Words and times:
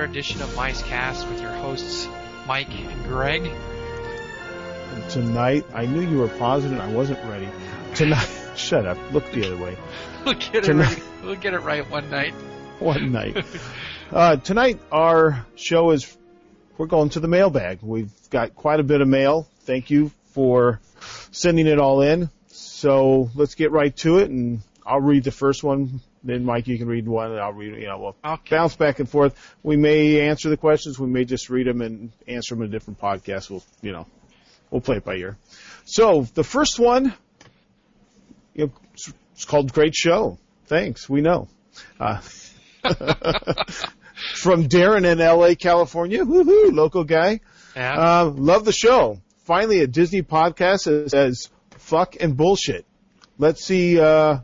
another 0.00 0.12
edition 0.12 0.40
of 0.40 0.56
Mice 0.56 0.82
Cast 0.84 1.28
with 1.28 1.42
your 1.42 1.52
hosts, 1.52 2.08
Mike 2.46 2.70
and 2.70 3.04
Greg. 3.04 3.44
And 3.44 5.10
tonight, 5.10 5.66
I 5.74 5.84
knew 5.84 6.00
you 6.00 6.16
were 6.16 6.28
positive. 6.28 6.80
I 6.80 6.90
wasn't 6.90 7.22
ready. 7.28 7.50
Tonight, 7.94 8.26
shut 8.56 8.86
up. 8.86 8.96
Look 9.12 9.30
the 9.32 9.46
other 9.46 9.62
way. 9.62 9.76
We'll 10.24 10.34
get 10.34 10.68
it 10.68 10.74
right. 10.74 11.02
We'll 11.22 11.36
get 11.36 11.54
it 11.54 11.60
right 11.60 11.90
one 11.90 12.10
night. 12.10 12.34
One 12.78 13.10
night. 13.10 13.42
uh, 14.12 14.36
tonight, 14.36 14.78
our 14.92 15.46
show 15.56 15.92
is. 15.92 16.14
We're 16.76 16.86
going 16.86 17.08
to 17.10 17.20
the 17.20 17.28
mailbag. 17.28 17.78
We've 17.80 18.12
got 18.28 18.54
quite 18.54 18.80
a 18.80 18.82
bit 18.82 19.00
of 19.00 19.08
mail. 19.08 19.48
Thank 19.60 19.90
you 19.90 20.12
for 20.32 20.80
sending 21.30 21.66
it 21.66 21.78
all 21.78 22.02
in. 22.02 22.28
So 22.48 23.30
let's 23.34 23.54
get 23.54 23.70
right 23.70 23.96
to 23.98 24.18
it, 24.18 24.30
and 24.30 24.60
I'll 24.84 25.00
read 25.00 25.24
the 25.24 25.30
first 25.30 25.64
one. 25.64 26.00
Then 26.22 26.44
Mike, 26.44 26.66
you 26.68 26.76
can 26.76 26.86
read 26.86 27.08
one, 27.08 27.30
and 27.30 27.40
I'll 27.40 27.52
read. 27.52 27.74
You 27.80 27.86
know, 27.88 27.98
we'll 27.98 28.16
Okay. 28.34 28.56
bounce 28.56 28.76
back 28.76 28.98
and 28.98 29.08
forth. 29.08 29.34
We 29.62 29.76
may 29.76 30.20
answer 30.28 30.50
the 30.50 30.56
questions. 30.58 30.98
We 30.98 31.08
may 31.08 31.24
just 31.24 31.48
read 31.48 31.66
them 31.66 31.80
and 31.80 32.12
answer 32.28 32.54
them 32.54 32.62
in 32.62 32.68
a 32.68 32.72
different 32.72 33.00
podcast. 33.00 33.48
We'll, 33.50 33.62
you 33.80 33.92
know, 33.92 34.06
we'll 34.70 34.82
play 34.82 34.96
it 34.98 35.04
by 35.04 35.14
ear. 35.16 35.38
So 35.86 36.26
the 36.34 36.44
first 36.44 36.78
one, 36.78 37.14
you 38.54 38.66
know, 38.66 38.72
it's- 38.94 39.12
it's 39.32 39.44
called 39.46 39.72
"Great 39.72 39.94
Show." 39.94 40.38
Thanks. 40.66 41.08
We 41.08 41.22
know. 41.22 41.48
Uh, 41.98 42.20
from 44.36 44.68
Darren 44.68 45.10
in 45.10 45.20
L.A., 45.20 45.54
California. 45.56 46.24
Woohoo! 46.24 46.72
Local 46.74 47.04
guy. 47.04 47.40
Yeah. 47.74 48.20
Uh, 48.20 48.24
love 48.34 48.64
the 48.64 48.72
show. 48.72 49.20
Finally, 49.44 49.80
a 49.80 49.86
Disney 49.86 50.22
podcast 50.22 50.84
that 50.84 51.10
says 51.10 51.48
"fuck" 51.70 52.16
and 52.20 52.36
bullshit. 52.36 52.84
Let's 53.38 53.64
see. 53.64 53.98
Uh, 53.98 54.40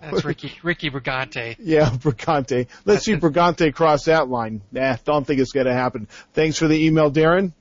That's 0.00 0.24
Ricky 0.24 0.52
Ricky 0.62 0.90
Brigante. 0.90 1.56
yeah, 1.58 1.90
Brigante. 1.90 2.66
Let's 2.84 3.04
see 3.04 3.14
Brigante 3.16 3.74
cross 3.74 4.04
that 4.06 4.28
line. 4.28 4.62
Nah, 4.72 4.96
don't 5.04 5.26
think 5.26 5.40
it's 5.40 5.52
going 5.52 5.66
to 5.66 5.72
happen. 5.74 6.08
Thanks 6.34 6.58
for 6.58 6.68
the 6.68 6.86
email, 6.86 7.10
Darren. 7.10 7.52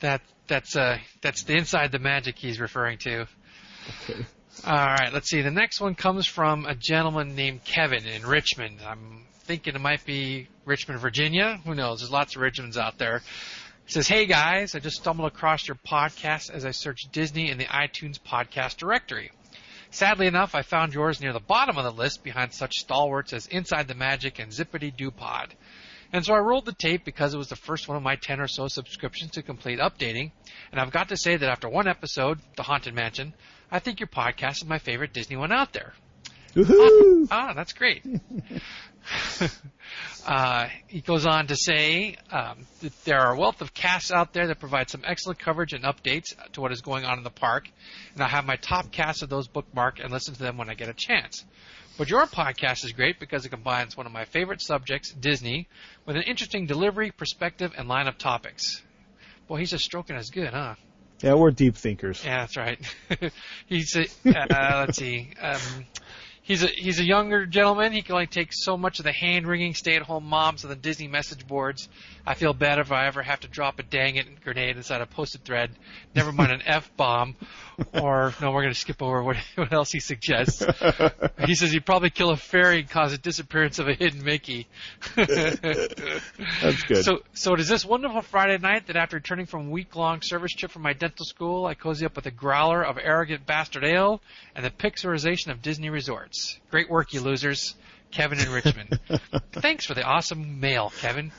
That 0.00 0.20
that's 0.48 0.76
uh 0.76 0.98
that's 1.20 1.44
the 1.44 1.56
inside 1.56 1.92
the 1.92 1.98
magic 1.98 2.38
he's 2.38 2.60
referring 2.60 2.98
to. 2.98 3.26
All 4.64 4.72
right, 4.74 5.12
let's 5.12 5.28
see. 5.28 5.42
The 5.42 5.50
next 5.50 5.80
one 5.80 5.94
comes 5.94 6.26
from 6.26 6.66
a 6.66 6.74
gentleman 6.74 7.34
named 7.34 7.64
Kevin 7.64 8.06
in 8.06 8.24
Richmond. 8.26 8.78
I'm 8.86 9.24
thinking 9.40 9.74
it 9.74 9.80
might 9.80 10.04
be 10.04 10.48
Richmond, 10.64 11.00
Virginia. 11.00 11.58
Who 11.64 11.74
knows? 11.74 12.00
There's 12.00 12.12
lots 12.12 12.36
of 12.36 12.42
Richmonds 12.42 12.76
out 12.76 12.98
there. 12.98 13.22
He 13.86 13.92
says, 13.92 14.06
"Hey 14.06 14.26
guys, 14.26 14.74
I 14.74 14.78
just 14.78 14.96
stumbled 14.96 15.26
across 15.26 15.66
your 15.66 15.76
podcast 15.86 16.50
as 16.50 16.64
I 16.64 16.70
searched 16.70 17.10
Disney 17.12 17.50
in 17.50 17.58
the 17.58 17.64
iTunes 17.64 18.20
podcast 18.20 18.76
directory. 18.76 19.32
Sadly 19.92 20.26
enough, 20.26 20.54
I 20.54 20.62
found 20.62 20.94
yours 20.94 21.20
near 21.20 21.34
the 21.34 21.38
bottom 21.38 21.76
of 21.76 21.84
the 21.84 21.92
list 21.92 22.24
behind 22.24 22.54
such 22.54 22.76
stalwarts 22.76 23.34
as 23.34 23.46
Inside 23.46 23.88
the 23.88 23.94
Magic 23.94 24.38
and 24.38 24.50
Zippity 24.50 24.94
Doo 24.96 25.10
Pod. 25.10 25.54
And 26.14 26.24
so 26.24 26.32
I 26.32 26.38
rolled 26.38 26.64
the 26.64 26.72
tape 26.72 27.04
because 27.04 27.34
it 27.34 27.38
was 27.38 27.48
the 27.48 27.56
first 27.56 27.88
one 27.88 27.98
of 27.98 28.02
my 28.02 28.16
10 28.16 28.40
or 28.40 28.48
so 28.48 28.68
subscriptions 28.68 29.32
to 29.32 29.42
complete 29.42 29.78
updating. 29.80 30.32
And 30.70 30.80
I've 30.80 30.92
got 30.92 31.10
to 31.10 31.16
say 31.18 31.36
that 31.36 31.48
after 31.50 31.68
one 31.68 31.86
episode, 31.86 32.38
The 32.56 32.62
Haunted 32.62 32.94
Mansion, 32.94 33.34
I 33.70 33.80
think 33.80 34.00
your 34.00 34.06
podcast 34.06 34.62
is 34.62 34.64
my 34.64 34.78
favorite 34.78 35.12
Disney 35.12 35.36
one 35.36 35.52
out 35.52 35.74
there. 35.74 35.92
Woohoo! 36.54 37.28
Ah, 37.30 37.52
that's 37.54 37.74
great. 37.74 38.02
uh, 40.26 40.68
he 40.86 41.00
goes 41.00 41.26
on 41.26 41.46
to 41.48 41.56
say 41.56 42.16
um, 42.30 42.66
that 42.80 43.04
there 43.04 43.20
are 43.20 43.34
a 43.34 43.38
wealth 43.38 43.60
of 43.60 43.74
casts 43.74 44.12
out 44.12 44.32
there 44.32 44.46
that 44.46 44.60
provide 44.60 44.90
some 44.90 45.02
excellent 45.04 45.38
coverage 45.38 45.72
and 45.72 45.84
updates 45.84 46.34
to 46.52 46.60
what 46.60 46.72
is 46.72 46.80
going 46.80 47.04
on 47.04 47.18
in 47.18 47.24
the 47.24 47.30
park, 47.30 47.68
and 48.14 48.22
I 48.22 48.28
have 48.28 48.44
my 48.44 48.56
top 48.56 48.90
casts 48.92 49.22
of 49.22 49.28
those 49.28 49.48
bookmarked 49.48 50.02
and 50.02 50.12
listen 50.12 50.34
to 50.34 50.42
them 50.42 50.56
when 50.56 50.70
I 50.70 50.74
get 50.74 50.88
a 50.88 50.94
chance. 50.94 51.44
But 51.98 52.08
your 52.08 52.26
podcast 52.26 52.84
is 52.84 52.92
great 52.92 53.20
because 53.20 53.44
it 53.44 53.50
combines 53.50 53.96
one 53.96 54.06
of 54.06 54.12
my 54.12 54.24
favorite 54.24 54.62
subjects, 54.62 55.12
Disney, 55.12 55.68
with 56.06 56.16
an 56.16 56.22
interesting 56.22 56.66
delivery, 56.66 57.10
perspective, 57.10 57.72
and 57.76 57.86
line 57.86 58.08
of 58.08 58.16
topics. 58.16 58.82
Boy, 59.46 59.58
he's 59.58 59.70
just 59.70 59.84
stroking 59.84 60.16
us 60.16 60.30
good, 60.30 60.48
huh? 60.48 60.76
Yeah, 61.22 61.34
we're 61.34 61.50
deep 61.50 61.76
thinkers. 61.76 62.24
Yeah, 62.24 62.40
that's 62.40 62.56
right. 62.56 62.80
he's 63.66 63.94
a, 63.94 64.02
uh, 64.28 64.84
let's 64.86 64.98
see. 64.98 65.30
Um, 65.40 65.60
he's 66.42 66.62
a 66.62 66.66
he's 66.66 67.00
a 67.00 67.04
younger 67.04 67.46
gentleman. 67.46 67.92
He 67.92 68.02
can 68.02 68.14
only 68.14 68.26
take 68.26 68.52
so 68.52 68.76
much 68.76 68.98
of 68.98 69.04
the 69.04 69.12
hand 69.12 69.46
wringing 69.46 69.74
stay 69.74 69.96
at 69.96 70.02
home 70.02 70.24
moms 70.24 70.64
and 70.64 70.70
the 70.70 70.76
Disney 70.76 71.08
message 71.08 71.46
boards. 71.46 71.88
I 72.24 72.34
feel 72.34 72.52
bad 72.52 72.78
if 72.78 72.92
I 72.92 73.06
ever 73.06 73.22
have 73.22 73.40
to 73.40 73.48
drop 73.48 73.80
a 73.80 73.82
dang 73.82 74.16
it 74.16 74.42
grenade 74.42 74.76
inside 74.76 75.00
a 75.00 75.06
posted 75.06 75.44
thread. 75.44 75.70
Never 76.14 76.30
mind 76.30 76.52
an 76.52 76.62
f 76.66 76.90
bomb. 76.96 77.34
Or 77.94 78.32
no, 78.40 78.52
we're 78.52 78.62
going 78.62 78.72
to 78.72 78.78
skip 78.78 79.02
over 79.02 79.22
what 79.22 79.36
what 79.56 79.72
else 79.72 79.90
he 79.90 80.00
suggests. 80.00 80.64
He 81.46 81.56
says 81.56 81.72
he'd 81.72 81.84
probably 81.84 82.10
kill 82.10 82.30
a 82.30 82.36
fairy 82.36 82.80
and 82.80 82.88
cause 82.88 83.12
a 83.12 83.18
disappearance 83.18 83.80
of 83.80 83.88
a 83.88 83.94
hidden 83.94 84.22
Mickey. 84.22 84.68
That's 85.16 85.58
good. 86.84 87.04
So, 87.04 87.22
so 87.32 87.54
it 87.54 87.60
is 87.60 87.68
this 87.68 87.84
wonderful 87.84 88.22
Friday 88.22 88.58
night 88.58 88.86
that 88.86 88.96
after 88.96 89.16
returning 89.16 89.46
from 89.46 89.66
a 89.66 89.70
week-long 89.70 90.22
service 90.22 90.52
trip 90.52 90.70
from 90.70 90.82
my 90.82 90.92
dental 90.92 91.26
school, 91.26 91.66
I 91.66 91.74
cozy 91.74 92.06
up 92.06 92.14
with 92.14 92.26
a 92.26 92.30
growler 92.30 92.84
of 92.84 92.96
arrogant 92.96 93.44
bastard 93.44 93.84
ale 93.84 94.20
and 94.54 94.64
the 94.64 94.70
pixarization 94.70 95.50
of 95.50 95.62
Disney 95.62 95.90
resorts. 95.90 96.60
Great 96.70 96.88
work, 96.88 97.12
you 97.12 97.20
losers. 97.20 97.74
Kevin 98.12 98.38
in 98.38 98.50
Richmond. 98.50 99.00
Thanks 99.52 99.86
for 99.86 99.94
the 99.94 100.04
awesome 100.04 100.60
mail, 100.60 100.92
Kevin. 101.00 101.32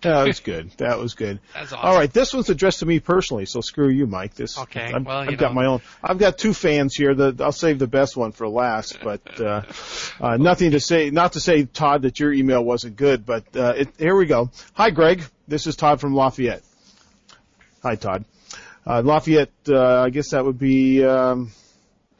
that 0.02 0.26
was 0.26 0.40
good. 0.40 0.70
That 0.78 0.98
was 0.98 1.14
good. 1.14 1.40
That's 1.54 1.72
awesome. 1.72 1.86
All 1.86 1.94
right, 1.94 2.12
this 2.12 2.32
one's 2.32 2.48
addressed 2.48 2.80
to 2.80 2.86
me 2.86 3.00
personally, 3.00 3.44
so 3.44 3.60
screw 3.60 3.88
you, 3.88 4.06
Mike. 4.06 4.34
This 4.34 4.58
Okay, 4.58 4.92
I've, 4.94 5.04
well, 5.04 5.18
I've 5.18 5.36
got 5.36 5.54
my 5.54 5.66
own. 5.66 5.82
I've 6.02 6.18
got 6.18 6.38
two 6.38 6.54
fans 6.54 6.94
here. 6.94 7.14
The, 7.14 7.36
I'll 7.44 7.52
save 7.52 7.78
the 7.78 7.86
best 7.86 8.16
one 8.16 8.32
for 8.32 8.48
last, 8.48 8.98
but 9.04 9.40
uh, 9.40 9.62
uh, 10.20 10.36
nothing 10.36 10.70
to 10.70 10.80
say. 10.80 11.10
Not 11.10 11.34
to 11.34 11.40
say, 11.40 11.64
Todd, 11.64 12.02
that 12.02 12.18
your 12.18 12.32
email 12.32 12.64
wasn't 12.64 12.96
good, 12.96 13.26
but 13.26 13.44
uh, 13.54 13.74
it, 13.76 13.88
here 13.98 14.16
we 14.16 14.26
go. 14.26 14.50
Hi, 14.74 14.90
Greg. 14.90 15.22
This 15.46 15.66
is 15.66 15.76
Todd 15.76 16.00
from 16.00 16.14
Lafayette. 16.14 16.62
Hi, 17.82 17.96
Todd. 17.96 18.24
Uh, 18.86 19.02
Lafayette. 19.02 19.50
Uh, 19.68 20.00
I 20.02 20.10
guess 20.10 20.30
that 20.30 20.44
would 20.44 20.58
be 20.58 21.04
um, 21.04 21.50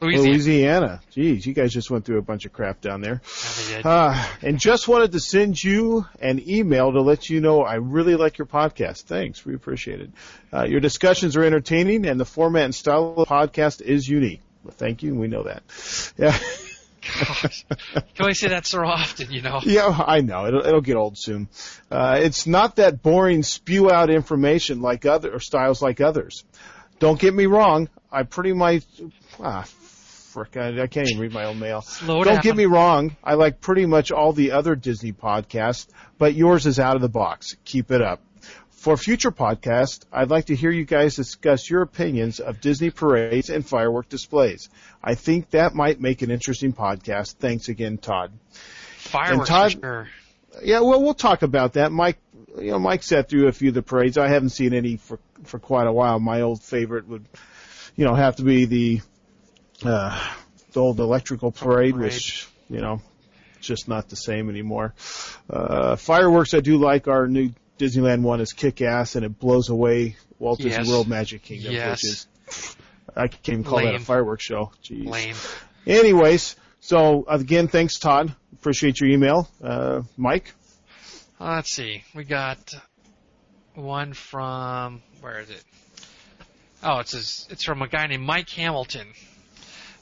Louisiana. 0.01 0.29
Louisiana. 0.29 1.01
Geez, 1.11 1.45
you 1.45 1.53
guys 1.53 1.71
just 1.73 1.91
went 1.91 2.05
through 2.05 2.17
a 2.17 2.21
bunch 2.21 2.45
of 2.45 2.53
crap 2.53 2.81
down 2.81 3.01
there. 3.01 3.21
Yeah. 3.69 3.81
Uh, 3.87 4.25
and 4.41 4.59
just 4.59 4.87
wanted 4.87 5.11
to 5.11 5.19
send 5.19 5.63
you 5.63 6.05
an 6.19 6.41
email 6.49 6.91
to 6.91 7.01
let 7.01 7.29
you 7.29 7.39
know 7.39 7.61
I 7.61 7.75
really 7.75 8.15
like 8.15 8.37
your 8.37 8.47
podcast. 8.47 9.03
Thanks. 9.03 9.45
We 9.45 9.53
appreciate 9.53 10.01
it. 10.01 10.09
Uh, 10.51 10.63
your 10.63 10.79
discussions 10.79 11.37
are 11.37 11.43
entertaining 11.43 12.05
and 12.05 12.19
the 12.19 12.25
format 12.25 12.65
and 12.65 12.75
style 12.75 13.09
of 13.09 13.15
the 13.15 13.25
podcast 13.33 13.81
is 13.81 14.07
unique. 14.07 14.41
Well, 14.63 14.73
thank 14.75 15.03
you. 15.03 15.11
and 15.11 15.19
We 15.19 15.27
know 15.27 15.43
that. 15.43 15.63
Yeah. 16.17 16.37
Gosh. 17.01 17.65
You 17.69 17.75
can 17.95 18.03
only 18.21 18.33
say 18.35 18.49
that 18.49 18.65
so 18.67 18.83
often, 18.85 19.31
you 19.31 19.41
know. 19.41 19.59
Yeah, 19.63 19.87
I 19.87 20.21
know. 20.21 20.45
It'll, 20.45 20.65
it'll 20.65 20.81
get 20.81 20.97
old 20.97 21.17
soon. 21.17 21.47
Uh, 21.89 22.19
it's 22.21 22.45
not 22.45 22.75
that 22.75 23.01
boring 23.01 23.41
spew 23.41 23.91
out 23.91 24.11
information 24.11 24.81
like 24.81 25.05
other, 25.05 25.33
or 25.33 25.39
styles 25.39 25.81
like 25.81 25.99
others. 25.99 26.43
Don't 26.99 27.19
get 27.19 27.33
me 27.33 27.47
wrong. 27.47 27.89
I 28.11 28.21
pretty 28.23 28.53
much, 28.53 28.83
ah, 29.39 29.65
frick, 30.31 30.57
I, 30.57 30.81
I 30.81 30.87
can't 30.87 31.09
even 31.09 31.21
read 31.21 31.33
my 31.33 31.45
own 31.45 31.59
mail. 31.59 31.81
Slow 31.81 32.23
Don't 32.23 32.35
down. 32.35 32.43
get 32.43 32.55
me 32.55 32.65
wrong. 32.65 33.15
I 33.23 33.33
like 33.35 33.61
pretty 33.61 33.85
much 33.85 34.11
all 34.11 34.33
the 34.33 34.51
other 34.51 34.75
Disney 34.75 35.11
podcasts, 35.11 35.87
but 36.17 36.33
yours 36.33 36.65
is 36.65 36.79
out 36.79 36.95
of 36.95 37.01
the 37.01 37.09
box. 37.09 37.55
Keep 37.65 37.91
it 37.91 38.01
up. 38.01 38.21
For 38.69 38.97
future 38.97 39.31
podcasts, 39.31 40.05
I'd 40.11 40.31
like 40.31 40.45
to 40.45 40.55
hear 40.55 40.71
you 40.71 40.85
guys 40.85 41.15
discuss 41.15 41.69
your 41.69 41.83
opinions 41.83 42.39
of 42.39 42.59
Disney 42.61 42.89
parades 42.89 43.49
and 43.51 43.63
firework 43.63 44.09
displays. 44.09 44.69
I 45.03 45.13
think 45.13 45.51
that 45.51 45.75
might 45.75 45.99
make 46.01 46.23
an 46.23 46.31
interesting 46.31 46.73
podcast. 46.73 47.35
Thanks 47.35 47.69
again, 47.69 47.99
Todd. 47.99 48.31
Fireworks 48.97 49.49
Todd- 49.49 49.73
for 49.73 49.79
sure. 49.79 50.07
Yeah, 50.63 50.79
well, 50.81 51.01
we'll 51.01 51.13
talk 51.13 51.43
about 51.43 51.73
that. 51.73 51.91
Mike, 51.91 52.17
you 52.57 52.71
know, 52.71 52.79
Mike 52.79 53.03
sat 53.03 53.29
through 53.29 53.47
a 53.47 53.51
few 53.51 53.69
of 53.69 53.75
the 53.75 53.81
parades. 53.83 54.17
I 54.17 54.27
haven't 54.27 54.49
seen 54.49 54.73
any 54.73 54.97
for 54.97 55.19
for 55.43 55.59
quite 55.59 55.87
a 55.87 55.93
while. 55.93 56.19
My 56.19 56.41
old 56.41 56.61
favorite 56.61 57.07
would, 57.07 57.25
you 57.95 58.03
know, 58.05 58.15
have 58.15 58.35
to 58.37 58.43
be 58.43 58.65
the 58.65 59.01
uh, 59.83 60.19
the 60.73 60.79
old 60.79 60.99
electrical 60.99 61.51
parade, 61.51 61.93
Parade. 61.93 62.13
which 62.13 62.47
you 62.69 62.79
know, 62.81 63.01
just 63.59 63.87
not 63.87 64.09
the 64.09 64.15
same 64.15 64.49
anymore. 64.49 64.93
Uh, 65.49 65.95
fireworks 65.95 66.53
I 66.53 66.59
do 66.61 66.77
like. 66.77 67.07
Our 67.07 67.27
new 67.27 67.51
Disneyland 67.79 68.21
one 68.21 68.41
is 68.41 68.53
kick 68.53 68.81
ass, 68.81 69.15
and 69.15 69.25
it 69.25 69.39
blows 69.39 69.69
away 69.69 70.15
Walt 70.39 70.59
Yes. 70.59 70.77
Disney 70.77 70.93
World 70.93 71.07
Magic 71.07 71.43
Kingdom, 71.43 71.73
Yes. 71.73 72.03
which 72.03 72.11
is 72.11 72.27
I 73.15 73.27
can't 73.27 73.49
even 73.49 73.63
call 73.63 73.79
that 73.83 73.95
a 73.95 73.99
fireworks 73.99 74.43
show. 74.43 74.71
Jeez. 74.83 75.05
Lame. 75.05 75.35
Anyways, 75.85 76.55
so 76.79 77.25
again, 77.27 77.67
thanks, 77.67 77.97
Todd. 77.99 78.33
Appreciate 78.53 78.99
your 79.01 79.09
email, 79.09 79.49
uh, 79.63 80.03
Mike. 80.17 80.53
Uh, 81.39 81.55
let's 81.55 81.71
see. 81.71 82.03
We 82.13 82.23
got 82.23 82.73
one 83.73 84.13
from 84.13 85.01
where 85.21 85.39
is 85.39 85.49
it? 85.49 85.63
Oh, 86.83 86.99
it 86.99 87.07
says 87.09 87.47
it's 87.49 87.63
from 87.63 87.81
a 87.81 87.87
guy 87.87 88.07
named 88.07 88.23
Mike 88.23 88.49
Hamilton. 88.49 89.07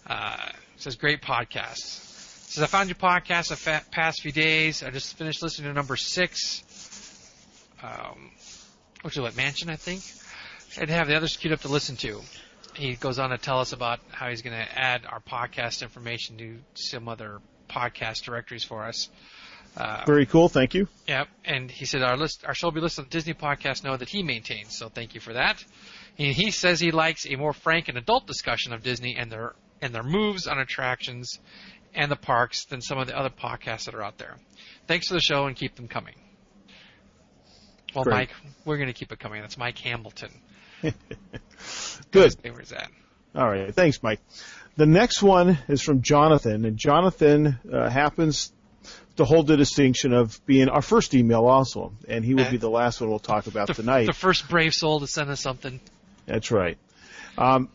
Uh, 0.09 0.50
says 0.77 0.95
great 0.95 1.21
podcast. 1.21 1.77
Says 1.77 2.63
I 2.63 2.65
found 2.65 2.89
your 2.89 2.95
podcast 2.95 3.50
the 3.50 3.56
fa- 3.56 3.83
past 3.91 4.21
few 4.21 4.31
days. 4.31 4.81
I 4.81 4.89
just 4.89 5.15
finished 5.17 5.44
listening 5.44 5.69
to 5.69 5.73
number 5.75 5.95
six, 5.95 6.63
um, 7.83 8.31
which 9.03 9.15
is 9.15 9.21
what 9.21 9.38
Mansion, 9.38 9.69
I 9.69 9.75
think. 9.75 10.01
I'd 10.81 10.89
have 10.89 11.07
the 11.07 11.15
others 11.15 11.38
queued 11.38 11.53
up 11.53 11.61
to 11.61 11.67
listen 11.67 11.95
to. 11.97 12.21
He 12.73 12.95
goes 12.95 13.19
on 13.19 13.29
to 13.29 13.38
tell 13.38 13.59
us 13.59 13.71
about 13.71 14.00
how 14.09 14.29
he's 14.29 14.41
going 14.41 14.56
to 14.56 14.79
add 14.79 15.06
our 15.06 15.19
podcast 15.19 15.83
information 15.83 16.38
to 16.38 16.57
some 16.73 17.07
other 17.07 17.39
podcast 17.69 18.23
directories 18.23 18.63
for 18.63 18.85
us. 18.85 19.09
Uh, 19.77 20.03
Very 20.07 20.25
cool. 20.25 20.50
Thank 20.50 20.73
you. 20.73 20.88
Yep. 21.07 21.27
And 21.45 21.69
he 21.69 21.85
said 21.85 22.01
our 22.01 22.17
list, 22.17 22.44
our 22.45 22.55
show 22.55 22.67
will 22.67 22.71
be 22.71 22.81
listed 22.81 23.05
on 23.05 23.09
Disney 23.09 23.33
Podcast 23.35 23.83
Know 23.83 23.95
that 23.95 24.09
he 24.09 24.23
maintains. 24.23 24.75
So 24.75 24.89
thank 24.89 25.13
you 25.13 25.21
for 25.21 25.33
that. 25.33 25.63
And 26.17 26.35
he 26.35 26.50
says 26.50 26.79
he 26.79 26.91
likes 26.91 27.27
a 27.27 27.35
more 27.35 27.53
frank 27.53 27.89
and 27.89 27.97
adult 27.97 28.25
discussion 28.25 28.73
of 28.73 28.81
Disney 28.81 29.15
and 29.17 29.31
their 29.31 29.53
and 29.81 29.93
their 29.93 30.03
moves 30.03 30.47
on 30.47 30.59
attractions 30.59 31.39
and 31.95 32.11
the 32.11 32.15
parks 32.15 32.65
than 32.65 32.81
some 32.81 32.97
of 32.97 33.07
the 33.07 33.17
other 33.17 33.29
podcasts 33.29 33.85
that 33.85 33.95
are 33.95 34.03
out 34.03 34.17
there. 34.17 34.37
Thanks 34.87 35.07
for 35.07 35.15
the 35.15 35.19
show 35.21 35.45
and 35.47 35.55
keep 35.55 35.75
them 35.75 35.87
coming. 35.87 36.15
Well, 37.95 38.03
Great. 38.03 38.13
Mike, 38.15 38.29
we're 38.65 38.77
going 38.77 38.87
to 38.87 38.93
keep 38.93 39.11
it 39.11 39.19
coming. 39.19 39.41
That's 39.41 39.57
Mike 39.57 39.77
Hamilton. 39.79 40.29
Good. 42.11 42.35
Where's 42.43 42.69
that? 42.69 42.89
All 43.35 43.47
right. 43.47 43.73
Thanks, 43.73 44.01
Mike. 44.03 44.19
The 44.75 44.85
next 44.85 45.21
one 45.21 45.57
is 45.67 45.81
from 45.81 46.01
Jonathan, 46.01 46.65
and 46.65 46.77
Jonathan 46.77 47.59
uh, 47.71 47.89
happens 47.89 48.53
to 49.17 49.25
hold 49.25 49.47
the 49.47 49.57
distinction 49.57 50.13
of 50.13 50.39
being 50.45 50.69
our 50.69 50.81
first 50.81 51.13
email 51.13 51.45
also, 51.45 51.93
and 52.07 52.23
he 52.23 52.33
will 52.33 52.49
be 52.49 52.57
the 52.57 52.69
last 52.69 53.01
one 53.01 53.09
we'll 53.09 53.19
talk 53.19 53.47
about 53.47 53.67
The, 53.67 53.73
tonight. 53.73 54.05
the 54.05 54.13
first 54.13 54.47
brave 54.47 54.73
soul 54.73 55.01
to 55.01 55.07
send 55.07 55.29
us 55.29 55.41
something. 55.41 55.81
That's 56.25 56.51
right. 56.51 56.77
Um, 57.37 57.69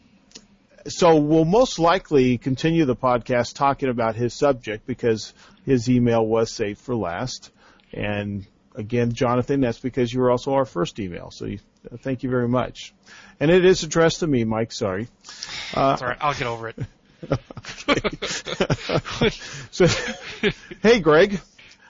so 0.87 1.17
we'll 1.17 1.45
most 1.45 1.79
likely 1.79 2.39
continue 2.39 2.85
the 2.85 2.97
podcast 2.97 3.55
talking 3.55 3.89
about 3.89 4.17
his 4.17 4.35
subject 4.35 4.87
because 4.87 5.33
his 5.65 5.89
email 5.89 6.27
was 6.27 6.51
saved 6.51 6.81
for 6.81 6.95
last. 6.95 7.51
And 7.93 8.47
again, 8.75 9.13
Jonathan, 9.13 9.61
that's 9.61 9.79
because 9.79 10.13
you 10.13 10.21
were 10.21 10.31
also 10.31 10.55
our 10.55 10.65
first 10.65 10.99
email. 11.01 11.31
So 11.31 11.47
you, 11.47 11.59
uh, 11.91 11.97
thank 11.97 12.23
you 12.23 12.31
very 12.31 12.49
much. 12.49 12.93
And 13.41 13.51
it 13.51 13.65
is 13.65 13.83
addressed 13.83 14.21
to 14.21 14.27
me, 14.27 14.45
Mike. 14.45 14.73
Sorry. 14.73 15.09
Uh, 15.75 15.93
It's 15.95 16.03
all 16.03 16.09
right. 16.09 16.19
I'll 16.21 16.35
get 16.35 16.47
over 16.47 16.69
it. 16.69 16.77
so, 19.71 19.87
hey, 20.83 21.01
Greg, 21.01 21.41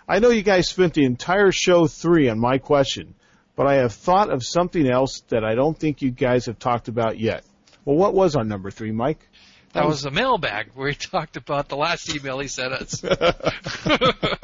I 0.09 0.21
know 0.21 0.31
you 0.31 0.43
guys 0.43 0.69
spent 0.69 0.95
the 0.95 1.05
entire 1.05 1.51
show 1.51 1.87
three 1.87 2.29
on 2.29 2.39
my 2.39 2.59
question, 2.59 3.15
but 3.57 3.67
I 3.67 3.75
have 3.77 3.93
thought 3.93 4.31
of 4.31 4.45
something 4.45 4.89
else 4.89 5.21
that 5.29 5.45
I 5.45 5.55
don't 5.55 5.79
think 5.79 6.03
you 6.03 6.11
guys 6.11 6.47
have 6.47 6.59
talked 6.59 6.89
about 6.89 7.19
yet. 7.19 7.45
Well, 7.85 7.97
what 7.97 8.15
was 8.15 8.37
on 8.37 8.49
number 8.49 8.71
three, 8.71 8.93
Mike? 8.93 9.29
That 9.73 9.87
was 9.87 10.03
the 10.03 10.11
mailbag 10.13 10.71
where 10.75 10.89
he 10.89 10.95
talked 10.99 11.37
about 11.37 11.69
the 11.69 11.77
last 11.77 12.15
email 12.15 12.39
he 12.39 12.49
sent 12.49 12.73
us. 12.73 13.03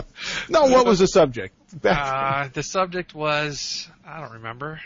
No, 0.50 0.64
what 0.66 0.84
was 0.84 0.98
the 0.98 1.06
subject? 1.06 1.54
Uh, 1.84 2.48
the 2.52 2.62
subject 2.62 3.14
was 3.14 3.88
I 4.06 4.20
don't 4.20 4.32
remember. 4.32 4.80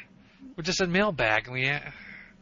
We 0.56 0.62
just 0.62 0.78
said 0.78 0.88
mailbag. 0.88 1.48
and 1.48 1.54
We 1.54 1.72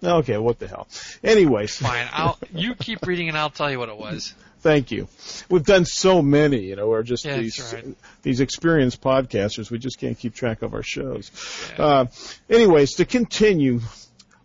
okay, 0.04 0.36
what 0.36 0.58
the 0.58 0.68
hell? 0.68 0.88
Anyways, 1.24 1.76
fine. 1.76 2.06
I'll 2.12 2.38
you 2.52 2.74
keep 2.74 3.06
reading 3.06 3.28
and 3.28 3.38
I'll 3.38 3.48
tell 3.50 3.70
you 3.70 3.78
what 3.78 3.88
it 3.88 3.96
was. 3.96 4.34
thank 4.60 4.90
you. 4.90 5.08
We've 5.48 5.64
done 5.64 5.84
so 5.86 6.20
many, 6.20 6.60
you 6.66 6.76
know, 6.76 6.88
we're 6.88 7.02
just 7.02 7.24
Yeah, 7.24 7.38
these 7.38 7.72
right. 7.72 7.96
these 8.22 8.40
experienced 8.40 9.00
podcasters. 9.00 9.70
We 9.70 9.78
just 9.78 9.98
can't 9.98 10.18
keep 10.18 10.34
track 10.34 10.60
of 10.60 10.74
our 10.74 10.82
shows. 10.82 11.30
Yeah. 11.78 11.84
Uh, 11.84 12.06
anyways, 12.50 12.96
to 12.96 13.06
continue, 13.06 13.80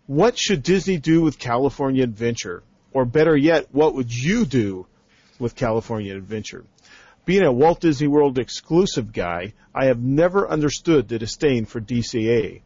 what 0.08 0.38
should 0.38 0.62
Disney 0.62 0.96
do 0.96 1.20
with 1.20 1.38
California 1.38 2.02
Adventure? 2.02 2.62
Or 2.94 3.04
better 3.04 3.36
yet, 3.36 3.66
what 3.72 3.94
would 3.94 4.10
you 4.10 4.46
do 4.46 4.86
with 5.38 5.54
California 5.54 6.16
Adventure? 6.16 6.64
Being 7.26 7.42
a 7.42 7.52
Walt 7.52 7.80
Disney 7.80 8.08
World 8.08 8.38
exclusive 8.38 9.12
guy, 9.12 9.52
I 9.74 9.84
have 9.84 10.00
never 10.00 10.48
understood 10.48 11.08
the 11.08 11.18
disdain 11.18 11.66
for 11.66 11.78
DCA. 11.78 12.62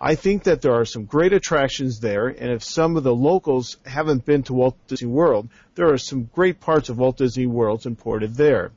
I 0.00 0.14
think 0.14 0.44
that 0.44 0.62
there 0.62 0.72
are 0.72 0.86
some 0.86 1.04
great 1.04 1.34
attractions 1.34 2.00
there, 2.00 2.28
and 2.28 2.50
if 2.50 2.64
some 2.64 2.96
of 2.96 3.02
the 3.02 3.14
locals 3.14 3.76
haven't 3.84 4.24
been 4.24 4.42
to 4.44 4.54
Walt 4.54 4.78
Disney 4.88 5.08
World, 5.08 5.50
there 5.74 5.92
are 5.92 5.98
some 5.98 6.30
great 6.34 6.58
parts 6.58 6.88
of 6.88 6.96
Walt 6.96 7.18
Disney 7.18 7.44
World 7.44 7.84
imported 7.84 8.34
there. 8.34 8.72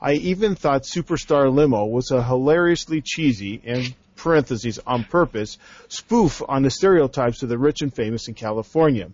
I 0.00 0.12
even 0.12 0.54
thought 0.54 0.84
Superstar 0.84 1.52
Limo 1.52 1.84
was 1.86 2.12
a 2.12 2.22
hilariously 2.22 3.02
cheesy 3.02 3.60
and 3.64 3.92
parentheses 4.22 4.78
on 4.86 5.04
purpose 5.04 5.58
spoof 5.88 6.42
on 6.48 6.62
the 6.62 6.70
stereotypes 6.70 7.42
of 7.42 7.48
the 7.48 7.58
rich 7.58 7.82
and 7.82 7.94
famous 7.94 8.28
in 8.28 8.34
California. 8.34 9.10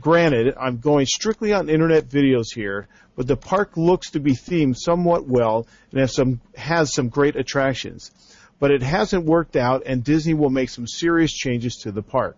Granted, 0.00 0.54
I'm 0.58 0.78
going 0.78 1.06
strictly 1.06 1.52
on 1.52 1.68
internet 1.68 2.08
videos 2.08 2.54
here, 2.54 2.88
but 3.16 3.26
the 3.26 3.36
park 3.36 3.76
looks 3.76 4.10
to 4.10 4.20
be 4.20 4.32
themed 4.32 4.76
somewhat 4.76 5.26
well 5.26 5.66
and 5.90 6.00
has 6.00 6.14
some 6.14 6.40
has 6.56 6.92
some 6.92 7.08
great 7.08 7.36
attractions. 7.36 8.10
But 8.58 8.70
it 8.70 8.82
hasn't 8.82 9.24
worked 9.24 9.56
out 9.56 9.82
and 9.86 10.02
Disney 10.02 10.34
will 10.34 10.50
make 10.50 10.70
some 10.70 10.86
serious 10.86 11.32
changes 11.32 11.76
to 11.82 11.92
the 11.92 12.02
park. 12.02 12.36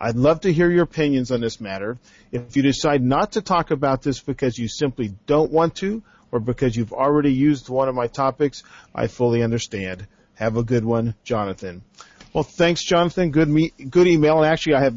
I'd 0.00 0.16
love 0.16 0.40
to 0.42 0.52
hear 0.52 0.70
your 0.70 0.84
opinions 0.84 1.30
on 1.30 1.40
this 1.40 1.60
matter. 1.60 1.98
If 2.32 2.56
you 2.56 2.62
decide 2.62 3.02
not 3.02 3.32
to 3.32 3.42
talk 3.42 3.70
about 3.70 4.02
this 4.02 4.20
because 4.20 4.56
you 4.56 4.66
simply 4.66 5.14
don't 5.26 5.52
want 5.52 5.76
to 5.76 6.02
or 6.32 6.40
because 6.40 6.76
you've 6.76 6.92
already 6.92 7.32
used 7.32 7.68
one 7.68 7.88
of 7.88 7.94
my 7.94 8.06
topics, 8.06 8.62
I 8.94 9.08
fully 9.08 9.42
understand. 9.42 10.06
Have 10.40 10.56
a 10.56 10.62
good 10.64 10.84
one, 10.84 11.14
Jonathan. 11.22 11.82
Well, 12.32 12.44
thanks, 12.44 12.82
Jonathan. 12.82 13.30
Good 13.30 13.48
me- 13.48 13.72
good 13.90 14.06
email. 14.06 14.38
And 14.38 14.46
actually, 14.46 14.74
I 14.76 14.80
have 14.84 14.96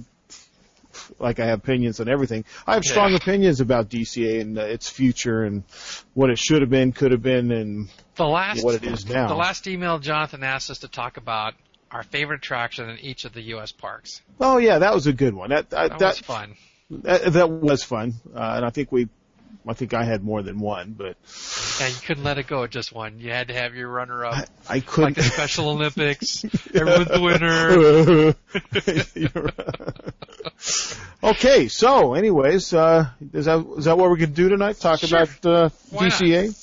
like 1.20 1.40
I 1.40 1.46
have 1.48 1.60
opinions 1.60 2.00
on 2.00 2.08
everything. 2.08 2.46
I 2.66 2.76
have 2.76 2.84
strong 2.86 3.12
Yeah. 3.12 3.18
opinions 3.18 3.60
about 3.60 3.90
DCA 3.90 4.40
and 4.42 4.58
uh, 4.58 4.62
its 4.64 4.90
future 4.90 5.44
and 5.44 5.64
what 6.14 6.30
it 6.30 6.38
should 6.40 6.62
have 6.62 6.70
been, 6.70 6.94
could 6.94 7.12
have 7.12 7.22
been, 7.22 7.52
and 7.52 7.90
The 8.16 8.26
last 8.26 8.64
what 8.64 8.76
it 8.76 8.84
is 8.86 9.06
now. 9.08 9.28
the 9.28 9.36
last 9.36 9.68
email 9.68 10.00
Jonathan 10.00 10.44
asked 10.44 10.70
us 10.72 10.80
to 10.80 10.88
talk 10.88 11.18
about 11.18 11.56
our 11.92 12.04
favorite 12.04 12.38
attraction 12.38 12.90
in 12.90 12.98
each 13.00 13.26
of 13.26 13.34
the 13.34 13.42
U.S. 13.56 13.72
parks. 13.74 14.22
oh 14.40 14.58
yeah, 14.60 14.80
that 14.80 14.94
was 14.94 15.08
a 15.08 15.14
good 15.14 15.34
one. 15.34 15.50
That 15.50 15.70
that 15.72 15.90
That, 15.90 16.00
that, 16.00 16.08
was 16.08 16.20
fun. 16.20 16.56
that, 16.90 17.34
that 17.34 17.50
was 17.50 17.84
fun, 17.84 18.14
uh, 18.34 18.54
and 18.58 18.66
I 18.66 18.70
think 18.70 18.92
we, 18.92 19.10
I 19.68 19.74
think 19.74 19.94
I 19.94 20.04
had 20.04 20.24
more 20.24 20.42
than 20.44 20.60
one, 20.60 20.92
but 20.92 21.16
Yeah, 21.80 21.88
you 21.88 21.96
couldn't 22.06 22.24
let 22.26 22.38
it 22.38 22.48
go 22.48 22.64
at 22.64 22.70
just 22.72 22.92
one. 22.92 23.20
You 23.20 23.32
had 23.32 23.48
to 23.48 23.54
have 23.54 23.76
your 23.76 23.88
runner-up, 23.90 24.34
I, 24.34 24.46
I 24.70 24.74
like 24.76 24.86
couldn't. 24.88 25.16
the 25.16 25.24
Special 25.24 25.70
Olympics. 25.70 26.44
Everyone's 26.74 27.08
the 27.08 27.22
winner. 27.22 28.36
Okay, 31.24 31.70
so 31.70 32.14
anyways, 32.16 32.74
uh, 32.74 33.08
is 33.32 33.46
that 33.46 33.66
is 33.78 33.86
that 33.86 33.98
what 33.98 34.10
we're 34.10 34.18
gonna 34.18 34.28
do 34.32 34.50
tonight? 34.50 34.78
Talk 34.78 35.00
Sure. 35.00 35.24
about 35.24 35.46
uh, 35.46 35.70
DCA. 35.94 36.54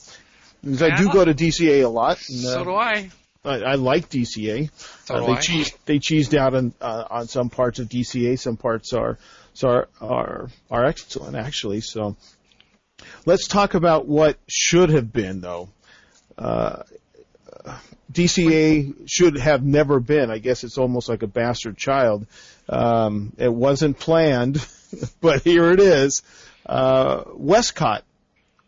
Because 0.63 0.83
I 0.83 0.97
do 0.97 1.11
go 1.11 1.25
to 1.25 1.33
DCA 1.33 1.83
a 1.85 1.89
lot. 1.89 2.19
And, 2.29 2.45
uh, 2.45 2.49
So 2.53 2.65
do 2.65 2.75
I. 2.75 3.11
I, 3.43 3.55
I 3.63 3.75
like 3.77 4.11
DCA. 4.11 4.71
So 5.07 5.15
Uh, 5.15 5.21
do 5.21 5.27
they 5.27 5.33
I. 5.33 5.37
cheesed 5.37 5.73
they 5.87 5.99
cheesed 5.99 6.37
out 6.37 6.55
on 6.55 6.75
uh, 6.83 7.05
on 7.11 7.29
some 7.29 7.49
parts 7.49 7.79
of 7.79 7.89
DCA. 7.89 8.39
Some 8.39 8.59
parts 8.59 8.93
are 8.93 9.17
so 9.55 9.69
are 9.71 9.89
are, 10.03 10.51
are 10.71 10.85
excellent 10.85 11.37
actually. 11.37 11.81
So 11.81 12.17
let's 13.27 13.47
talk 13.47 13.75
about 13.75 14.07
what 14.07 14.37
should 14.49 14.91
have 14.91 15.13
been 15.13 15.41
though. 15.41 15.69
Uh, 16.39 16.83
DCA 18.13 18.95
should 19.09 19.37
have 19.39 19.63
never 19.65 20.01
been. 20.01 20.31
I 20.31 20.39
guess 20.39 20.65
it's 20.65 20.79
almost 20.79 21.09
like 21.09 21.23
a 21.23 21.27
bastard 21.29 21.77
child. 21.77 22.27
Um, 22.69 23.33
it 23.39 23.53
wasn't 23.53 23.99
planned, 23.99 24.65
but 25.21 25.43
here 25.43 25.71
it 25.71 25.81
is. 25.81 26.23
Uh, 26.67 27.23
WestCOT. 27.25 28.03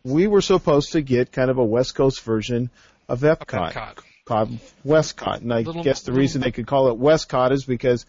We 0.04 0.26
were 0.26 0.40
supposed 0.40 0.92
to 0.92 1.00
get 1.02 1.30
kind 1.32 1.50
of 1.50 1.58
a 1.58 1.64
West 1.64 1.94
Coast 1.94 2.22
version 2.22 2.70
of 3.08 3.20
Epcot 3.20 3.72
Epcot. 3.72 3.98
called 4.24 4.58
WestCOT. 4.84 5.38
And 5.42 5.52
I 5.52 5.60
Little- 5.60 5.84
guess 5.84 6.02
the 6.02 6.12
reason 6.12 6.40
they 6.40 6.50
could 6.50 6.66
call 6.66 6.88
it 6.88 6.98
WestCOT 6.98 7.52
is 7.52 7.64
because 7.64 8.04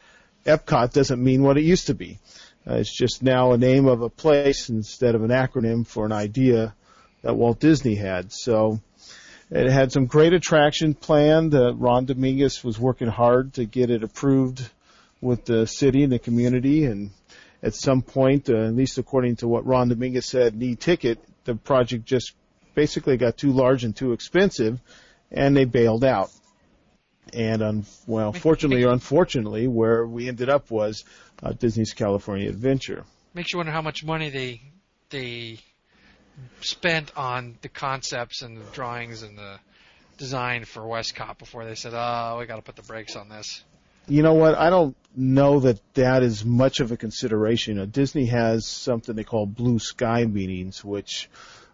Epcot 0.46 0.92
doesn't 0.94 1.24
mean 1.24 1.44
what 1.44 1.58
it 1.58 1.64
used 1.64 1.88
to 1.88 1.94
be. 1.94 2.18
Uh, 2.68 2.76
it's 2.76 2.96
just 2.96 3.22
now 3.22 3.52
a 3.52 3.58
name 3.58 3.88
of 3.88 4.02
a 4.02 4.10
place 4.10 4.70
instead 4.70 5.16
of 5.16 5.24
an 5.24 5.32
acronym 5.32 5.86
for 5.86 6.06
an 6.06 6.12
idea 6.12 6.74
that 7.22 7.36
Walt 7.36 7.60
Disney 7.60 7.96
had. 7.96 8.32
So 8.32 8.80
it 9.50 9.70
had 9.70 9.92
some 9.92 10.06
great 10.06 10.34
attraction 10.34 10.94
planned. 10.94 11.54
Uh, 11.54 11.74
Ron 11.76 12.06
Dominguez 12.06 12.64
was 12.64 12.80
working 12.80 13.08
hard 13.08 13.54
to 13.56 13.66
get 13.66 13.90
it 13.90 14.04
approved 14.04 14.70
with 15.22 15.46
the 15.46 15.68
city 15.68 16.04
and 16.04 16.12
the 16.12 16.20
community. 16.20 16.86
And 16.86 17.12
at 17.62 17.76
some 17.76 18.02
point, 18.02 18.50
uh, 18.50 18.66
at 18.66 18.76
least 18.76 18.98
according 18.98 19.38
to 19.38 19.48
what 19.48 19.66
Ron 19.66 19.90
Dominguez 19.90 20.26
said, 20.26 20.56
need 20.56 20.80
ticket, 20.80 21.20
the 21.46 21.56
project 21.56 22.06
just 22.06 22.34
basically 22.76 23.18
got 23.18 23.38
too 23.38 23.52
large 23.52 23.84
and 23.84 23.96
too 23.96 24.14
expensive, 24.14 24.80
and 25.32 25.56
they 25.56 25.66
bailed 25.66 26.04
out. 26.04 26.32
And 27.32 27.64
um, 27.64 27.86
well, 28.06 28.34
fortunately 28.34 28.84
or 28.84 28.92
unfortunately, 28.92 29.68
where 29.68 30.06
we 30.06 30.28
ended 30.28 30.50
up 30.50 30.70
was 30.70 31.06
uh, 31.42 31.54
Disney's 31.54 31.94
California 31.94 32.50
Adventure. 32.50 33.06
Makes 33.34 33.54
you 33.54 33.58
wonder 33.58 33.72
how 33.72 33.82
much 33.82 34.04
money 34.04 34.30
they 34.30 34.62
they 35.10 35.60
spent 36.62 37.16
on 37.16 37.58
the 37.62 37.70
concepts 37.70 38.42
and 38.42 38.58
the 38.58 38.66
drawings 38.72 39.24
and 39.24 39.38
the 39.38 39.60
design 40.18 40.66
for 40.66 40.82
WestCOT 40.82 41.38
before 41.38 41.66
they 41.66 41.76
said, 41.76 41.94
"Oh, 41.96 42.38
we 42.40 42.46
got 42.46 42.58
to 42.58 42.62
put 42.62 42.76
the 42.76 42.84
brakes 42.84 43.16
on 43.16 43.30
this." 43.30 43.64
You 44.08 44.22
know 44.22 44.34
what? 44.34 44.56
I 44.56 44.70
don't 44.70 44.96
know 45.16 45.62
that 45.62 45.80
that 45.94 46.24
is 46.24 46.44
much 46.44 46.82
of 46.82 46.92
a 46.92 46.98
consideration. 46.98 47.80
Uh, 47.80 47.86
Disney 47.86 48.26
has 48.26 48.68
something 48.68 49.16
they 49.16 49.24
call 49.24 49.46
blue 49.46 49.80
sky 49.80 50.26
meetings, 50.26 50.84
which 50.84 51.30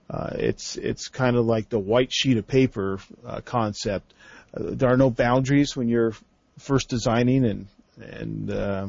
uh, 0.09 0.31
it's 0.33 0.75
it's 0.75 1.07
kind 1.07 1.35
of 1.35 1.45
like 1.45 1.69
the 1.69 1.79
white 1.79 2.13
sheet 2.13 2.37
of 2.37 2.47
paper 2.47 2.99
uh, 3.25 3.41
concept. 3.41 4.13
There 4.53 4.89
are 4.89 4.97
no 4.97 5.09
boundaries 5.09 5.75
when 5.75 5.89
you're 5.89 6.13
first 6.57 6.89
designing 6.89 7.45
and 7.45 7.67
and 7.99 8.51
uh, 8.51 8.87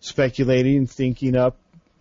speculating, 0.00 0.86
thinking 0.86 1.36
up 1.36 1.56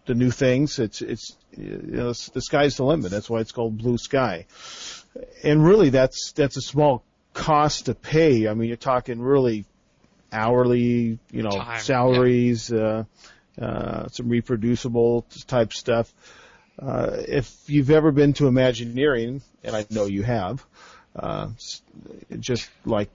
the 0.06 0.14
new 0.14 0.32
things. 0.32 0.80
It's 0.80 1.02
it's 1.02 1.36
you 1.58 1.80
know 1.84 2.14
the 2.14 2.42
sky's 2.42 2.78
the 2.78 2.86
limit. 2.86 3.12
That's 3.12 3.30
why 3.30 3.40
it's 3.40 3.52
called 3.52 3.78
blue 3.78 3.98
sky. 3.98 4.46
and 5.44 5.66
really 5.66 5.90
that's 5.90 6.32
that's 6.34 6.58
a 6.58 6.62
small 6.62 7.04
cost 7.34 7.86
to 7.86 7.96
pay. 7.96 8.48
I 8.48 8.54
mean, 8.54 8.68
you're 8.68 8.78
talking 8.78 9.20
really 9.20 9.66
hourly, 10.32 11.20
you 11.32 11.44
know, 11.44 11.52
Time, 11.52 11.80
salaries, 11.80 12.72
uh, 12.72 13.04
uh, 13.60 14.08
some 14.10 14.30
reproducible 14.30 15.26
type 15.48 15.74
stuff. 15.74 16.12
Uh, 16.78 17.18
if 17.28 17.54
you've 17.68 17.92
ever 17.92 18.12
been 18.12 18.34
to 18.34 18.48
Imagineering, 18.48 19.42
and 19.64 19.76
I 19.76 19.86
know 19.90 20.06
you 20.06 20.24
have, 20.24 20.66
uh, 21.16 21.50
just 22.40 22.70
like 22.86 23.10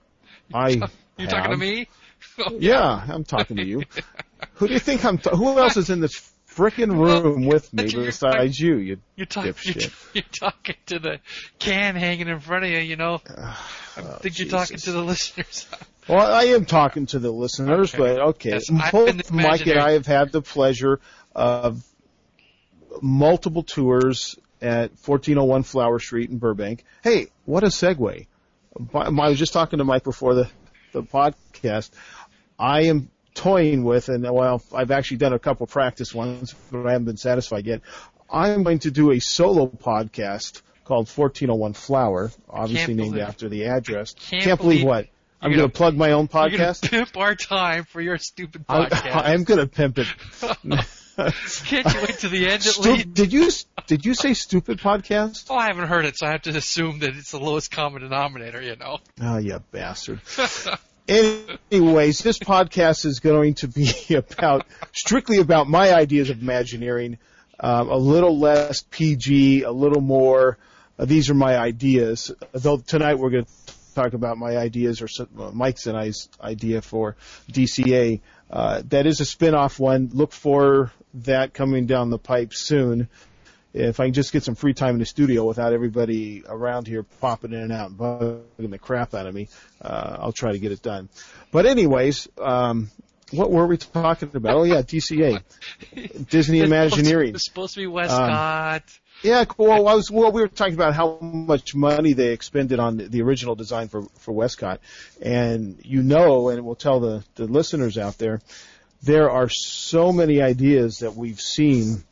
I 0.53 0.69
You're 1.17 1.29
talking 1.29 1.51
to 1.51 1.57
me? 1.57 1.87
Oh, 2.37 2.57
Yeah, 2.59 3.03
I'm 3.09 3.23
talking 3.23 3.57
to 3.57 3.65
you. 3.65 3.81
Who 4.55 4.67
do 4.67 4.73
you 4.73 4.79
think 4.79 5.03
I'm? 5.03 5.17
T- 5.17 5.31
who 5.33 5.57
else 5.57 5.75
is 5.75 5.89
in 5.89 5.99
this 6.01 6.31
frickin' 6.49 6.91
room 6.91 7.45
with 7.47 7.73
me 7.73 7.85
You're 7.87 8.05
besides 8.05 8.59
you? 8.59 8.75
You 8.77 8.97
You're, 9.15 9.25
talk- 9.25 9.45
you're, 9.65 9.75
you're 10.13 10.23
talking 10.31 10.75
to 10.87 10.99
the 10.99 11.19
can 11.57 11.95
hanging 11.95 12.27
in 12.27 12.39
front 12.39 12.65
of 12.65 12.69
you, 12.69 12.77
you 12.77 12.95
know. 12.95 13.21
I 13.27 14.01
think 14.21 14.37
you're 14.37 14.49
talking 14.49 14.75
Oh, 14.77 14.85
to 14.85 14.91
the 14.91 15.01
listeners. 15.03 15.67
Well, 16.07 16.19
I 16.33 16.43
am 16.45 16.65
talking 16.65 17.07
to 17.07 17.19
the 17.19 17.31
listeners, 17.31 17.93
Okay. 17.93 17.97
but 18.15 18.19
okay. 18.29 18.49
Yes, 18.51 18.69
Both 18.91 19.31
Mike 19.31 19.65
and 19.65 19.79
I 19.79 19.91
have 19.93 20.05
had 20.05 20.31
the 20.31 20.41
pleasure 20.43 20.99
of 21.35 21.83
multiple 23.01 23.63
tours 23.63 24.37
at 24.61 24.91
1401 24.91 25.63
Flower 25.63 25.99
Street 25.99 26.29
in 26.29 26.37
Burbank. 26.37 26.83
Hey, 27.03 27.27
what 27.45 27.63
a 27.63 27.67
segue. 27.67 28.27
I 28.93 29.09
was 29.09 29.39
just 29.39 29.53
talking 29.53 29.79
to 29.79 29.83
Mike 29.85 30.03
before 30.03 30.33
the, 30.33 30.49
the 30.93 31.03
podcast. 31.03 31.91
I 32.57 32.83
am 32.83 33.09
toying 33.33 33.83
with, 33.83 34.09
and 34.09 34.23
well, 34.23 34.61
I've 34.73 34.91
actually 34.91 35.17
done 35.17 35.33
a 35.33 35.39
couple 35.39 35.67
practice 35.67 36.13
ones, 36.13 36.53
but 36.71 36.85
I 36.85 36.91
haven't 36.91 37.05
been 37.05 37.17
satisfied 37.17 37.65
yet. 37.65 37.81
I'm 38.29 38.63
going 38.63 38.79
to 38.79 38.91
do 38.91 39.11
a 39.11 39.19
solo 39.19 39.67
podcast 39.67 40.61
called 40.85 41.09
1401 41.09 41.73
Flower, 41.73 42.31
obviously 42.49 42.93
named 42.93 43.17
after 43.17 43.49
the 43.49 43.65
address. 43.65 44.13
Can't 44.13 44.43
believe 44.43 44.57
believe 44.57 44.83
what? 44.83 45.07
I'm 45.41 45.49
going 45.51 45.59
gonna- 45.61 45.69
plug 45.69 45.95
my 45.95 46.11
own 46.11 46.27
podcast. 46.27 46.89
pimp 46.89 47.17
our 47.17 47.35
time 47.35 47.83
for 47.85 47.99
your 47.99 48.17
stupid 48.19 48.63
I, 48.69 48.85
podcast. 48.89 49.25
I'm 49.25 49.43
going 49.43 49.59
to 49.59 49.67
pimp 49.67 49.97
it. 49.97 50.07
Can't 51.65 51.93
you 51.93 52.01
wait 52.01 52.19
to 52.19 52.29
the 52.29 52.45
end 52.45 52.53
at 52.55 52.61
Stu- 52.63 52.91
least? 52.91 53.13
did 53.13 53.33
you 53.33 53.49
did 53.87 54.05
you 54.05 54.13
say 54.13 54.33
stupid 54.33 54.79
podcast? 54.79 55.47
Oh, 55.49 55.55
I 55.55 55.67
haven't 55.67 55.87
heard 55.87 56.05
it, 56.05 56.17
so 56.17 56.25
I 56.25 56.31
have 56.31 56.43
to 56.43 56.51
assume 56.51 56.99
that 56.99 57.15
it's 57.15 57.31
the 57.31 57.39
lowest 57.39 57.71
common 57.71 58.01
denominator, 58.01 58.61
you 58.61 58.75
know. 58.75 58.99
Oh, 59.21 59.37
you 59.37 59.61
bastard. 59.71 60.21
Anyways, 61.07 62.19
this 62.19 62.39
podcast 62.39 63.05
is 63.05 63.19
going 63.19 63.55
to 63.55 63.67
be 63.67 63.91
about 64.15 64.65
strictly 64.93 65.39
about 65.39 65.67
my 65.67 65.93
ideas 65.93 66.29
of 66.29 66.41
Imagineering, 66.41 67.17
um, 67.59 67.89
a 67.89 67.97
little 67.97 68.37
less 68.39 68.83
PG, 68.89 69.63
a 69.63 69.71
little 69.71 70.01
more. 70.01 70.57
Uh, 70.97 71.05
these 71.05 71.29
are 71.29 71.33
my 71.33 71.57
ideas. 71.57 72.31
Though 72.53 72.77
tonight 72.77 73.15
we're 73.15 73.31
going 73.31 73.45
to 73.45 73.51
talk 73.93 74.13
about 74.13 74.37
my 74.37 74.57
ideas 74.57 75.01
or 75.01 75.07
some, 75.07 75.27
uh, 75.39 75.51
Mike's 75.51 75.87
and 75.87 75.97
I's 75.97 76.29
idea 76.41 76.81
for 76.81 77.15
DCA. 77.51 78.21
Uh, 78.49 78.81
that 78.89 79.05
is 79.07 79.19
a 79.21 79.25
spin-off 79.25 79.79
one. 79.79 80.09
Look 80.13 80.33
for 80.33 80.91
that 81.13 81.53
coming 81.53 81.85
down 81.85 82.09
the 82.09 82.17
pipe 82.19 82.53
soon. 82.53 83.07
If 83.73 84.01
I 84.01 84.05
can 84.05 84.13
just 84.13 84.33
get 84.33 84.43
some 84.43 84.55
free 84.55 84.73
time 84.73 84.95
in 84.95 84.99
the 84.99 85.05
studio 85.05 85.45
without 85.45 85.71
everybody 85.71 86.43
around 86.45 86.87
here 86.87 87.03
popping 87.21 87.53
in 87.53 87.59
and 87.61 87.71
out 87.71 87.89
and 87.91 87.97
bugging 87.97 88.69
the 88.69 88.77
crap 88.77 89.13
out 89.13 89.27
of 89.27 89.33
me, 89.33 89.47
uh, 89.81 90.17
I'll 90.19 90.33
try 90.33 90.51
to 90.51 90.59
get 90.59 90.73
it 90.73 90.81
done. 90.81 91.07
But 91.53 91.65
anyways, 91.65 92.27
um, 92.37 92.91
what 93.31 93.49
were 93.49 93.65
we 93.65 93.77
talking 93.77 94.29
about? 94.33 94.57
Oh 94.57 94.63
yeah, 94.63 94.81
DCA, 94.81 95.41
Disney 96.29 96.59
It's 96.59 96.67
supposed 96.69 96.69
to- 96.69 96.99
Imagineering. 96.99 97.35
It's 97.35 97.45
supposed 97.45 97.75
to 97.75 97.79
be 97.79 97.85
WestCOT. 97.87 98.99
Yeah, 99.23 99.45
well, 99.57 99.87
I 99.87 99.93
was 99.93 100.09
well. 100.09 100.31
We 100.31 100.41
were 100.41 100.47
talking 100.47 100.73
about 100.73 100.95
how 100.95 101.19
much 101.19 101.75
money 101.75 102.13
they 102.13 102.33
expended 102.33 102.79
on 102.79 102.97
the, 102.97 103.21
original 103.21 103.55
design 103.55 103.87
for 103.87 104.03
for 104.19 104.33
WestCOT, 104.33 104.79
and 105.21 105.79
you 105.83 106.01
know, 106.01 106.49
and 106.49 106.65
we'll 106.65 106.75
tell 106.75 106.99
the 106.99 107.23
the 107.35 107.45
listeners 107.45 107.97
out 107.97 108.17
there, 108.17 108.41
there 109.03 109.29
are 109.29 109.47
so 109.49 110.11
many 110.11 110.41
ideas 110.41 110.99
that 110.99 111.15
we've 111.15 111.39
seen 111.39 112.03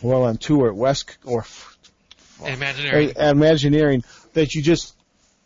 while 0.00 0.22
on 0.22 0.38
tour 0.38 0.68
at 0.68 0.74
West 0.74 1.18
or 1.24 1.44
Imagineering. 2.44 3.10
at 3.10 3.30
Imagineering 3.30 4.04
that 4.32 4.54
you 4.54 4.62
just 4.62 4.94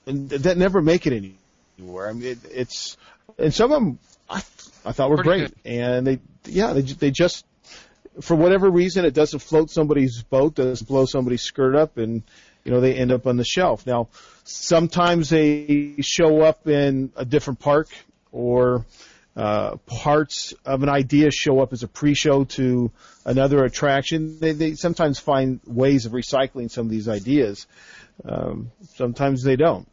and 0.06 0.30
that 0.30 0.56
never 0.56 0.82
make 0.82 1.06
it 1.06 1.34
anywhere. 1.78 2.08
I 2.08 2.12
mean, 2.12 2.24
it, 2.24 2.38
it's 2.50 2.96
and 3.38 3.52
some 3.52 3.72
of 3.72 3.82
them 3.82 3.98
I, 4.28 4.42
I 4.84 4.92
thought 4.92 5.10
were 5.10 5.16
Pretty 5.16 5.40
great, 5.40 5.54
and 5.64 6.06
they 6.06 6.20
yeah 6.44 6.72
they 6.74 6.82
they 6.82 7.10
just 7.10 7.44
for 8.20 8.34
whatever 8.34 8.70
reason 8.70 9.04
it 9.04 9.14
doesn't 9.14 9.40
float 9.40 9.70
somebody's 9.70 10.22
boat, 10.22 10.54
doesn't 10.54 10.86
blow 10.86 11.06
somebody's 11.06 11.42
skirt 11.42 11.74
up, 11.74 11.96
and 11.96 12.22
you 12.64 12.72
know 12.72 12.80
they 12.80 12.94
end 12.94 13.12
up 13.12 13.26
on 13.26 13.36
the 13.36 13.44
shelf. 13.44 13.86
Now 13.86 14.08
sometimes 14.44 15.30
they 15.30 15.94
show 16.00 16.42
up 16.42 16.66
in 16.66 17.12
a 17.16 17.24
different 17.24 17.60
park 17.60 17.88
or. 18.30 18.84
Uh, 19.34 19.76
parts 19.86 20.52
of 20.66 20.82
an 20.82 20.90
idea 20.90 21.30
show 21.30 21.60
up 21.60 21.72
as 21.72 21.82
a 21.82 21.88
pre-show 21.88 22.44
to 22.44 22.92
another 23.24 23.64
attraction. 23.64 24.38
They, 24.38 24.52
they 24.52 24.74
sometimes 24.74 25.18
find 25.18 25.58
ways 25.66 26.04
of 26.04 26.12
recycling 26.12 26.70
some 26.70 26.84
of 26.84 26.90
these 26.90 27.08
ideas. 27.08 27.66
Um, 28.26 28.70
sometimes 28.96 29.42
they 29.42 29.56
don't. 29.56 29.88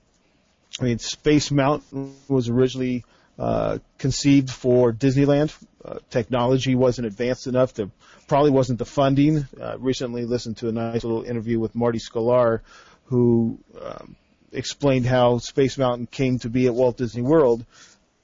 I 0.81 0.83
mean, 0.83 0.99
Space 0.99 1.51
Mountain 1.51 2.15
was 2.27 2.49
originally 2.49 3.05
uh, 3.39 3.79
conceived 3.97 4.51
for 4.51 4.91
Disneyland. 4.91 5.55
Uh, 5.83 5.99
technology 6.09 6.75
wasn't 6.75 7.07
advanced 7.07 7.47
enough. 7.47 7.73
There 7.73 7.89
probably 8.27 8.51
wasn't 8.51 8.79
the 8.79 8.85
funding. 8.85 9.47
Uh, 9.59 9.77
recently 9.79 10.25
listened 10.25 10.57
to 10.57 10.67
a 10.67 10.73
nice 10.73 11.05
little 11.05 11.23
interview 11.23 11.57
with 11.57 11.73
Marty 11.73 11.99
Sklar, 11.99 12.59
who 13.05 13.57
um, 13.81 14.17
explained 14.51 15.05
how 15.05 15.37
Space 15.37 15.77
Mountain 15.77 16.07
came 16.07 16.39
to 16.39 16.49
be 16.49 16.67
at 16.67 16.73
Walt 16.73 16.97
Disney 16.97 17.21
World. 17.21 17.65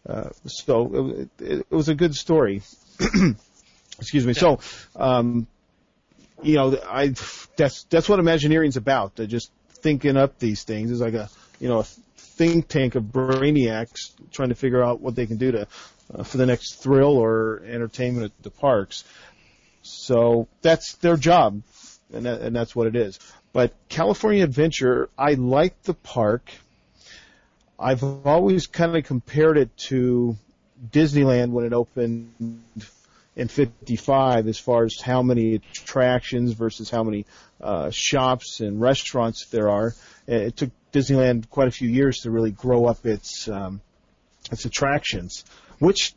Uh, 0.06 0.30
so 0.46 1.28
it, 1.40 1.44
it, 1.44 1.60
it 1.72 1.72
was 1.72 1.88
a 1.88 1.96
good 1.96 2.14
story. 2.14 2.62
Excuse 4.00 4.26
me. 4.26 4.34
So, 4.34 4.60
um, 4.98 5.48
you 6.44 6.56
know, 6.56 6.78
I 6.86 7.14
that's 7.56 7.86
that's 7.86 8.10
what 8.10 8.20
Imagineering's 8.20 8.76
about. 8.76 9.16
They're 9.16 9.28
just 9.28 9.50
thinking 9.70 10.18
up 10.18 10.40
these 10.40 10.64
things. 10.64 10.92
It's 10.92 11.00
like 11.00 11.14
a 11.14 11.30
you 11.60 11.70
know 11.70 11.80
a 11.80 11.86
think 12.36 12.68
tank 12.68 12.96
of 12.96 13.04
brainiacs 13.04 14.12
trying 14.32 14.50
to 14.50 14.56
figure 14.56 14.84
out 14.84 15.02
what 15.02 15.16
they 15.16 15.26
can 15.26 15.38
do 15.38 15.52
to 15.52 15.68
uh, 16.14 16.24
for 16.24 16.38
the 16.38 16.46
next 16.46 16.76
thrill 16.76 17.18
or 17.18 17.62
entertainment 17.66 18.26
at 18.26 18.44
the 18.44 18.50
parks. 18.50 19.04
So 19.82 20.48
that's 20.62 20.96
their 20.96 21.18
job, 21.18 21.62
and 22.14 22.26
that, 22.26 22.42
and 22.42 22.56
that's 22.56 22.76
what 22.76 22.88
it 22.88 22.96
is. 22.96 23.20
But 23.54 23.74
California 23.88 24.44
Adventure, 24.44 25.10
I 25.18 25.34
like 25.34 25.82
the 25.84 25.94
park. 25.94 26.52
I've 27.80 28.04
always 28.04 28.68
kind 28.68 28.96
of 28.96 29.04
compared 29.06 29.58
it 29.58 29.76
to 29.90 30.36
Disneyland 30.92 31.52
when 31.52 31.66
it 31.66 31.74
opened 31.74 32.64
in 33.36 33.48
55 33.48 34.48
as 34.48 34.58
far 34.58 34.86
as 34.86 35.00
how 35.00 35.22
many 35.22 35.56
attractions 35.56 36.54
versus 36.54 36.90
how 36.90 37.04
many 37.04 37.26
uh, 37.62 37.90
shops 37.92 38.60
and 38.60 38.80
restaurants 38.82 39.46
there 39.48 39.70
are. 39.70 39.94
It 40.28 40.58
took 40.58 40.72
Disneyland 40.96 41.50
quite 41.50 41.68
a 41.68 41.72
few 41.72 41.90
years 41.90 42.20
to 42.20 42.32
really 42.32 42.52
grow 42.52 42.86
up 42.86 43.06
its 43.06 43.48
um, 43.50 43.82
its 44.52 44.66
attractions, 44.66 45.44
which, 45.80 46.14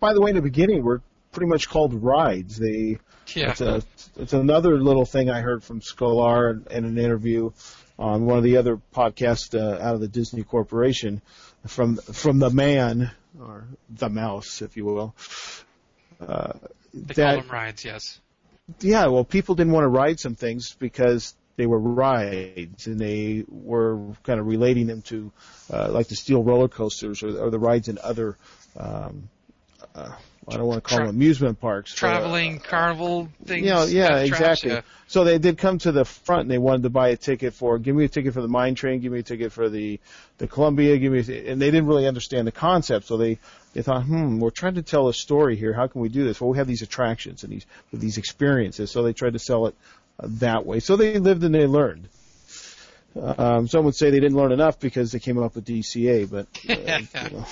by 0.00 0.14
the 0.14 0.20
way, 0.20 0.30
in 0.30 0.36
the 0.36 0.42
beginning 0.42 0.82
were 0.82 1.02
pretty 1.32 1.48
much 1.48 1.68
called 1.68 1.92
rides. 2.02 2.56
They 2.56 2.98
Yeah. 3.34 3.50
it's 3.50 3.60
a 3.60 3.82
it's 4.16 4.32
another 4.32 4.78
little 4.80 5.04
thing 5.04 5.28
I 5.28 5.40
heard 5.40 5.62
from 5.62 5.80
Sklar 5.80 6.66
in, 6.68 6.84
an 6.84 6.96
interview 6.98 7.50
on 7.98 8.24
one 8.24 8.38
of 8.38 8.44
the 8.44 8.56
other 8.56 8.80
podcasts 8.94 9.54
uh, 9.54 9.82
out 9.82 9.94
of 9.94 10.00
the 10.00 10.08
Disney 10.08 10.42
Corporation 10.44 11.20
from 11.66 11.96
from 11.96 12.38
the 12.38 12.50
man 12.50 13.10
or 13.38 13.64
the 13.90 14.08
mouse, 14.08 14.62
if 14.62 14.76
you 14.76 14.84
will. 14.86 15.14
Uh, 16.20 16.52
They 16.94 17.14
that 17.14 17.34
call 17.34 17.42
them 17.42 17.50
rides, 17.50 17.84
yes. 17.84 18.20
yeah, 18.80 19.06
well, 19.08 19.24
people 19.24 19.54
didn't 19.54 19.72
want 19.74 19.84
to 19.84 19.88
ride 19.88 20.18
some 20.18 20.34
things 20.34 20.74
because 20.78 21.34
they 21.56 21.66
were 21.66 21.78
rides, 21.78 22.86
and 22.86 22.98
they 22.98 23.44
were 23.48 23.98
kind 24.22 24.38
of 24.40 24.46
relating 24.46 24.86
them 24.86 25.02
to 25.02 25.32
uh, 25.72 25.90
like 25.90 26.08
the 26.08 26.14
steel 26.14 26.42
roller 26.42 26.68
coasters 26.68 27.22
or, 27.22 27.38
or 27.38 27.50
the 27.50 27.58
rides 27.58 27.88
in 27.88 27.98
other. 28.02 28.36
Um, 28.76 29.28
uh, 29.94 30.12
I 30.48 30.56
don't 30.56 30.66
want 30.66 30.84
to 30.84 30.88
call 30.88 30.98
Tra- 30.98 31.06
them 31.08 31.16
amusement 31.16 31.60
parks. 31.60 31.98
but, 31.98 32.06
uh, 32.06 32.10
Traveling 32.18 32.60
carnival 32.60 33.28
things. 33.44 33.66
yeah, 33.66 33.84
yeah, 33.86 34.04
uh, 34.04 34.08
traps, 34.08 34.28
exactly. 34.28 34.70
yeah. 34.70 34.80
So 35.08 35.24
they 35.24 35.38
did 35.38 35.58
come 35.58 35.78
to 35.78 35.90
the 35.90 36.04
front 36.04 36.42
and 36.42 36.50
they 36.50 36.58
wanted 36.58 36.84
to 36.84 36.90
buy 36.90 37.08
a 37.08 37.16
ticket 37.16 37.54
for, 37.54 37.78
give 37.78 37.96
me 37.96 38.04
a 38.04 38.08
ticket 38.08 38.32
for 38.32 38.42
the 38.42 38.48
mine 38.48 38.76
train, 38.76 39.00
give 39.00 39.10
me 39.10 39.20
a 39.20 39.22
ticket 39.24 39.52
for 39.52 39.68
the, 39.68 39.98
the 40.38 40.46
Columbia, 40.46 40.98
give 40.98 41.12
me, 41.12 41.18
a, 41.18 41.50
and 41.50 41.60
they 41.60 41.70
didn't 41.70 41.86
really 41.86 42.06
understand 42.06 42.46
the 42.46 42.52
concept. 42.52 43.06
So 43.06 43.16
they, 43.16 43.38
they 43.72 43.82
thought, 43.82 44.04
hmm, 44.04 44.38
we're 44.38 44.50
trying 44.50 44.74
to 44.74 44.82
tell 44.82 45.08
a 45.08 45.14
story 45.14 45.56
here. 45.56 45.72
How 45.72 45.88
can 45.88 46.00
we 46.00 46.08
do 46.08 46.24
this? 46.24 46.40
Well, 46.40 46.50
we 46.50 46.58
have 46.58 46.68
these 46.68 46.82
attractions 46.82 47.42
and 47.42 47.52
these, 47.52 47.66
these 47.92 48.18
experiences. 48.18 48.92
So 48.92 49.02
they 49.02 49.12
tried 49.12 49.32
to 49.32 49.40
sell 49.40 49.66
it 49.66 49.74
that 50.22 50.66
way. 50.66 50.80
So 50.80 50.96
they 50.96 51.18
lived 51.18 51.44
and 51.44 51.54
they 51.54 51.66
learned. 51.66 52.08
Um, 53.16 53.66
some 53.66 53.84
would 53.86 53.94
say 53.94 54.10
they 54.10 54.20
didn't 54.20 54.36
learn 54.36 54.52
enough 54.52 54.78
because 54.78 55.12
they 55.12 55.18
came 55.18 55.38
up 55.38 55.54
with 55.54 55.64
DCA, 55.64 56.30
but, 56.30 56.46
uh, 56.68 57.00
you 57.22 57.30
know, 57.30 57.46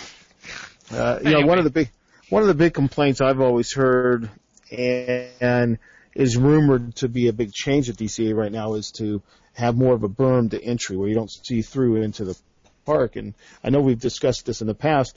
uh, 0.98 1.20
you 1.24 1.30
know, 1.30 1.46
one 1.46 1.58
of 1.58 1.64
the 1.64 1.70
big, 1.70 1.90
one 2.28 2.42
of 2.42 2.48
the 2.48 2.54
big 2.54 2.74
complaints 2.74 3.22
I've 3.22 3.40
always 3.40 3.72
heard, 3.72 4.28
and, 4.70 5.28
and 5.40 5.78
is 6.14 6.36
rumored 6.36 6.96
to 6.96 7.08
be 7.08 7.28
a 7.28 7.32
big 7.32 7.52
change 7.52 7.88
at 7.88 7.96
DCA 7.96 8.34
right 8.34 8.52
now 8.52 8.74
is 8.74 8.92
to 8.92 9.22
have 9.54 9.76
more 9.76 9.94
of 9.94 10.02
a 10.02 10.08
berm 10.08 10.50
to 10.50 10.62
entry 10.62 10.96
where 10.96 11.08
you 11.08 11.14
don't 11.14 11.30
see 11.30 11.62
through 11.62 12.02
into 12.02 12.24
the 12.24 12.38
park. 12.84 13.16
And 13.16 13.34
I 13.62 13.70
know 13.70 13.80
we've 13.80 14.00
discussed 14.00 14.46
this 14.46 14.60
in 14.60 14.66
the 14.66 14.74
past. 14.74 15.16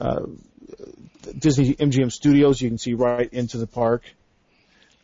Uh, 0.00 0.26
Disney 1.38 1.74
MGM 1.74 2.12
Studios, 2.12 2.60
you 2.60 2.68
can 2.68 2.78
see 2.78 2.94
right 2.94 3.28
into 3.32 3.58
the 3.58 3.66
park. 3.66 4.02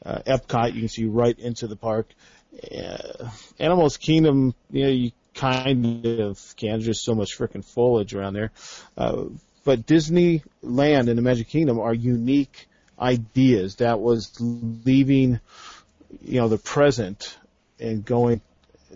Uh, 0.04 0.18
Epcot, 0.26 0.74
you 0.74 0.80
can 0.80 0.88
see 0.88 1.04
right 1.04 1.38
into 1.38 1.66
the 1.66 1.76
park. 1.76 2.08
Uh, 2.54 3.28
Animals 3.58 3.96
Kingdom, 3.96 4.54
you 4.70 4.84
know, 4.84 4.90
you 4.90 5.12
kind 5.34 6.04
of 6.06 6.38
can. 6.56 6.72
There's 6.72 6.86
just 6.86 7.04
so 7.04 7.14
much 7.14 7.36
freaking 7.38 7.64
foliage 7.64 8.14
around 8.14 8.34
there. 8.34 8.52
Uh, 8.96 9.24
but 9.64 9.86
Disneyland 9.86 11.08
and 11.08 11.18
the 11.18 11.22
Magic 11.22 11.48
Kingdom 11.48 11.80
are 11.80 11.94
unique 11.94 12.68
ideas 12.98 13.76
that 13.76 14.00
was 14.00 14.30
leaving, 14.40 15.40
you 16.22 16.40
know, 16.40 16.48
the 16.48 16.58
present 16.58 17.36
and 17.80 18.04
going 18.04 18.40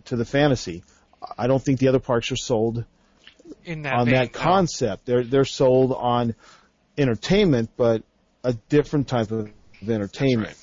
to 0.06 0.16
the 0.16 0.24
fantasy. 0.24 0.84
I 1.36 1.46
don't 1.46 1.62
think 1.62 1.80
the 1.80 1.88
other 1.88 1.98
parks 1.98 2.30
are 2.30 2.36
sold 2.36 2.84
In 3.64 3.82
that 3.82 3.94
on 3.94 4.06
vein, 4.06 4.14
that 4.14 4.32
concept. 4.32 5.06
They're 5.06 5.24
they're 5.24 5.44
sold 5.44 5.92
on 5.92 6.34
entertainment, 6.96 7.70
but 7.76 8.02
a 8.44 8.52
different 8.68 9.08
type 9.08 9.30
of 9.30 9.50
entertainment. 9.86 10.56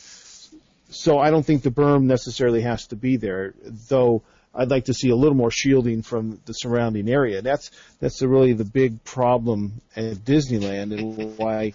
So 0.95 1.19
I 1.19 1.29
don't 1.29 1.45
think 1.45 1.63
the 1.63 1.71
berm 1.71 2.03
necessarily 2.03 2.61
has 2.61 2.87
to 2.87 2.95
be 2.95 3.17
there, 3.17 3.53
though. 3.89 4.23
I'd 4.57 4.69
like 4.71 4.85
to 4.85 4.93
see 4.93 5.09
a 5.09 5.15
little 5.17 5.35
more 5.35 5.51
shielding 5.51 6.01
from 6.01 6.39
the 6.45 6.53
surrounding 6.53 7.09
area. 7.09 7.41
That's 7.41 7.71
that's 7.99 8.19
the, 8.19 8.29
really 8.29 8.53
the 8.53 8.63
big 8.63 9.03
problem 9.03 9.81
at 9.97 10.15
Disneyland, 10.15 10.97
and 10.97 11.37
why, 11.37 11.73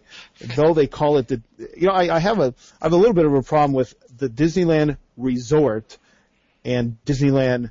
though 0.56 0.72
they 0.72 0.86
call 0.86 1.18
it 1.18 1.28
the, 1.28 1.42
you 1.76 1.88
know, 1.88 1.92
I, 1.92 2.16
I 2.16 2.18
have 2.20 2.38
a 2.38 2.54
I 2.80 2.86
have 2.86 2.92
a 2.94 2.96
little 2.96 3.12
bit 3.12 3.26
of 3.26 3.34
a 3.34 3.42
problem 3.42 3.74
with 3.74 3.92
the 4.16 4.30
Disneyland 4.30 4.96
Resort 5.18 5.98
and 6.64 6.96
Disneyland 7.04 7.70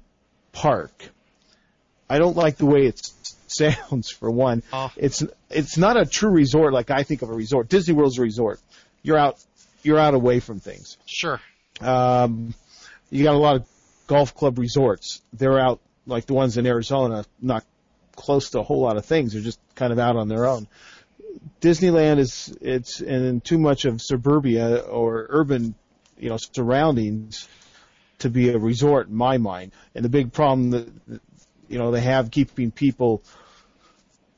Park. 0.52 1.10
I 2.08 2.20
don't 2.20 2.38
like 2.38 2.58
the 2.58 2.68
way 2.68 2.86
it 2.86 3.02
sounds. 3.48 4.12
For 4.12 4.30
one, 4.30 4.62
Oh. 4.72 4.92
it's 4.96 5.24
it's 5.50 5.76
not 5.76 5.98
a 5.98 6.06
true 6.06 6.30
resort 6.30 6.72
like 6.72 6.92
I 6.92 7.02
think 7.02 7.24
of 7.24 7.32
a 7.32 7.34
resort. 7.34 7.68
Disney 7.68 7.96
World's 7.96 8.20
a 8.20 8.22
resort. 8.22 8.60
You're 9.02 9.18
out 9.18 9.44
you're 9.84 10.00
out 10.00 10.14
away 10.14 10.40
from 10.40 10.60
things. 10.60 10.98
Sure. 11.06 11.40
Um, 11.82 12.54
you 13.10 13.24
got 13.24 13.36
a 13.36 13.40
lot 13.40 13.56
of 13.58 13.66
golf 14.08 14.36
club 14.36 14.60
resorts. 14.60 15.22
They're 15.34 15.60
out 15.60 15.80
like 16.06 16.26
the 16.26 16.34
ones 16.34 16.58
in 16.58 16.66
Arizona, 16.66 17.26
not 17.42 17.64
close 18.16 18.50
to 18.52 18.60
a 18.60 18.64
whole 18.64 18.82
lot 18.82 18.98
of 18.98 19.06
things. 19.06 19.34
They're 19.34 19.42
just 19.42 19.60
kind 19.76 19.94
of 19.94 20.00
out 20.00 20.16
on 20.16 20.28
their 20.28 20.46
own. 20.46 20.68
Disneyland 21.62 22.20
is 22.20 22.56
it's 22.62 23.02
in 23.02 23.42
too 23.42 23.58
much 23.58 23.86
of 23.86 24.02
suburbia 24.02 24.78
or 24.80 25.26
urban, 25.30 25.76
you 26.18 26.30
know, 26.30 26.38
surroundings 26.38 27.48
to 28.20 28.30
be 28.30 28.50
a 28.50 28.58
resort 28.58 29.08
in 29.08 29.16
my 29.16 29.38
mind. 29.38 29.72
And 29.96 30.04
the 30.04 30.10
big 30.10 30.34
problem 30.34 30.72
that 30.72 30.88
you 31.70 31.78
know 31.78 31.92
they 31.92 32.02
have 32.02 32.32
keeping 32.32 32.72
people 32.72 33.22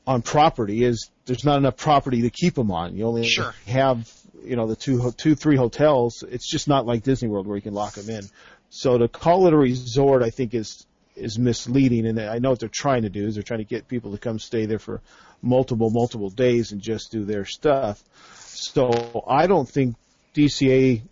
on 0.06 0.22
property 0.22 0.84
is 0.84 1.10
there's 1.26 1.44
not 1.44 1.58
enough 1.58 1.76
property 1.76 2.22
to 2.22 2.30
keep 2.30 2.54
them 2.54 2.70
on. 2.70 2.96
You 2.96 3.06
only 3.06 3.24
Sure. 3.26 3.54
have 3.66 4.12
you 4.44 4.56
know 4.56 4.66
the 4.66 4.76
two 4.76 5.12
two 5.16 5.34
three 5.34 5.56
hotels. 5.56 6.22
It's 6.28 6.48
just 6.48 6.68
not 6.68 6.86
like 6.86 7.02
Disney 7.02 7.28
World 7.28 7.46
where 7.46 7.56
you 7.56 7.62
can 7.62 7.74
lock 7.74 7.94
them 7.94 8.10
in. 8.10 8.24
So 8.70 8.98
to 8.98 9.08
call 9.08 9.46
it 9.46 9.52
a 9.52 9.56
resort, 9.56 10.22
I 10.22 10.30
think 10.30 10.54
is 10.54 10.86
is 11.16 11.38
misleading. 11.38 12.06
And 12.06 12.20
I 12.20 12.38
know 12.38 12.50
what 12.50 12.60
they're 12.60 12.68
trying 12.68 13.02
to 13.02 13.10
do 13.10 13.26
is 13.26 13.34
they're 13.34 13.42
trying 13.42 13.60
to 13.60 13.64
get 13.64 13.88
people 13.88 14.12
to 14.12 14.18
come 14.18 14.38
stay 14.38 14.66
there 14.66 14.78
for 14.78 15.00
multiple 15.42 15.90
multiple 15.90 16.30
days 16.30 16.72
and 16.72 16.80
just 16.80 17.12
do 17.12 17.24
their 17.24 17.44
stuff. 17.44 18.02
So 18.36 19.24
I 19.26 19.46
don't 19.46 19.68
think 19.68 19.96
DCA 20.34 21.02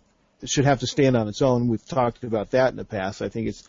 should 0.45 0.65
have 0.65 0.79
to 0.79 0.87
stand 0.87 1.15
on 1.15 1.27
its 1.27 1.41
own. 1.41 1.67
We've 1.67 1.85
talked 1.85 2.23
about 2.23 2.51
that 2.51 2.71
in 2.71 2.77
the 2.77 2.85
past. 2.85 3.21
I 3.21 3.29
think 3.29 3.47
it's 3.47 3.67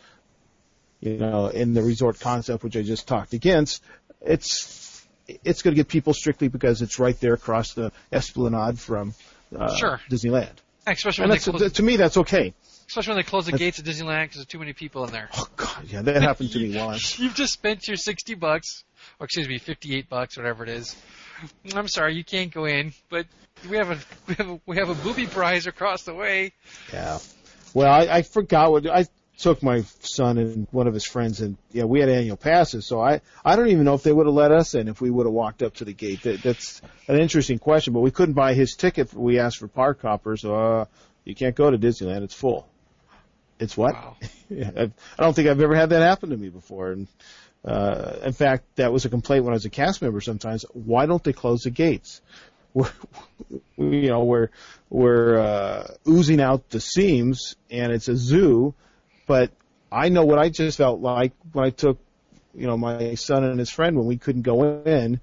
you 1.01 1.19
know 1.19 1.49
in 1.49 1.75
the 1.75 1.83
resort 1.83 2.21
concept, 2.21 2.65
which 2.65 2.77
I 2.77 2.83
just 2.83 3.07
talked 3.07 3.35
against. 3.35 3.83
It's 4.21 5.07
it's 5.45 5.63
going 5.63 5.75
to 5.75 5.77
get 5.77 5.89
people 5.89 6.15
strictly 6.15 6.49
because 6.49 6.83
it's 6.83 6.99
right 6.99 7.19
there 7.21 7.35
across 7.35 7.75
the 7.75 7.93
Esplanade 8.11 8.79
from 8.79 9.15
uh, 9.59 9.75
Sure. 9.77 10.01
Disneyland. 10.11 10.51
Especially 10.87 11.23
And 11.25 11.31
when, 11.31 11.39
they 11.39 11.45
close, 11.59 11.73
to 11.73 11.83
me, 11.83 11.97
that's 11.97 12.17
okay. 12.17 12.53
especially 12.89 13.13
when 13.13 13.19
they 13.19 13.29
close 13.29 13.47
the 13.47 13.53
gates 13.53 13.79
at 13.79 13.85
Disneyland 13.85 14.25
because 14.25 14.37
there's 14.39 14.47
too 14.47 14.59
many 14.59 14.73
people 14.73 15.05
in 15.05 15.13
there. 15.13 15.29
Oh 15.37 15.47
God, 15.57 15.85
yeah, 15.87 16.03
that 16.03 16.23
happened 16.23 16.51
to 16.53 16.59
me 16.59 16.77
once. 16.85 17.19
You've 17.21 17.35
just 17.35 17.53
spent 17.53 17.87
your 17.87 17.97
sixty 17.97 18.35
bucks, 18.35 18.83
or 19.21 19.25
excuse 19.27 19.47
me, 19.49 19.59
fifty-eight 19.59 20.09
bucks, 20.09 20.37
whatever 20.37 20.65
it 20.65 20.71
is. 20.71 20.97
I'm 21.75 21.87
sorry, 21.89 22.15
you 22.17 22.25
can't 22.25 22.53
go 22.53 22.65
in, 22.65 22.93
but 23.11 23.27
we 23.71 23.77
have 23.77 23.91
a 23.91 23.99
we 24.27 24.35
have 24.35 24.49
a, 24.49 24.61
we 24.67 24.77
have 24.77 24.89
a 24.89 24.95
booby 24.95 25.27
prize 25.27 25.69
across 25.69 26.03
the 26.03 26.15
way. 26.15 26.53
Yeah. 26.93 27.19
Well, 27.75 27.91
I, 27.91 28.17
I 28.19 28.23
forgot 28.23 28.73
what 28.73 28.87
I 28.89 29.07
took 29.43 29.63
my 29.63 29.83
son 30.01 30.39
and 30.39 30.67
one 30.71 30.87
of 30.87 30.95
his 30.95 31.05
friends, 31.05 31.41
and 31.41 31.57
yeah, 31.73 31.85
we 31.85 32.01
had 32.01 32.09
annual 32.09 32.37
passes. 32.37 32.87
So 32.87 33.01
I 33.01 33.21
I 33.45 33.57
don't 33.57 33.69
even 33.69 33.85
know 33.85 33.95
if 33.95 34.03
they 34.03 34.13
would 34.13 34.27
have 34.27 34.35
let 34.35 34.53
us 34.53 34.75
in 34.75 34.89
if 34.89 35.01
we 35.01 35.11
would 35.11 35.27
have 35.27 35.33
walked 35.33 35.63
up 35.63 35.75
to 35.75 35.85
the 35.85 35.93
gate. 35.93 36.23
That, 36.23 36.43
that's 36.43 36.81
an 37.09 37.19
interesting 37.19 37.59
question, 37.59 37.93
but 37.93 38.01
we 38.01 38.11
couldn't 38.11 38.35
buy 38.35 38.55
his 38.55 38.75
ticket. 38.75 39.13
We 39.13 39.39
asked 39.39 39.59
for 39.59 39.69
park 39.69 40.01
hoppers. 40.03 40.45
Uh, 40.45 40.87
you 41.25 41.35
can't 41.35 41.57
go 41.57 41.71
to 41.71 41.77
Disneyland. 41.77 42.23
It's 42.23 42.35
full. 42.35 42.69
It's 43.59 43.77
what? 43.77 43.95
Wow. 43.95 44.17
I, 44.51 44.91
I 45.19 45.23
don't 45.23 45.35
think 45.35 45.49
I've 45.49 45.61
ever 45.61 45.75
had 45.75 45.91
that 45.91 46.03
happen 46.03 46.31
to 46.31 46.37
me 46.37 46.49
before. 46.49 46.93
And 46.93 47.09
uh, 47.65 48.17
in 48.25 48.33
fact, 48.33 48.65
that 48.77 48.93
was 48.93 49.05
a 49.05 49.09
complaint 49.09 49.45
when 49.45 49.53
I 49.53 49.57
was 49.57 49.65
a 49.65 49.71
cast 49.71 50.03
member. 50.03 50.21
Sometimes, 50.21 50.65
why 50.73 51.07
don't 51.07 51.23
they 51.23 51.33
close 51.33 51.63
the 51.63 51.71
gates? 51.71 52.21
We're, 52.75 52.89
you 53.77 54.09
know, 54.09 54.25
we're 54.25 54.49
we're 54.89 55.39
uh, 55.39 55.95
oozing 56.09 56.41
out 56.41 56.71
the 56.71 56.81
seams, 56.81 57.55
and 57.71 57.93
it's 57.93 58.09
a 58.09 58.17
zoo. 58.17 58.75
But 59.27 59.51
I 59.91 60.09
know 60.09 60.25
what 60.25 60.39
I 60.39 60.49
just 60.49 60.79
felt 60.79 61.01
like 61.01 61.33
when 61.53 61.65
I 61.65 61.71
took, 61.71 61.99
you 62.55 62.67
know, 62.67 62.77
my 62.77 63.15
son 63.15 63.45
and 63.45 63.59
his 63.59 63.71
friend 63.71 63.97
when 63.97 64.07
we 64.07 64.19
couldn't 64.19 64.43
go 64.43 64.83
in. 64.83 65.21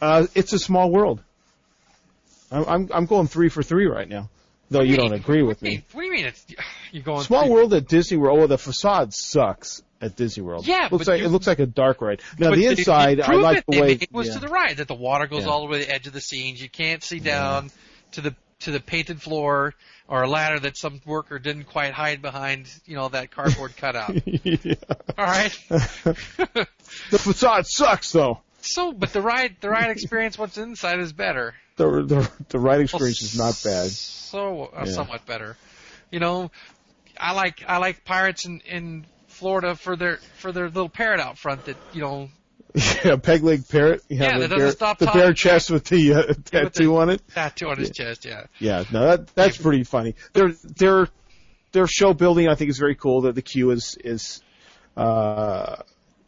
Uh, 0.00 0.26
it's 0.34 0.52
a 0.52 0.58
small 0.58 0.90
world. 0.90 1.22
I'm 2.50 2.64
I'm, 2.68 2.90
I'm 2.92 3.06
going 3.06 3.28
three 3.28 3.48
for 3.48 3.62
three 3.62 3.86
right 3.86 4.08
now, 4.08 4.28
though 4.70 4.82
you 4.82 4.96
don't 4.96 5.12
agree 5.14 5.42
with 5.42 5.62
me. 5.62 5.84
What 5.92 6.02
do 6.02 6.06
you 6.06 6.12
mean? 6.12 6.26
It's 6.26 6.44
you're 6.92 7.02
going 7.02 7.22
Small 7.22 7.50
World 7.50 7.72
at 7.74 7.88
Disney 7.88 8.16
World. 8.18 8.40
Oh, 8.40 8.46
the 8.46 8.58
facade 8.58 9.14
sucks 9.14 9.82
at 10.00 10.14
Disney 10.16 10.42
World. 10.42 10.66
Yeah, 10.66 10.88
looks 10.90 11.06
but 11.06 11.12
like 11.12 11.20
you- 11.20 11.26
it 11.26 11.30
looks 11.30 11.46
like 11.46 11.60
a 11.60 11.66
dark 11.66 12.00
ride. 12.02 12.20
Now 12.38 12.50
the 12.54 12.66
inside, 12.66 13.20
I 13.20 13.34
like 13.34 13.64
the 13.66 13.80
way. 13.80 13.92
it 13.92 14.12
was 14.12 14.28
yeah. 14.28 14.34
to 14.34 14.40
the 14.40 14.48
right 14.48 14.76
that 14.76 14.88
the 14.88 14.94
water 14.94 15.26
goes 15.26 15.44
Yeah. 15.44 15.50
all 15.50 15.60
the 15.60 15.66
way 15.72 15.80
to 15.80 15.86
the 15.86 15.94
edge 15.94 16.06
of 16.06 16.12
the 16.12 16.20
scenes. 16.20 16.60
You 16.60 16.68
can't 16.68 17.02
see 17.02 17.18
down 17.20 17.70
to 18.12 18.20
the 18.20 18.34
to 18.60 18.70
the 18.70 18.80
painted 18.80 19.20
floor 19.20 19.74
or 20.08 20.22
a 20.22 20.28
ladder 20.28 20.58
that 20.60 20.76
some 20.76 21.00
worker 21.04 21.38
didn't 21.38 21.64
quite 21.64 21.92
hide 21.92 22.22
behind. 22.22 22.68
You 22.86 22.96
know 22.96 23.08
that 23.08 23.30
cardboard 23.30 23.76
cutout. 23.76 24.14
Yeah. 24.26 24.74
All 25.18 25.24
right. 25.26 25.56
The 27.10 27.18
facade 27.18 27.66
sucks 27.66 28.12
though. 28.12 28.40
so, 28.60 28.92
but 28.92 29.12
the 29.12 29.20
ride 29.20 29.56
the 29.60 29.68
ride 29.68 29.90
experience 29.90 30.38
once 30.38 30.56
inside 30.56 30.98
is 31.00 31.12
better. 31.12 31.54
The 31.76 31.84
the, 32.02 32.30
the 32.48 32.58
ride 32.58 32.80
experience 32.80 33.22
is 33.22 33.36
not 33.36 33.60
bad. 33.62 33.90
So 33.90 34.66
uh, 34.66 34.84
Yeah. 34.86 34.92
somewhat 34.92 35.26
better. 35.26 35.56
You 36.10 36.20
know, 36.20 36.50
I 37.18 37.32
like 37.32 37.62
I 37.66 37.78
like 37.78 38.04
pirates 38.04 38.44
in 38.46 38.60
in 38.60 39.06
Florida 39.26 39.74
for 39.74 39.96
their 39.96 40.18
for 40.38 40.52
their 40.52 40.66
little 40.66 40.88
parrot 40.88 41.20
out 41.20 41.38
front 41.38 41.64
that 41.64 41.76
you 41.92 42.00
know 42.00 42.30
Yeah, 43.04 43.16
peg 43.16 43.42
leg 43.42 43.66
parrot. 43.68 44.02
Yeah, 44.08 44.34
the 44.34 44.40
that 44.40 44.48
doesn't 44.50 44.58
bear, 44.58 44.70
stop 44.72 44.98
the 44.98 45.06
bare 45.06 45.32
chest 45.32 45.70
with 45.70 45.84
the 45.86 46.12
uh, 46.14 46.22
tattoo 46.44 46.96
on 46.98 47.08
it. 47.10 47.22
tattoo 47.34 47.68
on 47.70 47.78
his 47.78 47.90
chest. 47.90 48.24
Yeah. 48.26 48.44
Yeah, 48.58 48.84
no, 48.92 49.06
that 49.06 49.28
that's 49.34 49.56
pretty 49.56 49.84
funny. 49.84 50.14
Their 50.34 50.52
their 50.76 51.08
their 51.72 51.86
show 51.86 52.12
building, 52.12 52.48
I 52.48 52.54
think, 52.54 52.68
is 52.70 52.78
very 52.78 52.94
cool. 52.94 53.22
That 53.22 53.34
the 53.34 53.40
queue 53.42 53.70
is 53.70 53.96
is 54.04 54.42
uh, 54.96 55.76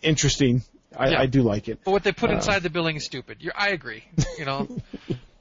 interesting. 0.01 0.63
I, 0.97 1.11
Yeah. 1.11 1.21
I 1.21 1.27
do 1.27 1.43
like 1.43 1.69
it. 1.69 1.81
But 1.85 1.91
what 1.91 2.03
they 2.03 2.13
put 2.13 2.31
Uh, 2.31 2.35
inside 2.37 2.63
the 2.63 2.71
building 2.71 2.97
is 2.97 3.05
stupid. 3.05 3.39
You're, 3.41 3.53
I 3.55 3.69
agree. 3.69 4.05
You 4.39 4.45
know. 4.47 4.69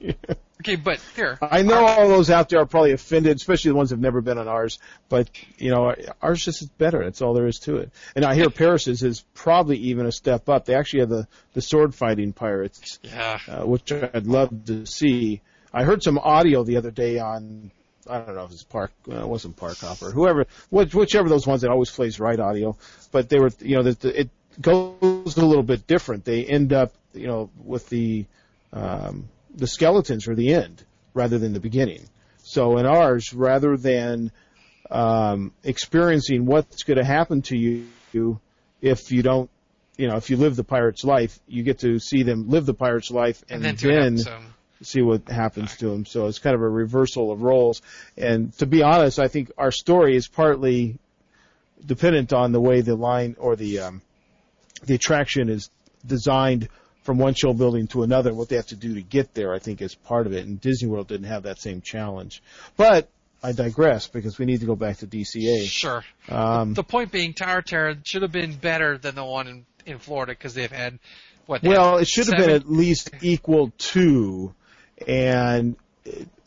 okay, 0.60 0.76
but 0.76 1.00
here. 1.16 1.38
I 1.42 1.62
know 1.62 1.84
all 1.86 2.08
those 2.08 2.30
out 2.30 2.48
there 2.48 2.60
are 2.60 2.66
probably 2.66 2.92
offended, 2.92 3.36
especially 3.36 3.70
the 3.70 3.76
ones 3.76 3.90
that've 3.90 4.00
never 4.00 4.20
been 4.20 4.38
on 4.38 4.48
ours. 4.48 4.78
But 5.08 5.30
you 5.56 5.70
know, 5.70 5.94
ours 6.22 6.44
just 6.44 6.62
is 6.62 6.68
better. 6.68 7.04
That's 7.04 7.22
all 7.22 7.34
there 7.34 7.46
is 7.46 7.58
to 7.60 7.76
it. 7.76 7.90
And 8.14 8.24
I 8.24 8.34
hear 8.34 8.50
Paris's 8.50 9.02
is 9.02 9.20
probably 9.34 9.76
even 9.78 10.06
a 10.06 10.12
step 10.12 10.48
up. 10.48 10.64
They 10.64 10.74
actually 10.74 11.00
have 11.00 11.08
the 11.10 11.28
the 11.54 11.62
sword 11.62 11.94
fighting 11.94 12.32
pirates, 12.32 12.98
Yeah. 13.02 13.38
uh, 13.48 13.66
which 13.66 13.92
I'd 13.92 14.26
love 14.26 14.64
to 14.66 14.86
see. 14.86 15.40
I 15.72 15.84
heard 15.84 16.02
some 16.02 16.18
audio 16.18 16.64
the 16.64 16.76
other 16.76 16.90
day 16.90 17.18
on. 17.18 17.70
I 18.10 18.20
don't 18.20 18.36
know 18.36 18.44
if 18.44 18.52
it's 18.52 18.62
Park, 18.62 18.90
uh, 19.10 19.16
it 19.16 19.28
wasn't 19.28 19.56
Park 19.56 19.76
Hopper, 19.80 20.10
whoever, 20.10 20.46
which, 20.70 20.94
whichever 20.94 21.28
those 21.28 21.46
ones 21.46 21.60
that 21.60 21.70
always 21.70 21.90
plays 21.90 22.18
right 22.18 22.40
audio, 22.40 22.74
but 23.12 23.28
they 23.28 23.38
were, 23.38 23.50
you 23.60 23.76
know, 23.76 23.82
the, 23.82 23.92
the, 23.92 24.20
it 24.20 24.30
goes 24.58 25.36
a 25.36 25.44
little 25.44 25.62
bit 25.62 25.86
different. 25.86 26.24
They 26.24 26.42
end 26.46 26.72
up, 26.72 26.94
you 27.12 27.26
know, 27.26 27.50
with 27.62 27.86
the, 27.90 28.24
um, 28.72 29.28
the 29.54 29.66
skeletons 29.66 30.28
are 30.28 30.34
the 30.34 30.54
end 30.54 30.84
rather 31.14 31.38
than 31.38 31.52
the 31.52 31.60
beginning. 31.60 32.08
So 32.42 32.78
in 32.78 32.86
ours, 32.86 33.32
rather 33.34 33.76
than 33.76 34.32
um, 34.90 35.52
experiencing 35.64 36.46
what's 36.46 36.82
going 36.82 36.98
to 36.98 37.04
happen 37.04 37.42
to 37.42 37.58
you 37.58 38.40
if 38.80 39.10
you 39.12 39.22
don't, 39.22 39.50
you 39.96 40.08
know, 40.08 40.16
if 40.16 40.30
you 40.30 40.36
live 40.36 40.56
the 40.56 40.64
pirate's 40.64 41.04
life, 41.04 41.38
you 41.46 41.62
get 41.62 41.80
to 41.80 41.98
see 41.98 42.22
them 42.22 42.48
live 42.48 42.66
the 42.66 42.74
pirate's 42.74 43.10
life 43.10 43.42
and, 43.50 43.64
And 43.64 43.64
then 43.64 43.76
then 44.16 44.16
see 44.82 45.02
what 45.02 45.28
happens 45.28 45.76
to 45.76 45.88
them. 45.88 46.06
So 46.06 46.26
it's 46.26 46.38
kind 46.38 46.54
of 46.54 46.62
a 46.62 46.68
reversal 46.68 47.32
of 47.32 47.42
roles. 47.42 47.82
And 48.16 48.56
to 48.58 48.66
be 48.66 48.82
honest, 48.82 49.18
I 49.18 49.28
think 49.28 49.50
our 49.58 49.72
story 49.72 50.16
is 50.16 50.28
partly 50.28 50.98
dependent 51.84 52.32
on 52.32 52.52
the 52.52 52.60
way 52.60 52.80
the 52.80 52.94
line 52.94 53.36
or 53.38 53.56
the 53.56 53.80
um, 53.80 54.02
the 54.84 54.94
attraction 54.94 55.48
is 55.48 55.70
designed 56.06 56.68
from 57.08 57.16
one 57.16 57.32
show 57.32 57.54
building 57.54 57.86
to 57.86 58.02
another. 58.02 58.34
What 58.34 58.50
they 58.50 58.56
have 58.56 58.66
to 58.66 58.76
do 58.76 58.92
to 58.96 59.00
get 59.00 59.32
there, 59.32 59.54
I 59.54 59.58
think, 59.60 59.80
is 59.80 59.94
part 59.94 60.26
of 60.26 60.34
it. 60.34 60.44
And 60.44 60.60
Disney 60.60 60.90
World 60.90 61.08
didn't 61.08 61.28
have 61.28 61.44
that 61.44 61.58
same 61.58 61.80
challenge. 61.80 62.42
But 62.76 63.08
I 63.42 63.52
digress 63.52 64.08
because 64.08 64.38
we 64.38 64.44
need 64.44 64.60
to 64.60 64.66
go 64.66 64.76
back 64.76 64.98
to 64.98 65.06
DCA. 65.06 65.64
sure. 65.64 66.04
Um, 66.28 66.74
The 66.74 66.84
point 66.84 67.10
being, 67.10 67.32
Tower 67.32 67.62
Terror 67.62 67.94
should 68.04 68.20
have 68.20 68.30
been 68.30 68.52
better 68.56 68.98
than 68.98 69.14
the 69.14 69.24
one 69.24 69.48
in, 69.48 69.66
in 69.86 69.98
Florida 69.98 70.32
because 70.32 70.52
they've 70.52 70.70
had 70.70 70.98
what? 71.46 71.62
they 71.62 71.70
Well, 71.70 71.94
had 71.94 72.02
it 72.02 72.08
should 72.08 72.26
have 72.26 72.36
been 72.36 72.50
at 72.50 72.70
least 72.70 73.10
equal 73.22 73.72
to, 73.78 74.52
and 75.06 75.76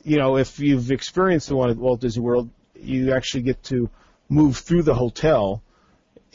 you 0.04 0.18
know, 0.20 0.38
if 0.38 0.60
you've 0.60 0.92
experienced 0.92 1.50
the 1.50 1.56
one 1.56 1.72
at 1.72 1.78
Walt 1.78 2.02
Disney 2.02 2.22
World, 2.22 2.52
you 2.80 3.14
actually 3.14 3.42
get 3.42 3.64
to 3.64 3.90
move 4.30 4.58
through 4.58 4.84
the 4.84 4.94
hotel, 4.94 5.64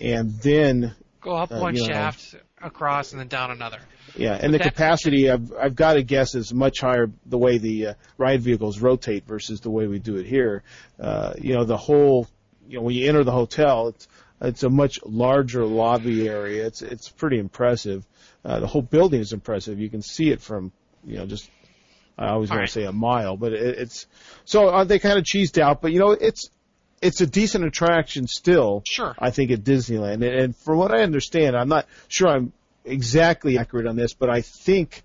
and 0.01 0.33
then 0.41 0.97
go 1.21 1.37
up 1.37 1.53
uh, 1.53 1.61
one 1.61 1.77
shaft 1.77 2.35
know. 2.35 2.41
Across 2.63 3.13
and 3.13 3.21
then 3.21 3.29
down 3.29 3.51
another. 3.51 3.79
yeah, 4.17 4.39
and 4.41 4.53
the 4.53 4.59
capacity 4.59 5.31
I've 5.31 5.53
I've 5.53 5.77
got 5.77 5.95
to 5.95 6.03
guess 6.03 6.35
is 6.35 6.53
much 6.53 6.81
higher 6.81 7.11
the 7.27 7.39
way 7.39 7.59
the 7.59 7.89
uh, 7.89 7.95
ride 8.19 8.41
vehicles 8.43 8.81
rotate 8.81 9.27
versus 9.27 9.61
the 9.61 9.71
way 9.71 9.87
we 9.87 9.99
do 9.99 10.17
it 10.17 10.27
here. 10.27 10.63
Uh, 10.99 11.35
you 11.39 11.55
know, 11.55 11.65
the 11.65 11.77
whole, 11.77 12.27
you 12.69 12.79
know, 12.79 12.83
when 12.83 12.95
you 12.95 13.09
enter 13.09 13.25
the 13.25 13.33
hotel, 13.33 13.89
it's 13.89 14.09
it's 14.41 14.63
a 14.63 14.71
much 14.71 14.99
larger 15.05 15.65
lobby 15.65 16.29
area. 16.29 16.67
It's 16.67 16.83
it's 16.83 17.09
pretty 17.09 17.39
impressive. 17.39 18.07
Uh, 18.45 18.61
the 18.61 18.67
whole 18.67 18.83
building 18.83 19.21
is 19.21 19.33
impressive. 19.33 19.79
You 19.79 19.91
can 19.91 20.03
see 20.03 20.31
it 20.31 20.41
from 20.41 20.73
you 21.05 21.19
know 21.19 21.27
just 21.27 21.51
I 22.19 22.29
always 22.29 22.49
want 22.49 22.61
right. 22.61 22.67
to 22.67 22.73
say 22.73 22.85
a 22.85 22.93
mile, 22.93 23.37
but 23.37 23.53
it, 23.53 23.79
it's 23.79 24.07
so 24.45 24.69
uh, 24.69 24.85
they 24.85 24.99
kind 24.99 25.19
of 25.19 25.25
cheesed 25.25 25.61
out. 25.61 25.83
But 25.83 25.93
you 25.93 25.99
know, 25.99 26.13
it's 26.13 26.51
it's 27.03 27.21
a 27.21 27.27
decent 27.27 27.65
attraction 27.65 28.27
still. 28.27 28.83
Sure. 28.87 29.15
I 29.19 29.31
think 29.31 29.51
at 29.51 29.61
Disneyland, 29.61 30.15
and, 30.15 30.25
and 30.25 30.57
from 30.57 30.79
what 30.79 30.93
I 30.93 31.03
understand, 31.03 31.57
I'm 31.57 31.69
not 31.69 31.87
sure 32.09 32.29
I'm 32.29 32.53
exactly 32.85 33.59
accurate 33.59 33.87
on 33.87 33.97
this, 33.97 34.15
but 34.15 34.31
I 34.31 34.41
think 34.41 35.03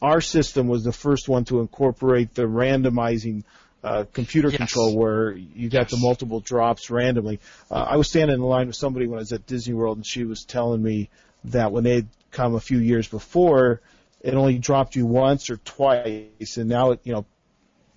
our 0.00 0.20
system 0.20 0.68
was 0.68 0.84
the 0.84 0.92
first 0.92 1.28
one 1.28 1.44
to 1.46 1.60
incorporate 1.60 2.34
the 2.34 2.42
randomizing 2.42 3.44
uh, 3.84 4.04
computer 4.12 4.48
Yes. 4.48 4.56
control 4.58 4.96
where 4.96 5.32
you 5.32 5.68
got 5.68 5.88
the 5.88 5.96
multiple 5.96 6.40
drops 6.40 6.90
randomly. 6.90 7.38
Uh, 7.70 7.86
I 7.88 7.96
was 7.96 8.08
standing 8.08 8.34
in 8.34 8.42
line 8.42 8.66
with 8.66 8.76
somebody 8.76 9.06
when 9.06 9.18
I 9.18 9.20
was 9.20 9.32
at 9.32 9.46
Disney 9.46 9.74
World, 9.74 9.98
and 9.98 10.06
she 10.06 10.24
was 10.24 10.44
telling 10.44 10.82
me 10.82 11.10
that 11.44 11.70
when 11.70 11.84
they'd 11.84 12.08
come 12.32 12.54
a 12.54 12.60
few 12.60 12.78
years 12.78 13.06
before, 13.06 13.80
it 14.20 14.34
only 14.34 14.58
dropped 14.58 14.96
you 14.96 15.06
once 15.06 15.48
or 15.48 15.58
twice, 15.58 16.56
and 16.56 16.68
now 16.68 16.90
it 16.90 17.00
you 17.04 17.12
know 17.12 17.24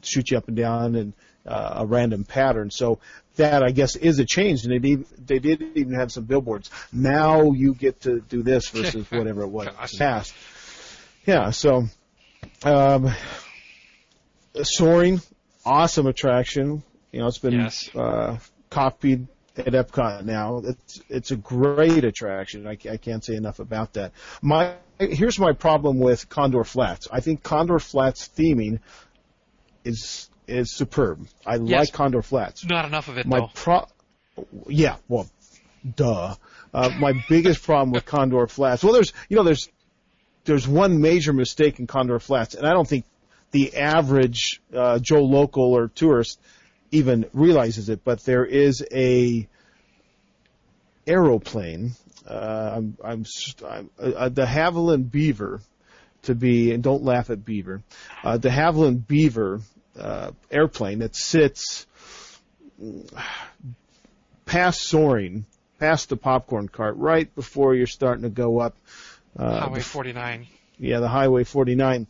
shoots 0.03 0.31
you 0.31 0.37
up 0.37 0.47
and 0.47 0.57
down 0.57 0.95
and 0.95 1.13
uh, 1.47 1.73
a 1.77 1.85
random 1.85 2.23
pattern. 2.23 2.69
So 2.69 2.99
that 3.37 3.63
I 3.63 3.71
guess 3.71 3.95
is 3.95 4.19
a 4.19 4.25
change, 4.25 4.63
and 4.63 4.71
they 4.73 4.79
did, 4.79 5.05
they 5.25 5.39
did 5.39 5.61
even 5.75 5.93
have 5.93 6.11
some 6.11 6.25
billboards. 6.25 6.69
Now 6.91 7.51
you 7.51 7.73
get 7.73 8.01
to 8.01 8.19
do 8.21 8.43
this 8.43 8.69
versus 8.69 9.09
whatever 9.11 9.43
it 9.43 9.47
was 9.49 9.67
in 9.67 9.73
Gosh. 9.73 9.91
the 9.91 9.97
past. 9.97 10.33
Yeah, 11.25 11.49
so 11.51 11.83
um, 12.63 13.11
soaring, 14.63 15.21
awesome 15.65 16.07
attraction. 16.07 16.83
You 17.11 17.21
know, 17.21 17.27
it's 17.27 17.37
been 17.37 17.53
Yes. 17.53 17.89
uh, 17.95 18.37
copied 18.69 19.27
at 19.57 19.67
Epcot 19.67 20.23
now. 20.25 20.61
It's 20.65 21.01
it's 21.09 21.31
a 21.31 21.35
great 21.35 22.03
attraction. 22.03 22.65
I, 22.67 22.77
I 22.89 22.97
can't 22.97 23.23
say 23.23 23.35
enough 23.35 23.59
about 23.59 23.93
that. 23.93 24.13
My 24.41 24.75
here's 24.99 25.39
my 25.39 25.51
problem 25.53 25.99
with 25.99 26.29
Condor 26.29 26.63
Flats. 26.63 27.07
I 27.11 27.19
think 27.19 27.43
Condor 27.43 27.79
Flats 27.79 28.29
theming 28.37 28.79
is 29.83 30.29
is 30.51 30.71
superb. 30.71 31.25
I 31.45 31.55
Yes. 31.55 31.79
like 31.87 31.93
Condor 31.93 32.21
Flats. 32.21 32.65
Not 32.65 32.85
enough 32.85 33.07
of 33.07 33.17
it 33.17 33.25
My 33.25 33.39
though. 33.39 33.49
pro, 33.53 33.87
yeah, 34.67 34.97
well, 35.07 35.29
duh. 35.95 36.35
Uh, 36.73 36.89
my 36.99 37.13
biggest 37.27 37.63
problem 37.63 37.91
with 37.91 38.05
Condor 38.05 38.47
Flats. 38.47 38.83
Well, 38.83 38.93
there's 38.93 39.13
you 39.29 39.37
know 39.37 39.43
there's 39.43 39.69
there's 40.45 40.67
one 40.67 41.01
major 41.01 41.33
mistake 41.33 41.79
in 41.79 41.87
Condor 41.87 42.19
Flats, 42.19 42.55
and 42.55 42.65
I 42.67 42.71
don't 42.73 42.87
think 42.87 43.05
the 43.51 43.75
average 43.77 44.61
uh, 44.73 44.99
Joe 44.99 45.23
local 45.23 45.73
or 45.73 45.87
tourist 45.89 46.39
even 46.91 47.25
realizes 47.33 47.89
it. 47.89 48.03
But 48.03 48.23
there 48.23 48.45
is 48.45 48.83
a 48.91 49.47
aeroplane. 51.07 51.91
Uh, 52.27 52.71
I'm, 52.75 52.97
I'm, 53.03 53.25
I'm 53.67 53.89
uh, 53.99 54.29
de 54.29 54.45
Havilland 54.45 55.11
Beaver 55.11 55.61
to 56.23 56.35
be, 56.35 56.71
and 56.71 56.83
don't 56.83 57.03
laugh 57.03 57.29
at 57.29 57.43
Beaver. 57.43 57.81
Uh, 58.23 58.37
de 58.37 58.49
Havilland 58.49 59.07
Beaver 59.07 59.61
uh, 59.99 60.31
airplane 60.49 60.99
that 60.99 61.15
sits 61.15 61.85
past 64.45 64.81
soaring, 64.81 65.45
past 65.79 66.09
the 66.09 66.17
popcorn 66.17 66.67
cart, 66.67 66.97
right 66.97 67.33
before 67.35 67.75
you're 67.75 67.87
starting 67.87 68.23
to 68.23 68.29
go 68.29 68.59
up. 68.59 68.75
Uh, 69.37 69.61
Highway 69.61 69.81
49. 69.81 70.47
yeah, 70.77 70.99
the 70.99 71.07
Highway 71.07 71.43
49. 71.43 72.07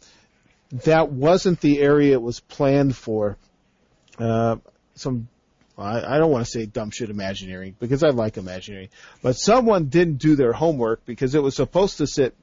That 0.86 1.12
wasn't 1.12 1.60
the 1.62 1.80
area 1.80 2.14
it 2.14 2.22
was 2.22 2.40
planned 2.40 2.96
for. 2.96 3.38
Uh, 4.18 4.58
some, 4.96 5.28
I, 5.78 6.16
I 6.16 6.18
don't 6.18 6.32
want 6.32 6.46
to 6.46 6.52
say 6.52 6.66
dumb 6.66 6.92
shit 6.92 7.10
Imagineering 7.10 7.76
because 7.80 8.04
I 8.04 8.10
like 8.10 8.38
Imagineering, 8.38 8.90
but 9.22 9.36
someone 9.36 9.86
didn't 9.86 10.18
do 10.18 10.36
their 10.36 10.54
homework 10.54 11.06
because 11.06 11.36
it 11.36 11.44
was 11.44 11.56
supposed 11.56 11.98
to 11.98 12.08
sit 12.08 12.36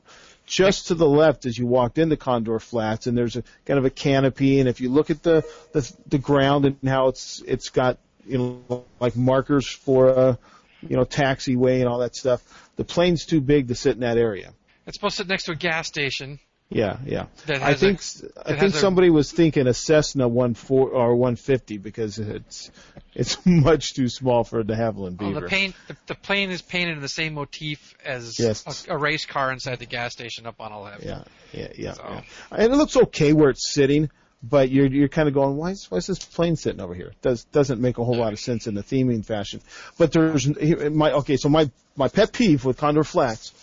just 0.49 0.89
to 0.89 0.95
the 0.95 1.09
left 1.09 1.47
as 1.47 1.57
you 1.57 1.67
walked 1.67 1.99
into 1.99 2.17
Condor 2.17 2.59
Flats, 2.59 3.07
and 3.07 3.17
there's 3.17 3.37
a 3.37 3.45
kind 3.67 3.79
of 3.79 3.85
a 3.85 3.91
canopy. 3.91 4.61
And 4.61 4.69
if 4.69 4.81
you 4.81 4.89
look 4.89 5.11
at 5.11 5.23
the 5.23 5.45
the, 5.73 5.93
the 6.09 6.19
ground 6.19 6.65
and 6.65 6.77
how 6.89 7.09
it's 7.09 7.43
it's 7.47 7.69
got 7.69 7.99
you 8.27 8.39
know 8.39 8.85
like 8.99 9.15
markers 9.15 9.69
for 9.69 10.09
a 10.09 10.39
you 10.81 10.97
know 10.97 11.05
taxiway 11.05 11.81
and 11.81 11.89
all 11.89 11.99
that 11.99 12.17
stuff, 12.17 12.43
the 12.77 12.85
plane's 12.85 13.27
too 13.27 13.41
big 13.41 13.69
to 13.69 13.75
sit 13.75 13.95
in 13.95 14.01
that 14.01 14.17
area. 14.17 14.53
It's 14.87 14.97
supposed 14.97 15.19
to 15.19 15.23
sit 15.25 15.29
next 15.29 15.45
to 15.45 15.53
a 15.53 15.57
gas 15.57 15.87
station. 15.87 16.41
Yeah, 16.70 16.98
yeah. 17.07 17.26
I 17.48 17.72
think 17.74 18.00
a- 18.00 18.50
I 18.50 18.57
think 18.59 18.74
a- 18.74 18.78
somebody 18.78 19.09
was 19.09 19.33
thinking 19.33 19.66
a 19.66 19.72
Cessna 19.72 20.28
one 20.28 20.52
four 20.52 20.90
or 20.90 21.16
150 21.16 21.78
because 21.78 22.18
it's 22.18 22.70
it's 23.14 23.38
much 23.46 23.94
too 23.94 24.09
small 24.11 24.44
for 24.44 24.61
a 24.61 24.64
de 24.64 24.74
Havilland 24.76 25.16
Beaver. 25.16 25.40
the 25.40 25.46
paint, 25.46 25.74
the, 25.87 25.96
the 26.09 26.14
plane 26.14 26.50
is 26.50 26.61
painted 26.61 26.96
in 26.96 27.00
the 27.00 27.09
same 27.09 27.35
motif 27.35 27.94
as 28.04 28.38
Yes. 28.38 28.87
a, 28.87 28.94
a 28.94 28.98
race 28.98 29.24
car 29.24 29.50
inside 29.50 29.78
the 29.78 29.87
gas 29.87 30.12
station 30.12 30.46
up 30.46 30.61
on 30.61 30.72
11. 30.72 31.07
Yeah, 31.09 31.22
yeah, 31.52 31.68
yeah, 31.74 31.92
So- 31.94 32.04
yeah. 32.07 32.20
And 32.50 32.72
it 32.72 32.76
looks 32.76 32.96
okay 32.98 33.33
where 33.33 33.48
it's 33.48 33.70
sitting, 33.72 34.11
but 34.42 34.68
you're 34.70 34.88
you're 34.88 35.09
kind 35.09 35.26
of 35.26 35.33
going, 35.33 35.57
why 35.57 35.70
is, 35.70 35.90
why 35.90 35.96
is 35.96 36.07
this 36.07 36.18
plane 36.18 36.57
sitting 36.57 36.83
over 36.83 36.94
here? 36.94 37.12
Does 37.22 37.44
doesn't 37.44 37.81
make 37.81 37.96
a 37.96 38.04
whole 38.04 38.16
lot 38.18 38.35
of 38.35 38.40
sense 38.40 38.66
in 38.66 38.74
the 38.74 38.83
theming 38.83 39.24
fashion. 39.24 39.62
But 39.96 40.12
there's 40.12 40.44
here- 40.44 40.90
my 40.90 41.12
okay. 41.12 41.38
So 41.38 41.48
my 41.48 41.70
my 41.96 42.09
pet 42.09 42.35
peeve 42.35 42.66
with 42.66 42.76
Condor 42.76 43.04
Flats 43.04 43.54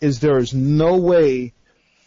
is 0.00 0.20
there 0.20 0.38
is 0.38 0.54
no 0.54 0.98
way 0.98 1.52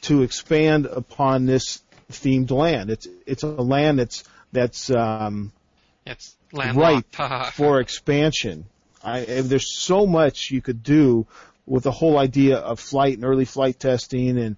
to 0.01 0.23
expand 0.23 0.85
upon 0.85 1.45
this 1.45 1.81
themed 2.11 2.51
land. 2.51 2.89
It's 2.89 3.07
it's 3.25 3.43
a 3.43 3.47
land 3.47 3.99
that's 3.99 4.23
that's 4.51 4.89
um, 4.89 5.51
It's 6.05 6.35
landlocked. 6.51 7.15
Haha. 7.15 7.51
for 7.51 7.79
expansion. 7.79 8.65
I, 9.03 9.21
there's 9.21 9.77
so 9.77 10.05
much 10.05 10.51
you 10.51 10.61
could 10.61 10.83
do 10.83 11.27
with 11.65 11.83
the 11.83 11.91
whole 11.91 12.17
idea 12.17 12.57
of 12.57 12.79
flight 12.79 13.15
and 13.15 13.25
early 13.25 13.45
flight 13.45 13.79
testing 13.79 14.37
and 14.37 14.55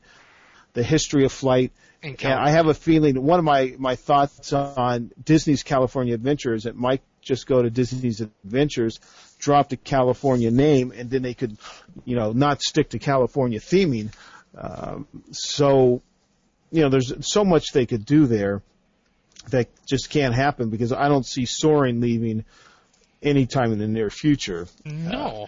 the 0.74 0.84
history 0.84 1.26
of 1.26 1.32
flight. 1.32 1.72
And 2.02 2.40
I 2.40 2.52
have 2.52 2.68
a 2.68 2.74
feeling 2.74 3.22
one 3.22 3.40
of 3.40 3.46
my, 3.46 3.76
my 3.78 3.96
thoughts 3.96 4.54
on 4.54 5.12
Disney's 5.22 5.64
California 5.64 6.14
Adventure 6.14 6.54
is 6.54 6.66
it 6.66 6.76
might 6.76 7.02
just 7.22 7.46
go 7.46 7.62
to 7.62 7.70
Disney's 7.70 8.22
Adventures, 8.22 9.00
drop 9.38 9.70
the 9.70 9.76
California 9.76 10.50
name, 10.50 10.94
and 10.96 11.10
then 11.10 11.22
they 11.22 11.34
could, 11.34 11.58
you 12.06 12.16
know, 12.16 12.32
not 12.32 12.62
stick 12.62 12.92
to 12.92 13.00
California 13.00 13.60
theming. 13.60 14.14
Um, 14.58 15.08
so, 15.32 16.02
you 16.72 16.82
know, 16.82 16.90
there's 16.90 17.14
so 17.22 17.46
much 17.46 17.72
they 17.74 17.86
could 17.86 18.06
do 18.06 18.26
there 18.26 18.62
that 19.50 19.70
just 19.88 20.10
can't 20.10 20.36
happen 20.36 20.70
because 20.70 20.92
I 20.92 21.08
don't 21.08 21.26
see 21.26 21.46
soaring 21.46 22.02
leaving 22.02 22.46
anytime 23.22 23.72
in 23.72 23.80
the 23.80 23.88
near 23.88 24.10
future. 24.10 24.68
no. 24.86 25.48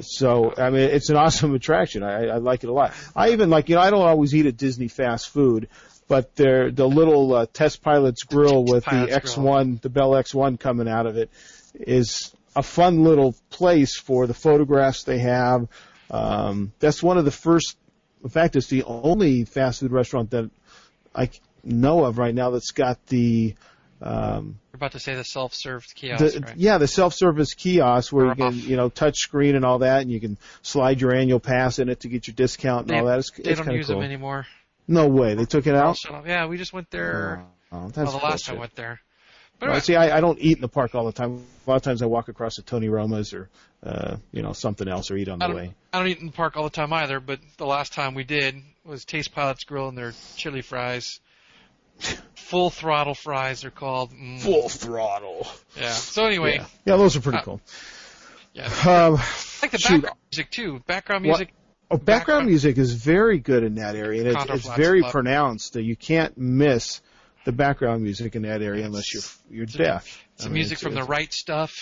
So 0.00 0.54
I 0.56 0.70
mean, 0.70 0.82
it's 0.82 1.10
an 1.10 1.16
awesome 1.16 1.54
attraction. 1.54 2.02
I, 2.02 2.26
I 2.28 2.36
like 2.36 2.62
it 2.62 2.70
a 2.70 2.72
lot. 2.72 2.94
I 3.14 3.30
even 3.30 3.50
like 3.50 3.68
you 3.68 3.74
know 3.74 3.80
I 3.80 3.90
don't 3.90 4.06
always 4.06 4.34
eat 4.34 4.46
at 4.46 4.56
Disney 4.56 4.88
fast 4.88 5.28
food, 5.30 5.68
but 6.06 6.36
their 6.36 6.70
the 6.70 6.88
little 6.88 7.34
uh, 7.34 7.46
test 7.52 7.82
pilot's 7.82 8.22
grill 8.22 8.64
with 8.64 8.84
the 8.84 8.90
Pilot's 8.90 9.34
Grill. 9.34 9.46
X1, 9.46 9.80
the 9.82 9.90
Bell 9.90 10.10
X1 10.12 10.60
coming 10.60 10.88
out 10.88 11.06
of 11.06 11.16
it, 11.16 11.30
is 11.74 12.32
a 12.56 12.62
fun 12.62 13.04
little 13.04 13.34
place 13.50 13.96
for 13.98 14.26
the 14.26 14.34
photographs 14.34 15.02
they 15.02 15.18
have. 15.18 15.68
Um, 16.10 16.72
that's 16.78 17.02
one 17.02 17.18
of 17.18 17.24
the 17.24 17.30
first. 17.30 17.76
In 18.28 18.30
fact, 18.30 18.56
it's 18.56 18.66
the 18.66 18.84
only 18.84 19.44
fast 19.46 19.80
food 19.80 19.90
restaurant 19.90 20.32
that 20.32 20.50
I 21.14 21.30
know 21.64 22.04
of 22.04 22.18
right 22.18 22.34
now 22.34 22.50
that's 22.50 22.72
got 22.72 23.02
the 23.06 23.54
um, 24.02 24.58
You're 24.70 24.76
about 24.76 24.92
to 24.92 25.00
say 25.00 25.14
the 25.14 25.24
self-served 25.24 25.94
kiosk, 25.94 26.34
the, 26.34 26.40
right? 26.40 26.56
Yeah, 26.58 26.76
the 26.76 26.86
self-service 26.86 27.54
kiosk 27.54 28.12
where 28.12 28.26
you 28.26 28.34
can, 28.34 28.44
off. 28.48 28.54
you 28.54 28.76
know, 28.76 28.90
touch 28.90 29.16
screen 29.16 29.56
and 29.56 29.64
all 29.64 29.78
that, 29.78 30.02
and 30.02 30.10
you 30.10 30.20
can 30.20 30.36
slide 30.60 31.00
your 31.00 31.14
annual 31.14 31.40
pass 31.40 31.78
in 31.78 31.88
it 31.88 32.00
to 32.00 32.08
get 32.08 32.26
your 32.26 32.34
discount 32.34 32.82
and 32.82 32.90
They- 32.90 32.98
all 32.98 33.06
that. 33.06 33.20
It's, 33.20 33.30
They 33.30 33.52
it's 33.52 33.60
don't 33.62 33.74
use 33.74 33.86
cool. 33.86 33.96
them 33.96 34.04
anymore. 34.04 34.46
No 34.86 35.08
way, 35.08 35.34
they 35.34 35.46
took 35.46 35.66
it 35.66 35.74
out. 35.74 35.96
Yeah, 36.26 36.48
we 36.48 36.58
just 36.58 36.74
went 36.74 36.90
there. 36.90 37.46
Oh, 37.72 37.86
that's 37.88 37.96
well, 37.96 38.18
the 38.18 38.26
last 38.26 38.44
time 38.44 38.56
I 38.56 38.60
went 38.60 38.74
there. 38.74 39.00
But 39.60 39.70
Well, 39.70 39.80
see, 39.80 39.96
I, 39.96 40.18
I 40.18 40.20
don't 40.20 40.38
eat 40.40 40.56
in 40.58 40.60
the 40.60 40.68
park 40.68 40.94
all 40.94 41.04
the 41.06 41.12
time. 41.12 41.44
A 41.66 41.70
lot 41.70 41.76
of 41.76 41.82
times 41.82 42.00
I 42.02 42.06
walk 42.06 42.28
across 42.28 42.56
to 42.56 42.62
Tony 42.62 42.88
Roma's 42.88 43.32
or, 43.34 43.48
uh, 43.82 44.16
you 44.30 44.42
know, 44.42 44.52
something 44.52 44.86
else 44.86 45.10
or 45.10 45.16
eat 45.16 45.28
on 45.28 45.40
the 45.40 45.46
don't, 45.48 45.56
way. 45.56 45.74
I 45.92 45.98
don't 45.98 46.08
eat 46.08 46.20
in 46.20 46.26
the 46.26 46.32
park 46.32 46.56
all 46.56 46.64
the 46.64 46.70
time 46.70 46.92
either, 46.92 47.18
but 47.18 47.40
the 47.56 47.66
last 47.66 47.92
time 47.92 48.14
we 48.14 48.22
did 48.24 48.54
was 48.84 49.04
Taste 49.04 49.32
Pilot's 49.34 49.64
Grill 49.64 49.88
and 49.88 49.98
their 49.98 50.12
chili 50.36 50.62
fries. 50.62 51.20
Full 52.36 52.70
throttle 52.70 53.14
fries 53.14 53.62
they're 53.62 53.70
called. 53.72 54.12
Mm, 54.12 54.70
throttle. 54.70 55.46
yeah. 55.76 55.90
So 55.90 56.26
anyway, 56.26 56.54
Yeah. 56.56 56.66
yeah, 56.86 56.96
those 56.96 57.16
are 57.16 57.20
pretty 57.20 57.38
Uh, 57.38 57.42
cool. 57.42 57.60
yeah. 58.54 58.66
Um, 58.66 59.16
I 59.16 59.24
like 59.62 59.70
the 59.72 59.78
shoot. 59.78 60.02
background 60.02 60.18
music 60.32 60.50
too. 60.52 60.80
Background 60.86 61.26
What- 61.26 61.38
music. 61.40 61.54
Oh, 61.90 61.96
background 61.96 62.06
background- 62.06 62.46
music 62.46 62.78
is 62.78 62.92
very 62.92 63.38
good 63.38 63.64
in 63.64 63.76
that 63.76 63.96
area, 63.96 64.20
and 64.20 64.50
it's, 64.50 64.66
it's 64.66 64.76
very 64.76 65.02
pronounced. 65.02 65.74
You 65.74 65.96
can't 65.96 66.36
miss 66.38 67.00
the 67.48 67.52
background 67.52 68.02
music 68.02 68.36
in 68.36 68.42
that 68.42 68.60
area 68.60 68.84
unless 68.84 69.14
you're 69.14 69.22
you're 69.50 69.64
It's- 69.64 69.78
deaf. 69.78 70.22
I 70.38 70.42
Some 70.42 70.52
mean, 70.52 70.60
music 70.60 70.78
it's- 70.78 70.82
from 70.82 70.94
the 70.94 71.02
right 71.04 71.32
stuff. 71.32 71.72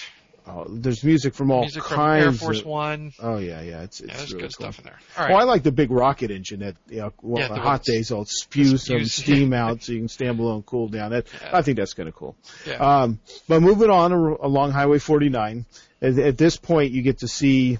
Oh, 0.48 0.64
there's 0.70 1.02
music 1.02 1.34
from 1.34 1.50
all 1.50 1.62
music 1.62 1.82
from 1.82 1.96
kinds. 1.96 2.24
Air 2.24 2.32
Force 2.32 2.60
of, 2.60 2.66
One. 2.66 3.12
Oh 3.18 3.38
yeah, 3.38 3.62
yeah, 3.62 3.82
it's 3.82 3.98
it's 3.98 4.08
Yeah, 4.12 4.16
there's 4.16 4.30
really 4.32 4.42
good 4.44 4.56
cool. 4.56 4.72
stuff 4.72 4.78
in 4.78 4.84
there. 4.84 4.98
All 5.18 5.32
Oh, 5.32 5.40
I 5.40 5.42
like 5.42 5.64
the 5.64 5.72
big 5.72 5.90
rocket 5.90 6.30
engine 6.30 6.60
that 6.60 6.76
you 6.88 6.98
know, 6.98 7.12
well, 7.20 7.42
Yeah, 7.42 7.48
the 7.48 7.60
hot 7.60 7.82
days 7.82 8.12
I'll 8.12 8.26
spew 8.26 8.76
some 8.78 9.04
steam 9.06 9.52
out 9.62 9.82
so 9.82 9.90
you 9.90 9.98
can 9.98 10.08
stand 10.08 10.36
below 10.36 10.54
and 10.54 10.64
cool 10.64 10.86
down. 10.86 11.10
That 11.10 11.26
Yeah. 11.42 11.50
I 11.58 11.62
think 11.62 11.78
that's 11.78 11.94
kind 11.94 12.08
of 12.08 12.14
cool. 12.14 12.36
Yeah. 12.64 12.74
Um, 12.76 13.18
but 13.48 13.60
moving 13.60 13.90
on 13.90 14.12
along 14.12 14.70
Highway 14.70 15.00
49, 15.00 15.66
at, 16.00 16.16
at 16.16 16.38
this 16.38 16.56
point 16.56 16.92
you 16.92 17.02
get 17.02 17.18
to 17.18 17.28
see 17.28 17.78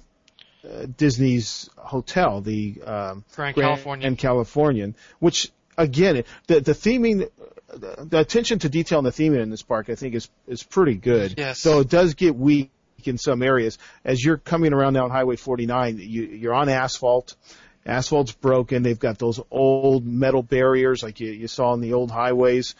uh, 0.68 0.86
Disney's 0.96 1.70
hotel, 1.76 2.40
the 2.40 2.82
um, 2.84 3.24
Grand 3.36 3.54
Californian. 3.54 4.08
and 4.08 4.18
Californian, 4.18 4.96
which 5.20 5.52
again, 5.78 6.24
the 6.48 6.58
the 6.58 6.72
theming, 6.72 7.30
the, 7.68 8.06
the 8.08 8.18
attention 8.18 8.58
to 8.60 8.68
detail 8.68 8.98
and 8.98 9.06
the 9.06 9.10
theming 9.10 9.42
in 9.42 9.50
this 9.50 9.62
park, 9.62 9.90
I 9.90 9.94
think 9.94 10.14
is 10.14 10.28
is 10.46 10.62
pretty 10.62 10.94
good. 10.94 11.34
Yes. 11.36 11.58
So 11.58 11.80
it 11.80 11.88
does 11.88 12.14
get 12.14 12.36
weak 12.36 12.70
in 13.04 13.18
some 13.18 13.42
areas 13.42 13.78
as 14.04 14.24
you're 14.24 14.38
coming 14.38 14.72
around 14.72 14.94
down 14.94 15.10
Highway 15.10 15.36
49. 15.36 15.98
You, 15.98 16.22
you're 16.24 16.54
on 16.54 16.68
asphalt. 16.68 17.36
Asphalt's 17.84 18.32
broken. 18.32 18.82
They've 18.82 18.98
got 18.98 19.18
those 19.18 19.40
old 19.50 20.04
metal 20.04 20.42
barriers 20.42 21.02
like 21.02 21.20
you, 21.20 21.30
you 21.30 21.46
saw 21.46 21.70
on 21.70 21.80
the 21.80 21.92
old 21.92 22.10
highways 22.10 22.74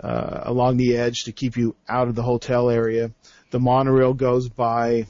uh, 0.00 0.40
along 0.44 0.78
the 0.78 0.96
edge 0.96 1.24
to 1.24 1.32
keep 1.32 1.56
you 1.56 1.76
out 1.88 2.08
of 2.08 2.14
the 2.14 2.22
hotel 2.22 2.70
area. 2.70 3.10
The 3.50 3.60
monorail 3.60 4.14
goes 4.14 4.48
by. 4.48 5.06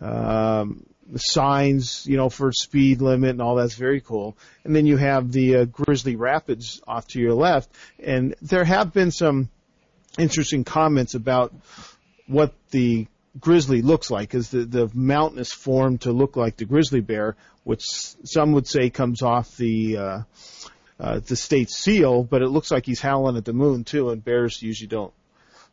Um, 0.00 0.86
signs, 1.16 2.06
you 2.06 2.16
know, 2.16 2.28
for 2.28 2.52
speed 2.52 3.00
limit 3.00 3.30
and 3.30 3.42
all 3.42 3.56
that's 3.56 3.74
very 3.74 4.00
cool. 4.00 4.36
And 4.64 4.74
then 4.74 4.86
you 4.86 4.96
have 4.96 5.32
the 5.32 5.56
uh, 5.56 5.64
Grizzly 5.64 6.16
Rapids 6.16 6.80
off 6.86 7.08
to 7.08 7.20
your 7.20 7.34
left, 7.34 7.70
and 7.98 8.34
there 8.42 8.64
have 8.64 8.92
been 8.92 9.10
some 9.10 9.48
interesting 10.18 10.64
comments 10.64 11.14
about 11.14 11.54
what 12.26 12.52
the 12.70 13.06
grizzly 13.38 13.82
looks 13.82 14.10
like, 14.10 14.28
because 14.28 14.50
the 14.50 14.64
the 14.64 14.90
mountain 14.94 15.38
is 15.38 15.52
formed 15.52 16.02
to 16.02 16.12
look 16.12 16.36
like 16.36 16.56
the 16.56 16.64
grizzly 16.64 17.00
bear, 17.00 17.36
which 17.64 17.84
some 18.24 18.52
would 18.52 18.66
say 18.66 18.90
comes 18.90 19.22
off 19.22 19.56
the 19.56 19.96
uh, 19.96 20.20
uh, 21.00 21.20
the 21.20 21.36
state 21.36 21.70
seal, 21.70 22.22
but 22.24 22.42
it 22.42 22.48
looks 22.48 22.70
like 22.70 22.84
he's 22.84 23.00
howling 23.00 23.36
at 23.36 23.44
the 23.44 23.52
moon 23.52 23.84
too, 23.84 24.10
and 24.10 24.24
bears 24.24 24.60
usually 24.60 24.88
don't 24.88 25.12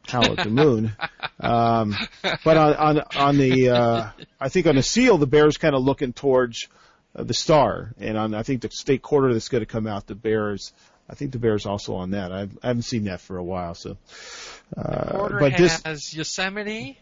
howl 0.10 0.38
at 0.38 0.44
the 0.44 0.50
moon. 0.50 0.96
Um, 1.40 1.96
but 2.44 2.58
on 2.58 2.74
on 2.76 3.04
on 3.16 3.38
the 3.38 3.70
uh, 3.70 4.10
I 4.40 4.50
think 4.50 4.68
on 4.68 4.76
the 4.76 4.84
seal, 4.84 5.18
the 5.18 5.28
bear's 5.28 5.58
kind 5.58 5.76
of 5.76 5.84
looking 5.84 6.14
towards 6.14 6.68
uh, 7.16 7.24
the 7.24 7.34
star, 7.34 7.92
and 8.00 8.18
on 8.18 8.34
I 8.34 8.44
think 8.44 8.62
the 8.62 8.70
state 8.72 9.02
quarter 9.02 9.34
that's 9.34 9.50
going 9.50 9.62
to 9.62 9.66
come 9.66 9.88
out, 9.88 10.08
the 10.08 10.16
bear 10.16 10.54
is. 10.54 10.72
I 11.08 11.14
think 11.14 11.34
the 11.34 11.38
bear's 11.40 11.68
also 11.68 11.94
on 11.98 12.12
that. 12.12 12.32
I've, 12.32 12.58
I 12.64 12.68
haven't 12.68 12.82
seen 12.82 13.04
that 13.04 13.22
for 13.22 13.38
a 13.38 13.44
while, 13.44 13.76
so. 13.76 13.96
Uh, 14.76 15.30
but 15.40 15.56
this, 15.56 16.16
Yosemite. 16.16 16.98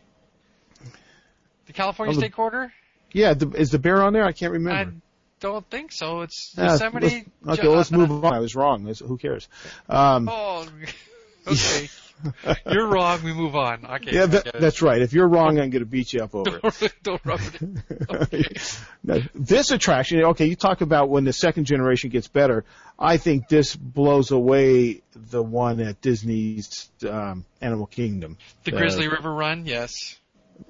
The 1.67 1.71
California 1.73 2.11
Oh, 2.11 2.15
the- 2.15 2.21
State 2.21 2.33
Quarter? 2.33 2.73
yeah, 3.13 3.33
the, 3.33 3.49
is 3.51 3.71
the 3.71 3.79
bear 3.79 4.03
on 4.03 4.11
there? 4.11 4.25
I 4.25 4.33
can't 4.33 4.51
remember. 4.51 4.91
I 4.91 4.93
don't 5.39 5.65
think 5.69 5.93
so. 5.93 6.19
It's 6.21 6.53
Ah, 6.57 6.71
Yosemite. 6.73 7.25
let's- 7.43 7.59
okay, 7.59 7.67
let's 7.69 7.91
move 7.91 8.11
on. 8.11 8.33
I 8.33 8.39
was 8.39 8.55
wrong. 8.57 8.83
Let's- 8.83 8.99
Who 8.99 9.17
cares? 9.17 9.47
Um, 9.87 10.27
Oh, 10.29 10.67
okay. 11.47 11.89
You're 12.71 12.87
wrong. 12.87 13.21
We 13.23 13.33
move 13.33 13.55
on. 13.55 13.85
Okay. 13.85 14.11
yeah, 14.13 14.25
that, 14.27 14.59
that's 14.59 14.81
right. 14.81 15.01
If 15.01 15.13
you're 15.13 15.27
wrong, 15.27 15.59
I'm 15.59 15.69
going 15.69 15.83
to 15.83 15.85
beat 15.85 16.13
you 16.13 16.23
up 16.23 16.33
over 16.33 16.57
it. 16.57 16.61
don't, 16.79 17.03
don't 17.03 17.25
rub 17.25 17.41
it. 17.41 18.09
Okay. 18.09 18.43
Now, 19.05 19.17
this 19.35 19.71
attraction, 19.71 20.23
okay, 20.23 20.45
you 20.45 20.55
talk 20.55 20.79
about 20.79 21.09
when 21.09 21.25
the 21.25 21.33
second 21.33 21.65
generation 21.65 22.09
gets 22.09 22.29
better. 22.29 22.63
I 22.97 23.17
think 23.17 23.49
this 23.49 23.75
blows 23.75 24.31
away 24.31 25.01
the 25.13 25.43
one 25.43 25.81
at 25.81 25.99
Disney's 25.99 26.89
um, 27.05 27.43
Animal 27.59 27.85
Kingdom. 27.85 28.37
The 28.63 28.73
Uh, 28.73 28.77
Grizzly 28.77 29.09
River 29.09 29.33
Run, 29.33 29.65
yes. 29.65 30.17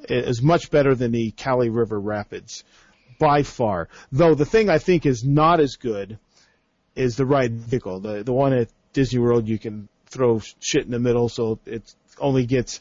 It 0.09 0.27
is 0.27 0.41
much 0.41 0.71
better 0.71 0.95
than 0.95 1.11
the 1.11 1.29
Kali 1.29 1.69
River 1.69 1.99
Rapids, 1.99 2.63
by 3.19 3.43
far. 3.43 3.87
Though 4.11 4.33
the 4.33 4.45
thing 4.45 4.69
I 4.69 4.79
think 4.79 5.05
is 5.05 5.23
not 5.23 5.59
as 5.59 5.75
good 5.75 6.17
is 6.95 7.15
the 7.15 7.25
ride 7.25 7.53
vehicle. 7.53 7.99
The 7.99 8.23
the 8.23 8.33
one 8.33 8.53
at 8.53 8.69
Disney 8.93 9.19
World 9.19 9.47
you 9.47 9.59
can 9.59 9.89
throw 10.13 10.41
shit 10.59 10.85
in 10.85 10.91
the 10.91 10.99
middle, 10.99 11.29
so 11.29 11.59
it 11.65 11.93
only 12.19 12.45
gets 12.45 12.79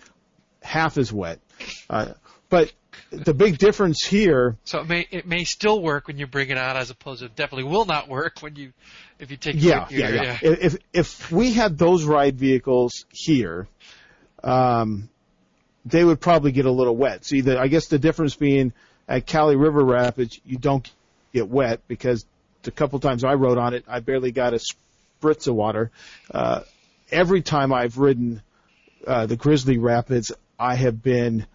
half 0.62 0.98
as 0.98 1.12
wet. 1.12 1.40
Uh, 1.88 2.12
but 2.48 2.72
the 3.10 3.34
big 3.34 3.58
difference 3.58 4.04
here. 4.04 4.56
So 4.64 4.80
it 4.80 4.88
may 4.88 5.06
it 5.10 5.26
may 5.26 5.44
still 5.44 5.80
work 5.80 6.08
when 6.08 6.18
you 6.18 6.26
bring 6.26 6.50
it 6.50 6.58
out, 6.58 6.76
as 6.76 6.90
opposed 6.90 7.20
to 7.20 7.26
it 7.26 7.36
definitely 7.36 7.70
will 7.70 7.84
not 7.84 8.08
work 8.08 8.40
when 8.40 8.56
you 8.56 8.72
if 9.18 9.30
you 9.30 9.36
take. 9.36 9.56
Yeah, 9.56 9.88
your, 9.88 10.10
yeah, 10.10 10.22
yeah, 10.22 10.38
If 10.42 10.76
if 10.92 11.32
we 11.32 11.52
had 11.52 11.78
those 11.78 12.04
ride 12.04 12.38
vehicles 12.38 13.04
here, 13.10 13.68
um, 14.44 15.08
they 15.84 16.04
would 16.04 16.20
probably 16.20 16.52
get 16.52 16.66
a 16.66 16.70
little 16.70 16.96
wet. 16.96 17.24
See, 17.24 17.40
the 17.40 17.58
I 17.58 17.68
guess 17.68 17.86
the 17.86 17.98
difference 17.98 18.34
being 18.34 18.72
at 19.08 19.26
Kali 19.26 19.56
River 19.56 19.84
Rapids, 19.84 20.40
you 20.44 20.58
don't 20.58 20.88
get 21.32 21.48
wet 21.48 21.80
because 21.88 22.24
the 22.62 22.70
couple 22.70 22.98
times 23.00 23.24
I 23.24 23.34
rode 23.34 23.58
on 23.58 23.74
it, 23.74 23.84
I 23.88 24.00
barely 24.00 24.32
got 24.32 24.54
a 24.54 24.60
spritz 25.22 25.48
of 25.48 25.54
water. 25.54 25.90
Uh, 26.30 26.60
every 27.12 27.42
time 27.42 27.72
I've 27.72 27.98
ridden 27.98 28.42
uh, 29.06 29.26
the 29.26 29.36
Grizzly 29.36 29.78
Rapids, 29.78 30.32
I 30.58 30.74
have 30.74 31.02
been 31.02 31.46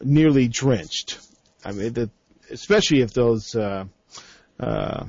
nearly 0.00 0.48
drenched. 0.48 1.18
I 1.64 1.72
mean, 1.72 1.92
the, 1.92 2.10
especially 2.50 3.00
if 3.00 3.12
those 3.12 3.54
uh, 3.54 3.84
uh, 4.60 5.06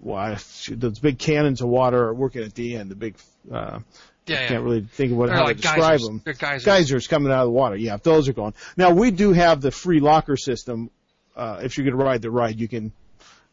well, 0.00 0.36
those 0.70 0.98
big 0.98 1.18
cannons 1.18 1.60
of 1.60 1.68
water 1.68 2.02
are 2.08 2.14
working 2.14 2.42
at 2.42 2.54
the 2.54 2.76
end. 2.76 2.90
The 2.90 2.96
big 2.96 3.16
uh, 3.50 3.80
yeah, 4.26 4.44
I 4.44 4.46
can't 4.48 4.64
really 4.64 4.82
think 4.82 5.12
of 5.12 5.18
what 5.18 5.26
They're 5.26 5.36
how 5.36 5.44
like 5.44 5.56
to 5.56 5.62
describe 5.62 5.80
geysers. 5.80 6.06
them. 6.06 6.22
They're 6.24 6.34
geysers. 6.34 6.64
Geysers 6.64 7.06
coming 7.06 7.32
out 7.32 7.40
of 7.40 7.46
the 7.46 7.52
water. 7.52 7.76
Yeah, 7.76 7.94
if 7.94 8.02
those 8.02 8.28
are 8.28 8.32
going. 8.32 8.54
Now 8.76 8.90
we 8.90 9.10
do 9.10 9.32
have 9.32 9.60
the 9.60 9.70
free 9.70 10.00
locker 10.00 10.36
system. 10.36 10.90
Uh, 11.34 11.60
if 11.62 11.76
you're 11.76 11.84
going 11.84 11.98
to 11.98 12.04
ride 12.04 12.22
the 12.22 12.30
ride, 12.30 12.58
you 12.58 12.68
can. 12.68 12.92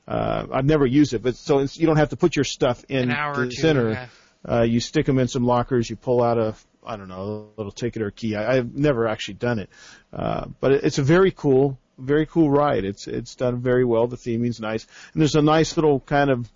Uh, 0.08 0.48
I've 0.52 0.66
never 0.66 0.86
used 0.86 1.14
it, 1.14 1.24
but 1.24 1.36
so 1.38 1.60
it's, 1.60 1.78
you 1.78 1.88
don't 1.88 1.96
have 1.98 2.10
to 2.10 2.18
put 2.18 2.36
your 2.36 2.44
stuff 2.44 2.84
in 2.90 3.08
the 3.08 3.52
center. 3.52 3.92
yeah. 3.92 4.08
Uh, 4.48 4.62
you 4.64 4.80
stick 4.80 5.06
them 5.06 5.20
in 5.20 5.28
some 5.28 5.46
lockers. 5.46 5.90
You 5.90 5.96
pull 5.96 6.22
out 6.24 6.38
a 6.38 6.56
I 6.86 6.98
don't 6.98 7.08
know 7.08 7.48
a 7.56 7.58
little 7.58 7.72
ticket 7.72 8.02
or 8.02 8.12
key. 8.12 8.36
I, 8.36 8.58
I've 8.58 8.74
never 8.76 9.08
actually 9.08 9.36
done 9.36 9.60
it, 9.60 9.70
uh, 10.12 10.46
but 10.60 10.74
it, 10.74 10.84
it's 10.84 10.98
a 10.98 11.04
very 11.04 11.32
cool, 11.32 11.80
very 11.98 12.26
cool 12.26 12.52
ride. 12.52 12.84
It's 12.84 13.08
it's 13.08 13.36
done 13.36 13.62
very 13.62 13.86
well. 13.86 14.08
The 14.08 14.18
theming's 14.18 14.60
nice, 14.60 14.86
and 15.14 15.22
there's 15.22 15.36
a 15.36 15.42
nice 15.42 15.78
little 15.78 16.02
kind 16.02 16.30
of 16.30 16.52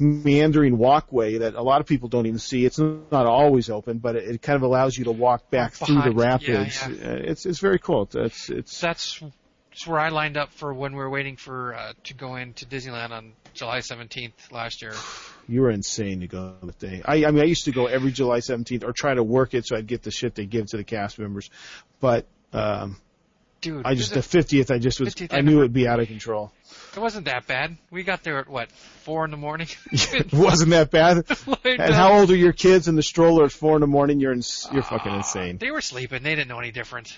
meandering 0.00 0.76
walkway 0.78 1.38
that 1.38 1.54
a 1.54 1.62
lot 1.62 1.80
of 1.80 1.86
people 1.86 2.08
don't 2.08 2.26
even 2.26 2.38
see. 2.40 2.64
It's 2.64 2.78
not 2.78 3.26
always 3.26 3.70
open, 3.70 3.98
but 3.98 4.16
it, 4.16 4.24
it 4.28 4.42
kind 4.42 4.56
of 4.56 4.62
allows 4.62 4.96
you 4.98 5.04
to 5.04 5.12
walk 5.12 5.50
back 5.50 5.72
through 5.74 6.02
the 6.02 6.10
Behind- 6.12 6.42
yeah, 6.42 6.54
rapids. 6.56 6.80
yeah. 6.82 7.08
Uh, 7.08 7.14
It's 7.30 7.46
it's 7.46 7.60
very 7.60 7.78
cool. 7.78 8.08
It's 8.12 8.50
it's 8.50 8.80
that's 8.80 9.20
that's 9.70 9.86
where 9.86 10.00
I 10.00 10.08
lined 10.08 10.36
up 10.36 10.50
for 10.52 10.74
when 10.74 10.92
we 10.92 10.98
were 10.98 11.10
waiting 11.10 11.36
for 11.36 11.74
uh, 11.76 11.92
to 12.04 12.14
go 12.14 12.34
into 12.34 12.66
Disneyland 12.66 13.10
on 13.12 13.34
July 13.54 13.78
17th 13.78 14.50
last 14.50 14.82
year. 14.82 14.94
You 15.50 15.62
were 15.62 15.70
insane 15.70 16.20
to 16.20 16.26
go 16.28 16.54
on 16.62 16.66
that 16.68 16.78
day. 16.78 17.02
I 17.04 17.24
I 17.26 17.30
mean 17.30 17.40
I 17.42 17.46
used 17.46 17.64
to 17.64 17.72
go 17.72 17.86
every 17.86 18.12
July 18.12 18.38
17th 18.38 18.84
or 18.84 18.92
try 18.92 19.14
to 19.14 19.22
work 19.22 19.52
it 19.54 19.66
so 19.66 19.76
I'd 19.76 19.86
get 19.86 20.02
the 20.02 20.10
shit 20.10 20.34
they 20.34 20.46
give 20.46 20.66
to 20.68 20.76
the 20.76 20.84
cast 20.84 21.18
members, 21.18 21.50
but 22.00 22.26
um, 22.52 22.96
Dude, 23.60 23.82
I 23.84 23.94
just 23.94 24.14
the 24.14 24.20
50th 24.20 24.74
I 24.74 24.78
just 24.78 25.00
was 25.00 25.14
I 25.30 25.42
knew 25.42 25.58
it 25.58 25.62
would 25.62 25.72
be 25.72 25.86
out 25.86 26.00
of 26.00 26.06
control. 26.08 26.50
it 26.96 26.98
wasn't 26.98 27.26
that 27.26 27.46
bad. 27.46 27.76
We 27.90 28.04
got 28.04 28.22
there 28.22 28.38
at 28.38 28.48
what 28.48 28.70
four 28.72 29.24
in 29.26 29.30
the 29.30 29.36
morning. 29.36 29.68
it 29.92 30.32
wasn't 30.32 30.70
that 30.70 30.90
bad. 30.90 31.24
And 31.64 31.94
how 31.94 32.14
old 32.14 32.30
are 32.30 32.36
your 32.36 32.52
kids 32.54 32.88
in 32.88 32.96
the 32.96 33.02
stroller 33.02 33.44
at 33.44 33.52
four 33.52 33.76
in 33.76 33.80
the 33.82 33.86
morning? 33.86 34.18
You're 34.18 34.32
in, 34.32 34.42
you're 34.72 34.82
fucking 34.82 35.12
Ah, 35.12 35.16
insane. 35.18 35.58
They 35.58 35.70
were 35.70 35.82
sleeping. 35.82 36.22
They 36.22 36.34
didn't 36.34 36.48
know 36.48 36.58
any 36.58 36.70
different. 36.72 37.14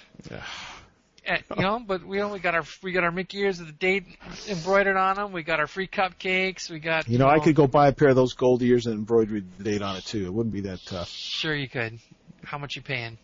You 1.25 1.63
know, 1.63 1.81
but 1.87 2.05
we 2.05 2.21
only 2.21 2.41
got 2.41 2.55
our 2.55 2.65
we 2.83 2.93
got 2.93 3.05
our 3.05 3.13
Mickey 3.13 3.39
ears 3.39 3.61
of 3.61 3.67
the 3.67 3.73
date 3.73 4.05
embroidered 4.49 4.97
on 4.97 5.17
them. 5.17 5.33
We 5.33 5.43
got 5.43 5.61
our 5.61 5.67
free 5.67 5.87
cupcakes. 5.87 6.69
We 6.69 6.81
got 6.81 7.09
You 7.09 7.19
know, 7.19 7.29
I 7.29 7.39
could 7.39 7.55
go 7.55 7.67
buy 7.67 7.89
a 7.89 7.93
pair 7.93 8.09
of 8.09 8.17
those 8.17 8.33
gold 8.33 8.63
ears 8.63 8.87
and 8.87 8.97
embroidery 8.97 9.45
the 9.59 9.65
date 9.65 9.83
on 9.83 9.97
it 9.97 10.05
too. 10.05 10.27
It 10.27 10.33
wouldn't 10.33 10.53
be 10.53 10.63
that 10.63 10.81
tough. 10.85 11.09
Sure, 11.09 11.55
you 11.55 11.69
could. 11.69 12.01
How 12.43 12.59
much 12.59 12.75
you 12.77 12.83
paying? 12.83 13.19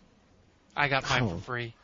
I 0.77 0.89
got 0.89 1.09
mine 1.11 1.23
Oh. 1.25 1.29
for 1.31 1.39
free. 1.39 1.75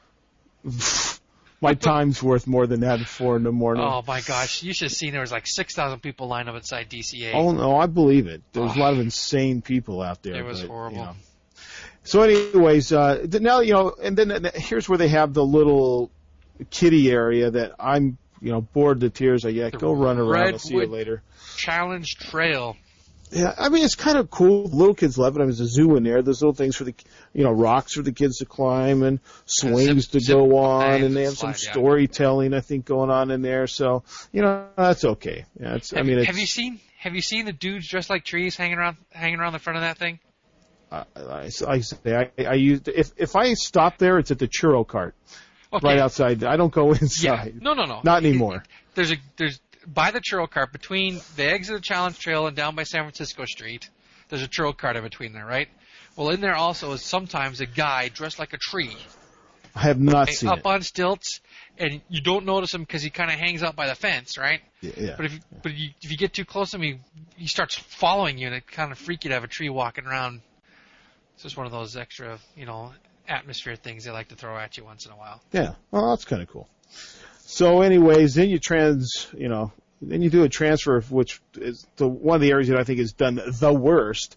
My 1.60 1.74
time's 1.74 2.22
worth 2.22 2.46
more 2.46 2.66
than 2.66 2.80
that 2.80 3.00
at 3.00 3.06
four 3.06 3.36
in 3.36 3.42
the 3.42 3.50
morning. 3.50 3.82
Oh 3.82 4.02
my 4.06 4.20
gosh, 4.20 4.62
you 4.62 4.74
should 4.74 4.90
have 4.90 4.96
seen 4.96 5.12
there 5.12 5.22
was 5.22 5.32
like 5.32 5.46
six 5.46 5.74
thousand 5.74 6.00
people 6.00 6.28
lined 6.28 6.48
up 6.48 6.56
inside 6.56 6.90
DCA. 6.90 7.32
Oh, 7.32 7.52
no, 7.52 7.76
I 7.76 7.86
believe 7.86 8.26
it. 8.26 8.42
There's 8.52 8.76
a 8.76 8.78
lot 8.78 8.92
of 8.92 8.98
insane 8.98 9.62
people 9.62 10.02
out 10.02 10.22
there. 10.22 10.36
It 10.36 10.44
was 10.44 10.60
but, 10.60 10.68
horrible. 10.68 10.96
You 10.98 11.04
know. 11.04 11.16
So, 12.04 12.22
anyways, 12.22 12.92
uh, 12.92 13.26
now 13.40 13.60
you 13.60 13.72
know, 13.72 13.94
and 14.00 14.16
then 14.16 14.50
here's 14.54 14.88
where 14.88 14.98
they 14.98 15.08
have 15.08 15.32
the 15.32 15.44
little 15.44 16.10
kitty 16.70 17.10
area 17.10 17.50
that 17.50 17.72
I'm, 17.80 18.18
you 18.40 18.52
know, 18.52 18.60
bored 18.60 19.00
to 19.00 19.10
tears. 19.10 19.44
I 19.44 19.48
yeah, 19.48 19.70
The 19.70 19.78
go 19.78 19.92
run 19.92 20.18
around. 20.18 20.52
I'll 20.52 20.58
see 20.58 20.74
you 20.74 20.86
later. 20.86 21.22
Challenge 21.56 22.16
Trail. 22.16 22.76
Yeah, 23.30 23.52
I 23.58 23.68
mean 23.68 23.84
it's 23.84 23.94
kind 23.96 24.16
of 24.18 24.30
cool. 24.30 24.64
Little 24.64 24.94
kids 24.94 25.18
love 25.18 25.34
it. 25.34 25.40
I 25.40 25.42
mean, 25.42 25.48
there's 25.48 25.60
a 25.60 25.66
zoo 25.66 25.96
in 25.96 26.04
there. 26.04 26.22
There's 26.22 26.40
little 26.40 26.54
things 26.54 26.76
for 26.76 26.84
the, 26.84 26.94
you 27.32 27.42
know, 27.42 27.50
rocks 27.50 27.94
for 27.94 28.02
the 28.02 28.12
kids 28.12 28.38
to 28.38 28.44
climb 28.44 29.02
and 29.02 29.18
swings 29.46 30.04
zip- 30.04 30.12
to 30.12 30.20
zip 30.20 30.36
go 30.36 30.58
on, 30.58 31.02
and 31.02 31.16
they 31.16 31.24
have 31.24 31.36
some 31.36 31.54
slide, 31.54 31.66
yeah. 31.66 31.72
storytelling 31.72 32.54
I 32.54 32.60
think 32.60 32.84
going 32.84 33.10
on 33.10 33.30
in 33.30 33.42
there. 33.42 33.66
So 33.66 34.04
you 34.30 34.42
know 34.42 34.68
that's 34.76 35.04
okay. 35.04 35.46
Yeah, 35.58 35.76
it's. 35.76 35.92
I 35.94 36.02
mean, 36.02 36.18
it's, 36.18 36.26
have 36.28 36.38
you 36.38 36.46
seen 36.46 36.80
have 36.98 37.14
you 37.14 37.22
seen 37.22 37.46
the 37.46 37.52
dudes 37.52 37.88
dressed 37.88 38.10
like 38.10 38.24
trees 38.24 38.56
hanging 38.56 38.78
around 38.78 38.98
hanging 39.10 39.40
around 39.40 39.54
the 39.54 39.58
front 39.58 39.78
of 39.78 39.82
that 39.82 39.98
thing? 39.98 40.20
I, 41.16 41.20
I, 41.20 41.50
I 41.66 41.80
say 41.80 42.30
I, 42.38 42.44
I 42.44 42.54
use 42.54 42.82
if 42.86 43.12
if 43.16 43.36
I 43.36 43.54
stop 43.54 43.98
there, 43.98 44.18
it's 44.18 44.30
at 44.30 44.38
the 44.38 44.48
churro 44.48 44.86
cart 44.86 45.14
Okay. 45.72 45.88
right 45.88 45.98
outside. 45.98 46.44
I 46.44 46.56
don't 46.56 46.72
go 46.72 46.92
inside. 47.00 47.54
Yeah. 47.54 47.60
No, 47.60 47.74
no, 47.74 47.84
no. 47.84 48.00
Not 48.04 48.24
anymore. 48.24 48.62
There's 48.94 49.12
a 49.12 49.16
there's 49.36 49.60
by 49.86 50.10
the 50.10 50.20
churro 50.20 50.48
cart 50.48 50.72
between 50.72 51.20
the 51.36 51.44
exit 51.44 51.74
of 51.74 51.80
the 51.82 51.84
Challenge 51.86 52.18
Trail 52.18 52.46
and 52.46 52.56
down 52.56 52.74
by 52.74 52.84
San 52.84 53.02
Francisco 53.02 53.44
Street. 53.44 53.90
There's 54.28 54.42
a 54.42 54.48
churro 54.48 54.76
cart 54.76 54.96
in 54.96 55.02
between 55.02 55.32
there, 55.32 55.44
right? 55.44 55.68
Well, 56.16 56.30
in 56.30 56.40
there 56.40 56.54
also 56.54 56.92
is 56.92 57.02
sometimes 57.02 57.60
a 57.60 57.66
guy 57.66 58.08
dressed 58.08 58.38
like 58.38 58.52
a 58.52 58.58
tree, 58.58 58.96
I 59.74 59.80
have 59.82 60.00
not 60.00 60.28
okay, 60.28 60.32
seen 60.32 60.48
up 60.48 60.58
it. 60.60 60.66
on 60.66 60.82
stilts, 60.82 61.40
and 61.78 62.00
you 62.08 62.22
don't 62.22 62.46
notice 62.46 62.72
him 62.72 62.82
because 62.82 63.02
he 63.02 63.10
kind 63.10 63.30
of 63.30 63.38
hangs 63.38 63.62
out 63.62 63.74
by 63.74 63.88
the 63.88 63.96
fence, 63.96 64.38
right? 64.38 64.60
Yeah, 64.80 64.92
yeah. 64.96 65.14
But 65.16 65.26
if 65.26 65.32
you, 65.34 65.40
but 65.62 65.74
you, 65.74 65.90
if 66.00 66.10
you 66.12 66.16
get 66.16 66.32
too 66.32 66.44
close 66.44 66.70
to 66.70 66.76
him, 66.76 66.82
he, 66.82 66.98
he 67.36 67.46
starts 67.48 67.74
following 67.74 68.38
you, 68.38 68.46
and 68.46 68.54
it 68.54 68.66
kind 68.68 68.92
of 68.92 68.98
freak 68.98 69.24
you 69.24 69.30
to 69.30 69.34
have 69.34 69.42
a 69.44 69.48
tree 69.48 69.68
walking 69.68 70.06
around. 70.06 70.42
It's 71.34 71.42
just 71.42 71.56
one 71.56 71.66
of 71.66 71.72
those 71.72 71.96
extra, 71.96 72.38
you 72.56 72.66
know, 72.66 72.92
atmosphere 73.28 73.76
things 73.76 74.04
they 74.04 74.10
like 74.10 74.28
to 74.28 74.36
throw 74.36 74.56
at 74.56 74.76
you 74.76 74.84
once 74.84 75.06
in 75.06 75.12
a 75.12 75.16
while. 75.16 75.40
Yeah, 75.52 75.74
well, 75.90 76.10
that's 76.10 76.24
kind 76.24 76.42
of 76.42 76.48
cool. 76.48 76.68
So, 77.46 77.82
anyways, 77.82 78.34
then 78.34 78.48
you 78.48 78.58
trans, 78.58 79.28
you 79.36 79.48
know, 79.48 79.72
then 80.00 80.22
you 80.22 80.30
do 80.30 80.44
a 80.44 80.48
transfer, 80.48 81.00
which 81.02 81.40
is 81.56 81.86
the 81.96 82.08
one 82.08 82.36
of 82.36 82.40
the 82.40 82.50
areas 82.50 82.68
that 82.68 82.78
I 82.78 82.84
think 82.84 83.00
is 83.00 83.12
done 83.12 83.40
the 83.46 83.72
worst. 83.72 84.36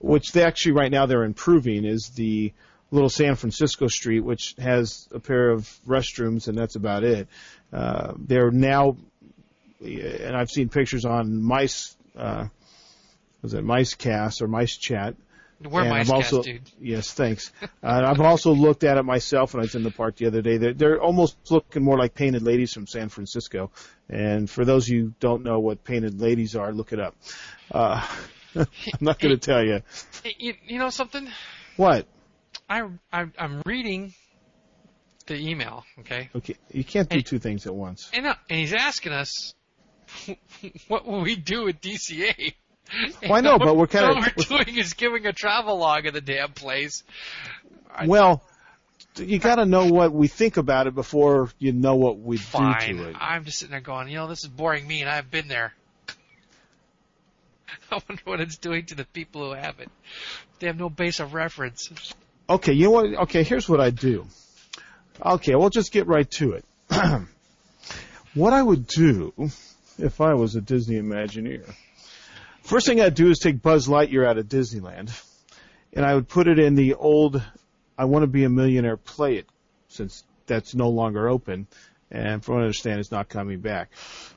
Which 0.00 0.32
they 0.32 0.42
actually 0.42 0.72
right 0.72 0.90
now 0.90 1.06
they're 1.06 1.24
improving 1.24 1.86
is 1.86 2.10
the 2.14 2.52
little 2.90 3.08
San 3.08 3.36
Francisco 3.36 3.88
street, 3.88 4.20
which 4.20 4.54
has 4.58 5.08
a 5.12 5.18
pair 5.18 5.50
of 5.50 5.62
restrooms 5.86 6.48
and 6.48 6.56
that's 6.56 6.76
about 6.76 7.04
it. 7.04 7.28
Uh, 7.72 8.12
they're 8.18 8.50
now, 8.50 8.96
and 9.80 10.36
I've 10.36 10.50
seen 10.50 10.68
pictures 10.68 11.04
on 11.04 11.42
Mice, 11.42 11.96
uh, 12.16 12.48
was 13.42 13.54
it 13.54 13.64
Mice 13.64 13.94
Cast 13.94 14.42
or 14.42 14.48
Mice 14.48 14.76
Chat? 14.76 15.16
We're 15.62 15.82
And 15.82 15.90
mice 15.90 16.10
I've 16.10 16.20
cats, 16.22 16.32
also- 16.32 16.42
dude. 16.42 16.70
Yes, 16.80 17.12
thanks. 17.12 17.52
uh, 17.62 17.66
I've 17.82 18.20
also 18.20 18.52
looked 18.52 18.84
at 18.84 18.98
it 18.98 19.02
myself 19.04 19.54
when 19.54 19.60
I 19.60 19.64
was 19.64 19.74
in 19.74 19.82
the 19.82 19.90
park 19.90 20.16
the 20.16 20.26
other 20.26 20.42
day. 20.42 20.58
They're, 20.58 20.74
they're 20.74 21.00
almost 21.00 21.36
looking 21.50 21.82
more 21.82 21.96
like 21.98 22.14
painted 22.14 22.42
ladies 22.42 22.72
from 22.72 22.86
San 22.86 23.08
Francisco. 23.08 23.70
And 24.08 24.50
for 24.50 24.64
those 24.64 24.88
of 24.88 24.94
you 24.94 25.02
who 25.06 25.12
don't 25.20 25.42
know 25.44 25.60
what 25.60 25.84
painted 25.84 26.20
ladies 26.20 26.54
are, 26.56 26.72
look 26.72 26.92
it 26.92 27.00
up. 27.00 27.14
Uh, 27.70 28.06
I'm 28.56 28.66
not 29.00 29.18
going 29.18 29.34
to 29.34 29.40
tell 29.40 29.64
you. 29.64 29.80
You, 30.38 30.54
you 30.66 30.78
know 30.78 30.90
something? 30.90 31.28
What? 31.76 32.06
I, 32.68 32.82
I 33.12 33.26
I'm 33.38 33.62
reading 33.66 34.14
the 35.26 35.36
email, 35.36 35.84
okay, 36.00 36.28
Okay, 36.34 36.54
you 36.70 36.84
can't 36.84 37.08
do 37.08 37.16
Hey. 37.16 37.22
two 37.22 37.38
things 37.38 37.66
at 37.66 37.74
once. 37.74 38.10
and 38.12 38.26
uh, 38.26 38.34
and 38.50 38.58
he's 38.60 38.74
asking 38.74 39.12
us 39.12 39.54
what 40.88 41.06
will 41.06 41.22
we 41.22 41.34
do 41.36 41.64
with 41.64 41.80
DCA. 41.80 42.52
Well, 43.22 43.32
I 43.32 43.40
know, 43.40 43.58
but 43.58 43.76
we're 43.76 43.86
kinda- 43.86 44.08
all 44.08 44.20
we're 44.20 44.62
doing 44.64 44.76
is 44.78 44.94
giving 44.94 45.26
a 45.26 45.32
travel 45.32 45.78
log 45.78 46.06
of 46.06 46.14
the 46.14 46.20
damn 46.20 46.52
place. 46.52 47.02
Well, 48.04 48.42
you 49.16 49.38
got 49.38 49.56
to 49.56 49.64
know 49.64 49.86
what 49.86 50.12
we 50.12 50.28
think 50.28 50.56
about 50.56 50.86
it 50.86 50.94
before 50.94 51.50
you 51.58 51.72
know 51.72 51.94
what 51.94 52.18
we 52.18 52.36
do 52.36 52.42
to 52.42 53.08
it. 53.08 53.16
I'm 53.18 53.44
just 53.44 53.58
sitting 53.58 53.70
there 53.70 53.80
going, 53.80 54.08
you 54.08 54.16
know, 54.16 54.26
this 54.26 54.40
is 54.42 54.48
boring 54.48 54.86
me, 54.86 55.00
and 55.00 55.10
I've 55.10 55.30
been 55.30 55.48
there. 55.48 55.72
I 57.90 58.00
wonder 58.08 58.22
what 58.24 58.40
it's 58.40 58.58
doing 58.58 58.86
to 58.86 58.94
the 58.94 59.04
people 59.04 59.48
who 59.48 59.54
have 59.54 59.80
it. 59.80 59.88
They 60.58 60.66
have 60.66 60.78
no 60.78 60.88
base 60.90 61.20
of 61.20 61.34
reference. 61.34 61.90
Okay, 62.48 62.72
you 62.72 62.84
know 62.84 62.90
what? 62.90 63.06
Okay, 63.22 63.42
here's 63.44 63.68
what 63.68 63.80
I 63.80 63.90
do. 63.90 64.26
Okay, 65.24 65.54
we'll 65.54 65.70
just 65.70 65.92
get 65.92 66.06
right 66.06 66.28
to 66.32 66.52
it. 66.52 66.64
what 68.34 68.52
I 68.52 68.62
would 68.62 68.86
do 68.86 69.32
if 69.98 70.20
I 70.20 70.34
was 70.34 70.56
a 70.56 70.60
Disney 70.60 70.96
Imagineer, 70.96 71.72
first 72.64 72.86
thing 72.86 73.00
I'd 73.00 73.14
do 73.14 73.30
is 73.30 73.38
take 73.38 73.62
Buzz 73.62 73.86
Lightyear 73.86 74.26
out 74.26 74.38
of 74.38 74.46
Disneyland, 74.46 75.10
and 75.92 76.04
I 76.04 76.14
would 76.14 76.28
put 76.28 76.48
it 76.48 76.58
in 76.58 76.74
the 76.74 76.94
old 76.94 77.42
"I 77.96 78.04
Want 78.06 78.22
to 78.24 78.26
Be 78.26 78.44
a 78.44 78.48
Millionaire" 78.48 78.96
play 78.96 79.36
it, 79.36 79.46
since 79.88 80.24
that's 80.46 80.74
no 80.74 80.88
longer 80.88 81.28
open, 81.28 81.66
and 82.10 82.44
from 82.44 82.56
what 82.56 82.60
I 82.60 82.64
understand, 82.64 83.00
it's 83.00 83.10
not 83.10 83.28
coming 83.28 83.60
back. 83.60 83.90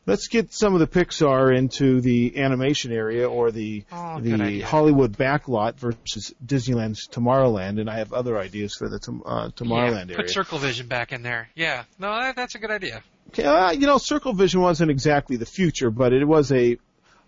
Let's 0.06 0.28
get 0.30 0.54
some 0.54 0.74
of 0.74 0.80
the 0.80 0.88
Pixar 0.88 1.56
into 1.56 2.00
the 2.02 2.38
animation 2.38 2.92
area 2.92 3.30
or 3.30 3.52
the 3.52 3.84
Oh, 3.92 4.20
the. 4.22 4.62
Hollywood 4.62 5.18
backlot 5.18 5.76
versus 5.76 6.34
Disneyland's 6.46 7.08
Tomorrowland, 7.08 7.80
and 7.80 7.90
I 7.90 7.98
have 7.98 8.14
other 8.14 8.38
ideas 8.38 8.74
for 8.76 8.88
the 8.88 9.00
Tom- 9.00 9.24
uh, 9.26 9.50
Tomorrowland 9.50 10.08
yeah, 10.08 10.14
area. 10.14 10.18
Put 10.18 10.30
Circle 10.30 10.60
Vision 10.60 10.88
back 10.88 11.12
in 11.12 11.24
there. 11.24 11.50
Yeah. 11.56 11.84
No, 12.00 12.10
that, 12.20 12.36
that's 12.36 12.56
a 12.56 12.60
good 12.60 12.72
idea. 12.72 13.04
Okay, 13.30 13.44
uh, 13.44 13.72
you 13.72 13.86
know, 13.86 13.98
Circle 13.98 14.34
Vision 14.34 14.62
wasn't 14.62 14.90
exactly 14.90 15.36
the 15.36 15.46
future, 15.46 15.92
but 15.92 16.14
it 16.14 16.24
was 16.26 16.52
a, 16.54 16.78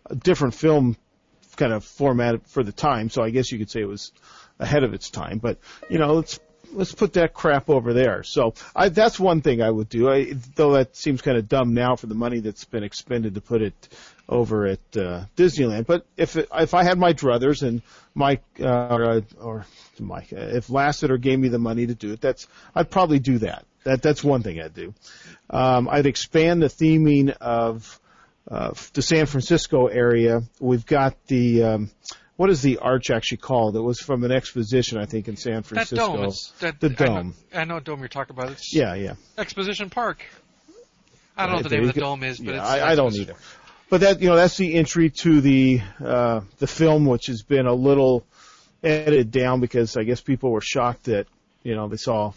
a 0.09 0.15
different 0.15 0.55
film 0.55 0.97
kind 1.55 1.73
of 1.73 1.83
format 1.83 2.47
for 2.47 2.63
the 2.63 2.71
time. 2.71 3.09
So 3.09 3.21
I 3.21 3.29
guess 3.29 3.51
you 3.51 3.57
could 3.57 3.69
say 3.69 3.81
it 3.81 3.87
was 3.87 4.11
ahead 4.59 4.83
of 4.83 4.93
its 4.93 5.09
time. 5.09 5.39
But 5.39 5.57
you 5.89 5.97
know, 5.97 6.13
let's 6.13 6.39
let's 6.71 6.93
put 6.93 7.13
that 7.13 7.33
crap 7.33 7.69
over 7.69 7.93
there. 7.93 8.23
So 8.23 8.53
I, 8.75 8.89
that's 8.89 9.19
one 9.19 9.41
thing 9.41 9.61
I 9.61 9.69
would 9.69 9.89
do. 9.89 10.09
I, 10.09 10.33
though 10.55 10.73
that 10.73 10.95
seems 10.95 11.21
kind 11.21 11.37
of 11.37 11.47
dumb 11.47 11.73
now 11.73 11.95
for 11.95 12.07
the 12.07 12.15
money 12.15 12.39
that's 12.39 12.65
been 12.65 12.83
expended 12.83 13.35
to 13.35 13.41
put 13.41 13.61
it 13.61 13.89
over 14.27 14.67
at 14.67 14.79
uh, 14.95 15.25
Disneyland. 15.35 15.85
But 15.85 16.05
if 16.15 16.35
it, 16.35 16.49
if 16.53 16.73
I 16.73 16.83
had 16.83 16.97
my 16.97 17.13
druthers 17.13 17.63
and 17.63 17.81
Mike 18.13 18.43
uh, 18.59 18.87
or, 18.89 19.23
or 19.39 19.65
Mike, 19.99 20.31
if 20.31 20.67
Lasseter 20.67 21.19
gave 21.19 21.39
me 21.39 21.49
the 21.49 21.59
money 21.59 21.87
to 21.87 21.95
do 21.95 22.13
it, 22.13 22.21
that's 22.21 22.47
I'd 22.75 22.89
probably 22.91 23.19
do 23.19 23.39
that. 23.39 23.65
That 23.83 24.01
that's 24.01 24.23
one 24.23 24.43
thing 24.43 24.61
I'd 24.61 24.73
do. 24.73 24.93
Um, 25.49 25.89
I'd 25.89 26.05
expand 26.05 26.61
the 26.61 26.67
theming 26.67 27.31
of 27.41 27.98
uh, 28.49 28.71
the 28.93 29.01
San 29.01 29.25
Francisco 29.25 29.87
area. 29.87 30.41
We've 30.59 30.85
got 30.85 31.15
the 31.27 31.63
um, 31.63 31.91
what 32.35 32.49
is 32.49 32.61
the 32.61 32.77
arch 32.77 33.09
actually 33.11 33.37
called? 33.37 33.75
It 33.75 33.81
was 33.81 33.99
from 33.99 34.23
an 34.23 34.31
exposition, 34.31 34.97
I 34.97 35.05
think, 35.05 35.27
in 35.27 35.35
San 35.35 35.61
Francisco. 35.63 35.95
That 35.95 36.17
dome. 36.17 36.23
It's, 36.25 36.51
that, 36.59 36.79
The 36.79 36.87
I 36.87 36.89
know- 36.89 36.95
dome. 37.15 37.35
I 37.53 37.65
know, 37.65 37.73
what 37.75 37.83
dome 37.83 37.99
you're 37.99 38.07
talking 38.07 38.35
about. 38.35 38.51
It's 38.51 38.73
Yeah, 38.73 38.95
yeah. 38.95 39.13
Exposition 39.37 39.89
Park. 39.89 40.23
I 41.35 41.43
don't 41.43 41.51
know 41.51 41.57
what 41.57 41.69
the 41.69 41.75
name 41.77 41.87
of 41.89 41.93
the 41.95 42.01
dome 42.01 42.23
is, 42.23 42.39
but 42.39 42.55
yeah, 42.55 42.61
it's. 42.61 42.69
I, 42.69 42.91
I 42.91 42.95
don't 42.95 43.13
either. 43.15 43.35
But 43.89 44.01
that 44.01 44.21
you 44.21 44.29
know 44.29 44.35
that's 44.35 44.57
the 44.57 44.75
entry 44.75 45.09
to 45.21 45.41
the 45.41 45.81
uh, 46.03 46.41
the 46.59 46.67
film, 46.67 47.05
which 47.05 47.27
has 47.27 47.43
been 47.43 47.65
a 47.65 47.73
little 47.73 48.25
edited 48.83 49.31
down 49.31 49.59
because 49.59 49.97
I 49.97 50.03
guess 50.03 50.21
people 50.21 50.51
were 50.51 50.61
shocked 50.61 51.05
that 51.05 51.27
you 51.63 51.75
know 51.75 51.87
they 51.87 51.97
saw 51.97 52.33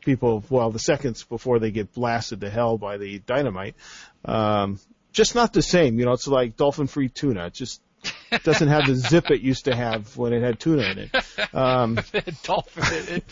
people 0.00 0.42
well 0.50 0.70
the 0.70 0.78
seconds 0.78 1.22
before 1.24 1.58
they 1.58 1.70
get 1.70 1.94
blasted 1.94 2.40
to 2.40 2.50
hell 2.50 2.76
by 2.76 2.96
the 2.98 3.20
dynamite. 3.20 3.74
Um, 4.24 4.80
just 5.14 5.34
not 5.34 5.54
the 5.54 5.62
same, 5.62 5.98
you 5.98 6.04
know. 6.04 6.12
It's 6.12 6.26
like 6.26 6.56
dolphin 6.56 6.86
free 6.86 7.08
tuna. 7.08 7.46
It 7.46 7.54
just 7.54 7.80
doesn't 8.42 8.68
have 8.68 8.86
the 8.86 8.94
zip 8.94 9.30
it 9.30 9.40
used 9.40 9.64
to 9.64 9.74
have 9.74 10.14
when 10.16 10.34
it 10.34 10.42
had 10.42 10.60
tuna 10.60 10.82
in 10.82 10.98
it. 10.98 11.54
Um, 11.54 11.98
Dolphin 12.42 12.84
in 13.08 13.22
it. 13.22 13.24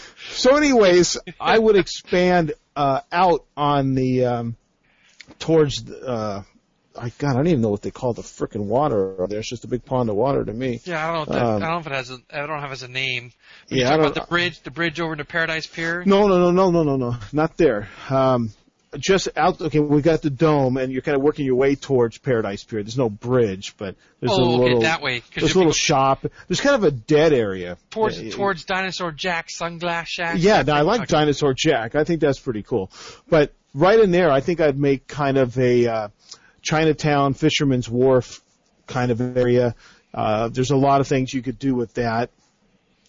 So, 0.36 0.54
anyways, 0.54 1.16
I 1.40 1.58
would 1.58 1.76
expand 1.76 2.52
uh, 2.76 3.00
out 3.10 3.46
on 3.56 3.94
the 3.94 4.26
um, 4.26 4.56
towards 5.38 5.84
the, 5.84 5.98
uh, 6.06 6.42
I 6.98 7.10
God, 7.18 7.30
I 7.30 7.34
don't 7.34 7.46
even 7.48 7.60
know 7.60 7.68
what 7.70 7.82
they 7.82 7.90
call 7.90 8.12
the 8.12 8.22
frickin' 8.22 8.64
water 8.64 9.12
over 9.12 9.26
there. 9.26 9.38
It's 9.40 9.48
just 9.48 9.64
a 9.64 9.68
big 9.68 9.84
pond 9.84 10.10
of 10.10 10.16
water 10.16 10.44
to 10.44 10.52
me. 10.52 10.80
Yeah, 10.84 11.08
I 11.08 11.12
don't 11.14 11.28
Um, 11.30 11.36
I 11.36 11.40
don't 11.40 11.60
know 11.60 11.78
if 11.78 11.86
it 11.86 11.92
has. 11.92 12.10
A, 12.10 12.18
I 12.32 12.38
don't 12.38 12.48
know 12.48 12.56
if 12.58 12.64
it 12.64 12.68
has 12.70 12.82
a 12.82 12.88
name. 12.88 13.32
But 13.68 13.78
Yeah, 13.78 13.88
I 13.88 13.96
don't. 13.96 14.06
about 14.06 14.14
the 14.14 14.26
bridge, 14.28 14.60
the 14.62 14.70
bridge 14.70 15.00
over 15.00 15.14
to 15.16 15.24
Paradise 15.24 15.66
Pier. 15.66 16.02
No, 16.06 16.26
no, 16.28 16.38
no, 16.38 16.50
no, 16.50 16.70
no, 16.70 16.82
no, 16.82 16.96
no, 16.96 17.16
not 17.32 17.56
there. 17.56 17.88
Um, 18.10 18.50
just 18.98 19.28
out. 19.36 19.60
Okay, 19.60 19.78
we 19.80 20.00
got 20.00 20.22
the 20.22 20.30
dome, 20.30 20.76
and 20.78 20.90
you're 20.90 21.02
kind 21.02 21.16
of 21.16 21.22
working 21.22 21.44
your 21.44 21.56
way 21.56 21.74
towards 21.74 22.16
Paradise 22.18 22.64
Pier. 22.64 22.82
There's 22.82 22.96
no 22.96 23.10
bridge, 23.10 23.74
but 23.76 23.94
there's 24.20 24.32
a 24.32 24.34
oh, 24.36 24.54
okay, 24.54 24.62
little. 24.64 24.80
that 24.82 25.02
way. 25.02 25.22
There's 25.34 25.54
a 25.54 25.58
little 25.58 25.72
shop. 25.72 26.24
There's 26.48 26.60
kind 26.60 26.76
of 26.76 26.84
a 26.84 26.90
dead 26.92 27.32
area. 27.34 27.76
towards 27.90 28.18
Uh, 28.18 28.30
towards 28.32 28.64
Dinosaur 28.64 29.12
Jack's 29.12 29.58
Sunglass 29.58 30.06
Shack. 30.06 30.36
Yeah, 30.38 30.62
that 30.62 30.72
no, 30.72 30.78
I 30.78 30.80
like 30.82 31.00
Okay. 31.02 31.06
Dinosaur 31.12 31.52
Jack. 31.52 31.94
I 31.94 32.04
think 32.04 32.20
that's 32.20 32.38
pretty 32.38 32.62
cool. 32.62 32.90
But 33.28 33.52
right 33.74 33.98
in 34.00 34.12
there, 34.12 34.30
I 34.30 34.40
think 34.40 34.60
I'd 34.60 34.78
make 34.78 35.06
kind 35.06 35.36
of 35.36 35.58
a 35.58 35.86
uh, 35.86 36.08
Chinatown 36.66 37.34
Fisherman's 37.34 37.88
Wharf 37.88 38.40
kind 38.86 39.10
of 39.10 39.20
area. 39.36 39.74
Uh, 40.12 40.48
there's 40.48 40.70
a 40.70 40.76
lot 40.76 41.00
of 41.00 41.06
things 41.06 41.32
you 41.32 41.42
could 41.42 41.58
do 41.58 41.74
with 41.74 41.94
that. 41.94 42.30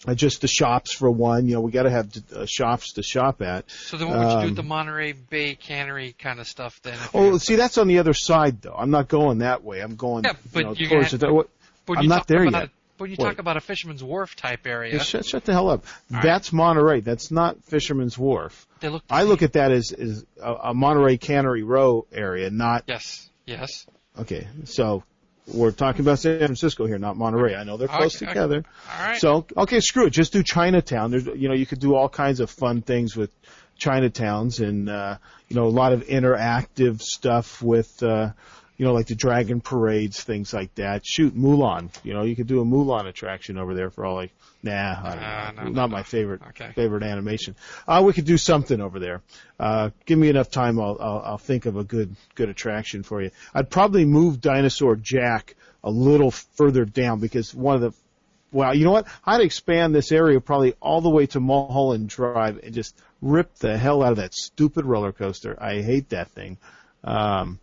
Uh, 0.08 0.14
just 0.14 0.41
the 0.41 0.47
shops 0.47 0.93
for 0.93 1.10
one. 1.10 1.47
You 1.47 1.55
know, 1.55 1.62
we 1.62 1.72
got 1.72 1.84
to 1.84 1.89
have 1.89 2.12
uh, 2.34 2.45
shops 2.45 2.93
to 2.93 3.03
shop 3.03 3.41
at. 3.41 3.70
So 3.72 3.97
then, 3.97 4.10
what 4.10 4.20
would 4.20 4.26
you 4.26 4.30
do 4.34 4.38
um, 4.39 4.45
with 4.45 4.55
the 4.55 4.64
Monterey 4.64 5.14
Bay 5.14 5.55
Cannery 5.55 6.14
kind 6.18 6.39
of 6.39 6.47
stuff 6.47 6.80
then? 6.84 6.97
Oh, 7.16 7.38
see, 7.39 7.55
that's 7.55 7.80
on 7.80 7.88
the 7.88 7.97
other 7.97 8.14
side 8.14 8.62
though. 8.62 8.76
I'm 8.78 8.91
not 8.91 9.08
going 9.08 9.39
that 9.39 9.64
way. 9.64 9.80
I'm 9.82 9.95
going 9.95 10.24
Yeah, 10.26 10.34
but 10.53 10.80
you 10.80 10.88
know, 10.88 11.01
gonna- 11.01 11.18
the. 11.18 11.34
What, 11.34 11.49
when 11.88 11.97
I'm 11.99 12.08
not 12.08 12.28
there 12.28 12.45
yet. 12.45 12.53
A, 12.66 12.70
when 12.97 13.10
you 13.12 13.16
Wait. 13.20 13.26
talk 13.26 13.39
about 13.39 13.58
a 13.58 13.62
Fisherman's 13.62 14.03
Wharf 14.03 14.36
type 14.36 14.66
area, 14.68 14.99
shut, 15.03 15.26
shut 15.26 15.45
the 15.45 15.53
hell 15.53 15.70
up. 15.70 15.86
right. 16.12 16.22
That's 16.24 16.51
Monterey. 16.53 17.01
That's 17.01 17.32
not 17.32 17.64
Fisherman's 17.64 18.18
Wharf. 18.18 18.68
they 18.80 18.89
look. 18.89 19.03
I 19.10 19.24
look 19.24 19.41
at 19.41 19.53
that 19.53 19.72
as, 19.72 19.91
as 19.93 20.26
a, 20.41 20.53
a 20.53 20.74
Monterey 20.74 21.18
Cannery 21.18 21.64
Row 21.64 22.05
area, 22.12 22.49
not 22.49 22.84
Yes. 22.88 23.30
Yes. 23.48 23.88
Okay, 24.20 24.48
so 24.66 25.04
we're 25.52 25.72
talking 25.72 26.02
about 26.02 26.20
San 26.20 26.39
Francisco 26.39 26.86
here, 26.86 27.00
not 27.00 27.16
Monterey. 27.18 27.56
I 27.56 27.64
know 27.64 27.78
they're 27.78 27.88
close 27.88 28.16
Okay, 28.18 28.26
okay. 28.26 28.34
together. 28.34 28.66
All 28.93 29.08
right. 29.08 29.20
So 29.20 29.48
okay, 29.56 29.80
screw 29.80 30.06
it. 30.06 30.10
Just 30.12 30.34
do 30.34 30.43
Chinatown. 30.43 31.10
There's, 31.10 31.26
you 31.26 31.48
know, 31.48 31.56
you 31.56 31.66
could 31.66 31.80
do 31.80 31.95
all 31.95 32.10
kinds 32.10 32.41
of 32.41 32.50
fun 32.50 32.82
things 32.82 33.16
with 33.16 33.32
Chinatowns, 33.80 34.60
and 34.60 34.89
uh, 34.89 35.18
you 35.48 35.56
know, 35.56 35.66
a 35.66 35.70
lot 35.70 35.93
of 35.93 36.06
interactive 36.08 37.02
stuff 37.02 37.62
with, 37.64 38.04
uh, 38.04 38.32
you 38.78 38.86
know, 38.86 38.94
like 38.94 39.08
the 39.08 39.16
dragon 39.16 39.60
parades, 39.60 40.24
things 40.24 40.54
like 40.54 40.74
that. 40.76 41.06
Shoot, 41.06 41.36
Mulan. 41.36 41.90
You 42.04 42.14
know, 42.14 42.24
you 42.24 42.36
could 42.36 42.48
do 42.48 42.62
a 42.62 42.66
Mulan 42.66 43.08
attraction 43.08 43.58
over 43.58 43.74
there 43.74 43.90
for 43.90 44.06
all 44.06 44.16
like, 44.16 44.32
nah, 44.62 44.72
Uh, 44.74 45.52
no, 45.56 45.64
no, 45.64 45.70
not 45.70 45.90
no. 45.90 45.96
my 45.96 46.04
favorite 46.04 46.42
Okay. 46.50 46.72
favorite 46.76 47.04
animation. 47.04 47.56
Uh, 47.88 48.04
we 48.06 48.14
could 48.14 48.26
do 48.26 48.38
something 48.38 48.80
over 48.80 49.00
there. 49.00 49.22
Uh, 49.60 49.90
give 50.06 50.20
me 50.20 50.30
enough 50.30 50.52
time, 50.52 50.80
I'll, 50.80 50.98
I'll 51.00 51.22
I'll 51.26 51.38
think 51.40 51.66
of 51.66 51.76
a 51.78 51.84
good 51.84 52.16
good 52.36 52.50
attraction 52.50 53.02
for 53.04 53.22
you. 53.22 53.32
I'd 53.54 53.70
probably 53.70 54.06
move 54.06 54.42
Dinosaur 54.42 54.96
Jack 54.96 55.56
a 55.84 55.90
little 55.90 56.32
further 56.32 56.86
down 56.86 57.20
because 57.20 57.54
one 57.56 57.76
of 57.76 57.82
the 57.82 57.94
well, 58.52 58.74
you 58.76 58.86
know 58.86 58.92
what? 58.92 59.08
I'd 59.26 59.42
expand 59.42 59.94
this 59.94 60.12
area 60.12 60.40
probably 60.40 60.74
all 60.80 61.02
the 61.02 61.10
way 61.10 61.26
to 61.28 61.40
Mulholland 61.40 62.08
Drive 62.10 62.60
and 62.64 62.74
just 62.74 62.96
rip 63.22 63.54
the 63.56 63.78
hell 63.78 64.02
out 64.04 64.12
of 64.12 64.18
that 64.18 64.34
stupid 64.34 64.86
roller 64.86 65.12
coaster. 65.12 65.58
I 65.62 65.82
hate 65.82 66.10
that 66.10 66.30
thing. 66.32 66.58
Um, 67.04 67.60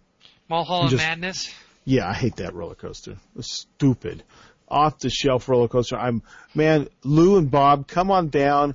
Mulholland 0.48 0.90
just- 0.90 1.02
Madness. 1.02 1.54
yeah, 1.84 2.08
I 2.08 2.14
hate 2.14 2.36
that 2.36 2.54
roller 2.54 2.74
coaster. 2.74 3.16
It's 3.36 3.52
stupid. 3.52 4.22
Off 4.68 4.98
the 4.98 5.10
shelf 5.10 5.48
roller 5.48 5.68
coaster. 5.68 5.96
I'm 5.96 6.22
man, 6.54 6.88
Lou 7.02 7.36
and 7.36 7.50
Bob, 7.50 7.86
come 7.86 8.10
on 8.10 8.28
down. 8.28 8.74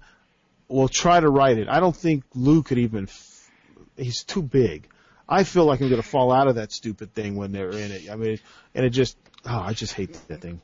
We'll 0.68 0.88
try 0.88 1.20
to 1.20 1.30
ride 1.30 1.58
it. 1.58 1.68
I 1.68 1.80
don't 1.80 1.96
think 1.96 2.24
Lou 2.36 2.62
could 2.62 2.78
even. 2.78 3.06
F- 3.06 3.50
he's 3.98 4.24
too 4.24 4.44
big. 4.44 4.88
I 5.28 5.44
feel 5.44 5.66
like 5.66 5.82
I'm 5.82 5.90
going 5.90 6.02
to 6.02 6.08
fall 6.08 6.32
out 6.32 6.48
of 6.48 6.56
that 6.56 6.72
stupid 6.72 7.14
thing 7.14 7.36
when 7.36 7.52
they're 7.52 7.72
in 7.72 7.92
it. 7.92 8.10
I 8.10 8.16
mean, 8.16 8.40
and 8.76 8.86
it 8.86 8.92
just. 8.92 9.18
Oh, 9.46 9.60
I 9.60 9.74
just 9.74 9.94
hate 9.94 10.14
that 10.28 10.42
thing. 10.42 10.62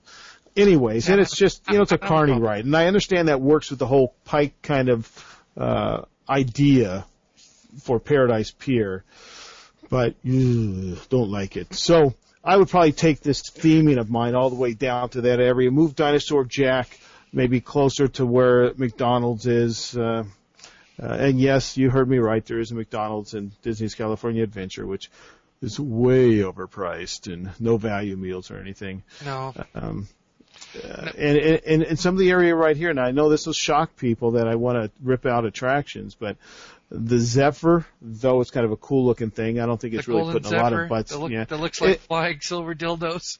Anyways, 0.55 1.09
and 1.09 1.19
it's 1.19 1.35
just 1.35 1.63
you 1.69 1.75
know 1.75 1.81
it's 1.81 1.91
a 1.91 1.97
carny 1.97 2.39
ride, 2.39 2.65
and 2.65 2.75
I 2.75 2.85
understand 2.87 3.27
that 3.27 3.41
works 3.41 3.69
with 3.71 3.79
the 3.79 3.87
whole 3.87 4.13
Pike 4.25 4.53
kind 4.61 4.89
of 4.89 5.43
uh, 5.57 6.03
idea 6.29 7.05
for 7.81 7.99
Paradise 7.99 8.51
Pier 8.51 9.03
but 9.89 10.15
ugh, 10.25 10.97
don't 11.09 11.29
like 11.29 11.57
it. 11.57 11.73
So 11.73 12.13
I 12.43 12.57
would 12.57 12.69
probably 12.69 12.91
take 12.91 13.21
this 13.21 13.41
theming 13.41 13.99
of 13.99 14.09
mine 14.09 14.35
all 14.35 14.49
the 14.49 14.55
way 14.55 14.73
down 14.73 15.09
to 15.09 15.21
that 15.21 15.39
area, 15.39 15.71
move 15.71 15.95
Dinosaur 15.95 16.45
Jack 16.45 16.99
maybe 17.35 17.59
closer 17.59 18.07
to 18.07 18.25
where 18.25 18.73
McDonald's 18.75 19.45
is. 19.45 19.95
Uh, 19.95 20.23
uh, 21.01 21.05
and 21.05 21.39
yes, 21.39 21.75
you 21.75 21.89
heard 21.89 22.09
me 22.09 22.17
right. 22.17 22.43
There 22.45 22.59
is 22.59 22.71
a 22.71 22.75
McDonald's 22.75 23.33
in 23.33 23.51
Disney's 23.61 23.93
California 23.95 24.43
Adventure, 24.43 24.87
which 24.87 25.11
is 25.61 25.79
way 25.79 26.37
overpriced 26.37 27.31
and 27.31 27.51
no 27.59 27.77
value 27.77 28.15
meals 28.15 28.49
or 28.51 28.57
anything. 28.57 29.03
No. 29.25 29.53
Um, 29.73 30.07
uh, 30.81 31.11
and, 31.17 31.37
and, 31.37 31.83
and 31.83 31.99
some 31.99 32.15
of 32.15 32.19
the 32.19 32.31
area 32.31 32.55
right 32.55 32.77
here, 32.77 32.89
and 32.89 32.99
I 32.99 33.11
know 33.11 33.29
this 33.29 33.45
will 33.45 33.53
shock 33.53 33.97
people 33.97 34.31
that 34.31 34.47
I 34.47 34.55
want 34.55 34.77
to 34.77 34.91
rip 35.03 35.25
out 35.25 35.45
attractions, 35.45 36.15
but 36.15 36.37
the 36.89 37.19
Zephyr, 37.19 37.85
though 38.01 38.41
it's 38.41 38.51
kind 38.51 38.65
of 38.65 38.71
a 38.71 38.77
cool 38.77 39.05
looking 39.05 39.31
thing, 39.31 39.59
I 39.59 39.65
don't 39.65 39.79
think 39.79 39.93
it's 39.93 40.05
the 40.05 40.13
really 40.13 40.33
putting 40.33 40.53
a 40.53 40.57
lot 40.57 40.73
of 40.73 40.89
butts. 40.89 41.11
that, 41.11 41.19
look, 41.19 41.31
yeah. 41.31 41.45
that 41.45 41.59
looks 41.59 41.81
like 41.81 41.91
It- 41.91 42.01
flying 42.01 42.39
silver 42.41 42.75
dildos. 42.75 43.39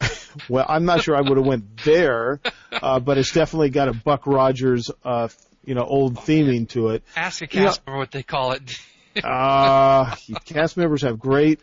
well, 0.48 0.66
I'm 0.68 0.84
not 0.84 1.02
sure 1.02 1.16
I 1.16 1.22
would 1.22 1.38
have 1.38 1.46
went 1.46 1.78
there, 1.84 2.40
uh, 2.70 3.00
but 3.00 3.18
it's 3.18 3.32
definitely 3.32 3.70
got 3.70 3.88
a 3.88 3.94
Buck 3.94 4.26
Rogers, 4.26 4.90
uh, 5.04 5.28
you 5.64 5.74
know, 5.74 5.84
old 5.84 6.16
theming 6.16 6.68
to 6.70 6.88
it. 6.88 7.02
Ask 7.16 7.40
a 7.42 7.46
cast 7.46 7.86
member 7.86 7.98
what 7.98 8.10
they 8.10 8.22
call 8.22 8.52
it. 8.52 8.62
Uh, 9.24 10.14
cast 10.44 10.76
members 10.76 11.00
have 11.00 11.18
great, 11.18 11.62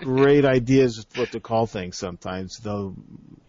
great 0.00 0.44
ideas 0.44 0.98
of 0.98 1.06
what 1.16 1.32
to 1.32 1.40
call 1.40 1.66
things 1.66 1.96
sometimes, 1.96 2.58
though 2.58 2.94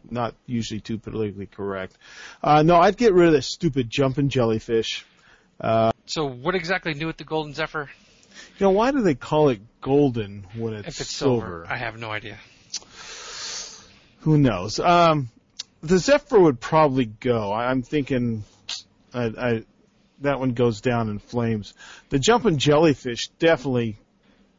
not 0.10 0.36
usually 0.46 0.80
too 0.80 0.98
politically 0.98 1.48
correct. 1.48 1.98
Uh, 2.42 2.64
no, 2.64 2.78
I'd 2.78 2.96
get 2.96 3.14
rid 3.14 3.28
of 3.28 3.34
this 3.34 3.48
stupid 3.48 3.90
jumping 3.90 4.30
jellyfish. 4.30 5.06
So 6.06 6.26
what 6.26 6.56
exactly 6.56 6.94
new 6.94 7.08
with 7.08 7.18
the 7.18 7.24
Golden 7.24 7.54
Zephyr? 7.54 7.90
You 8.58 8.66
know, 8.66 8.72
why 8.72 8.92
do 8.92 9.02
they 9.02 9.16
call 9.16 9.50
it 9.50 9.62
golden 9.82 10.46
when 10.56 10.74
it's, 10.74 10.88
If 10.88 11.02
it's 11.02 11.12
silver, 11.12 11.66
I 11.70 11.78
have 11.78 11.98
no 11.98 12.12
idea. 12.12 12.38
Who 14.22 14.38
knows? 14.38 14.80
Um, 14.80 15.30
the 15.82 15.98
Zephyr 15.98 16.40
would 16.40 16.60
probably 16.60 17.06
go. 17.06 17.52
I'm 17.52 17.82
thinking, 17.82 18.44
I, 19.14 19.24
I, 19.26 19.64
that 20.22 20.40
one 20.40 20.54
goes 20.54 20.82
down 20.82 21.10
in 21.10 21.20
flames. 21.20 21.74
The 22.10 22.20
jumping 22.20 22.58
jellyfish 22.58 23.30
definitely 23.40 23.98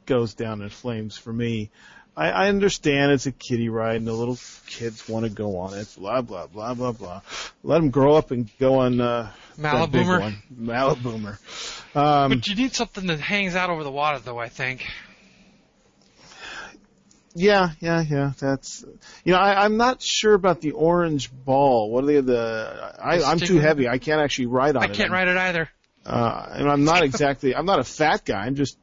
goes 0.07 0.34
down 0.34 0.62
in 0.62 0.68
flames 0.68 1.16
for 1.16 1.32
me. 1.32 1.70
I, 2.14 2.30
I 2.30 2.48
understand 2.48 3.12
it's 3.12 3.26
a 3.26 3.32
kiddie 3.32 3.70
ride 3.70 3.96
and 3.96 4.06
the 4.06 4.12
little 4.12 4.38
kids 4.66 5.08
want 5.08 5.24
to 5.24 5.30
go 5.30 5.58
on 5.58 5.74
it. 5.78 5.88
Blah 5.96 6.20
blah 6.20 6.46
blah 6.46 6.74
blah 6.74 6.92
blah. 6.92 7.22
Let 7.62 7.78
them 7.78 7.90
grow 7.90 8.14
up 8.16 8.30
and 8.30 8.50
go 8.58 8.80
on 8.80 9.00
uh, 9.00 9.32
that 9.58 9.90
big 9.90 10.06
Maliboomer. 10.06 10.20
one. 10.20 10.42
Maliboomer. 10.54 11.96
Um, 11.96 12.30
But 12.30 12.48
you 12.48 12.54
need 12.54 12.74
something 12.74 13.06
that 13.06 13.20
hangs 13.20 13.54
out 13.54 13.70
over 13.70 13.82
the 13.82 13.90
water, 13.90 14.18
though. 14.18 14.38
I 14.38 14.48
think. 14.48 14.86
yeah, 17.34 17.70
yeah, 17.80 18.02
yeah. 18.02 18.32
That's 18.38 18.84
you 19.24 19.32
know 19.32 19.38
I, 19.38 19.64
I'm 19.64 19.78
not 19.78 20.02
sure 20.02 20.34
about 20.34 20.60
the 20.60 20.72
orange 20.72 21.30
ball. 21.32 21.90
What 21.90 22.04
are 22.04 22.06
they? 22.08 22.20
The 22.20 22.94
I, 23.00 23.18
The 23.18 23.24
I'm 23.24 23.38
too 23.38 23.58
heavy. 23.58 23.88
I 23.88 23.98
can't 23.98 24.20
actually 24.20 24.46
ride 24.46 24.76
on 24.76 24.82
I 24.82 24.86
it. 24.86 24.90
I 24.90 24.94
can't 24.94 25.10
ride 25.10 25.28
it 25.28 25.36
either. 25.36 25.68
Uh, 26.04 26.46
and 26.50 26.68
I'm 26.68 26.84
not 26.84 27.02
exactly. 27.04 27.54
I'm 27.54 27.66
not 27.66 27.78
a 27.78 27.84
fat 27.84 28.24
guy. 28.24 28.44
I'm 28.44 28.54
just 28.54 28.76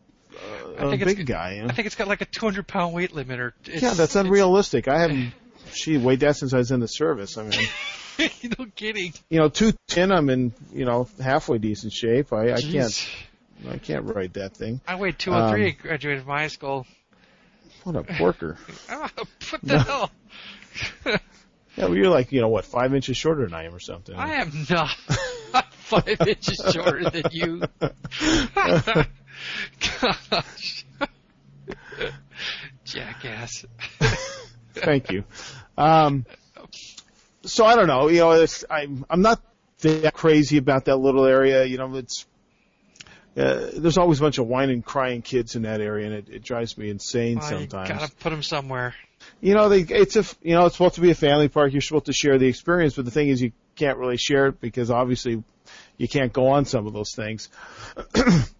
I 0.77 0.83
uh, 0.83 0.87
a 0.87 0.89
think 0.89 1.01
it's 1.01 1.13
big 1.15 1.25
guy. 1.25 1.55
You 1.55 1.61
know? 1.63 1.67
I 1.69 1.73
think 1.73 1.85
it's 1.85 1.95
got 1.95 2.07
like 2.07 2.21
a 2.21 2.25
200 2.25 2.67
pound 2.67 2.93
weight 2.93 3.13
limit, 3.13 3.39
or 3.39 3.53
it's, 3.65 3.81
Yeah, 3.81 3.93
that's 3.93 4.15
unrealistic. 4.15 4.87
I 4.87 4.99
haven't. 4.99 5.33
She 5.71 5.97
weighed 5.97 6.21
that 6.21 6.35
since 6.35 6.51
I 6.51 6.57
was 6.57 6.71
in 6.71 6.79
the 6.79 6.87
service. 6.87 7.37
I 7.37 7.43
mean, 7.43 7.69
It's, 8.17 8.43
no 8.59 8.65
kidding. 8.75 9.13
you 9.29 9.37
know, 9.37 9.49
two 9.49 9.73
ten. 9.87 10.11
I'm 10.11 10.31
in, 10.31 10.51
you 10.73 10.83
know, 10.83 11.07
halfway 11.21 11.59
decent 11.59 11.93
shape. 11.93 12.33
I, 12.33 12.53
I 12.53 12.61
can't. 12.61 13.09
I 13.69 13.77
can't 13.77 14.05
ride 14.05 14.33
that 14.33 14.55
thing. 14.55 14.81
I 14.87 14.95
weighed 14.95 15.19
203. 15.19 15.61
Um, 15.61 15.67
I 15.67 15.71
graduated 15.71 16.23
from 16.23 16.31
high 16.31 16.47
school. 16.47 16.87
What 17.83 17.95
a 17.95 18.03
porker. 18.03 18.57
Ah, 18.89 19.11
what 19.15 19.61
the 19.61 19.79
hell? 19.79 20.11
Yeah, 21.05 21.85
well, 21.85 21.95
you're 21.95 22.09
like, 22.09 22.31
you 22.31 22.41
know, 22.41 22.49
what, 22.49 22.65
five 22.65 22.93
inches 22.93 23.15
shorter 23.15 23.45
than 23.45 23.53
I 23.53 23.65
am 23.65 23.75
or 23.75 23.79
something. 23.79 24.15
I 24.15 24.35
am 24.35 24.51
not 24.69 24.89
five 25.73 26.21
inches 26.27 26.61
shorter 26.73 27.09
than 27.09 27.23
you. 27.31 27.61
Gosh. 30.01 30.85
Jackass. 32.85 33.65
Thank 34.73 35.11
you. 35.11 35.23
Um, 35.77 36.25
so 37.43 37.65
I 37.65 37.75
don't 37.75 37.87
know. 37.87 38.07
You 38.07 38.19
know, 38.19 38.31
it's, 38.31 38.65
I'm 38.69 39.05
I'm 39.09 39.21
not 39.21 39.41
that 39.81 40.13
crazy 40.13 40.57
about 40.57 40.85
that 40.85 40.97
little 40.97 41.25
area. 41.25 41.65
You 41.65 41.77
know, 41.77 41.95
it's 41.95 42.25
uh, 43.37 43.69
there's 43.77 43.97
always 43.97 44.19
a 44.19 44.23
bunch 44.23 44.37
of 44.37 44.47
whining, 44.47 44.81
crying 44.81 45.21
kids 45.21 45.55
in 45.55 45.61
that 45.63 45.81
area, 45.81 46.07
and 46.07 46.15
it, 46.15 46.29
it 46.29 46.43
drives 46.43 46.77
me 46.77 46.89
insane 46.89 47.37
Well, 47.37 47.51
you 47.51 47.59
sometimes. 47.59 47.89
gotta 47.89 48.11
put 48.15 48.29
them 48.31 48.43
somewhere. 48.43 48.95
You 49.41 49.53
know, 49.53 49.69
they, 49.69 49.81
it's 49.81 50.15
a 50.15 50.25
you 50.41 50.55
know 50.55 50.65
it's 50.65 50.75
supposed 50.75 50.95
to 50.95 51.01
be 51.01 51.11
a 51.11 51.15
family 51.15 51.47
park. 51.47 51.71
You're 51.71 51.81
supposed 51.81 52.05
to 52.05 52.13
share 52.13 52.37
the 52.37 52.47
experience, 52.47 52.95
but 52.95 53.05
the 53.05 53.11
thing 53.11 53.29
is, 53.29 53.41
you 53.41 53.51
can't 53.75 53.97
really 53.97 54.17
share 54.17 54.47
it 54.47 54.59
because 54.61 54.91
obviously 54.91 55.43
you 55.97 56.07
can't 56.07 56.33
go 56.33 56.47
on 56.47 56.65
some 56.65 56.87
of 56.87 56.93
those 56.93 57.13
things. 57.13 57.49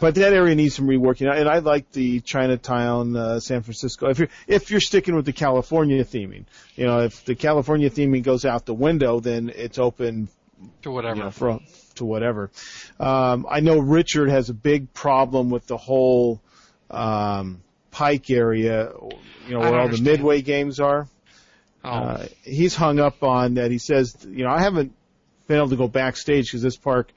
but 0.00 0.14
that 0.16 0.32
area 0.32 0.54
needs 0.54 0.74
some 0.74 0.86
reworking, 0.86 1.30
and 1.32 1.48
I 1.48 1.58
like 1.58 1.90
the 1.92 2.20
Chinatown, 2.20 3.16
uh, 3.16 3.40
San 3.40 3.62
Francisco. 3.62 4.08
If 4.08 4.18
you're 4.18 4.28
if 4.46 4.70
you're 4.70 4.80
sticking 4.80 5.14
with 5.14 5.26
the 5.26 5.32
California 5.32 6.04
theming, 6.04 6.44
you 6.74 6.86
know, 6.86 7.00
if 7.00 7.24
the 7.24 7.34
California 7.34 7.90
theming 7.90 8.22
goes 8.22 8.44
out 8.44 8.66
the 8.66 8.74
window, 8.74 9.20
then 9.20 9.52
it's 9.54 9.78
open 9.78 10.28
To 10.82 10.90
whatever. 10.90 11.16
you 11.16 11.22
know, 11.24 11.30
for, 11.30 11.60
to 11.96 12.04
whatever. 12.04 12.50
Um, 12.98 13.46
I 13.48 13.60
know 13.60 13.78
Richard 13.78 14.28
has 14.30 14.50
a 14.50 14.54
big 14.54 14.92
problem 14.92 15.50
with 15.50 15.66
the 15.66 15.76
whole 15.76 16.40
um, 16.90 17.62
Pike 17.90 18.30
area, 18.30 18.90
you 19.46 19.52
know, 19.54 19.60
where 19.60 19.68
all 19.68 19.84
understand. 19.84 20.06
the 20.06 20.10
Midway 20.10 20.42
games 20.42 20.80
are. 20.80 21.08
oh. 21.84 21.88
Uh, 21.88 22.26
he's 22.42 22.74
hung 22.74 22.98
up 22.98 23.22
on 23.22 23.54
that. 23.54 23.70
He 23.70 23.78
says, 23.78 24.16
you 24.28 24.44
know, 24.44 24.50
I 24.50 24.60
haven't 24.60 24.92
been 25.46 25.58
able 25.58 25.68
to 25.68 25.76
go 25.76 25.88
backstage 25.88 26.46
because 26.46 26.60
this 26.62 26.76
park, 26.76 27.12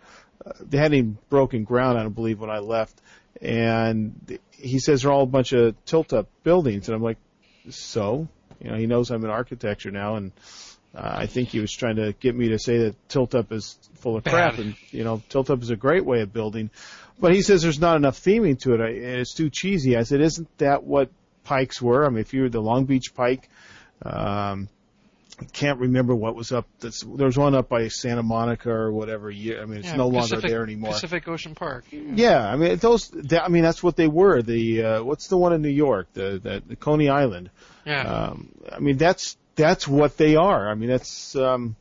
they 0.62 0.78
hadn't 0.78 0.98
even 0.98 1.18
broken 1.30 1.64
ground, 1.64 1.98
I 1.98 2.04
don't 2.04 2.16
believe, 2.16 2.40
when 2.40 2.50
I 2.50 2.60
left. 2.60 3.00
And 3.42 4.40
he 4.52 4.80
says 4.80 5.02
they're 5.02 5.12
all 5.12 5.24
a 5.24 5.28
bunch 5.28 5.54
of 5.54 5.76
tilt-up 5.86 6.28
buildings, 6.44 6.88
and 6.88 6.96
I'm 6.96 7.04
like, 7.04 7.18
so? 7.70 8.28
You 8.62 8.72
know, 8.72 8.78
he 8.78 8.88
knows 8.88 9.12
I'm 9.12 9.24
in 9.24 9.30
architecture 9.30 9.92
now, 9.92 10.16
and 10.16 10.32
uh, 10.96 11.02
I 11.20 11.28
think 11.28 11.50
he 11.50 11.60
was 11.60 11.72
trying 11.72 11.98
to 11.98 12.14
get 12.20 12.36
me 12.36 12.50
to 12.50 12.60
say 12.60 12.80
that 12.80 13.10
tilt-up 13.10 13.52
is 13.52 13.78
full 13.96 14.18
of 14.18 14.24
crap, 14.24 14.58
Bad. 14.58 14.60
and 14.60 14.76
you 14.92 15.04
know, 15.04 15.22
tilt-up 15.30 15.62
is 15.62 15.70
a 15.70 15.76
great 15.76 16.06
way 16.06 16.22
of 16.22 16.34
building. 16.34 16.70
But 17.20 17.34
he 17.34 17.42
says 17.42 17.62
there's 17.62 17.80
not 17.80 17.96
enough 17.98 18.20
theming 18.20 18.60
to 18.62 18.74
it, 18.74 18.82
I- 18.82 18.90
and 18.90 19.20
it's 19.20 19.34
too 19.34 19.50
cheesy. 19.50 19.96
I 19.98 20.04
said, 20.04 20.22
isn't 20.22 20.48
that 20.58 20.84
what 20.84 21.10
pikes 21.44 21.82
were? 21.82 22.06
I 22.06 22.10
mean, 22.10 22.20
if 22.20 22.34
you 22.34 22.42
were 22.44 22.50
the 22.50 22.62
Long 22.62 22.86
Beach 22.86 23.14
Pike, 23.14 23.50
um, 24.04 24.68
can't 25.46 25.80
remember 25.80 26.16
what 26.16 26.36
was 26.36 26.52
up. 26.52 26.68
That's, 26.80 27.02
there 27.02 27.26
was 27.26 27.38
one 27.38 27.56
up 27.56 27.70
by 27.70 27.88
Santa 27.88 28.24
Monica 28.24 28.70
or 28.70 28.92
whatever 28.92 29.30
year. 29.32 29.62
I 29.62 29.66
mean, 29.66 29.80
it's 29.80 29.88
Yeah, 29.88 29.96
no 29.96 30.08
longer 30.08 30.38
there 30.42 30.64
anymore. 30.64 30.92
Pacific 30.92 31.28
Ocean 31.28 31.56
Park. 31.56 31.86
Yeah, 31.92 32.46
I 32.46 32.56
mean 32.56 32.78
those. 32.78 33.10
That, 33.10 33.44
I 33.44 33.48
mean 33.48 33.64
that's 33.64 33.82
what 33.82 33.96
they 33.96 34.08
were. 34.08 34.42
The 34.42 34.84
uh, 34.84 35.04
what's 35.04 35.28
the 35.28 35.38
one 35.38 35.54
in 35.54 35.62
New 35.62 35.70
York? 35.70 36.08
The 36.14 36.40
the, 36.42 36.64
the 36.66 36.76
Coney 36.76 37.10
Island. 37.10 37.50
Yeah. 37.86 38.02
Um, 38.02 38.50
I 38.72 38.80
mean 38.80 38.98
that's 38.98 39.38
that's 39.56 39.88
what 39.88 40.18
they 40.18 40.36
are. 40.36 40.70
I 40.70 40.76
mean 40.76 40.90
that's 40.90 41.36
um, 41.36 41.76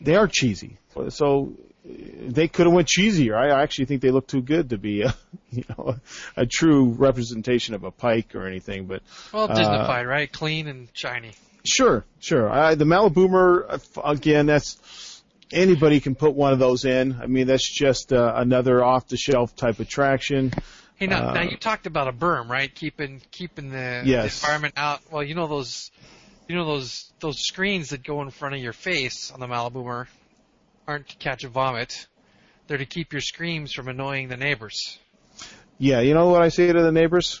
they 0.00 0.16
are 0.16 0.26
cheesy. 0.26 0.78
So 1.08 1.54
uh, 1.84 1.92
they 2.28 2.48
could 2.48 2.66
have 2.66 2.74
went 2.74 2.88
cheesier. 2.88 3.34
I 3.34 3.62
actually 3.62 3.86
think 3.86 4.02
they 4.02 4.10
look 4.10 4.26
too 4.26 4.42
good 4.42 4.70
to 4.70 4.78
be 4.78 5.02
a 5.02 5.14
you 5.50 5.64
know 5.68 5.96
a, 6.36 6.42
a 6.42 6.46
true 6.46 6.90
representation 6.90 7.74
of 7.74 7.84
a 7.84 7.90
pike 7.90 8.34
or 8.34 8.46
anything. 8.46 8.86
But 8.86 9.02
well, 9.32 9.50
uh, 9.50 9.56
Disneyfied, 9.56 10.06
right? 10.06 10.30
Clean 10.30 10.66
and 10.68 10.88
shiny. 10.92 11.32
Sure, 11.64 12.04
sure. 12.18 12.50
I, 12.50 12.74
the 12.74 12.84
Maliboomer, 12.84 13.74
f- 13.74 13.98
again, 14.04 14.46
that's 14.46 15.22
anybody 15.52 16.00
can 16.00 16.14
put 16.14 16.34
one 16.34 16.52
of 16.52 16.58
those 16.58 16.84
in. 16.84 17.18
I 17.20 17.26
mean, 17.26 17.46
that's 17.46 17.68
just 17.68 18.12
uh, 18.12 18.32
another 18.36 18.82
off-the-shelf 18.84 19.54
type 19.54 19.74
of 19.76 19.80
attraction. 19.80 20.52
Hey, 20.96 21.06
now, 21.06 21.30
Uh, 21.30 21.34
now 21.34 21.42
you 21.42 21.56
talked 21.56 21.86
about 21.86 22.08
a 22.08 22.12
berm, 22.12 22.48
right? 22.48 22.72
Keeping 22.74 23.20
keeping 23.30 23.70
the, 23.70 24.02
Yes. 24.04 24.40
the 24.40 24.46
environment 24.46 24.74
out. 24.76 25.00
Well, 25.10 25.22
you 25.22 25.34
know 25.34 25.46
those, 25.46 25.90
you 26.48 26.56
know 26.56 26.64
those 26.64 27.12
those 27.20 27.38
screens 27.40 27.90
that 27.90 28.02
go 28.02 28.22
in 28.22 28.30
front 28.30 28.54
of 28.54 28.60
your 28.60 28.72
face 28.72 29.30
on 29.30 29.38
the 29.40 29.46
Maliboomer 29.46 30.06
aren't 30.88 31.08
to 31.08 31.16
catch 31.16 31.44
a 31.44 31.48
vomit. 31.48 32.06
They're 32.66 32.78
to 32.78 32.86
keep 32.86 33.12
your 33.12 33.20
screams 33.22 33.72
from 33.72 33.88
annoying 33.88 34.28
the 34.28 34.36
neighbors. 34.36 34.98
Yeah, 35.78 36.00
you 36.00 36.14
know 36.14 36.28
what 36.28 36.42
I 36.42 36.48
say 36.48 36.72
to 36.72 36.82
the 36.82 36.92
neighbors? 36.92 37.40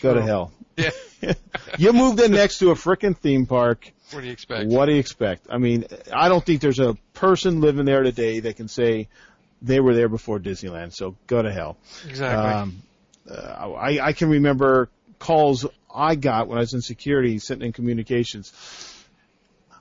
Go 0.00 0.14
to 0.14 0.22
hell. 0.22 0.52
Yeah. 0.76 0.90
you 1.78 1.92
moved 1.92 2.18
in 2.18 2.32
next 2.32 2.58
to 2.58 2.72
a 2.72 2.74
frickin' 2.74 3.16
theme 3.16 3.46
park. 3.46 3.92
What 4.10 4.22
do 4.22 4.26
you 4.26 4.32
expect? 4.32 4.68
What 4.68 4.86
do 4.86 4.92
you 4.92 4.98
expect? 4.98 5.46
I 5.48 5.58
mean, 5.58 5.84
I 6.12 6.28
don't 6.28 6.44
think 6.44 6.60
there's 6.60 6.80
a 6.80 6.94
person 7.12 7.60
living 7.60 7.84
there 7.84 8.02
today 8.02 8.40
that 8.40 8.56
can 8.56 8.66
say 8.66 9.06
they 9.62 9.78
were 9.78 9.94
there 9.94 10.08
before 10.08 10.40
Disneyland. 10.40 10.92
So 10.92 11.14
go 11.28 11.40
to 11.40 11.52
hell. 11.52 11.76
Exactly. 12.08 12.52
Um, 12.52 12.82
uh, 13.30 13.72
I, 13.72 14.06
I 14.06 14.12
can 14.14 14.30
remember 14.30 14.88
calls 15.20 15.64
I 15.94 16.16
got 16.16 16.48
when 16.48 16.58
I 16.58 16.62
was 16.62 16.74
in 16.74 16.82
security, 16.82 17.38
sitting 17.38 17.64
in 17.64 17.72
communications. 17.72 18.52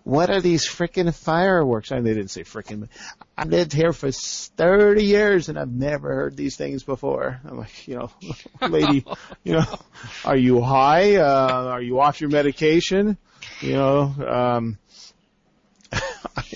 What 0.03 0.29
are 0.29 0.41
these 0.41 0.67
frickin' 0.67 1.13
fireworks? 1.15 1.91
I 1.91 1.95
mean, 1.95 2.03
they 2.03 2.13
didn't 2.13 2.31
say 2.31 2.43
frickin'. 2.43 2.81
but 2.81 2.89
I 3.37 3.45
lived 3.45 3.71
here 3.71 3.93
for 3.93 4.11
30 4.11 5.03
years 5.03 5.47
and 5.49 5.57
I've 5.57 5.71
never 5.71 6.13
heard 6.13 6.35
these 6.35 6.57
things 6.57 6.83
before. 6.83 7.39
I'm 7.45 7.57
like, 7.57 7.87
you 7.87 7.95
know, 7.95 8.11
lady, 8.67 9.05
you 9.43 9.53
know, 9.53 9.79
are 10.25 10.35
you 10.35 10.61
high? 10.61 11.15
Uh, 11.15 11.67
are 11.69 11.81
you 11.81 12.01
off 12.01 12.19
your 12.19 12.29
medication? 12.29 13.17
You 13.61 13.73
know, 13.73 14.01
um, 14.27 14.77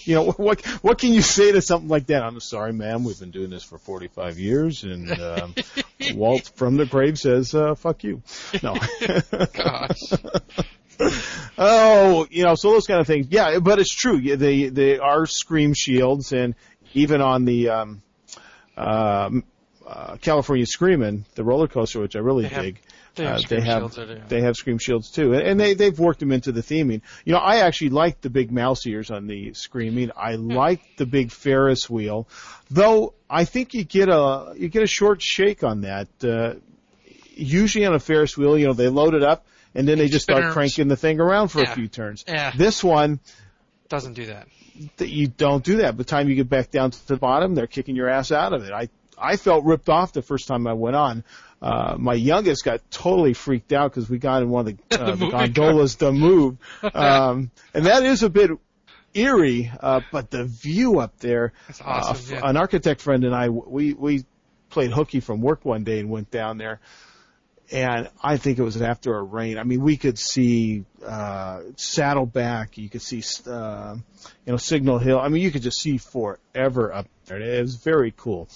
you 0.03 0.15
know, 0.15 0.31
what, 0.31 0.65
what 0.83 0.97
can 0.97 1.13
you 1.13 1.21
say 1.21 1.53
to 1.53 1.61
something 1.61 1.89
like 1.89 2.07
that? 2.07 2.23
I'm 2.23 2.39
sorry, 2.41 2.73
ma'am. 2.73 3.05
We've 3.05 3.19
been 3.19 3.31
doing 3.31 3.49
this 3.49 3.63
for 3.63 3.77
45 3.77 4.39
years 4.39 4.83
and, 4.83 5.09
um, 5.21 5.55
Walt 6.13 6.51
from 6.55 6.75
the 6.75 6.85
grave 6.85 7.17
says, 7.17 7.55
uh, 7.55 7.75
fuck 7.75 8.03
you. 8.03 8.21
No. 8.61 8.75
Gosh. 9.53 10.01
Oh, 11.57 12.27
you 12.29 12.43
know, 12.43 12.55
so 12.55 12.71
those 12.71 12.87
kind 12.87 12.99
of 12.99 13.07
things. 13.07 13.27
Yeah, 13.29 13.59
but 13.59 13.79
it's 13.79 13.93
true. 13.93 14.17
Yeah, 14.17 14.35
They 14.35 14.69
they 14.69 14.99
are 14.99 15.25
scream 15.25 15.73
shields, 15.73 16.33
and 16.33 16.55
even 16.93 17.21
on 17.21 17.45
the 17.45 17.69
um, 17.69 18.01
um, 18.75 19.43
uh, 19.85 20.17
California 20.17 20.65
Screamin', 20.65 21.25
the 21.35 21.43
roller 21.43 21.67
coaster, 21.67 21.99
which 21.99 22.15
I 22.15 22.19
really 22.19 22.43
They 22.43 22.49
have- 22.49 22.63
dig. 22.63 22.81
They 23.15 23.23
have 23.23 23.33
uh, 23.33 23.39
scream 23.39 23.59
they 23.61 23.65
have 23.65 23.79
shields 23.95 24.29
they 24.29 24.41
have 24.41 24.55
scream 24.55 24.77
shields 24.77 25.09
too, 25.09 25.33
and, 25.33 25.41
and 25.41 25.59
they 25.59 25.73
they've 25.73 25.97
worked 25.97 26.19
them 26.19 26.31
into 26.31 26.51
the 26.51 26.61
theming. 26.61 27.01
You 27.25 27.33
know, 27.33 27.39
I 27.39 27.61
actually 27.65 27.89
like 27.89 28.21
the 28.21 28.29
big 28.29 28.51
mouse 28.51 28.85
ears 28.85 29.09
on 29.09 29.25
the 29.25 29.55
screaming. 29.55 30.11
I 30.15 30.35
like 30.35 30.81
the 30.97 31.07
big 31.07 31.31
Ferris 31.31 31.89
wheel, 31.89 32.27
though. 32.69 33.15
I 33.27 33.45
think 33.45 33.73
you 33.73 33.83
get 33.85 34.09
a 34.09 34.53
you 34.55 34.69
get 34.69 34.83
a 34.83 34.87
short 34.87 35.19
shake 35.23 35.63
on 35.63 35.81
that. 35.81 36.07
Uh, 36.23 36.59
usually 37.33 37.87
on 37.87 37.95
a 37.95 37.99
Ferris 37.99 38.37
wheel, 38.37 38.55
you 38.55 38.67
know, 38.67 38.73
they 38.73 38.87
load 38.87 39.15
it 39.15 39.23
up 39.23 39.47
and 39.75 39.87
then 39.87 39.97
they 39.97 40.07
just 40.09 40.23
start 40.23 40.51
cranking 40.53 40.87
the 40.87 40.95
thing 40.97 41.19
around 41.19 41.49
for 41.49 41.61
Yeah. 41.61 41.71
a 41.71 41.75
few 41.75 41.87
turns. 41.87 42.23
Yeah. 42.27 42.51
This 42.55 42.83
one, 42.83 43.19
Doesn't 43.89 44.13
do 44.13 44.27
that. 44.27 44.47
that 44.97 45.09
you 45.09 45.27
don't 45.27 45.63
do 45.63 45.77
that. 45.77 45.91
By 45.93 45.97
the 45.97 46.03
time 46.03 46.29
you 46.29 46.35
get 46.35 46.49
back 46.49 46.71
down 46.71 46.91
to 46.91 47.07
the 47.07 47.17
bottom, 47.17 47.55
they're 47.55 47.67
kicking 47.67 47.95
your 47.95 48.09
ass 48.09 48.31
out 48.31 48.53
of 48.53 48.63
it. 48.63 48.71
I 48.71 48.89
I 49.19 49.35
felt 49.37 49.65
ripped 49.65 49.89
off 49.89 50.13
the 50.13 50.21
first 50.21 50.47
time 50.47 50.67
I 50.67 50.73
went 50.73 50.95
on. 50.95 51.23
Uh, 51.59 51.95
my 51.97 52.13
youngest 52.13 52.63
got 52.63 52.81
totally 52.91 53.33
freaked 53.33 53.73
out 53.73 53.89
because 53.91 54.07
we 54.07 54.19
got 54.19 54.43
in 54.43 54.49
one 54.51 54.67
of 54.67 54.77
the, 54.89 55.01
uh, 55.01 55.11
The 55.11 55.15
the 55.25 55.29
car. 55.31 55.47
gondolas 55.47 55.95
to 55.95 56.11
move, 56.11 56.57
um, 56.93 57.49
and 57.73 57.87
that 57.87 58.03
is 58.03 58.21
a 58.21 58.29
bit 58.29 58.51
eerie, 59.15 59.71
uh, 59.79 60.01
but 60.11 60.29
the 60.29 60.45
view 60.45 60.99
up 60.99 61.17
there. 61.19 61.53
That's 61.67 61.81
awesome. 61.81 62.35
uh, 62.35 62.39
yeah. 62.39 62.49
An 62.49 62.57
architect 62.57 63.01
friend 63.01 63.23
and 63.23 63.33
I, 63.33 63.49
we 63.49 63.93
we 63.93 64.25
played 64.69 64.91
hooky 64.91 65.19
from 65.19 65.41
work 65.41 65.65
one 65.65 65.83
day 65.83 65.99
and 65.99 66.09
went 66.11 66.29
down 66.29 66.57
there. 66.59 66.79
And 67.71 68.09
I 68.23 68.37
think 68.37 68.59
it 68.59 68.63
was 68.63 68.81
after 68.81 69.15
a 69.15 69.21
rain. 69.21 69.57
I 69.57 69.63
mean, 69.63 69.81
we 69.81 69.97
could 69.97 70.17
see 70.17 70.85
uh, 71.05 71.63
Saddleback. 71.75 72.77
You 72.77 72.89
could 72.89 73.01
see, 73.01 73.21
uh, 73.49 73.95
you 74.45 74.51
know, 74.51 74.57
Signal 74.57 74.99
Hill. 74.99 75.19
I 75.19 75.27
mean, 75.27 75.41
you 75.41 75.51
could 75.51 75.63
just 75.63 75.81
see 75.81 75.97
forever 75.97 76.93
up 76.93 77.07
there. 77.25 77.41
It 77.41 77.61
was 77.61 77.75
very 77.75 78.13
cool. 78.15 78.47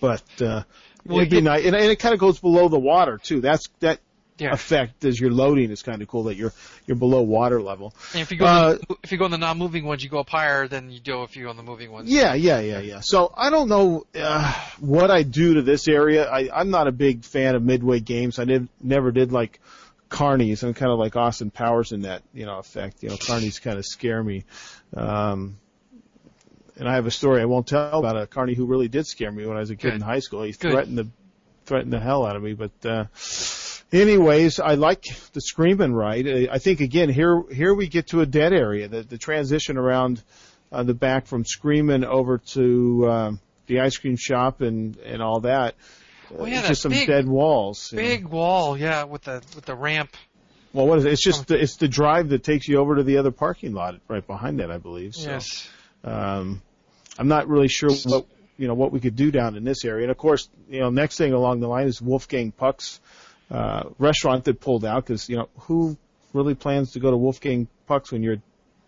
But 0.00 0.22
uh, 0.40 0.62
Well, 1.04 1.18
it'd 1.18 1.30
be 1.30 1.40
nice, 1.40 1.64
and, 1.66 1.74
and 1.74 1.86
it 1.86 1.98
kind 1.98 2.14
of 2.14 2.20
goes 2.20 2.38
below 2.38 2.68
the 2.68 2.78
water 2.78 3.18
too. 3.18 3.40
That's 3.40 3.68
that 3.80 3.98
Yeah. 4.38 4.52
effect 4.52 5.04
as 5.04 5.20
you're 5.20 5.30
loading 5.30 5.70
is 5.70 5.82
kind 5.82 6.02
of 6.02 6.08
cool 6.08 6.24
that 6.24 6.36
you're 6.36 6.52
you're 6.86 6.96
below 6.96 7.22
water 7.22 7.60
level. 7.62 7.94
And 8.12 8.22
if 8.22 8.32
you 8.32 8.38
go 8.38 8.46
Uh, 8.46 8.72
the, 8.74 8.96
if 9.02 9.12
you 9.12 9.18
go 9.18 9.26
on 9.26 9.30
the 9.30 9.38
non-moving 9.38 9.84
ones, 9.84 10.02
you 10.02 10.08
go 10.10 10.20
up 10.20 10.30
higher 10.30 10.66
than 10.66 10.90
you 10.90 11.00
do 11.00 11.22
if 11.22 11.36
you 11.36 11.44
go 11.44 11.50
on 11.50 11.56
the 11.56 11.62
moving 11.62 11.92
ones. 11.92 12.10
Yeah, 12.10 12.34
yeah, 12.34 12.60
yeah, 12.60 12.80
yeah. 12.80 13.00
So 13.00 13.32
I 13.36 13.50
don't 13.50 13.68
know 13.68 14.06
uh, 14.14 14.52
what 14.80 15.10
I 15.10 15.22
do 15.22 15.54
to 15.54 15.62
this 15.62 15.86
area. 15.86 16.28
I, 16.28 16.48
I'm 16.52 16.70
not 16.70 16.88
a 16.88 16.92
big 16.92 17.24
fan 17.24 17.54
of 17.54 17.62
midway 17.62 18.00
games. 18.00 18.38
I 18.38 18.44
did, 18.46 18.68
never 18.80 19.12
did 19.12 19.32
like 19.32 19.60
carnies. 20.08 20.62
I'm 20.62 20.74
kind 20.74 20.90
of 20.90 20.98
like 20.98 21.14
Austin 21.14 21.50
Powers 21.50 21.92
in 21.92 22.02
that 22.02 22.22
you 22.32 22.46
know 22.46 22.58
effect. 22.58 23.02
You 23.02 23.10
know, 23.10 23.16
carnies 23.16 23.60
kind 23.60 23.78
of 23.78 23.84
scare 23.86 24.22
me. 24.22 24.44
Um, 24.96 25.58
and 26.78 26.88
I 26.88 26.94
have 26.94 27.06
a 27.06 27.10
story 27.10 27.42
I 27.42 27.44
won't 27.44 27.66
tell 27.66 27.98
about 27.98 28.16
a 28.16 28.26
carny 28.26 28.54
who 28.54 28.66
really 28.66 28.88
did 28.88 29.06
scare 29.06 29.30
me 29.30 29.46
when 29.46 29.56
I 29.56 29.60
was 29.60 29.70
a 29.70 29.76
kid 29.76 29.90
Good. 29.90 29.94
in 29.94 30.00
high 30.00 30.20
school. 30.20 30.42
He 30.42 30.52
Good. 30.52 30.72
threatened 30.72 30.98
the 30.98 31.08
threatened 31.64 31.92
the 31.92 32.00
hell 32.00 32.26
out 32.26 32.34
of 32.34 32.42
me. 32.42 32.54
But 32.54 32.72
uh, 32.84 33.04
anyways, 33.92 34.60
I 34.60 34.74
like 34.74 35.04
the 35.32 35.40
Screamin' 35.40 35.94
ride. 35.94 36.26
I 36.50 36.58
think 36.58 36.80
again 36.80 37.08
here 37.08 37.42
here 37.52 37.74
we 37.74 37.88
get 37.88 38.08
to 38.08 38.20
a 38.20 38.26
dead 38.26 38.52
area. 38.52 38.88
The 38.88 39.02
the 39.02 39.18
transition 39.18 39.76
around 39.76 40.22
uh, 40.70 40.82
the 40.82 40.94
back 40.94 41.26
from 41.26 41.44
Screamin' 41.44 42.04
over 42.04 42.38
to 42.38 43.10
um, 43.10 43.40
the 43.66 43.80
ice 43.80 43.96
cream 43.96 44.16
shop 44.16 44.60
and 44.60 44.96
and 44.98 45.22
all 45.22 45.40
that. 45.40 45.74
Oh, 46.38 46.46
yeah, 46.46 46.60
it's 46.60 46.68
just 46.68 46.82
some 46.82 46.92
big- 46.92 47.08
dead 47.08 47.28
walls. 47.28 47.90
you 47.92 47.98
know. 47.98 48.08
Big 48.08 48.24
wall, 48.26 48.78
yeah, 48.78 49.04
with 49.04 49.22
the 49.22 49.42
with 49.54 49.66
the 49.66 49.74
ramp. 49.74 50.16
Well, 50.72 50.86
what 50.86 50.98
is 50.98 51.04
it? 51.04 51.12
It's 51.12 51.22
just 51.22 51.48
the, 51.48 51.60
it's 51.60 51.76
the 51.76 51.88
drive 51.88 52.30
that 52.30 52.42
takes 52.42 52.66
you 52.66 52.78
over 52.78 52.96
to 52.96 53.02
the 53.02 53.18
other 53.18 53.30
parking 53.30 53.74
lot 53.74 53.96
right 54.08 54.26
behind 54.26 54.60
that, 54.60 54.70
I 54.70 54.78
believe. 54.78 55.14
So, 55.14 55.28
Yes. 55.28 55.68
um, 56.02 56.62
I'm 57.18 57.28
not 57.28 57.46
really 57.46 57.68
sure 57.68 57.90
what 58.06 58.24
you 58.56 58.68
know 58.68 58.72
what 58.74 58.90
we 58.90 58.98
could 59.00 59.14
do 59.14 59.30
down 59.30 59.54
in 59.56 59.64
this 59.64 59.84
area. 59.84 60.04
And 60.04 60.10
of 60.10 60.16
course, 60.16 60.48
you 60.70 60.80
know, 60.80 60.88
next 60.88 61.18
thing 61.18 61.34
along 61.34 61.60
the 61.60 61.68
line 61.68 61.86
is 61.86 62.00
Wolfgang 62.00 62.52
Puck's 62.52 63.00
uh, 63.00 63.02
restaurant 63.98 64.44
that 64.44 64.60
pulled 64.60 64.84
out 64.84 65.06
because 65.06 65.28
you 65.28 65.36
know 65.36 65.48
who 65.60 65.96
really 66.32 66.54
plans 66.54 66.92
to 66.92 67.00
go 67.00 67.10
to 67.10 67.16
Wolfgang 67.16 67.68
Puck's 67.86 68.12
when 68.12 68.22
you're 68.22 68.34
at 68.34 68.40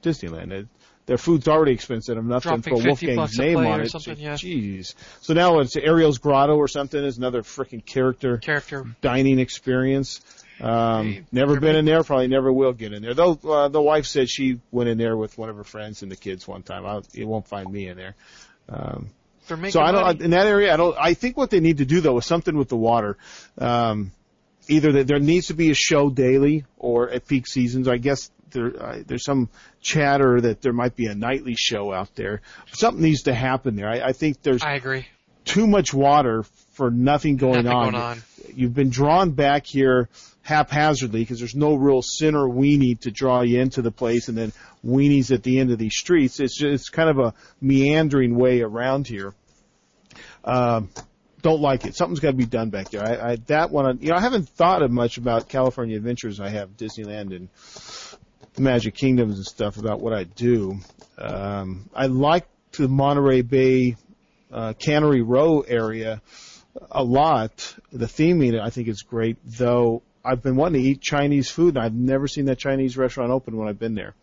Disneyland? 0.02 0.52
It, 0.52 0.66
their 1.06 1.18
food's 1.18 1.48
already 1.48 1.72
expensive 1.72 2.16
enough 2.16 2.44
to 2.44 2.56
50 2.56 2.70
Wolfgang's 2.86 3.38
name 3.38 3.58
on 3.58 3.82
it. 3.82 3.90
something, 3.90 4.18
yeah. 4.18 4.34
Jeez. 4.34 4.94
So 5.20 5.34
now 5.34 5.58
it's 5.58 5.76
Ariel's 5.76 6.16
Grotto 6.18 6.56
or 6.56 6.66
something 6.66 7.02
is 7.02 7.18
another 7.18 7.42
freaking 7.42 7.84
character 7.84 8.38
Character. 8.38 8.86
dining 9.02 9.38
experience. 9.38 10.22
Um, 10.60 11.12
Hey, 11.12 11.24
never 11.32 11.60
been 11.60 11.76
in 11.76 11.84
there. 11.84 12.02
Probably 12.04 12.28
never 12.28 12.50
will 12.50 12.72
get 12.72 12.92
in 12.92 13.02
there. 13.02 13.12
Though 13.12 13.38
uh, 13.44 13.68
the 13.68 13.82
wife 13.82 14.06
said 14.06 14.30
she 14.30 14.60
went 14.70 14.88
in 14.88 14.96
there 14.96 15.16
with 15.16 15.36
one 15.36 15.50
of 15.50 15.56
her 15.56 15.64
friends 15.64 16.02
and 16.02 16.10
the 16.10 16.16
kids 16.16 16.48
one 16.48 16.62
time. 16.62 16.86
I'll, 16.86 17.04
you 17.12 17.26
won't 17.26 17.46
find 17.48 17.70
me 17.70 17.88
in 17.88 17.96
there. 17.96 18.14
Um, 18.68 19.10
so 19.68 19.80
I 19.80 19.92
don't 19.92 20.22
in 20.22 20.30
that 20.30 20.46
area. 20.46 20.72
I 20.72 20.76
don't. 20.78 20.96
I 20.98 21.12
think 21.12 21.36
what 21.36 21.50
they 21.50 21.60
need 21.60 21.78
to 21.78 21.84
do 21.84 22.00
though 22.00 22.16
is 22.16 22.24
something 22.24 22.56
with 22.56 22.68
the 22.68 22.76
water. 22.76 23.18
Um, 23.58 24.12
either 24.68 24.92
that 24.92 25.06
there 25.06 25.18
needs 25.18 25.48
to 25.48 25.54
be 25.54 25.70
a 25.70 25.74
show 25.74 26.10
daily 26.10 26.64
or 26.78 27.10
at 27.10 27.26
peak 27.26 27.46
seasons. 27.46 27.88
I 27.88 27.98
guess 27.98 28.30
there 28.50 28.72
uh, 28.80 29.02
there's 29.06 29.24
some 29.24 29.48
chatter 29.80 30.40
that 30.40 30.62
there 30.62 30.72
might 30.72 30.96
be 30.96 31.06
a 31.06 31.14
nightly 31.14 31.54
show 31.56 31.92
out 31.92 32.14
there. 32.14 32.40
Something 32.72 33.02
needs 33.02 33.22
to 33.22 33.34
happen 33.34 33.76
there. 33.76 33.88
I, 33.88 34.08
I 34.08 34.12
think 34.12 34.42
there's 34.42 34.62
I 34.62 34.74
agree. 34.74 35.06
too 35.44 35.66
much 35.66 35.92
water 35.92 36.44
for 36.72 36.90
nothing 36.90 37.36
going 37.36 37.64
Nothing 37.64 37.72
on. 37.72 37.92
going 37.92 38.02
on. 38.02 38.22
You've 38.54 38.74
been 38.74 38.90
drawn 38.90 39.30
back 39.32 39.66
here 39.66 40.08
haphazardly 40.42 41.20
because 41.20 41.38
there's 41.38 41.54
no 41.54 41.74
real 41.74 42.02
center 42.02 42.40
weenie 42.40 43.00
to 43.00 43.10
draw 43.10 43.40
you 43.42 43.60
into 43.60 43.80
the 43.82 43.90
place, 43.90 44.28
and 44.28 44.36
then 44.36 44.52
weenies 44.84 45.32
at 45.32 45.42
the 45.42 45.58
end 45.58 45.70
of 45.70 45.78
these 45.78 45.96
streets. 45.96 46.38
It's 46.40 46.56
just, 46.58 46.72
it's 46.82 46.88
kind 46.90 47.08
of 47.08 47.18
a 47.18 47.34
meandering 47.60 48.36
way 48.36 48.60
around 48.60 49.06
here. 49.06 49.32
Um, 50.44 50.90
don't 51.44 51.60
like 51.60 51.84
it. 51.84 51.94
Something's 51.94 52.20
got 52.20 52.30
to 52.30 52.36
be 52.36 52.46
done 52.46 52.70
back 52.70 52.88
there. 52.88 53.04
I, 53.04 53.32
I 53.32 53.36
that 53.46 53.70
one, 53.70 53.98
you 54.00 54.08
know, 54.08 54.16
I 54.16 54.22
haven't 54.22 54.48
thought 54.48 54.82
of 54.82 54.90
much 54.90 55.18
about 55.18 55.46
California 55.46 55.94
Adventures. 55.94 56.40
I 56.40 56.48
have 56.48 56.70
Disneyland 56.70 57.36
and 57.36 57.50
the 58.54 58.62
Magic 58.62 58.94
Kingdoms 58.94 59.36
and 59.36 59.44
stuff 59.44 59.76
about 59.76 60.00
what 60.00 60.14
I 60.14 60.24
do. 60.24 60.78
Um, 61.18 61.90
I 61.94 62.06
like 62.06 62.46
the 62.72 62.88
Monterey 62.88 63.42
Bay 63.42 63.96
uh, 64.50 64.72
Cannery 64.78 65.20
Row 65.20 65.60
area 65.60 66.22
a 66.90 67.04
lot. 67.04 67.76
The 67.92 68.06
theming 68.06 68.58
I 68.58 68.70
think 68.70 68.88
is 68.88 69.02
great, 69.02 69.36
though. 69.44 70.02
I've 70.24 70.42
been 70.42 70.56
wanting 70.56 70.82
to 70.82 70.88
eat 70.88 71.02
Chinese 71.02 71.50
food, 71.50 71.76
and 71.76 71.84
I've 71.84 71.94
never 71.94 72.26
seen 72.26 72.46
that 72.46 72.58
Chinese 72.58 72.96
restaurant 72.96 73.30
open 73.30 73.58
when 73.58 73.68
I've 73.68 73.78
been 73.78 73.94
there, 73.94 74.14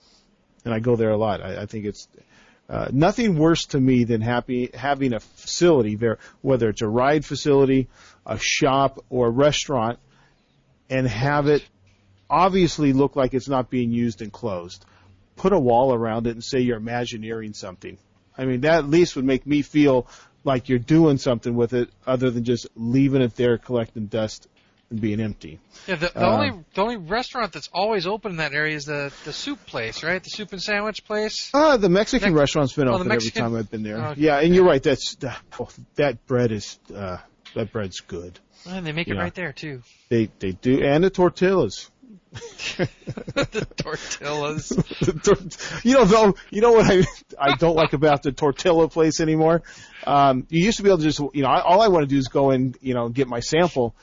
and 0.65 0.73
I 0.73 0.79
go 0.79 0.95
there 0.95 1.11
a 1.11 1.17
lot. 1.17 1.39
I, 1.43 1.61
I 1.61 1.65
think 1.67 1.85
it's 1.85 2.07
uh, 2.69 2.87
nothing 2.91 3.37
worse 3.37 3.65
to 3.67 3.79
me 3.79 4.05
than 4.05 4.21
happy 4.21 4.69
having 4.73 5.13
a 5.13 5.19
facility 5.19 5.95
there, 5.95 6.19
whether 6.41 6.69
it's 6.69 6.81
a 6.81 6.87
ride 6.87 7.25
facility, 7.25 7.89
a 8.25 8.37
shop, 8.39 9.03
or 9.09 9.27
a 9.27 9.31
restaurant, 9.31 9.99
and 10.89 11.07
have 11.07 11.47
it 11.47 11.63
obviously 12.29 12.93
look 12.93 13.15
like 13.15 13.33
it's 13.33 13.49
not 13.49 13.69
being 13.69 13.91
used 13.91 14.21
and 14.21 14.31
closed. 14.31 14.85
Put 15.35 15.53
a 15.53 15.59
wall 15.59 15.93
around 15.93 16.27
it 16.27 16.31
and 16.31 16.43
say 16.43 16.59
you're 16.59 16.77
imagineering 16.77 17.53
something. 17.53 17.97
I 18.37 18.45
mean, 18.45 18.61
that 18.61 18.79
at 18.79 18.89
least 18.89 19.15
would 19.17 19.25
make 19.25 19.45
me 19.45 19.61
feel 19.61 20.07
like 20.43 20.69
you're 20.69 20.79
doing 20.79 21.17
something 21.17 21.55
with 21.55 21.73
it 21.73 21.89
other 22.07 22.31
than 22.31 22.43
just 22.43 22.67
leaving 22.75 23.21
it 23.21 23.35
there 23.35 23.57
collecting 23.57 24.07
dust 24.07 24.47
being 24.93 25.19
empty. 25.21 25.59
Yeah, 25.87 25.95
the, 25.95 26.07
the 26.13 26.21
Uh, 26.25 26.29
only 26.29 26.51
the 26.73 26.81
only 26.81 26.97
restaurant 26.97 27.53
that's 27.53 27.69
always 27.73 28.05
open 28.05 28.31
in 28.31 28.37
that 28.37 28.53
area 28.53 28.75
is 28.75 28.85
the 28.85 29.11
the 29.25 29.33
soup 29.33 29.65
place, 29.65 30.03
right? 30.03 30.21
The 30.23 30.29
soup 30.29 30.51
and 30.51 30.61
sandwich 30.61 31.03
place. 31.05 31.49
Ah, 31.53 31.77
the 31.77 31.89
Mexican 31.89 32.33
Mex- 32.33 32.39
restaurant's 32.41 32.73
been 32.73 32.87
oh, 32.89 32.95
open 32.95 33.07
Mexican- 33.07 33.41
every 33.43 33.51
time 33.51 33.59
I've 33.59 33.71
been 33.71 33.83
there. 33.83 33.97
Okay. 34.11 34.21
Yeah, 34.21 34.39
and 34.39 34.53
you're 34.53 34.65
right. 34.65 34.81
That's 34.83 35.15
uh, 35.23 35.33
oh, 35.59 35.69
that 35.95 36.25
bread 36.27 36.51
is 36.51 36.77
uh, 36.95 37.17
that 37.55 37.71
bread's 37.71 37.99
good. 38.01 38.39
And 38.67 38.85
they 38.85 38.91
make 38.91 39.07
it 39.07 39.15
Yeah. 39.15 39.21
right 39.21 39.33
there 39.33 39.53
too. 39.53 39.81
They 40.09 40.29
they 40.39 40.51
do, 40.51 40.83
and 40.83 41.03
the 41.03 41.09
tortillas. 41.09 41.89
the 42.77 43.67
tortillas. 43.77 44.69
The 45.01 45.13
tor- 45.13 45.81
you 45.83 45.95
know 45.95 46.05
though, 46.05 46.35
you 46.49 46.61
know 46.61 46.71
what 46.73 46.89
I 46.89 47.03
I 47.39 47.55
don't 47.55 47.75
like 47.75 47.93
about 47.93 48.23
the 48.23 48.31
tortilla 48.31 48.87
place 48.87 49.19
anymore. 49.19 49.63
Um, 50.05 50.45
you 50.49 50.63
used 50.65 50.77
to 50.77 50.83
be 50.83 50.89
able 50.89 50.99
to 50.99 51.03
just 51.03 51.19
you 51.33 51.41
know 51.43 51.49
I, 51.49 51.61
all 51.61 51.81
I 51.81 51.87
want 51.87 52.03
to 52.03 52.07
do 52.07 52.17
is 52.17 52.27
go 52.27 52.51
and 52.51 52.77
you 52.81 52.93
know 52.93 53.09
get 53.09 53.27
my 53.27 53.39
sample. 53.39 53.95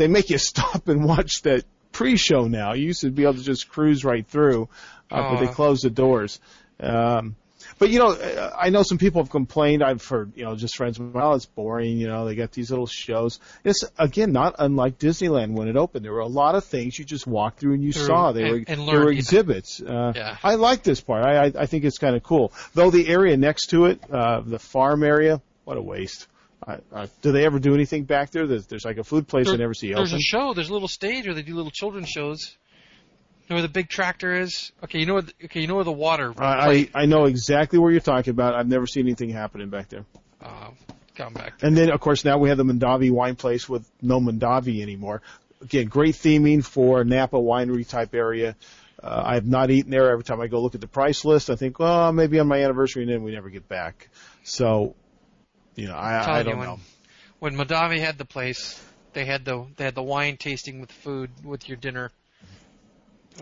They 0.00 0.08
make 0.08 0.30
you 0.30 0.38
stop 0.52 0.88
and 0.88 1.04
watch 1.04 1.42
that 1.42 1.64
pre-show 1.92 2.48
now. 2.48 2.72
You 2.72 2.86
used 2.86 3.02
to 3.02 3.10
be 3.10 3.24
able 3.24 3.34
to 3.34 3.42
just 3.42 3.68
cruise 3.68 4.02
right 4.04 4.26
through, 4.26 4.68
uh, 5.10 5.30
but 5.34 5.40
they 5.40 5.48
Aw. 5.48 5.52
closed 5.52 5.84
the 5.84 5.90
doors. 5.90 6.40
Um, 6.80 7.36
but 7.78 7.90
you 7.90 7.98
know, 7.98 8.50
I 8.58 8.70
know 8.70 8.82
some 8.82 8.96
people 8.96 9.22
have 9.22 9.30
complained. 9.30 9.82
I've 9.82 10.02
heard, 10.06 10.32
you 10.34 10.44
know, 10.44 10.56
just 10.56 10.76
friends. 10.76 10.98
Well, 10.98 11.34
it's 11.34 11.44
boring. 11.44 11.98
You 11.98 12.08
know, 12.08 12.24
they 12.24 12.34
got 12.34 12.52
these 12.52 12.70
little 12.70 12.86
shows. 12.86 13.38
It's 13.64 13.84
again 13.98 14.32
not 14.32 14.54
unlike 14.58 14.98
Disneyland 14.98 15.52
when 15.52 15.68
it 15.68 15.76
opened. 15.76 16.04
There 16.06 16.12
were 16.12 16.20
a 16.20 16.26
lot 16.26 16.54
of 16.54 16.64
things 16.64 16.98
you 16.98 17.04
just 17.04 17.26
walked 17.26 17.60
through 17.60 17.74
and 17.74 17.82
you 17.84 17.92
Through 17.92 18.06
saw. 18.06 18.32
They 18.32 18.42
and- 18.44 18.52
were 18.52 18.64
and 18.66 18.88
they 18.88 18.96
were 18.96 19.10
exhibits. 19.12 19.80
Uh, 19.82 20.12
Yeah. 20.16 20.36
I 20.42 20.54
like 20.54 20.82
this 20.82 21.00
part. 21.02 21.24
I 21.24 21.44
I, 21.46 21.52
I 21.60 21.66
think 21.66 21.84
it's 21.84 21.98
kind 21.98 22.16
of 22.16 22.22
cool. 22.22 22.52
Though 22.74 22.90
the 22.90 23.06
area 23.08 23.36
next 23.36 23.66
to 23.70 23.84
it, 23.86 24.00
uh, 24.10 24.40
the 24.40 24.58
farm 24.58 25.02
area, 25.02 25.42
what 25.64 25.76
a 25.76 25.82
waste. 25.82 26.26
I, 26.66 26.78
I, 26.94 27.08
do 27.22 27.32
they 27.32 27.46
ever 27.46 27.58
do 27.58 27.74
anything 27.74 28.04
back 28.04 28.30
there? 28.30 28.46
There's, 28.46 28.66
there's 28.66 28.84
like 28.84 28.98
a 28.98 29.04
food 29.04 29.26
place 29.26 29.48
I 29.48 29.56
never 29.56 29.74
see 29.74 29.92
There's 29.92 30.10
open. 30.10 30.18
a 30.18 30.20
show. 30.20 30.52
There's 30.54 30.68
a 30.68 30.72
little 30.72 30.88
stage 30.88 31.26
where 31.26 31.34
they 31.34 31.42
do 31.42 31.54
little 31.54 31.70
children's 31.70 32.08
shows. 32.08 32.56
You 33.42 33.46
know 33.50 33.56
where 33.56 33.62
the 33.62 33.72
big 33.72 33.88
tractor 33.88 34.32
is? 34.32 34.70
Okay, 34.84 35.00
you 35.00 35.06
know 35.06 35.14
where 35.14 35.22
the, 35.22 35.32
okay, 35.46 35.60
you 35.60 35.66
know 35.66 35.74
where 35.76 35.84
the 35.84 35.90
water. 35.92 36.32
I, 36.38 36.88
I 36.94 37.02
I 37.02 37.06
know 37.06 37.24
exactly 37.24 37.78
where 37.78 37.90
you're 37.90 38.00
talking 38.00 38.30
about. 38.30 38.54
I've 38.54 38.68
never 38.68 38.86
seen 38.86 39.06
anything 39.06 39.30
happening 39.30 39.70
back 39.70 39.88
there. 39.88 40.04
uh, 40.42 40.70
come 41.16 41.32
back. 41.32 41.54
And 41.62 41.76
then, 41.76 41.90
of 41.90 41.98
course, 42.00 42.24
now 42.24 42.38
we 42.38 42.50
have 42.50 42.58
the 42.58 42.64
Mondavi 42.64 43.10
wine 43.10 43.36
place 43.36 43.68
with 43.68 43.90
no 44.00 44.20
Mondavi 44.20 44.82
anymore. 44.82 45.22
Again, 45.62 45.86
great 45.86 46.14
theming 46.14 46.64
for 46.64 47.02
Napa 47.04 47.36
winery 47.36 47.88
type 47.88 48.14
area. 48.14 48.54
Uh, 49.02 49.22
I 49.26 49.34
have 49.34 49.46
not 49.46 49.70
eaten 49.70 49.90
there. 49.90 50.10
Every 50.10 50.24
time 50.24 50.40
I 50.40 50.46
go 50.46 50.60
look 50.60 50.74
at 50.74 50.80
the 50.80 50.86
price 50.86 51.24
list, 51.24 51.50
I 51.50 51.56
think, 51.56 51.78
well, 51.78 52.12
maybe 52.12 52.38
on 52.38 52.46
my 52.46 52.62
anniversary, 52.62 53.02
and 53.02 53.10
then 53.12 53.22
we 53.22 53.32
never 53.32 53.48
get 53.50 53.66
back. 53.68 54.10
So, 54.44 54.94
you 55.80 55.88
know, 55.88 55.94
I, 55.96 56.38
I 56.40 56.42
don't 56.42 56.58
when- 56.58 56.66
know. 56.66 56.80
When 57.38 57.56
Mondavi 57.56 57.98
had 58.00 58.18
the 58.18 58.26
place, 58.26 58.78
they 59.14 59.24
had 59.24 59.46
the 59.46 59.64
they 59.76 59.84
had 59.84 59.94
the 59.94 60.02
wine 60.02 60.36
tasting 60.36 60.80
with 60.80 60.92
food 60.92 61.30
with 61.42 61.68
your 61.68 61.78
dinner. 61.78 62.10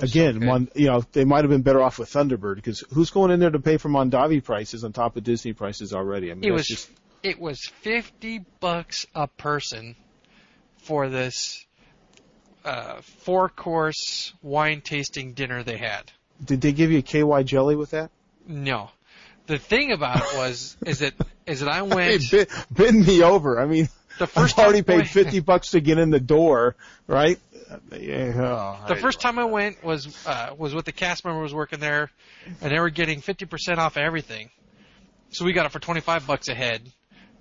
Was 0.00 0.12
so 0.12 0.20
Again, 0.20 0.46
one, 0.46 0.68
you 0.76 0.86
know, 0.86 1.02
they 1.12 1.24
might 1.24 1.42
have 1.42 1.50
been 1.50 1.62
better 1.62 1.82
off 1.82 1.98
with 1.98 2.08
Thunderbird 2.12 2.54
because 2.56 2.84
who's 2.92 3.10
going 3.10 3.32
in 3.32 3.40
there 3.40 3.50
to 3.50 3.58
pay 3.58 3.76
for 3.76 3.88
Mondavi 3.88 4.44
prices 4.44 4.84
on 4.84 4.92
top 4.92 5.16
of 5.16 5.24
Disney 5.24 5.52
prices 5.52 5.92
already? 5.92 6.30
I 6.30 6.34
mean, 6.34 6.44
It 6.44 6.52
was 6.52 6.68
just, 6.68 6.88
it 7.24 7.40
was 7.40 7.58
fifty 7.80 8.44
bucks 8.60 9.04
a 9.16 9.26
person 9.26 9.96
for 10.76 11.08
this 11.08 11.66
uh, 12.64 13.00
four 13.00 13.48
course 13.48 14.32
wine 14.42 14.80
tasting 14.80 15.32
dinner 15.32 15.64
they 15.64 15.78
had. 15.78 16.12
did 16.44 16.60
they 16.60 16.70
give 16.72 16.92
you 16.92 16.98
a 16.98 17.02
KY 17.02 17.42
jelly 17.42 17.74
with 17.74 17.90
that? 17.90 18.10
No. 18.46 18.90
The 19.48 19.58
thing 19.58 19.90
about 19.92 20.18
it 20.18 20.36
was 20.36 20.76
is 20.86 20.98
that 21.00 21.14
is 21.48 21.60
that 21.60 21.68
I 21.68 21.82
went 21.94 22.22
Hey, 22.22 22.28
bid, 22.30 22.48
bid 22.72 22.94
me 22.94 23.22
over. 23.22 23.60
I 23.60 23.66
mean, 23.66 23.88
the 24.18 24.26
first 24.26 24.58
I've 24.58 24.64
already 24.64 24.82
paid 24.82 25.08
fifty 25.08 25.40
bucks 25.40 25.70
to 25.70 25.80
get 25.80 25.98
in 25.98 26.10
the 26.10 26.20
door, 26.20 26.76
right? 27.06 27.38
Yeah, 27.92 28.32
oh, 28.36 28.86
The 28.88 28.94
I- 28.94 29.00
first 29.00 29.20
time 29.20 29.38
I 29.38 29.44
went 29.44 29.82
was 29.84 30.26
uh, 30.26 30.54
was 30.56 30.74
with 30.74 30.84
the 30.84 30.92
cast 30.92 31.24
member 31.24 31.40
was 31.40 31.54
working 31.54 31.80
there, 31.80 32.10
and 32.60 32.72
they 32.72 32.78
were 32.78 32.90
getting 32.90 33.20
fifty 33.20 33.46
percent 33.46 33.78
off 33.78 33.96
everything. 33.96 34.50
So 35.30 35.44
we 35.44 35.52
got 35.52 35.66
it 35.66 35.72
for 35.72 35.78
twenty 35.78 36.00
five 36.00 36.26
bucks 36.26 36.48
a 36.48 36.54
head, 36.54 36.82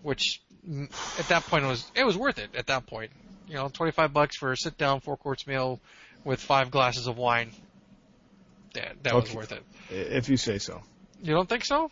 which 0.02 0.42
mm, 0.68 0.90
at 1.20 1.28
that 1.30 1.44
point 1.44 1.66
was 1.66 1.90
it 1.96 2.06
was 2.06 2.18
worth 2.18 2.40
it. 2.40 2.50
At 2.56 2.68
that 2.68 2.86
point, 2.86 3.12
you 3.48 3.56
know, 3.56 3.70
twenty 3.70 3.92
five 3.92 4.14
bucks 4.14 4.38
for 4.38 4.52
a 4.52 4.58
sit 4.58 4.78
down 4.78 5.00
four 5.00 5.18
course 5.18 5.48
meal 5.48 5.80
with 6.24 6.42
five 6.42 6.72
glasses 6.72 7.08
of 7.08 7.18
wine. 7.18 7.52
That 8.74 9.02
that 9.04 9.16
was 9.16 9.34
worth 9.34 9.54
it. 9.54 9.64
if 9.90 10.30
you 10.30 10.38
say 10.38 10.58
so. 10.58 10.82
You 11.24 11.34
don't 11.34 11.48
think 11.50 11.66
so? 11.66 11.90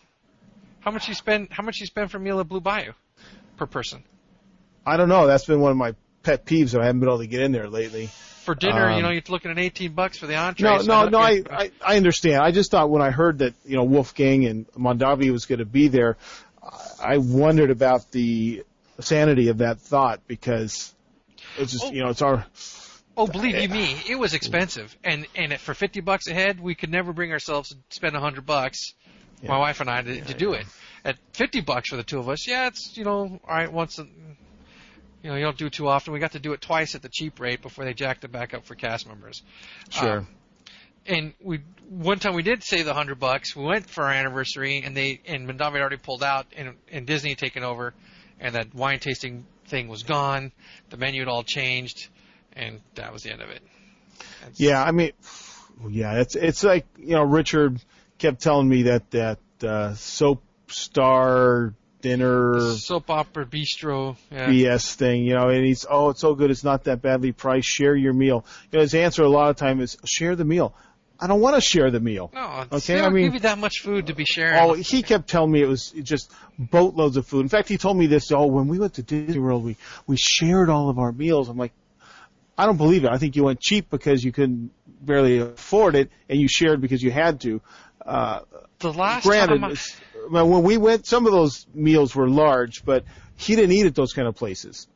How 0.85 0.91
much 0.91 1.07
you 1.07 1.15
spend? 1.15 1.47
How 1.51 1.63
much 1.63 1.79
you 1.79 1.87
spend 1.87 2.11
for 2.11 2.17
a 2.17 2.19
meal 2.19 2.39
at 2.39 2.47
Blue 2.47 2.61
Bayou 2.61 2.93
per 3.57 3.65
person? 3.65 4.03
I 4.85 4.97
don't 4.97 5.09
know. 5.09 5.25
That's 5.25 5.45
been 5.45 5.59
one 5.59 5.71
of 5.71 5.77
my 5.77 5.95
pet 6.21 6.45
peeves 6.45 6.71
that 6.71 6.81
I 6.81 6.85
haven't 6.85 6.99
been 6.99 7.09
able 7.09 7.17
to 7.19 7.27
get 7.27 7.41
in 7.41 7.51
there 7.51 7.67
lately. 7.67 8.07
For 8.43 8.53
dinner, 8.53 8.89
you 8.91 8.97
Um, 8.97 9.01
know, 9.01 9.09
you're 9.09 9.23
looking 9.27 9.49
at 9.49 9.57
eighteen 9.57 9.93
bucks 9.93 10.19
for 10.19 10.27
the 10.27 10.35
entree. 10.35 10.63
No, 10.69 10.81
no, 10.83 11.09
no. 11.09 11.17
I, 11.17 11.41
I, 11.49 11.71
I 11.83 11.97
understand. 11.97 12.35
I 12.43 12.51
just 12.51 12.69
thought 12.69 12.91
when 12.91 13.01
I 13.01 13.09
heard 13.09 13.39
that 13.39 13.55
you 13.65 13.75
know 13.75 13.83
Wolfgang 13.83 14.45
and 14.45 14.67
Mondavi 14.73 15.31
was 15.31 15.47
going 15.47 15.57
to 15.59 15.65
be 15.65 15.87
there, 15.87 16.17
I 17.01 17.17
wondered 17.17 17.71
about 17.71 18.11
the 18.11 18.63
sanity 18.99 19.47
of 19.47 19.57
that 19.57 19.79
thought 19.79 20.21
because 20.27 20.93
it's 21.57 21.71
just 21.71 21.85
Oh. 21.85 21.91
you 21.91 22.03
know 22.03 22.09
it's 22.09 22.21
our 22.21 22.45
Oh, 23.17 23.25
believe 23.27 23.55
you 23.59 23.69
me, 23.69 23.95
it 24.09 24.19
was 24.19 24.33
expensive, 24.35 24.95
and 25.03 25.25
and 25.35 25.57
for 25.59 25.73
fifty 25.73 26.01
bucks 26.01 26.27
a 26.27 26.33
head, 26.35 26.59
we 26.59 26.75
could 26.75 26.91
never 26.91 27.11
bring 27.13 27.31
ourselves 27.31 27.69
to 27.69 27.77
spend 27.89 28.15
a 28.15 28.19
hundred 28.19 28.45
bucks, 28.45 28.93
my 29.43 29.57
wife 29.57 29.81
and 29.81 29.89
I, 29.89 30.01
to, 30.01 30.21
to 30.21 30.33
do 30.33 30.53
it. 30.53 30.65
At 31.03 31.17
fifty 31.33 31.61
bucks 31.61 31.89
for 31.89 31.97
the 31.97 32.03
two 32.03 32.19
of 32.19 32.29
us, 32.29 32.47
yeah, 32.47 32.67
it's 32.67 32.97
you 32.97 33.03
know, 33.03 33.39
all 33.47 33.55
right, 33.55 33.71
once, 33.71 33.99
a, 33.99 34.03
you 34.03 35.29
know, 35.29 35.35
you 35.35 35.43
don't 35.43 35.57
do 35.57 35.67
it 35.67 35.73
too 35.73 35.87
often. 35.87 36.13
We 36.13 36.19
got 36.19 36.31
to 36.31 36.39
do 36.39 36.53
it 36.53 36.61
twice 36.61 36.95
at 36.95 37.01
the 37.01 37.09
cheap 37.09 37.39
rate 37.39 37.61
before 37.61 37.85
they 37.85 37.93
jacked 37.93 38.23
it 38.23 38.31
back 38.31 38.53
up 38.53 38.65
for 38.65 38.75
cast 38.75 39.07
members. 39.07 39.43
sure. 39.89 40.19
Um, 40.19 40.27
and 41.07 41.33
we 41.43 41.59
one 41.89 42.17
time 42.17 42.33
we 42.33 42.41
did 42.41 42.63
save 42.63 42.85
the 42.85 42.93
hundred 42.95 43.19
bucks. 43.19 43.55
We 43.55 43.63
went 43.63 43.87
for 43.87 44.05
our 44.05 44.11
anniversary, 44.11 44.81
and 44.83 44.97
they 44.97 45.21
and 45.27 45.47
Mondavi 45.47 45.73
had 45.73 45.81
already 45.81 45.97
pulled 45.97 46.23
out, 46.23 46.47
and, 46.57 46.73
and 46.91 47.05
Disney 47.05 47.29
had 47.29 47.37
taken 47.37 47.63
over, 47.63 47.93
and 48.39 48.55
that 48.55 48.73
wine 48.73 48.99
tasting 48.99 49.45
thing 49.67 49.87
was 49.87 50.01
gone. 50.01 50.51
The 50.89 50.97
menu 50.97 51.21
had 51.21 51.27
all 51.27 51.43
changed, 51.43 52.07
and 52.53 52.81
that 52.95 53.13
was 53.13 53.21
the 53.21 53.31
end 53.31 53.41
of 53.43 53.49
it. 53.51 53.61
That's- 54.39 54.59
Yeah, 54.59 54.83
I 54.83 54.89
mean, 54.91 55.11
yeah, 55.89 56.21
it's 56.21 56.35
it's 56.35 56.63
like 56.63 56.87
you 56.97 57.11
know 57.15 57.23
Richard 57.23 57.79
kept 58.17 58.41
telling 58.41 58.67
me 58.67 58.83
that 58.83 59.11
that 59.11 59.39
uh, 59.63 59.93
soap 59.95 60.43
star 60.67 61.73
dinner 62.01 62.59
soap 62.75 63.09
opera 63.09 63.45
bistro. 63.45 64.15
Yeah. 64.31 64.47
BS 64.47 64.93
thing, 64.93 65.23
you 65.25 65.33
know, 65.33 65.49
and 65.49 65.65
he's 65.65 65.85
oh 65.89 66.09
it's 66.09 66.21
so 66.21 66.35
good 66.35 66.51
it's 66.51 66.63
not 66.63 66.83
that 66.85 67.01
badly 67.01 67.31
priced. 67.31 67.67
Share 67.67 67.95
your 67.95 68.13
meal. 68.13 68.45
You 68.71 68.77
know, 68.77 68.81
his 68.81 68.93
answer 68.93 69.23
a 69.23 69.29
lot 69.29 69.49
of 69.49 69.55
time 69.55 69.81
is 69.81 69.97
share 70.05 70.35
the 70.35 70.45
meal. 70.45 70.75
I 71.19 71.27
don't 71.27 71.39
want 71.39 71.55
to 71.55 71.61
share 71.61 71.91
the 71.91 72.01
meal. 72.01 72.29
No, 72.33 72.65
Okay, 72.73 72.99
I 72.99 73.09
mean- 73.09 73.25
give 73.25 73.35
you 73.35 73.39
that 73.41 73.57
much 73.57 73.79
food 73.79 74.07
to 74.07 74.13
be 74.13 74.25
sharing. 74.25 74.59
Oh, 74.59 74.73
he 74.73 75.01
kept 75.01 75.29
telling 75.29 75.49
me 75.51 75.61
it 75.61 75.67
was 75.67 75.91
just 75.91 76.29
boatloads 76.59 77.15
of 77.15 77.25
food. 77.25 77.39
In 77.39 77.47
fact, 77.47 77.69
he 77.69 77.77
told 77.77 77.95
me 77.97 78.07
this. 78.07 78.31
Oh, 78.33 78.47
when 78.47 78.67
we 78.67 78.79
went 78.79 78.95
to 78.95 79.03
Disney 79.03 79.39
World, 79.39 79.63
we 79.63 79.77
we 80.07 80.17
shared 80.17 80.69
all 80.69 80.89
of 80.89 80.99
our 80.99 81.11
meals. 81.13 81.47
I'm 81.47 81.57
like, 81.57 81.71
I 82.57 82.65
don't 82.65 82.77
believe 82.77 83.05
it. 83.05 83.11
I 83.11 83.17
think 83.17 83.35
you 83.35 83.45
went 83.45 83.59
cheap 83.61 83.89
because 83.89 84.23
you 84.23 84.31
couldn't 84.31 84.71
barely 85.01 85.39
afford 85.39 85.95
it, 85.95 86.09
and 86.29 86.39
you 86.39 86.47
shared 86.49 86.81
because 86.81 87.01
you 87.01 87.11
had 87.11 87.41
to. 87.41 87.61
Uh, 88.05 88.41
the 88.79 88.93
last 88.93 89.23
granted, 89.23 89.61
time 89.61 89.75
I, 90.35 90.43
when 90.43 90.63
we 90.63 90.77
went, 90.77 91.05
some 91.07 91.25
of 91.25 91.31
those 91.31 91.65
meals 91.73 92.15
were 92.15 92.29
large, 92.29 92.85
but 92.85 93.03
he 93.35 93.55
didn't 93.55 93.71
eat 93.71 93.85
at 93.85 93.95
those 93.95 94.13
kind 94.13 94.27
of 94.27 94.35
places. 94.35 94.87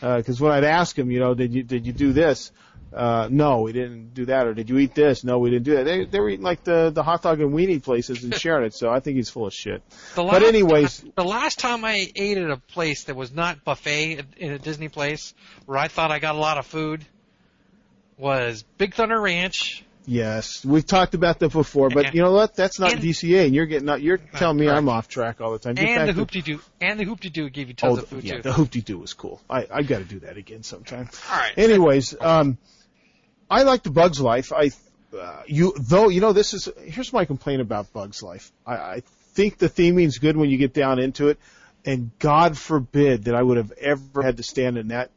Because 0.00 0.40
when 0.40 0.52
I'd 0.52 0.64
ask 0.64 0.98
him, 0.98 1.10
you 1.10 1.20
know, 1.20 1.34
did 1.34 1.54
you 1.54 1.62
did 1.62 1.86
you 1.86 1.92
do 1.92 2.12
this? 2.12 2.52
Uh, 2.92 3.28
no, 3.30 3.62
we 3.62 3.72
didn't 3.72 4.14
do 4.14 4.26
that. 4.26 4.46
Or 4.46 4.54
did 4.54 4.68
you 4.70 4.78
eat 4.78 4.94
this? 4.94 5.24
No, 5.24 5.38
we 5.38 5.50
didn't 5.50 5.64
do 5.64 5.76
that. 5.76 5.84
They 5.84 6.04
they 6.04 6.20
were 6.20 6.28
eating 6.28 6.44
like 6.44 6.62
the 6.62 6.90
the 6.90 7.02
hot 7.02 7.22
dog 7.22 7.40
and 7.40 7.52
weenie 7.52 7.82
places 7.82 8.22
and 8.22 8.34
sharing 8.34 8.66
it. 8.66 8.74
So 8.74 8.90
I 8.90 9.00
think 9.00 9.16
he's 9.16 9.30
full 9.30 9.46
of 9.46 9.52
shit. 9.54 9.82
last 10.16 10.30
but 10.30 10.42
anyways- 10.42 11.04
the 11.16 11.24
last 11.24 11.58
time 11.58 11.84
I 11.84 12.10
ate 12.14 12.38
at 12.38 12.50
a 12.50 12.56
place 12.56 13.04
that 13.04 13.16
was 13.16 13.32
not 13.32 13.64
buffet 13.64 14.22
in 14.36 14.52
a 14.52 14.58
Disney 14.58 14.88
place, 14.88 15.34
where 15.66 15.78
I 15.78 15.88
thought 15.88 16.12
I 16.12 16.18
got 16.18 16.34
a 16.34 16.38
lot 16.38 16.58
of 16.58 16.66
food, 16.66 17.04
was 18.16 18.64
Big 18.78 18.94
Thunder 18.94 19.20
Ranch. 19.20 19.83
Yes, 20.06 20.64
we've 20.64 20.84
talked 20.84 21.14
about 21.14 21.38
that 21.38 21.50
before, 21.52 21.88
but 21.88 22.04
Yeah. 22.04 22.10
you 22.12 22.22
know 22.22 22.32
what? 22.32 22.54
That's 22.54 22.78
not 22.78 22.92
And- 22.92 23.00
DCA, 23.02 23.46
and 23.46 23.54
you're 23.54 23.64
getting 23.66 23.88
out. 23.88 24.02
You're 24.02 24.18
telling 24.18 24.58
me. 24.58 24.68
I'm 24.68 24.88
off 24.88 25.08
track 25.08 25.40
all 25.40 25.52
the 25.52 25.58
time. 25.58 25.76
Get 25.76 25.86
And 25.88 26.08
the 26.08 26.12
hoopty 26.12 26.44
doo, 26.44 26.60
and 26.80 27.00
the 27.00 27.04
Hoop-Dee-Doo 27.04 27.48
gave 27.48 27.68
you 27.68 27.74
Oh, 27.82 27.88
tons 27.88 27.98
of 28.00 28.08
food 28.08 28.24
yeah, 28.24 28.36
too. 28.36 28.42
the 28.42 28.50
hoopty 28.50 28.84
doo 28.84 28.98
was 28.98 29.14
cool. 29.14 29.40
I 29.48 29.66
I 29.70 29.82
got 29.82 29.98
to 29.98 30.04
do 30.04 30.20
that 30.20 30.36
again 30.36 30.62
sometime. 30.62 31.08
All 31.30 31.38
right. 31.38 31.52
Anyways, 31.56 32.14
um, 32.20 32.58
I 33.50 33.62
like 33.62 33.82
the 33.82 33.90
Bugs 33.90 34.20
Life. 34.20 34.52
I, 34.52 34.70
uh, 35.18 35.42
you 35.46 35.74
though, 35.78 36.08
you 36.10 36.20
know, 36.20 36.32
this 36.34 36.52
is 36.52 36.68
here's 36.84 37.12
my 37.12 37.24
complaint 37.24 37.62
about 37.62 37.92
Bugs 37.94 38.22
Life. 38.22 38.52
I, 38.66 38.74
I 38.74 39.02
think 39.32 39.56
the 39.58 39.68
theming's 39.70 40.18
good 40.18 40.36
when 40.36 40.50
you 40.50 40.58
get 40.58 40.74
down 40.74 40.98
into 40.98 41.28
it, 41.28 41.38
and 41.86 42.10
God 42.18 42.58
forbid 42.58 43.24
that 43.24 43.34
I 43.34 43.42
would 43.42 43.56
have 43.56 43.72
ever 43.80 44.22
had 44.22 44.36
to 44.36 44.42
stand 44.42 44.76
in 44.76 44.88
that 44.88 45.10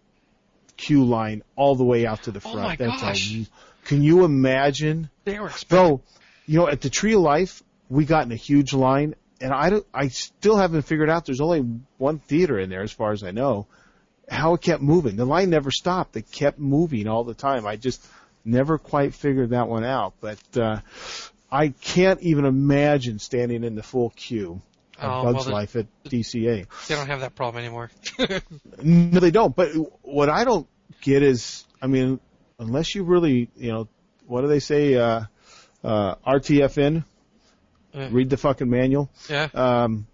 queue 0.78 1.04
line 1.04 1.42
all 1.56 1.76
the 1.76 1.84
way 1.84 2.06
out 2.06 2.24
to 2.24 2.32
the 2.32 2.40
front. 2.40 2.58
Oh 2.58 2.62
front. 2.62 2.80
my 2.80 2.86
That's 2.88 3.02
gosh. 3.02 3.28
you- 3.28 3.46
can 3.88 4.04
you 4.04 4.26
imagine? 4.26 5.10
They 5.24 5.40
were. 5.40 5.52
Though, 5.70 6.02
you 6.46 6.60
know, 6.60 6.68
at 6.68 6.82
the 6.82 6.90
Tree 6.90 7.14
of 7.14 7.22
Life, 7.22 7.64
we 7.90 8.04
got 8.04 8.26
in 8.26 8.34
a 8.34 8.36
huge 8.36 8.74
line, 8.74 9.16
and 9.40 9.54
I 9.54 9.70
don't, 9.70 9.86
I 9.94 10.10
still 10.10 10.58
haven't 10.58 10.82
figured 10.82 11.10
out. 11.10 11.26
There's 11.26 11.40
only 11.40 11.62
one 11.98 12.20
theater 12.20 12.60
in 12.60 12.70
there, 12.70 12.82
as 12.82 12.92
far 12.92 13.14
as 13.14 13.24
I 13.24 13.32
know. 13.32 13.66
How 14.30 14.56
it 14.56 14.62
kept 14.62 14.82
moving. 14.82 15.16
The 15.16 15.24
line 15.24 15.50
never 15.50 15.72
stopped. 15.72 16.18
It 16.18 16.30
kept 16.30 16.60
moving 16.60 17.08
all 17.08 17.24
the 17.24 17.34
time. 17.34 17.66
I 17.66 17.78
just 17.78 18.06
never 18.44 18.78
quite 18.78 19.14
figured 19.14 19.52
that 19.52 19.70
one 19.70 19.86
out. 19.86 20.16
But 20.20 20.58
uh, 20.58 20.82
I 21.50 21.70
can't 21.70 22.22
even 22.22 22.44
imagine 22.44 23.20
standing 23.20 23.64
in 23.64 23.76
the 23.76 23.84
full 23.84 24.10
queue 24.10 24.62
of 25.00 25.26
Oh, 25.26 25.32
Bugs 25.32 25.46
well, 25.46 25.56
Life 25.56 25.78
at 25.78 25.86
DCA. 26.04 26.68
They 26.90 26.96
don't 26.96 27.08
have 27.08 27.22
that 27.22 27.36
problem 27.36 27.64
anymore. 27.64 27.90
No, 28.84 29.22
they 29.22 29.32
don't. 29.32 29.56
But 29.56 29.70
what 30.02 30.30
I 30.30 30.44
don't 30.44 30.68
get 31.02 31.24
is, 31.24 31.66
I 31.82 31.88
mean, 31.88 32.20
unless 32.60 32.96
you 32.96 33.04
really, 33.04 33.50
you 33.56 33.72
know, 33.72 33.88
what 34.26 34.42
do 34.42 34.48
they 34.48 34.60
say? 34.60 34.96
Uh, 34.96 35.22
uh, 35.84 36.16
RTFM. 36.26 37.06
Yeah. 37.94 38.10
Read 38.12 38.30
the 38.30 38.38
fucking 38.38 38.70
manual. 38.70 39.10
yeah. 39.30 39.48
Um, 39.54 40.08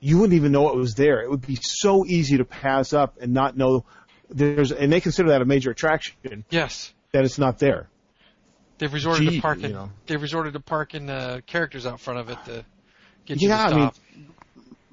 you 0.00 0.18
wouldn't 0.18 0.34
even 0.36 0.52
know 0.52 0.68
it 0.70 0.76
was 0.76 0.94
there. 0.94 1.22
It 1.22 1.30
would 1.30 1.46
be 1.46 1.56
so 1.60 2.04
easy 2.06 2.36
to 2.38 2.44
pass 2.44 2.92
up 2.92 3.16
and 3.20 3.32
not 3.32 3.56
know 3.56 3.84
there's, 4.30 4.70
and 4.70 4.92
they 4.92 5.00
consider 5.00 5.30
that 5.30 5.40
a 5.42 5.44
major 5.46 5.70
attraction 5.70 6.44
Yes. 6.50 6.92
that 7.12 7.24
it's 7.24 7.38
not 7.38 7.58
there. 7.58 7.88
They've 8.78 8.92
resorted 8.92 9.28
Gee, 9.28 9.36
to 9.36 9.42
parking. 9.42 9.64
you 9.70 9.72
know. 9.72 9.90
They've 10.06 10.20
resorted 10.20 10.52
to 10.54 10.60
parking 10.60 11.08
uh, 11.08 11.40
characters 11.46 11.86
out 11.86 12.00
front 12.00 12.20
of 12.20 12.28
it 12.30 12.38
to 12.46 12.64
get 13.24 13.40
you 13.40 13.48
Yeah, 13.48 13.68
to 13.68 13.74
I 13.74 13.76
mean, 13.78 13.90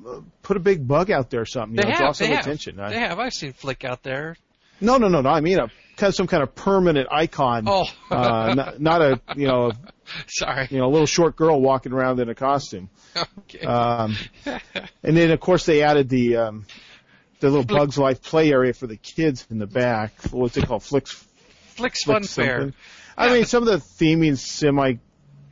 stop. 0.03 0.23
Put 0.43 0.57
a 0.57 0.61
big 0.61 0.87
bug 0.87 1.11
out 1.11 1.29
there 1.29 1.41
or 1.41 1.45
something. 1.45 1.75
You 1.77 1.83
they 1.83 1.89
know, 1.89 1.95
have. 1.95 1.99
draw 1.99 2.11
some 2.13 2.27
They 2.29 2.35
have. 2.35 2.45
attention. 2.45 2.79
I- 2.79 2.89
They 2.89 2.99
have. 2.99 3.19
I've 3.19 3.33
seen 3.33 3.53
Flik 3.53 3.83
out 3.85 4.03
there. 4.03 4.35
no, 4.79 4.97
no, 4.97 5.07
no, 5.09 5.21
no. 5.21 5.29
I 5.29 5.41
mean, 5.41 5.59
a 5.59 5.69
kind 6.01 6.09
of 6.09 6.15
some 6.15 6.27
kind 6.27 6.41
of 6.41 6.55
permanent 6.55 7.07
icon. 7.11 7.65
Oh. 7.67 7.85
uh, 8.09 8.53
not, 8.57 8.81
not 8.81 9.01
a 9.01 9.21
you 9.37 9.47
know 9.47 9.71
Sorry. 10.27 10.67
you 10.69 10.79
know 10.79 10.87
a 10.87 10.91
little 10.91 11.05
short 11.05 11.35
girl 11.35 11.61
walking 11.61 11.93
around 11.93 12.19
in 12.19 12.27
a 12.27 12.35
costume. 12.35 12.89
Okay. 13.39 13.65
Um, 13.65 14.17
and 14.45 15.15
then 15.15 15.31
of 15.31 15.39
course 15.39 15.65
they 15.65 15.83
added 15.83 16.09
the 16.09 16.37
um, 16.37 16.65
the 17.39 17.49
little 17.49 17.63
Flik- 17.63 17.77
Bugs 17.77 17.97
Life 17.97 18.21
play 18.23 18.51
area 18.51 18.73
for 18.73 18.87
the 18.87 18.97
kids 18.97 19.47
in 19.51 19.59
the 19.59 19.67
back. 19.67 20.13
What's 20.31 20.57
it 20.57 20.65
called? 20.65 20.83
Fliks 20.83 21.23
Flik's 21.75 22.03
Fun 22.03 22.23
Fair. 22.23 22.73
I 23.15 23.31
mean, 23.33 23.45
some 23.45 23.67
of 23.67 23.69
the 23.69 23.77
theming's 24.03 24.41
semi 24.41 24.95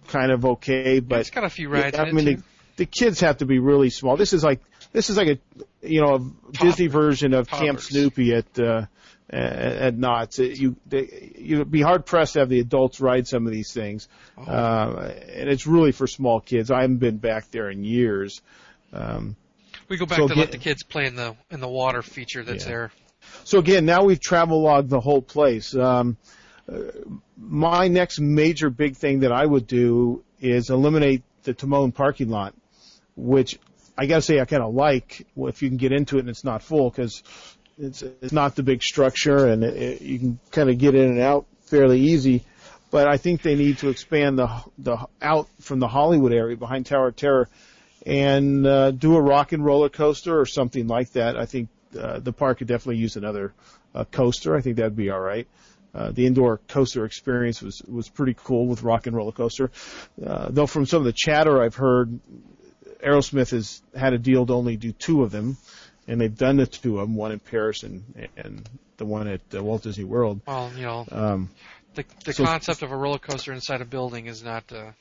kind 0.08 0.32
of 0.32 0.44
okay, 0.44 1.00
but 1.00 1.20
it's 1.20 1.30
got 1.30 1.44
a 1.44 1.50
few 1.50 1.70
rides 1.70 1.98
I 1.98 2.12
mean, 2.12 2.26
the, 2.26 2.44
the 2.78 2.86
kids 2.88 3.20
have 3.20 3.38
to 3.38 3.46
be 3.46 3.60
really 3.60 3.92
small. 3.92 4.18
This 4.18 4.34
is 4.34 4.44
like 4.44 4.62
this 4.94 5.12
is 5.12 5.18
like 5.18 5.28
a 5.28 5.88
you 5.88 6.02
know 6.02 6.16
a 6.16 6.52
Disney 6.52 6.88
version 6.88 7.36
of 7.36 7.48
Camp 7.48 7.80
Snoopy 7.80 8.34
at 8.34 8.60
uh, 8.60 8.86
at, 9.30 9.54
at 9.54 9.98
Knott's. 9.98 10.40
You 10.40 10.76
they, 10.88 11.34
you'd 11.38 11.70
be 11.72 11.82
hard 11.82 12.06
pressed 12.06 12.34
to 12.34 12.40
have 12.40 12.50
the 12.50 12.60
adults 12.60 13.00
ride 13.00 13.28
some 13.28 13.46
of 13.46 13.52
these 13.54 13.72
things, 13.74 14.08
Oh. 14.38 14.44
uh, 14.44 15.14
and 15.34 15.50
it's 15.50 15.68
really 15.68 15.92
for 15.92 16.08
small 16.08 16.40
kids. 16.42 16.72
I 16.72 16.82
haven't 16.82 16.98
been 16.98 17.18
back 17.18 17.52
there 17.52 17.70
in 17.70 17.84
years. 17.84 18.42
Um, 18.94 19.36
We 19.88 19.98
go 19.98 20.06
back 20.06 20.18
so 20.18 20.28
to 20.28 20.34
get- 20.36 20.40
let 20.40 20.52
the 20.52 20.58
kids 20.58 20.84
play 20.84 21.06
in 21.06 21.16
the 21.16 21.36
in 21.52 21.60
the 21.60 21.68
water 21.70 22.02
feature 22.02 22.44
that's 22.44 22.64
Yeah. 22.66 22.70
there. 22.72 22.92
So 23.44 23.60
again, 23.60 23.86
now 23.86 24.04
we've 24.06 24.20
travel 24.20 24.62
logged 24.62 24.90
the 24.90 25.00
whole 25.00 25.22
place. 25.22 25.76
Um, 25.76 26.18
uh, 26.72 26.78
my 27.38 27.88
next 27.88 28.20
major 28.20 28.70
big 28.70 28.96
thing 28.96 29.20
that 29.22 29.32
I 29.32 29.46
would 29.46 29.68
do 29.68 30.24
is 30.40 30.70
eliminate 30.70 31.24
the 31.44 31.54
Timon 31.54 31.92
parking 31.92 32.30
lot, 32.30 32.54
which 33.16 33.60
I 33.98 34.06
gotta 34.06 34.22
say 34.22 34.40
I 34.40 34.46
kind 34.46 34.64
of 34.64 34.74
like 34.74 35.28
if 35.38 35.62
you 35.62 35.68
can 35.70 35.78
get 35.78 35.92
into 35.92 36.18
it 36.18 36.22
and 36.22 36.30
it's 36.30 36.44
not 36.46 36.64
full 36.64 36.90
because 36.90 37.22
it's 37.80 38.02
it's 38.02 38.34
not 38.34 38.56
the 38.56 38.64
big 38.64 38.84
structure 38.84 39.48
and 39.48 39.64
it, 39.64 39.76
it, 39.76 40.02
you 40.02 40.20
can 40.20 40.40
kind 40.52 40.70
of 40.70 40.78
get 40.78 40.96
in 40.96 41.06
and 41.06 41.20
out 41.20 41.46
fairly 41.62 42.00
easy. 42.00 42.44
but 42.92 43.08
I 43.08 43.18
think 43.18 43.42
they 43.42 43.56
need 43.56 43.78
to 43.80 43.90
expand 43.90 44.38
the 44.38 44.50
the 44.78 44.98
out 45.22 45.48
from 45.62 45.80
the 45.80 45.88
Hollywood 45.88 46.34
area 46.34 46.58
behind 46.58 46.86
Tower 46.86 47.08
of 47.08 47.16
Terror 47.16 47.50
and 48.06 48.66
uh, 48.66 48.92
do 48.92 49.16
a 49.16 49.22
rock 49.22 49.52
and 49.52 49.64
roller 49.64 49.90
coaster 49.90 50.40
or 50.40 50.46
something 50.46 50.88
like 50.88 51.12
that. 51.12 51.38
I 51.38 51.46
think 51.46 51.70
uh, 52.00 52.20
the 52.20 52.34
park 52.34 52.60
could 52.60 52.68
definitely 52.68 52.98
use 52.98 53.16
another 53.16 53.54
uh, 53.94 54.06
coaster. 54.06 54.56
I 54.56 54.62
think 54.62 54.78
that'd 54.78 54.96
be 54.96 55.10
all 55.10 55.20
right. 55.20 55.48
Uh, 55.94 56.12
the 56.12 56.28
indoor 56.28 56.60
coaster 56.68 57.04
experience 57.06 57.62
was 57.62 57.82
was 57.88 58.10
pretty 58.10 58.36
cool 58.38 58.68
with 58.68 58.84
rock 58.84 59.08
and 59.08 59.16
roller 59.16 59.32
coaster. 59.32 59.72
Uh, 60.24 60.48
though 60.50 60.68
from 60.68 60.86
some 60.86 61.00
of 61.00 61.06
the 61.06 61.14
chatter 61.14 61.62
I've 61.62 61.76
heard, 61.76 62.20
Aerosmith 63.04 63.52
has 63.52 63.82
had 63.96 64.14
a 64.14 64.18
deal 64.18 64.46
to 64.46 64.54
only 64.54 64.78
do 64.78 64.92
two 64.92 65.24
of 65.24 65.32
them, 65.32 65.58
and 66.10 66.20
they've 66.20 66.38
done 66.38 66.58
the 66.58 66.66
two 66.66 67.00
of 67.00 67.08
them, 67.08 67.16
one 67.16 67.32
in 67.32 67.40
Paris 67.40 67.84
and 67.84 68.04
and 68.36 68.68
the 68.98 69.06
one 69.06 69.28
at 69.28 69.42
uh, 69.56 69.64
Walt 69.64 69.84
Disney 69.84 70.04
World. 70.04 70.42
Well, 70.46 70.72
you 70.76 70.84
know, 70.84 71.06
Um, 71.12 71.50
the 71.96 72.04
the 72.26 72.34
so- 72.34 72.44
concept 72.46 72.82
of 72.82 72.92
a 72.92 72.96
roller 72.98 73.20
coaster 73.20 73.54
inside 73.54 73.82
a 73.82 73.86
building 73.86 74.26
is 74.26 74.44
not, 74.44 74.64
uh, 74.74 74.92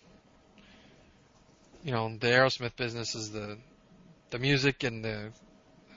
you 1.85 1.93
know, 1.93 2.17
the 2.19 2.27
Aerosmith 2.29 2.77
business 2.77 3.15
is 3.15 3.31
the 3.31 3.57
the 4.31 4.39
music 4.39 4.85
and 4.85 5.05
the 5.05 5.31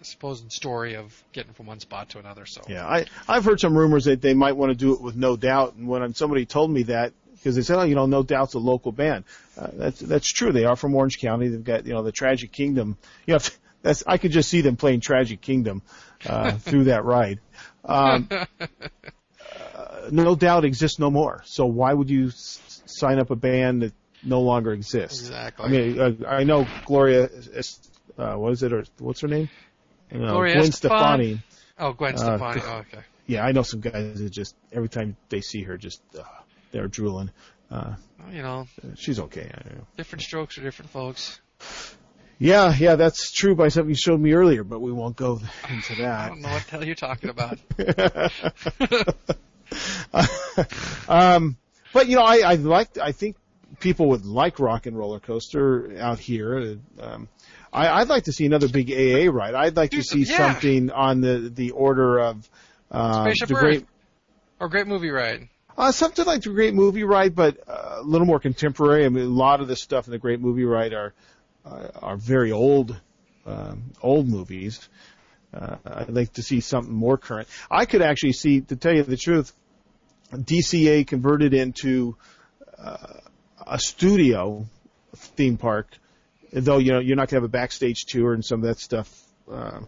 supposed 0.04 0.52
story 0.52 0.96
of 0.96 1.14
getting 1.32 1.54
from 1.54 1.68
one 1.68 1.80
spot 1.80 2.10
to 2.10 2.20
another. 2.20 2.46
So 2.46 2.62
Yeah, 2.68 2.88
I 2.88 3.06
I've 3.28 3.46
heard 3.46 3.60
some 3.60 3.78
rumors 3.78 4.06
that 4.06 4.22
they 4.22 4.34
might 4.34 4.54
want 4.56 4.72
to 4.72 4.76
do 4.76 4.94
it 4.94 5.02
with 5.02 5.16
No 5.16 5.36
Doubt, 5.36 5.76
and 5.76 5.88
when 5.88 6.14
somebody 6.16 6.46
told 6.46 6.72
me 6.72 6.84
that, 6.84 7.14
because 7.36 7.56
they 7.56 7.62
said, 7.62 7.78
oh, 7.78 7.84
you 7.84 7.96
know, 7.96 8.06
No 8.08 8.24
Doubt's 8.24 8.54
a 8.56 8.60
local 8.60 8.92
band. 8.92 9.26
Uh, 9.58 9.68
that's 9.74 10.00
that's 10.00 10.28
true. 10.28 10.52
They 10.52 10.66
are 10.66 10.76
from 10.76 10.96
Orange 10.96 11.20
County. 11.20 11.50
They've 11.50 11.64
got 11.64 11.86
you 11.86 11.94
know 11.94 12.04
the 12.04 12.12
Tragic 12.12 12.52
Kingdom. 12.52 12.98
You 13.28 13.36
know, 13.36 13.40
that's 13.82 14.04
I 14.08 14.18
could 14.18 14.32
just 14.32 14.50
see 14.50 14.62
them 14.62 14.76
playing 14.78 15.02
Tragic 15.02 15.42
Kingdom 15.42 15.82
uh, 16.26 16.52
through 16.58 16.86
that 16.86 17.04
ride. 17.06 17.40
Um, 17.86 18.30
uh, 18.30 20.08
no 20.12 20.36
Doubt 20.36 20.66
exists 20.66 21.00
no 21.00 21.10
more. 21.10 21.42
So 21.46 21.66
why 21.66 21.94
would 21.94 22.10
you 22.10 22.28
s- 22.28 22.84
sign 22.86 23.20
up 23.20 23.32
a 23.32 23.36
band 23.36 23.82
that 23.82 23.94
no 24.24 24.42
longer 24.42 24.72
exists? 24.74 25.20
exactly. 25.22 25.66
I 25.66 25.70
mean, 25.70 26.00
uh, 26.00 26.12
I 26.28 26.44
know 26.44 26.66
Gloria. 26.86 27.30
Uh, 28.18 28.34
what 28.36 28.54
is 28.54 28.64
it? 28.64 28.74
Or 28.74 28.84
what's 29.00 29.22
her 29.22 29.28
name? 29.28 29.50
Uh, 30.14 30.18
Gloria 30.18 30.56
Gwen 30.58 30.72
Stefani. 30.72 31.40
oh, 31.80 31.94
Gwen 31.94 32.16
uh, 32.16 32.18
Stefani. 32.18 32.62
Oh, 32.66 32.78
okay. 32.80 33.04
yeah, 33.26 33.46
I 33.46 33.52
know 33.52 33.64
some 33.64 33.80
guys 33.80 34.20
that 34.20 34.30
just 34.32 34.56
every 34.72 34.90
time 34.90 35.16
they 35.30 35.42
see 35.42 35.64
her, 35.64 35.78
just 35.78 36.02
uh, 36.18 36.24
they're 36.72 36.88
drooling. 36.88 37.32
Uh, 37.72 37.96
you 38.32 38.42
know, 38.42 38.68
she's 38.96 39.20
okay. 39.20 39.50
I 39.54 39.62
don't 39.64 39.78
know. 39.78 39.88
different 39.96 40.22
strokes 40.24 40.56
for 40.56 40.62
different 40.62 40.92
folks. 40.92 41.40
Yeah, 42.42 42.74
yeah, 42.76 42.96
that's 42.96 43.32
true 43.32 43.54
by 43.54 43.68
something 43.68 43.90
you 43.90 43.96
showed 43.96 44.20
me 44.20 44.34
earlier, 44.34 44.64
but 44.64 44.80
we 44.80 44.92
won't 44.92 45.16
go 45.16 45.40
into 45.70 45.96
that. 46.02 46.22
I 46.22 46.28
don't 46.30 46.42
know 46.42 46.50
what 46.50 46.64
the 46.64 46.72
hell 46.72 46.84
you're 46.84 46.96
talking 46.96 47.30
about. 47.30 47.60
um, 51.08 51.56
but 51.94 52.08
you 52.08 52.16
know, 52.16 52.24
I, 52.24 52.38
I 52.38 52.56
like. 52.56 52.98
I 52.98 53.12
think 53.12 53.36
people 53.80 54.08
would 54.08 54.26
like 54.26 54.60
Rock 54.60 54.88
and 54.88 54.98
Roller 54.98 55.20
Coaster 55.20 55.96
out 56.00 56.18
here. 56.18 56.80
Um, 57.00 57.30
I, 57.72 57.90
I'd 57.90 58.10
like 58.10 58.24
to 58.24 58.32
see 58.32 58.48
another 58.48 58.70
big 58.70 58.92
AA 58.92 59.32
ride. 59.32 59.54
I'd 59.54 59.78
like 59.78 59.92
to 59.92 60.02
see 60.02 60.24
yeah. 60.24 60.38
something 60.38 60.90
on 60.90 61.22
the 61.22 61.52
the 61.54 61.72
order 61.72 62.22
of 62.22 62.50
uh, 62.90 63.26
Spaceship 63.26 63.50
the 63.50 63.54
Earth. 63.54 63.62
great. 63.62 63.86
or 64.60 64.68
Great 64.68 64.88
Movie 64.88 65.12
Ride. 65.12 65.48
Uh, 65.78 65.92
something 65.92 66.26
like 66.26 66.42
the 66.42 66.50
Great 66.50 66.74
Movie 66.74 67.04
Ride, 67.04 67.36
but 67.36 67.60
uh, 67.68 67.98
a 68.00 68.02
little 68.02 68.26
more 68.26 68.40
contemporary. 68.40 69.06
I 69.06 69.10
mean, 69.10 69.26
a 69.26 69.30
lot 69.30 69.62
of 69.62 69.68
the 69.68 69.76
stuff 69.76 70.08
in 70.08 70.12
the 70.12 70.18
Great 70.18 70.42
Movie 70.42 70.66
Ride 70.66 70.94
are 70.94 71.14
are 71.66 72.18
very 72.18 72.52
old, 72.52 73.00
um, 73.46 73.92
old 74.02 74.28
movies. 74.28 74.88
Uh, 75.54 75.76
I'd 75.86 76.10
like 76.10 76.34
to 76.34 76.44
see 76.44 76.62
something 76.62 76.94
more 76.94 77.18
current. 77.18 77.48
I 77.70 77.86
could 77.86 78.02
actually 78.02 78.34
see, 78.34 78.62
to 78.62 78.76
tell 78.76 78.94
you 78.94 79.04
the 79.04 79.18
truth, 79.18 79.54
DCA 80.34 81.06
converted 81.06 81.54
into 81.54 82.16
uh, 82.78 83.20
a 83.68 83.80
studio 83.80 84.66
theme 85.16 85.58
park, 85.58 85.88
though 86.54 86.78
you 86.78 86.94
know 86.94 87.00
you're 87.00 87.18
not 87.18 87.30
to 87.30 87.36
have 87.36 87.44
a 87.44 87.50
backstage 87.50 88.06
tour 88.08 88.34
and 88.34 88.44
some 88.44 88.62
of 88.62 88.68
that 88.68 88.80
stuff. 88.80 89.10
Um, 89.50 89.88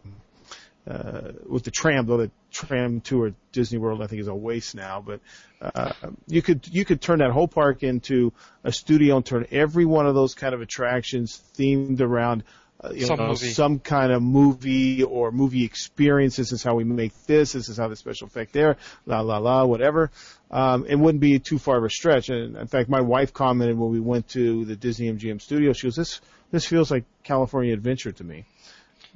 uh, 0.89 1.31
with 1.47 1.63
the 1.63 1.71
tram, 1.71 2.05
though 2.05 2.17
the 2.17 2.31
tram 2.51 3.01
tour 3.01 3.27
at 3.27 3.33
Disney 3.51 3.77
World 3.77 4.01
I 4.01 4.07
think 4.07 4.21
is 4.21 4.27
a 4.27 4.35
waste 4.35 4.75
now, 4.75 5.01
but 5.05 5.21
uh, 5.61 5.93
you 6.27 6.41
could 6.41 6.67
you 6.67 6.83
could 6.85 7.01
turn 7.01 7.19
that 7.19 7.31
whole 7.31 7.47
park 7.47 7.83
into 7.83 8.33
a 8.63 8.71
studio 8.71 9.17
and 9.17 9.25
turn 9.25 9.47
every 9.51 9.85
one 9.85 10.07
of 10.07 10.15
those 10.15 10.33
kind 10.33 10.53
of 10.53 10.61
attractions 10.61 11.41
themed 11.57 12.01
around 12.01 12.43
uh, 12.83 12.91
you 12.91 13.05
Some 13.05 13.17
know 13.17 13.27
movie. 13.27 13.49
some 13.51 13.79
kind 13.79 14.11
of 14.11 14.21
movie 14.21 15.03
or 15.03 15.31
movie 15.31 15.63
experience. 15.63 16.35
This 16.35 16.51
is 16.51 16.63
how 16.63 16.75
we 16.75 16.83
make 16.83 17.13
this. 17.27 17.53
This 17.53 17.69
is 17.69 17.77
how 17.77 17.87
the 17.87 17.95
special 17.95 18.27
effect 18.27 18.51
there. 18.51 18.75
La 19.05 19.21
la 19.21 19.37
la, 19.37 19.63
whatever. 19.63 20.11
Um, 20.51 20.85
it 20.85 20.95
wouldn't 20.95 21.21
be 21.21 21.39
too 21.39 21.59
far 21.59 21.77
of 21.77 21.83
a 21.85 21.89
stretch. 21.89 22.29
And 22.29 22.57
in 22.57 22.67
fact, 22.67 22.89
my 22.89 22.99
wife 23.01 23.33
commented 23.33 23.77
when 23.77 23.89
we 23.89 24.01
went 24.01 24.27
to 24.29 24.65
the 24.65 24.75
Disney 24.75 25.09
MGM 25.09 25.41
studio. 25.41 25.71
She 25.71 25.87
goes, 25.87 25.95
"This 25.95 26.19
this 26.51 26.65
feels 26.65 26.91
like 26.91 27.05
California 27.23 27.73
Adventure 27.73 28.11
to 28.11 28.23
me." 28.23 28.45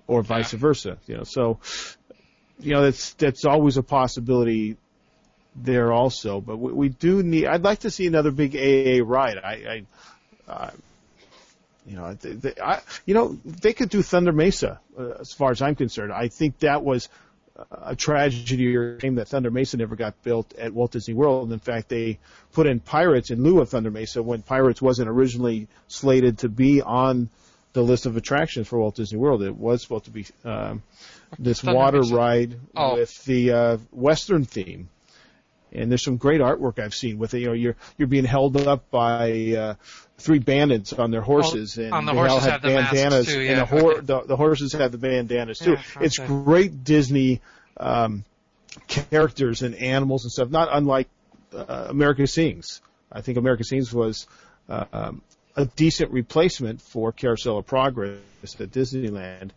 Or 0.07 0.21
vice 0.23 0.51
versa, 0.53 0.97
you 1.05 1.17
know. 1.17 1.23
So, 1.23 1.59
you 2.59 2.73
know, 2.73 2.83
that's 2.83 3.13
that's 3.13 3.45
always 3.45 3.77
a 3.77 3.83
possibility 3.83 4.77
there 5.55 5.91
also. 5.91 6.39
But 6.39 6.57
we, 6.57 6.71
we 6.71 6.89
do 6.89 7.21
need. 7.23 7.45
I'd 7.45 7.63
like 7.63 7.79
to 7.79 7.91
see 7.91 8.07
another 8.07 8.31
big 8.31 8.55
AA 8.55 9.03
ride. 9.03 9.37
I, 9.37 9.83
I 10.47 10.51
uh, 10.51 10.71
you 11.85 11.95
know, 11.95 12.13
they, 12.13 12.33
they, 12.33 12.53
I, 12.61 12.81
you 13.05 13.13
know, 13.13 13.37
they 13.45 13.73
could 13.73 13.89
do 13.89 14.01
Thunder 14.01 14.31
Mesa. 14.31 14.79
Uh, 14.97 15.09
as 15.19 15.31
far 15.33 15.51
as 15.51 15.61
I'm 15.61 15.75
concerned, 15.75 16.11
I 16.11 16.27
think 16.27 16.59
that 16.59 16.83
was 16.83 17.09
a 17.71 17.95
tragedy 17.95 18.75
or 18.75 18.99
shame 18.99 19.15
that 19.15 19.29
Thunder 19.29 19.49
Mesa 19.49 19.77
never 19.77 19.95
got 19.95 20.21
built 20.23 20.53
at 20.57 20.73
Walt 20.73 20.91
Disney 20.91 21.13
World. 21.13 21.51
In 21.51 21.59
fact, 21.59 21.89
they 21.89 22.19
put 22.53 22.67
in 22.67 22.79
Pirates 22.79 23.31
in 23.31 23.41
lieu 23.41 23.61
of 23.61 23.69
Thunder 23.69 23.89
Mesa 23.89 24.21
when 24.21 24.41
Pirates 24.41 24.81
wasn't 24.81 25.09
originally 25.09 25.67
slated 25.87 26.39
to 26.39 26.49
be 26.49 26.81
on 26.81 27.29
the 27.77 27.83
list 27.83 28.07
of 28.07 28.17
attractions 28.17 28.67
for 28.67 28.79
Walt 28.79 28.95
Disney 28.95 29.19
World. 29.19 29.43
It 29.43 29.55
was 29.55 29.83
supposed 29.83 30.05
to 30.05 30.11
be 30.11 30.25
um, 30.43 30.81
this 31.37 31.63
water 31.63 32.01
ride 32.01 32.55
Oh. 32.75 32.95
with 32.95 33.23
the 33.25 33.51
uh, 33.51 33.77
Western 33.91 34.45
theme. 34.45 34.89
And 35.71 35.91
there's 35.91 36.01
some 36.03 36.17
great 36.17 36.41
artwork 36.41 36.79
I've 36.79 36.95
seen 36.95 37.19
with 37.19 37.35
it. 37.35 37.41
You 37.41 37.47
know, 37.47 37.53
you're 37.53 37.75
you're 37.97 38.07
being 38.07 38.25
held 38.25 38.57
up 38.57 38.89
by 38.89 39.53
uh, 39.55 39.73
three 40.17 40.39
bandits 40.39 40.91
on 40.93 41.11
their 41.11 41.21
horses, 41.21 41.77
and 41.77 41.91
the 42.07 42.13
they 42.13 42.17
all 42.17 42.29
horses 42.29 42.43
have 42.45 42.51
have 42.53 42.61
the 42.63 42.69
masks, 42.69 42.93
bandanas, 42.93 43.33
and 43.35 43.57
the, 43.59 43.65
hor- 43.65 43.91
okay. 43.97 44.01
the, 44.05 44.21
the 44.21 44.35
horses 44.37 44.73
have 44.73 44.91
the 44.91 44.97
bandanas 44.97 45.59
too. 45.59 45.73
Yeah, 45.73 45.81
It's 46.01 46.17
great 46.17 46.83
Disney 46.83 47.41
um, 47.75 48.23
characters 48.87 49.61
and 49.61 49.75
animals 49.75 50.23
and 50.23 50.31
stuff, 50.31 50.49
not 50.49 50.69
unlike 50.71 51.09
uh, 51.53 51.87
America 51.89 52.25
Sings. 52.25 52.81
I 53.11 53.21
think 53.21 53.37
America 53.37 53.63
Sings 53.63 53.93
was 53.93 54.25
uh, 54.69 54.85
um, 54.93 55.21
a 55.57 55.65
decent 55.65 56.11
replacement 56.11 56.81
for 56.81 57.11
Carousel 57.11 57.57
of 57.57 57.65
Progress 57.65 58.19
at 58.59 58.71
Disneyland, 58.71 59.49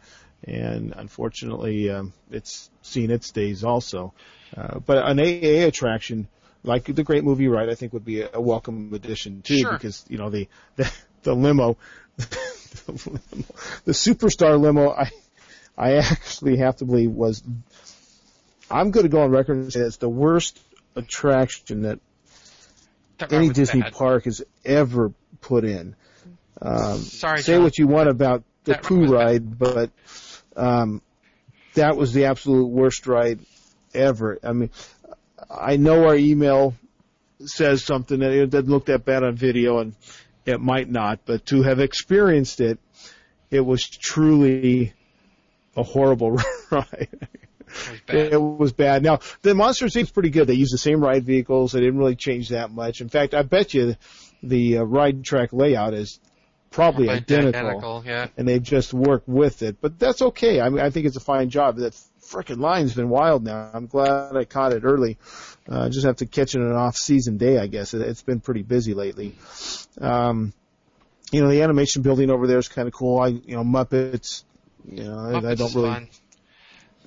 and 0.42 0.92
unfortunately, 0.96 1.90
um, 1.90 2.12
it's 2.30 2.70
seen 2.82 3.10
its 3.10 3.30
days 3.30 3.62
also. 3.62 4.12
Uh, 4.56 4.80
but 4.80 4.98
an 4.98 5.20
AA 5.20 5.66
attraction 5.68 6.26
like 6.64 6.84
the 6.84 7.04
Great 7.04 7.22
Movie 7.22 7.46
Ride, 7.48 7.68
I 7.68 7.74
think 7.74 7.92
would 7.92 8.04
be 8.04 8.22
a, 8.22 8.30
a 8.34 8.40
welcome 8.40 8.92
addition 8.94 9.42
too, 9.42 9.58
Sure. 9.58 9.72
because 9.72 10.04
you 10.08 10.18
know 10.18 10.30
the 10.30 10.48
the, 10.76 10.90
the 11.22 11.34
limo, 11.34 11.76
the 12.16 13.20
the 13.84 13.92
superstar 13.92 14.58
limo. 14.58 14.90
I 14.90 15.10
I 15.78 15.92
actually 15.98 16.56
have 16.56 16.76
to 16.76 16.84
believe 16.86 17.10
was. 17.10 17.42
I'm 18.70 18.90
going 18.92 19.02
to 19.04 19.10
go 19.10 19.22
on 19.22 19.30
record 19.30 19.56
and 19.56 19.72
say 19.72 19.80
it's 19.80 19.96
the 19.96 20.08
worst 20.08 20.60
attraction 20.94 21.82
that 21.82 21.98
That 23.18 23.32
any 23.32 23.48
Disney 23.50 23.80
bad. 23.82 23.92
park 23.94 24.24
has 24.24 24.42
ever 24.64 25.12
put 25.40 25.64
in. 25.64 25.94
Um, 26.60 26.98
Sorry, 26.98 27.42
say 27.42 27.54
John. 27.54 27.62
what 27.62 27.78
you 27.78 27.86
want 27.86 28.08
about 28.08 28.44
the 28.64 28.72
That 28.72 28.82
bad. 28.82 29.10
ride, 29.10 29.58
but 29.58 29.90
um, 30.56 31.02
that 31.74 31.96
was 31.96 32.12
the 32.12 32.26
absolute 32.26 32.66
worst 32.66 33.06
ride 33.06 33.40
ever. 33.94 34.38
I 34.42 34.52
mean, 34.52 34.70
I 35.50 35.76
know 35.76 36.06
our 36.06 36.16
email 36.16 36.74
says 37.44 37.84
something 37.84 38.18
that 38.20 38.32
it 38.32 38.50
doesn't 38.50 38.68
look 38.68 38.86
that 38.86 39.04
bad 39.04 39.24
on 39.24 39.34
video, 39.36 39.78
and 39.78 39.94
it 40.44 40.60
might 40.60 40.90
not, 40.90 41.20
but 41.24 41.46
to 41.46 41.62
have 41.62 41.80
experienced 41.80 42.60
it, 42.60 42.78
it 43.50 43.60
was 43.60 43.88
truly 43.88 44.92
a 45.76 45.82
horrible 45.82 46.32
ride. 46.70 47.08
It 47.12 47.90
was 47.90 48.00
bad. 48.06 48.32
It 48.32 48.36
was 48.42 48.72
bad. 48.72 49.02
Now 49.02 49.20
the 49.42 49.54
Monster 49.54 49.88
seems 49.88 50.10
pretty 50.10 50.30
good. 50.30 50.46
They 50.48 50.54
use 50.54 50.70
the 50.70 50.78
same 50.78 51.00
ride 51.00 51.24
vehicles. 51.24 51.72
They 51.72 51.80
didn't 51.80 51.98
really 51.98 52.16
change 52.16 52.48
that 52.50 52.70
much. 52.72 53.00
In 53.00 53.08
fact, 53.08 53.32
I 53.32 53.42
bet 53.42 53.74
you 53.74 53.94
the 54.42 54.78
uh, 54.78 54.82
ride 54.82 55.24
track 55.24 55.52
layout 55.52 55.94
is 55.94 56.18
probably 56.70 57.08
identical, 57.08 57.60
Identical, 57.60 58.02
yeah. 58.06 58.28
and 58.36 58.46
they've 58.46 58.62
just 58.62 58.94
worked 58.94 59.28
with 59.28 59.62
it. 59.62 59.80
But 59.80 59.98
that's 59.98 60.22
okay. 60.22 60.60
I 60.60 60.68
mean, 60.68 60.80
I 60.80 60.90
think 60.90 61.06
it's 61.06 61.16
a 61.16 61.20
fine 61.20 61.50
job. 61.50 61.76
That 61.76 61.94
frickin' 62.22 62.58
line's 62.58 62.94
been 62.94 63.08
wild 63.08 63.44
now. 63.44 63.70
I'm 63.74 63.86
glad 63.86 64.36
I 64.36 64.44
caught 64.44 64.72
it 64.72 64.84
early. 64.84 65.18
Uh, 65.68 65.88
just 65.88 66.06
have 66.06 66.16
to 66.16 66.26
catch 66.26 66.54
it 66.54 66.60
on 66.60 66.66
an 66.68 66.76
off-season 66.76 67.36
day, 67.38 67.58
I 67.58 67.66
guess. 67.66 67.92
It, 67.94 68.02
it's 68.02 68.22
been 68.22 68.40
pretty 68.40 68.62
busy 68.62 68.94
lately. 68.94 69.34
Um, 70.00 70.52
you 71.32 71.42
know, 71.42 71.48
the 71.48 71.62
animation 71.62 72.02
building 72.02 72.30
over 72.30 72.46
there 72.46 72.58
is 72.58 72.68
kind 72.68 72.88
of 72.88 72.94
cool. 72.94 73.20
I, 73.20 73.28
you 73.28 73.56
know, 73.56 73.64
Muppets. 73.64 74.44
You 74.88 75.04
know, 75.04 75.18
I, 75.18 75.50
I 75.50 75.54
don't 75.54 75.74
really. 75.74 75.90
fun. 75.90 76.08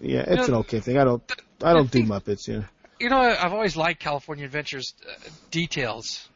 Yeah, 0.01 0.23
it's 0.27 0.47
You 0.47 0.53
an 0.53 0.59
okay 0.61 0.79
thing. 0.81 0.97
I 0.97 1.03
don't. 1.05 1.23
I 1.63 1.73
don't 1.73 1.89
do 1.89 2.03
Muppets. 2.03 2.47
Yeah. 2.47 2.63
you 2.99 3.09
know, 3.09 3.17
I've 3.19 3.53
always 3.53 3.75
liked 3.77 3.99
California 4.01 4.45
Adventures 4.45 4.93
uh, 5.07 5.29
details, 5.51 6.27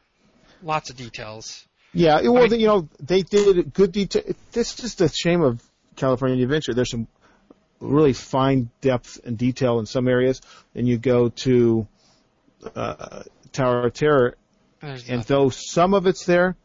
lots 0.62 0.90
of 0.90 0.96
details. 0.96 1.66
Yeah, 1.92 2.20
well, 2.22 2.44
I 2.44 2.48
mean- 2.48 2.60
you 2.60 2.66
know, 2.66 2.88
they 3.00 3.22
did 3.22 3.72
good 3.72 3.92
detail. 3.92 4.22
This 4.52 4.70
is 4.70 4.76
just 4.76 5.00
a 5.00 5.08
shame 5.08 5.42
of 5.42 5.62
California 5.96 6.42
Adventure. 6.42 6.74
There's 6.74 6.90
some 6.90 7.08
really 7.80 8.12
fine 8.12 8.70
depth 8.80 9.20
and 9.24 9.38
detail 9.38 9.78
in 9.78 9.86
some 9.86 10.08
areas, 10.08 10.40
and 10.74 10.86
you 10.86 10.98
go 10.98 11.28
to 11.30 11.86
uh, 12.74 13.22
Tower 13.52 13.86
of 13.86 13.94
Terror, 13.94 14.36
and 14.82 14.92
nothing. 15.08 15.24
though 15.26 15.50
some 15.50 15.94
of 15.94 16.06
it's 16.06 16.24
there, 16.24 16.56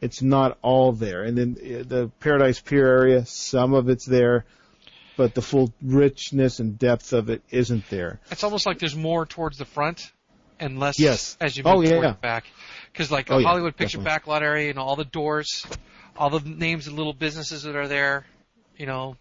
it's 0.00 0.22
not 0.22 0.58
all 0.62 0.92
there. 0.92 1.22
And 1.24 1.36
then 1.36 1.56
uh, 1.60 1.82
the 1.86 2.10
Paradise 2.20 2.60
Pier 2.60 2.86
area, 2.86 3.26
some 3.26 3.74
of 3.74 3.88
it's 3.88 4.06
there, 4.06 4.44
but 5.16 5.34
the 5.34 5.42
full 5.42 5.72
richness 5.82 6.58
and 6.58 6.78
depth 6.78 7.12
of 7.12 7.28
it 7.28 7.42
isn't 7.50 7.88
there. 7.90 8.20
It's 8.30 8.42
almost 8.44 8.66
like 8.66 8.78
there's 8.78 8.96
more 8.96 9.26
towards 9.26 9.58
the 9.58 9.64
front 9.64 10.10
and 10.62 10.78
less 10.78 10.98
Yes. 10.98 11.36
as 11.40 11.56
you 11.56 11.64
move 11.64 11.74
Oh, 11.74 11.80
yeah, 11.82 12.00
yeah. 12.00 12.12
back. 12.12 12.44
Because 12.92 13.10
like 13.10 13.30
Oh, 13.30 13.36
the 13.36 13.42
yeah, 13.42 13.48
Hollywood 13.48 13.76
Picture 13.76 13.98
definitely. 13.98 14.32
Backlot 14.32 14.42
area 14.42 14.70
and 14.70 14.78
all 14.78 14.96
the 14.96 15.04
doors, 15.04 15.66
all 16.16 16.30
the 16.30 16.40
names 16.48 16.86
of 16.86 16.94
little 16.94 17.12
businesses 17.14 17.62
that 17.64 17.76
are 17.76 17.88
there, 17.88 18.24
you 18.76 18.86
know, 18.86 19.16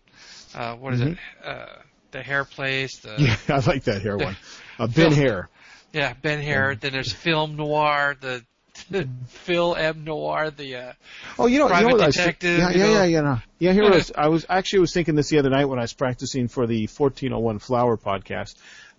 uh, 0.56 0.76
what 0.76 0.94
is 0.94 1.02
it? 1.02 1.18
Uh, 1.44 1.66
the 2.12 2.22
hair 2.22 2.44
place, 2.46 3.00
the 3.00 3.10
Mm-hmm. 3.10 3.24
Yeah, 3.52 3.56
I 3.56 3.60
like 3.70 3.84
that 3.86 4.02
hair 4.02 4.18
one. 4.28 4.36
Uh, 4.80 4.88
ben 4.88 5.12
Hare. 5.14 5.50
yeah, 5.94 6.14
Ben 6.22 6.42
Hare. 6.42 6.76
Then 6.76 6.92
there's 6.94 7.12
Film 7.14 7.56
Noir, 7.56 8.16
the 8.20 8.44
Phil 9.28 9.76
M 9.76 10.04
Noir, 10.04 10.50
the 10.52 10.76
uh, 10.76 10.94
Oh, 11.40 11.46
you 11.46 11.60
know, 11.60 11.68
Private 11.68 11.92
you 11.92 11.98
know 11.98 12.06
detective, 12.06 12.58
yeah, 12.60 12.70
yeah, 12.72 12.86
yeah, 12.86 13.04
yeah, 13.04 13.22
no. 13.22 13.40
yeah. 13.60 13.72
Here 13.74 13.90
was 13.90 14.12
I 14.16 14.28
was 14.30 14.46
actually 14.50 14.80
was 14.80 14.94
thinking 14.94 15.16
this 15.16 15.30
the 15.30 15.40
other 15.40 15.50
night 15.50 15.66
when 15.66 15.78
I 15.80 15.84
was 15.84 15.94
practicing 15.94 16.48
for 16.48 16.66
the 16.68 16.88
1401 16.88 17.60
Flower 17.60 17.96
podcast, 17.98 18.56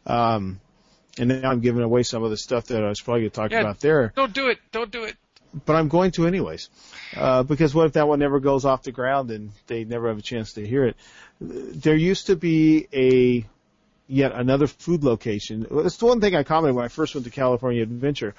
um, 0.06 0.60
and 1.18 1.28
now 1.42 1.50
I'm 1.50 1.60
giving 1.60 1.82
away 1.82 2.02
some 2.02 2.22
of 2.22 2.30
the 2.30 2.36
stuff 2.36 2.66
that 2.66 2.82
I 2.82 2.88
was 2.88 3.00
probably 3.00 3.22
going 3.22 3.30
to 3.30 3.36
talk 3.36 3.50
Yeah. 3.50 3.60
about 3.60 3.80
there, 3.80 4.12
don't 4.16 4.32
do 4.32 4.48
it, 4.48 4.58
don't 4.72 4.90
do 4.90 5.04
it. 5.04 5.16
but 5.66 5.76
I'm 5.76 5.88
going 5.88 6.10
to 6.12 6.26
anyways, 6.26 6.70
uh, 7.16 7.42
because 7.42 7.74
what 7.74 7.86
if 7.86 7.92
that 7.94 8.08
one 8.08 8.18
never 8.18 8.40
goes 8.40 8.64
off 8.64 8.82
the 8.82 8.92
ground 8.92 9.30
and 9.30 9.50
they 9.66 9.84
never 9.84 10.08
have 10.08 10.18
a 10.18 10.22
chance 10.22 10.54
to 10.54 10.66
hear 10.66 10.84
it? 10.84 10.96
There 11.40 11.96
used 11.96 12.26
to 12.28 12.36
be 12.36 12.86
a 12.94 13.46
yet 14.08 14.32
another 14.32 14.66
food 14.66 15.04
location. 15.04 15.66
That's 15.70 15.96
the 15.96 16.06
one 16.06 16.20
thing 16.20 16.34
I 16.34 16.42
commented 16.42 16.76
when 16.76 16.84
I 16.84 16.88
first 16.88 17.14
went 17.14 17.24
to 17.24 17.30
California 17.30 17.82
Adventure. 17.82 18.34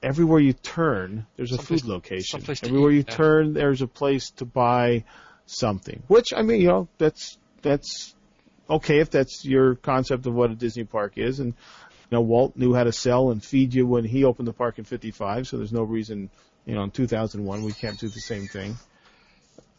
Everywhere 0.00 0.38
you 0.38 0.52
turn, 0.52 1.26
there's 1.36 1.50
a 1.50 1.56
Someplace- 1.56 1.80
food 1.82 1.88
location. 1.88 2.42
Everywhere 2.62 2.92
you 2.92 3.04
yeah. 3.08 3.14
turn, 3.14 3.52
there's 3.52 3.82
a 3.82 3.88
place 3.88 4.30
to 4.36 4.44
buy 4.44 5.02
something. 5.46 6.02
Which 6.06 6.32
I 6.36 6.42
mean, 6.42 6.60
you 6.60 6.68
know, 6.68 6.88
that's 6.98 7.36
that's 7.62 8.14
okay 8.68 9.00
if 9.00 9.10
that's 9.10 9.44
your 9.44 9.74
concept 9.74 10.26
of 10.26 10.34
what 10.34 10.50
a 10.50 10.54
Disney 10.54 10.84
park 10.84 11.12
is. 11.16 11.40
And 11.40 11.48
you 11.48 12.16
know, 12.16 12.20
Walt 12.22 12.56
knew 12.56 12.74
how 12.74 12.84
to 12.84 12.92
sell 12.92 13.30
and 13.30 13.42
feed 13.42 13.74
you 13.74 13.86
when 13.86 14.04
he 14.04 14.24
opened 14.24 14.48
the 14.48 14.52
park 14.52 14.78
in 14.78 14.84
'55. 14.84 15.46
So 15.48 15.58
there's 15.58 15.72
no 15.72 15.82
reason, 15.82 16.30
you 16.64 16.74
know, 16.74 16.82
in 16.82 16.90
2001 16.90 17.62
we 17.62 17.72
can't 17.72 17.98
do 17.98 18.08
the 18.08 18.20
same 18.20 18.46
thing. 18.46 18.76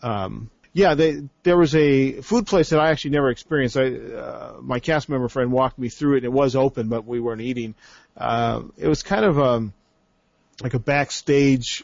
Um, 0.01 0.49
yeah, 0.71 0.93
they, 0.93 1.23
there 1.43 1.57
was 1.57 1.75
a 1.75 2.21
food 2.21 2.45
place 2.45 2.69
that 2.69 2.79
I 2.79 2.91
actually 2.91 3.11
never 3.11 3.29
experienced. 3.31 3.75
I, 3.75 3.95
uh, 3.95 4.57
my 4.61 4.79
cast 4.79 5.09
member 5.09 5.27
friend 5.27 5.51
walked 5.51 5.79
me 5.79 5.89
through 5.89 6.13
it. 6.13 6.17
and 6.17 6.25
It 6.25 6.31
was 6.31 6.55
open, 6.55 6.89
but 6.89 7.05
we 7.05 7.19
weren't 7.19 7.41
eating. 7.41 7.73
Uh, 8.15 8.63
it 8.77 8.87
was 8.87 9.01
kind 9.01 9.25
of 9.25 9.39
um, 9.39 9.73
like 10.61 10.75
a 10.75 10.79
backstage 10.79 11.83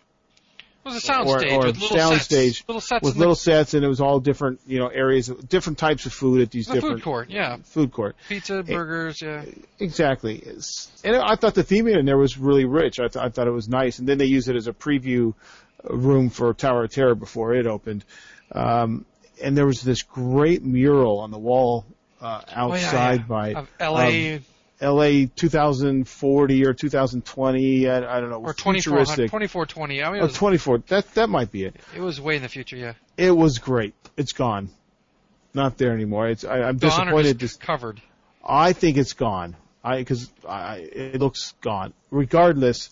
It 0.86 0.90
was 0.90 0.98
a 0.98 1.02
sound 1.02 1.28
or, 1.28 1.40
stage 1.40 1.52
or 1.52 1.66
with 1.66 1.82
little 1.82 1.98
sound 1.98 2.14
sets, 2.18 2.26
stage 2.26 2.64
little 2.68 2.80
sets 2.82 3.04
with 3.04 3.16
little 3.16 3.34
sets, 3.36 3.74
and 3.74 3.84
it 3.84 3.88
was 3.88 4.00
all 4.02 4.20
different, 4.20 4.60
you 4.68 4.78
know, 4.78 4.88
areas, 4.88 5.30
of 5.30 5.50
different 5.50 5.80
types 5.80 6.06
of 6.06 6.14
food 6.14 6.42
at 6.42 6.52
these 6.52 6.68
the, 6.68 6.74
the 6.74 6.76
different 6.82 6.98
food 6.98 7.04
court. 7.04 7.30
Yeah, 7.32 7.58
food 7.64 7.92
court. 7.92 8.16
pizza, 8.30 8.62
burgers. 8.62 9.20
Yeah, 9.20 9.46
Exactly. 9.80 10.44
And 11.04 11.16
I 11.16 11.36
thought 11.38 11.56
the 11.56 11.64
theming 11.64 11.98
in 11.98 12.06
there 12.06 12.20
was 12.20 12.38
really 12.38 12.66
rich. 12.66 13.00
I, 13.00 13.08
th- 13.08 13.18
I 13.18 13.30
thought 13.30 13.48
it 13.48 13.52
was 13.52 13.68
nice. 13.68 13.98
And 13.98 14.08
then 14.08 14.20
they 14.20 14.26
used 14.26 14.48
it 14.48 14.56
as 14.56 14.68
a 14.68 14.74
preview 14.74 15.34
room 15.84 16.30
for 16.30 16.54
Tower 16.54 16.84
of 16.84 16.92
Terror 16.92 17.16
before 17.16 17.56
it 17.56 17.66
opened. 17.66 18.06
Um, 18.52 19.06
and 19.42 19.58
there 19.58 19.66
was 19.66 19.82
this 19.82 20.04
great 20.04 20.64
mural 20.64 21.20
on 21.20 21.32
the 21.32 21.40
wall 21.40 21.86
uh, 22.22 22.42
Oh, 22.48 22.50
yeah, 22.50 22.62
outside 22.86 23.20
yeah. 23.22 23.26
by 23.26 23.54
of 23.54 23.70
L.A. 23.80 24.42
LA 24.82 25.26
2040 25.36 26.66
or 26.66 26.74
2020. 26.74 27.90
I, 27.90 28.18
I 28.18 28.20
don't 28.20 28.30
know. 28.30 28.42
or 28.42 28.54
2400, 28.54 28.82
futuristic. 28.84 29.26
2420. 29.32 30.04
I 30.04 30.12
mean, 30.12 30.20
Or 30.22 30.24
was, 30.26 30.34
24. 30.34 30.78
That 30.88 31.14
that 31.16 31.30
might 31.30 31.52
be 31.52 31.64
it. 31.66 31.76
it 31.96 32.02
was 32.02 32.20
way 32.20 32.36
in 32.36 32.42
the 32.42 32.50
future. 32.50 32.76
Yeah, 32.76 32.94
It 33.18 33.32
was 33.32 33.60
great. 33.60 33.94
It's 34.18 34.34
gone. 34.34 34.70
Not 35.54 35.78
there 35.78 35.94
anymore. 35.94 36.28
It's 36.28 36.44
I, 36.44 36.60
or 36.60 36.74
disappointed. 36.74 37.38
just 37.40 37.62
covered. 37.62 38.02
I 38.46 38.74
think 38.74 38.98
it's 38.98 39.14
gone. 39.14 39.56
I 39.84 39.98
because 40.00 40.30
I 40.48 40.78
it 40.78 41.22
looks 41.22 41.54
gone. 41.62 41.94
Regardless, 42.12 42.90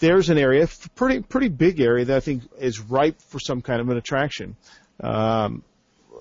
there's 0.00 0.28
an 0.30 0.36
area, 0.38 0.68
pretty 0.94 1.20
pretty 1.20 1.48
big 1.48 1.80
area 1.80 2.04
that 2.04 2.16
I 2.16 2.20
think 2.20 2.42
is 2.58 2.80
ripe 2.80 3.20
for 3.22 3.38
some 3.40 3.62
kind 3.62 3.80
of 3.80 3.88
an 3.88 3.96
attraction. 3.96 4.56
Um, 5.02 5.62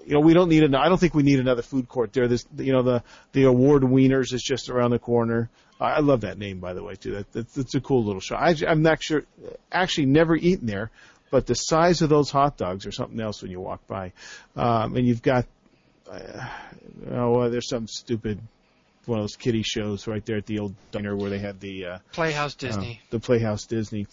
you 0.05 0.13
know, 0.13 0.19
we 0.19 0.33
don't 0.33 0.49
need 0.49 0.63
an. 0.63 0.75
I 0.75 0.89
don't 0.89 0.99
think 0.99 1.13
we 1.13 1.23
need 1.23 1.39
another 1.39 1.61
food 1.61 1.87
court 1.87 2.13
there. 2.13 2.27
This, 2.27 2.45
you 2.57 2.73
know, 2.73 2.83
the 2.83 3.03
the 3.31 3.43
award 3.43 3.83
wieners 3.83 4.33
is 4.33 4.41
just 4.41 4.69
around 4.69 4.91
the 4.91 4.99
corner. 4.99 5.49
I, 5.81 6.01
love 6.01 6.21
that 6.21 6.37
name, 6.37 6.59
by 6.59 6.73
the 6.73 6.83
way, 6.83 6.95
too. 6.95 7.13
That, 7.13 7.31
that 7.31 7.53
that's 7.53 7.75
a 7.75 7.79
cool 7.79 8.03
little 8.03 8.19
shop. 8.19 8.41
I, 8.41 8.55
I'm 8.67 8.81
not 8.81 9.01
sure, 9.01 9.23
actually, 9.71 10.07
never 10.07 10.35
eaten 10.35 10.67
there, 10.67 10.91
but 11.31 11.45
the 11.45 11.55
size 11.55 12.01
of 12.01 12.09
those 12.09 12.29
hot 12.29 12.57
dogs 12.57 12.85
are 12.85 12.91
something 12.91 13.19
else 13.19 13.41
when 13.41 13.49
you 13.49 13.61
walk 13.61 13.87
by. 13.87 14.11
Um, 14.57 14.97
and 14.97 15.07
you've 15.07 15.21
got, 15.21 15.45
uh, 16.11 16.47
oh, 17.11 17.39
uh, 17.39 17.49
there's 17.49 17.69
some 17.69 17.87
stupid 17.87 18.39
one 19.05 19.19
of 19.19 19.23
those 19.23 19.35
kiddie 19.35 19.63
shows 19.63 20.07
right 20.07 20.23
there 20.25 20.37
at 20.37 20.45
the 20.45 20.59
old 20.59 20.75
diner 20.91 21.15
where 21.15 21.29
they 21.29 21.39
had 21.39 21.59
the 21.59 21.85
uh, 21.85 21.97
Playhouse 22.11 22.55
uh, 22.55 22.67
Disney. 22.67 23.01
the 23.09 23.19
Playhouse 23.19 23.65
Disney. 23.65 24.07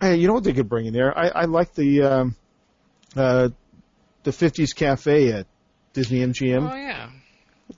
Hey, 0.00 0.16
you 0.16 0.26
know 0.26 0.34
what 0.34 0.44
they 0.44 0.52
could 0.52 0.68
bring 0.68 0.86
in 0.86 0.92
there? 0.92 1.16
I, 1.16 1.28
I 1.28 1.44
like 1.44 1.74
the 1.74 2.02
um, 2.02 2.36
uh, 3.14 3.50
the 4.26 4.30
50s 4.32 4.74
cafe 4.76 5.32
at 5.32 5.46
Disney 5.94 6.18
MGM. 6.20 6.70
oh 6.70 6.76
yeah. 6.76 7.08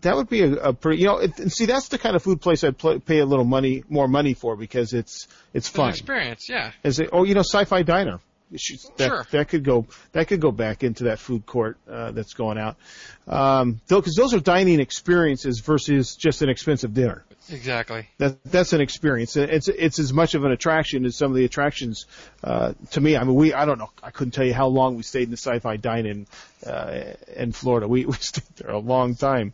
That 0.02 0.16
would 0.16 0.28
be 0.28 0.42
a, 0.42 0.52
a 0.52 0.72
pretty, 0.74 1.00
you 1.00 1.06
know, 1.06 1.16
it, 1.18 1.50
see 1.50 1.64
that's 1.66 1.88
the 1.88 1.96
kind 1.98 2.14
of 2.16 2.22
food 2.22 2.40
place 2.42 2.62
I'd 2.64 2.76
pl- 2.76 3.00
pay 3.00 3.20
a 3.20 3.24
little 3.24 3.44
money, 3.46 3.84
more 3.88 4.06
money 4.06 4.34
for 4.34 4.54
because 4.56 4.92
it's 4.92 5.28
it's 5.54 5.68
It's 5.68 5.68
an 5.70 5.74
fun. 5.74 5.88
experience. 5.90 6.46
Yeah. 6.48 6.72
Is 6.84 6.98
it? 7.00 7.08
Oh, 7.12 7.24
you 7.24 7.32
know, 7.34 7.40
Sci-Fi 7.40 7.82
Diner. 7.84 8.18
Should- 8.56 8.80
That, 8.96 9.08
Sure. 9.08 9.26
that 9.32 9.48
could 9.48 9.64
go. 9.64 9.86
That 10.12 10.28
could 10.28 10.40
go 10.40 10.50
back 10.50 10.82
into 10.82 11.04
that 11.04 11.18
food 11.18 11.44
court 11.46 11.76
uh, 11.90 12.12
that's 12.12 12.34
going 12.34 12.58
out. 12.58 12.76
Um, 13.26 13.80
because 13.88 14.14
those 14.14 14.32
are 14.34 14.40
dining 14.40 14.80
experiences 14.80 15.60
versus 15.60 16.16
just 16.16 16.40
an 16.42 16.48
expensive 16.48 16.94
dinner. 16.94 17.24
Exactly. 17.50 18.06
That 18.18 18.42
that's 18.44 18.72
an 18.74 18.80
experience. 18.80 19.36
It's 19.36 19.68
it's 19.68 19.98
as 19.98 20.12
much 20.12 20.34
of 20.34 20.44
an 20.44 20.52
attraction 20.52 21.04
as 21.06 21.16
some 21.16 21.30
of 21.30 21.36
the 21.36 21.44
attractions 21.44 22.06
uh, 22.44 22.74
to 22.90 23.00
me. 23.00 23.16
I 23.16 23.24
mean, 23.24 23.34
we 23.34 23.54
I 23.54 23.64
don't 23.64 23.78
know. 23.78 23.90
I 24.02 24.10
couldn't 24.10 24.32
tell 24.32 24.44
you 24.44 24.52
how 24.54 24.66
long 24.66 24.96
we 24.96 25.02
stayed 25.02 25.24
in 25.24 25.30
the 25.30 25.36
Sci-Fi 25.38 25.76
Dine-In 25.76 26.26
uh, 26.66 27.00
in 27.36 27.52
Florida. 27.52 27.88
We 27.88 28.04
we 28.06 28.14
stayed 28.14 28.44
there 28.56 28.70
a 28.70 28.78
long 28.78 29.14
time 29.14 29.52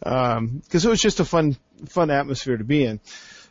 because 0.00 0.84
it 0.84 0.88
was 0.88 1.00
just 1.00 1.20
a 1.20 1.24
fun 1.24 1.56
fun 1.88 2.10
atmosphere 2.10 2.56
to 2.56 2.64
be 2.64 2.84
in. 2.84 3.00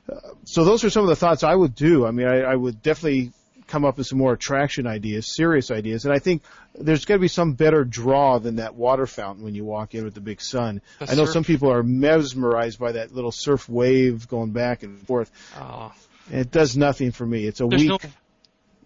Uh, 0.10 0.16
so 0.46 0.64
those 0.64 0.84
are 0.84 0.90
some 0.90 1.04
of 1.04 1.10
the 1.10 1.16
thoughts 1.16 1.44
I 1.44 1.54
would 1.56 1.76
do. 1.76 2.06
I 2.06 2.12
mean, 2.12 2.28
I, 2.28 2.42
I 2.42 2.56
would 2.56 2.82
definitely 2.82 3.32
come 3.72 3.86
up 3.86 3.98
with 3.98 4.06
some 4.08 4.18
more 4.18 4.34
attraction 4.34 4.86
ideas, 4.86 5.34
serious 5.34 5.72
ideas, 5.72 6.04
and 6.06 6.14
I 6.14 6.20
think 6.20 6.44
there's 6.76 7.06
got 7.06 7.16
to 7.16 7.20
be 7.20 7.30
some 7.30 7.54
better 7.54 7.84
draw 7.86 8.38
than 8.38 8.58
that 8.58 8.76
water 8.76 9.08
fountain 9.08 9.46
when 9.46 9.56
you 9.56 9.64
walk 9.64 9.96
in 9.96 10.04
with 10.04 10.14
the 10.14 10.20
big 10.22 10.42
sun. 10.42 10.82
The 11.00 11.12
I 11.12 11.16
know 11.16 11.24
surf- 11.26 11.34
some 11.34 11.44
people 11.46 11.72
are 11.72 11.82
mesmerized 11.82 12.78
by 12.80 12.92
that 12.94 13.14
little 13.14 13.32
surf 13.32 13.70
wave 13.70 14.28
going 14.28 14.52
back 14.52 14.84
and 14.84 15.00
forth. 15.08 15.32
Oh, 15.58 15.94
And 16.30 16.42
it 16.42 16.52
does 16.52 16.76
nothing 16.76 17.12
for 17.12 17.26
me. 17.26 17.46
It's 17.46 17.62
a 17.62 17.66
there's 17.68 17.82
weak, 17.82 17.90
no 17.90 17.98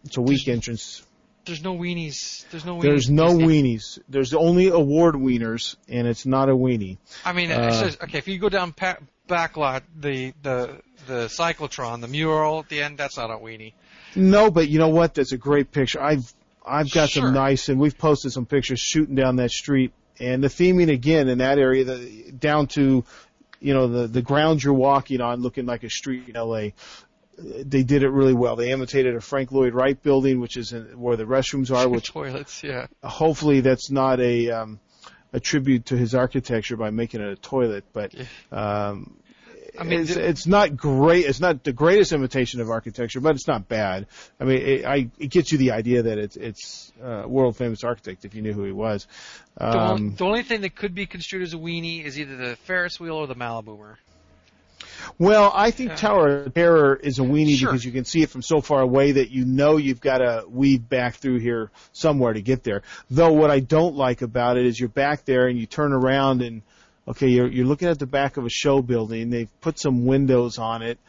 it's 0.06 0.18
a 0.18 0.22
weak 0.22 0.48
entrance. 0.48 1.02
there's 1.46 1.64
no 1.64 1.76
weenies. 1.76 2.46
There's 2.52 2.66
no 2.66 2.78
weenies. 2.78 2.82
There's 2.84 3.10
no 3.10 3.28
weenies. 3.38 4.00
There's 4.08 4.34
only 4.36 4.68
award 4.68 5.16
wieners, 5.16 5.76
and 5.90 6.08
it's 6.08 6.26
not 6.28 6.50
a 6.50 6.54
weenie. 6.56 6.98
I 7.26 7.34
mean, 7.34 7.52
Uh, 7.52 7.84
just, 7.84 8.02
okay. 8.04 8.20
If 8.20 8.28
you 8.28 8.38
go 8.38 8.50
down 8.50 8.72
pa- 8.74 8.98
backlot, 9.28 9.82
the 10.00 10.34
the 10.44 10.82
the 11.08 11.26
cyclotron, 11.28 12.02
the 12.02 12.08
mural 12.08 12.60
at 12.60 12.70
the 12.70 12.82
end, 12.84 12.98
that's 13.00 13.18
not 13.18 13.32
a 13.32 13.38
weenie. 13.38 13.74
No, 14.16 14.49
but 14.51 14.70
you 14.70 14.80
know 14.80 14.89
what? 14.89 15.13
That's 15.13 15.32
a 15.32 15.38
great 15.38 15.72
picture. 15.72 16.01
I've 16.01 16.34
I've 16.66 16.91
got 16.91 17.09
Sure. 17.09 17.24
some 17.24 17.34
nice, 17.34 17.70
and 17.70 17.80
we've 17.80 17.97
posted 17.97 18.32
some 18.32 18.45
pictures 18.45 18.80
shooting 18.80 19.16
down 19.16 19.36
that 19.38 19.51
street, 19.51 19.93
and 20.20 20.43
the 20.43 20.47
theming 20.47 20.89
again 20.91 21.28
in 21.28 21.38
that 21.39 21.59
area, 21.59 21.84
the 21.84 22.32
down 22.32 22.68
to, 22.68 23.03
you 23.59 23.74
know, 23.74 23.88
the 23.88 24.07
the 24.07 24.22
ground 24.22 24.63
you're 24.63 24.74
walking 24.74 25.22
on, 25.22 25.41
looking 25.41 25.66
like 25.66 25.84
a 25.84 25.89
street 25.89 26.28
in 26.30 26.36
L.A. 26.36 26.74
They 27.38 27.84
did 27.84 28.01
it 28.03 28.09
really 28.09 28.34
well. 28.34 28.55
They 28.55 28.72
imitated 28.72 29.13
a 29.16 29.20
Frank 29.22 29.51
Lloyd 29.51 29.74
Wright 29.74 30.01
building, 30.01 30.39
which 30.39 30.55
is 30.55 30.72
in, 30.72 30.97
where 30.99 31.18
the 31.18 31.26
restrooms 31.26 31.70
are, 31.76 31.88
which 31.89 32.11
toilets. 32.11 32.63
Yeah. 32.63 32.88
hopefully 33.03 33.59
that's 33.59 33.91
not 33.91 34.20
a 34.22 34.49
um, 34.51 34.80
a 35.34 35.39
tribute 35.41 35.88
to 35.88 35.97
his 35.97 36.16
architecture 36.16 36.78
by 36.78 36.91
making 36.91 37.20
it 37.22 37.28
a 37.28 37.36
toilet, 37.36 37.84
but 37.91 38.16
um, 38.53 39.18
I 39.80 39.84
mean, 39.84 40.01
it's, 40.01 40.11
it's 40.15 40.47
not 40.47 40.76
great. 40.78 41.26
It's 41.26 41.39
not 41.39 41.63
the 41.63 41.73
greatest 41.73 42.11
imitation 42.13 42.61
of 42.61 42.69
architecture, 42.69 43.19
but 43.19 43.36
it's 43.36 43.47
not 43.47 43.67
bad. 43.67 44.07
I 44.39 44.43
mean, 44.45 44.61
it, 44.61 44.86
I, 44.86 45.09
it 45.19 45.28
gets 45.30 45.51
you 45.51 45.57
the 45.57 45.71
idea 45.71 46.03
that 46.03 46.17
it's 46.17 46.36
it's 46.38 46.91
uh, 47.03 47.23
world 47.28 47.57
famous 47.57 47.84
architect 47.84 48.26
if 48.26 48.36
you 48.36 48.41
knew 48.41 48.53
who 48.53 48.63
he 48.63 48.71
was. 48.71 49.07
The, 49.57 49.65
on- 49.65 49.91
Um, 49.91 50.15
the 50.15 50.26
only 50.26 50.43
thing 50.43 50.61
that 50.61 50.76
could 50.76 50.95
be 50.95 51.05
construed 51.05 51.43
as 51.43 51.53
a 51.53 51.57
weenie 51.57 52.03
is 52.03 52.19
either 52.19 52.36
the 52.38 52.55
Ferris 52.57 52.99
wheel 52.99 53.15
or 53.15 53.28
the 53.28 53.36
Maliboomer. 53.36 53.95
Well, 55.19 55.51
I 55.53 55.71
think 55.71 55.91
Yeah. 55.91 55.95
Tower 55.97 56.28
of 56.43 56.53
Terror 56.53 56.95
is 56.95 57.19
a 57.19 57.21
weenie 57.21 57.57
Sure. 57.57 57.69
because 57.71 57.86
you 57.86 57.91
can 57.91 58.05
see 58.05 58.21
it 58.21 58.30
from 58.30 58.41
so 58.41 58.59
far 58.61 58.82
away 58.82 59.13
that 59.13 59.30
you 59.30 59.45
know 59.45 59.78
you've 59.78 60.01
got 60.01 60.17
to 60.19 60.45
weave 60.49 60.88
back 60.88 61.15
through 61.15 61.39
here 61.39 61.69
somewhere 61.93 62.34
to 62.34 62.41
get 62.41 62.63
there. 62.63 62.82
Though 63.09 63.32
what 63.34 63.51
I 63.51 63.59
don't 63.59 63.95
like 63.95 64.21
about 64.21 64.57
it 64.57 64.65
is 64.65 64.80
you're 64.80 64.89
back 64.89 65.26
there 65.26 65.47
and 65.47 65.59
you 65.59 65.65
turn 65.67 65.93
around 65.93 66.41
and 66.41 66.61
okay, 67.08 67.28
you're 67.28 67.47
you're 67.47 67.66
looking 67.66 67.88
at 67.88 67.99
the 67.99 68.06
back 68.06 68.38
of 68.38 68.45
a 68.45 68.49
show 68.49 68.82
building. 68.82 69.30
They've 69.30 69.49
put 69.62 69.80
some 69.80 70.06
windows 70.06 70.58
on 70.58 70.82
it. 70.82 70.99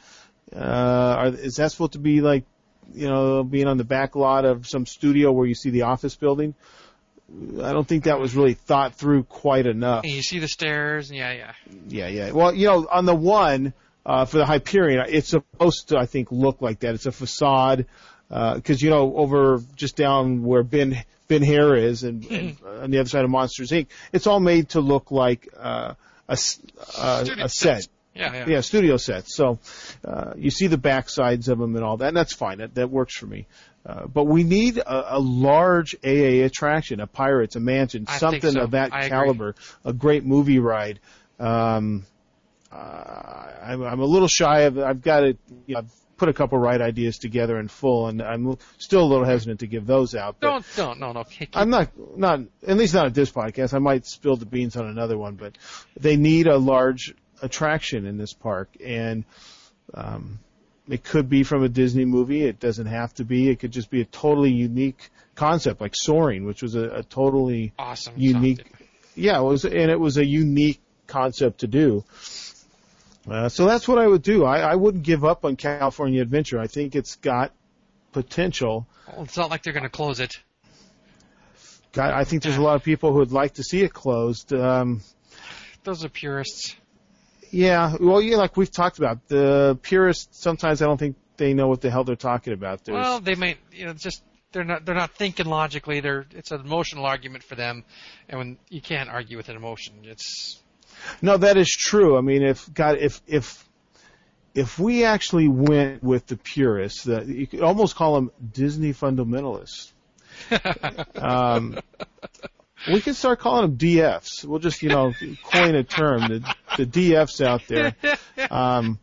Uh, 0.55 0.59
are, 0.59 1.27
is 1.27 1.57
that 1.57 1.73
supposed 1.73 1.93
to 1.93 1.99
be 1.99 2.21
like, 2.21 2.45
you 2.95 3.09
know, 3.09 3.43
being 3.43 3.67
on 3.67 3.79
the 3.79 3.85
back 3.85 4.15
lot 4.15 4.45
of 4.45 4.67
some 4.67 4.87
studio 4.87 5.33
where 5.33 5.47
you 5.47 5.55
see 5.55 5.71
the 5.71 5.83
office 5.83 6.15
building? 6.15 6.55
I 7.29 7.73
don't 7.73 7.87
think 7.87 8.05
that 8.05 8.21
was 8.21 8.37
really 8.37 8.55
thought 8.55 8.95
through 8.95 9.25
quite 9.25 9.67
enough. 9.67 10.05
And 10.05 10.13
you 10.13 10.23
see 10.23 10.39
the 10.39 10.47
stairs, 10.47 11.11
and 11.11 11.19
yeah, 11.19 11.33
yeah. 11.33 11.53
Yeah, 11.89 12.09
yeah. 12.09 12.31
Well, 12.31 12.55
you 12.55 12.69
know, 12.69 12.87
on 12.89 13.05
the 13.05 13.17
one 13.17 13.73
uh, 14.05 14.27
for 14.27 14.39
the 14.39 14.47
Hyperion, 14.47 15.05
it's 15.09 15.31
supposed 15.31 15.89
to, 15.89 15.99
I 15.99 16.07
think, 16.07 16.31
look 16.31 16.63
like 16.63 16.81
that. 16.81 16.95
It's 16.95 17.07
a 17.07 17.13
facade 17.13 17.87
because 18.29 18.81
you 18.81 18.91
know 18.91 19.17
over 19.17 19.61
just 19.75 19.97
down 19.97 20.45
where 20.45 20.63
Ben 20.63 21.03
Ben 21.29 21.43
Hare 21.43 21.75
is, 21.75 22.03
and, 22.03 22.25
and 22.31 22.57
on 22.65 22.91
the 22.91 22.99
other 22.99 23.09
side 23.09 23.25
of 23.25 23.31
Monsters 23.31 23.71
Inc., 23.71 23.87
it's 24.13 24.27
all 24.27 24.41
made 24.41 24.71
to 24.71 24.81
look 24.81 25.11
like 25.11 25.49
uh, 25.59 25.95
a 26.29 26.39
uh, 26.99 27.25
a 27.39 27.49
set. 27.49 27.89
Yeah, 28.15 28.33
yeah. 28.33 28.47
Yeah, 28.47 28.61
studio 28.63 28.97
sets. 28.97 29.37
So 29.37 29.59
uh, 30.03 30.33
you 30.37 30.51
see 30.51 30.69
the 30.69 30.79
back 30.79 31.11
sides 31.11 31.49
of 31.49 31.59
them 31.59 31.77
and 31.77 31.85
all 31.85 31.99
that, 31.99 32.09
and 32.09 32.17
that's 32.17 32.35
fine. 32.35 32.59
That, 32.59 32.75
that 32.77 32.91
works 32.91 33.15
for 33.15 33.27
me. 33.27 33.47
Uh, 33.85 34.07
but 34.07 34.25
we 34.25 34.43
need 34.43 34.79
a, 34.79 35.17
a 35.17 35.21
large 35.21 35.95
AA 36.03 36.45
attraction, 36.45 37.01
a 37.01 37.07
Pirates, 37.07 37.57
a 37.57 37.61
Mansion, 37.61 38.07
I 38.09 38.19
something 38.19 38.53
so. 38.53 38.63
of 38.63 38.71
that 38.73 38.93
I 38.93 39.01
agree. 39.01 39.09
caliber, 39.11 39.55
a 39.85 39.93
great 39.93 40.25
movie 40.25 40.59
ride. 40.59 40.99
Um, 41.39 42.07
uh, 42.73 42.77
I'm, 43.63 43.83
I'm 43.83 44.01
a 44.01 44.07
little 44.07 44.29
shy 44.29 44.61
of. 44.63 44.79
I've 44.79 45.03
got 45.03 45.21
to. 45.21 45.37
You 45.67 45.75
know, 45.75 45.79
I've 45.81 45.93
put 46.17 46.29
a 46.29 46.33
couple 46.33 46.59
right 46.59 46.81
ideas 46.81 47.19
together 47.19 47.59
in 47.59 47.69
full, 47.69 48.09
and 48.09 48.23
I'm 48.23 48.57
still 48.79 49.03
a 49.03 49.09
little 49.09 49.25
hesitant 49.25 49.61
to 49.61 49.67
give 49.67 49.87
those 49.87 50.15
out. 50.15 50.41
Don't, 50.41 50.65
don't, 50.77 50.99
no, 50.99 51.13
no. 51.13 51.25
Keep, 51.25 51.57
I'm 51.57 51.71
not 51.71 51.91
not 52.17 52.41
at 52.67 52.77
least 52.77 52.95
not 52.95 53.07
at 53.07 53.15
this 53.15 53.31
podcast. 53.31 53.75
I 53.75 53.79
might 53.79 54.07
spill 54.07 54.37
the 54.37 54.47
beans 54.47 54.77
on 54.77 54.87
another 54.87 55.19
one, 55.19 55.35
but 55.35 55.57
they 55.99 56.17
need 56.17 56.47
a 56.47 56.57
large 56.57 57.15
attraction 57.43 58.07
in 58.07 58.17
this 58.17 58.33
park, 58.33 58.69
and 58.85 59.25
um, 59.95 60.39
it 60.89 61.05
could 61.05 61.29
be 61.29 61.43
from 61.43 61.63
a 61.63 61.69
Disney 61.69 62.05
movie. 62.05 62.45
It 62.45 62.61
doesn't 62.61 62.87
have 62.87 63.13
to 63.15 63.25
be. 63.25 63.51
It 63.51 63.61
could 63.61 63.73
just 63.73 63.91
be 63.91 64.01
a 64.01 64.07
totally 64.07 64.53
unique 64.53 65.11
concept, 65.35 65.81
like 65.81 65.95
Soaring, 65.95 66.45
which 66.45 66.63
was 66.63 66.75
a, 66.75 66.89
a 66.89 67.03
totally 67.03 67.73
awesome. 67.79 68.15
unique. 68.17 68.59
something. 68.59 68.87
Yeah, 69.15 69.39
it 69.39 69.43
was, 69.45 69.65
and 69.65 69.91
it 69.91 69.99
was 69.99 70.19
a 70.19 70.25
unique 70.25 70.81
concept 71.07 71.61
to 71.61 71.67
do. 71.67 72.05
Uh, 73.29 73.49
so 73.49 73.67
that's 73.67 73.89
what 73.89 73.99
I 73.99 74.07
would 74.07 74.23
do. 74.23 74.45
I, 74.45 74.61
I 74.61 74.75
wouldn't 74.77 75.03
give 75.03 75.25
up 75.25 75.45
on 75.45 75.57
California 75.57 76.23
Adventure. 76.23 76.61
I 76.61 76.67
think 76.69 76.95
it's 76.95 77.17
got 77.17 77.53
potential. 78.13 78.87
Well, 79.13 79.25
it's 79.25 79.37
not 79.37 79.51
like 79.51 79.63
they're 79.63 79.73
going 79.73 79.83
to 79.83 79.89
close 79.89 80.21
it. 80.21 80.39
God, 81.93 82.13
I 82.13 82.25
think 82.25 82.43
there's 82.43 82.57
a 82.57 82.63
lot 82.63 82.77
of 82.77 82.85
people 82.85 83.13
who 83.13 83.19
would 83.19 83.33
like 83.33 83.55
to 83.55 83.65
see 83.65 83.83
it 83.83 83.93
closed. 83.93 84.53
Um, 84.53 85.01
Those 85.85 86.05
are 86.05 86.09
purists. 86.09 86.77
yeah, 87.51 87.97
well, 87.99 88.21
yeah, 88.21 88.37
like 88.37 88.57
we've 88.57 88.71
talked 88.71 88.99
about, 88.99 89.27
the 89.29 89.79
purists 89.83 90.41
sometimes 90.43 90.83
I 90.83 90.87
don't 90.87 90.99
think 90.99 91.17
they 91.37 91.55
know 91.55 91.69
what 91.69 91.81
the 91.81 91.91
hell 91.91 92.05
they're 92.05 92.17
talking 92.17 92.53
about. 92.53 92.85
There's, 92.85 92.95
Well, 92.95 93.21
they 93.21 93.35
may, 93.35 93.57
you 93.73 93.87
know, 93.87 93.93
just 93.95 94.23
they're 94.53 94.65
not 94.65 94.85
they're 94.85 94.95
not 94.95 95.15
thinking 95.15 95.47
logically. 95.47 96.01
They're 96.01 96.27
it's 96.31 96.51
an 96.51 96.61
emotional 96.61 97.07
argument 97.07 97.45
for 97.45 97.55
them, 97.55 97.85
and 98.29 98.39
when 98.39 98.59
you 98.69 98.81
can't 98.81 99.09
argue 99.11 99.37
with 99.37 99.49
an 99.49 99.57
emotion, 99.57 99.95
it's 100.05 100.63
no, 101.23 101.37
that 101.37 101.57
is 101.57 101.71
true. 101.71 102.17
I 102.17 102.21
mean, 102.21 102.43
if 102.43 102.73
God, 102.73 102.99
if 102.99 103.21
if 103.27 103.67
if 104.55 104.79
we 104.79 105.05
actually 105.05 105.49
went 105.49 106.03
with 106.03 106.27
the 106.27 106.37
purists, 106.37 107.05
the, 107.05 107.25
you 107.25 107.47
could 107.47 107.61
almost 107.61 107.95
call 107.95 108.15
them 108.15 108.31
Disney 108.53 108.93
fundamentalists. 108.93 109.93
Um, 111.17 111.79
we 112.89 113.01
could 113.01 113.17
start 113.17 113.41
calling 113.41 113.71
them 113.71 113.79
DFs. 113.79 114.45
We'll 114.45 114.59
just, 114.59 114.83
you 114.83 114.91
know, 114.91 115.13
coin 115.45 115.75
a 115.75 115.83
term, 115.83 116.21
the, 116.21 116.55
the 116.77 116.87
DFs 116.87 117.45
out 117.45 117.63
there. 117.67 117.97
Um, 118.51 118.99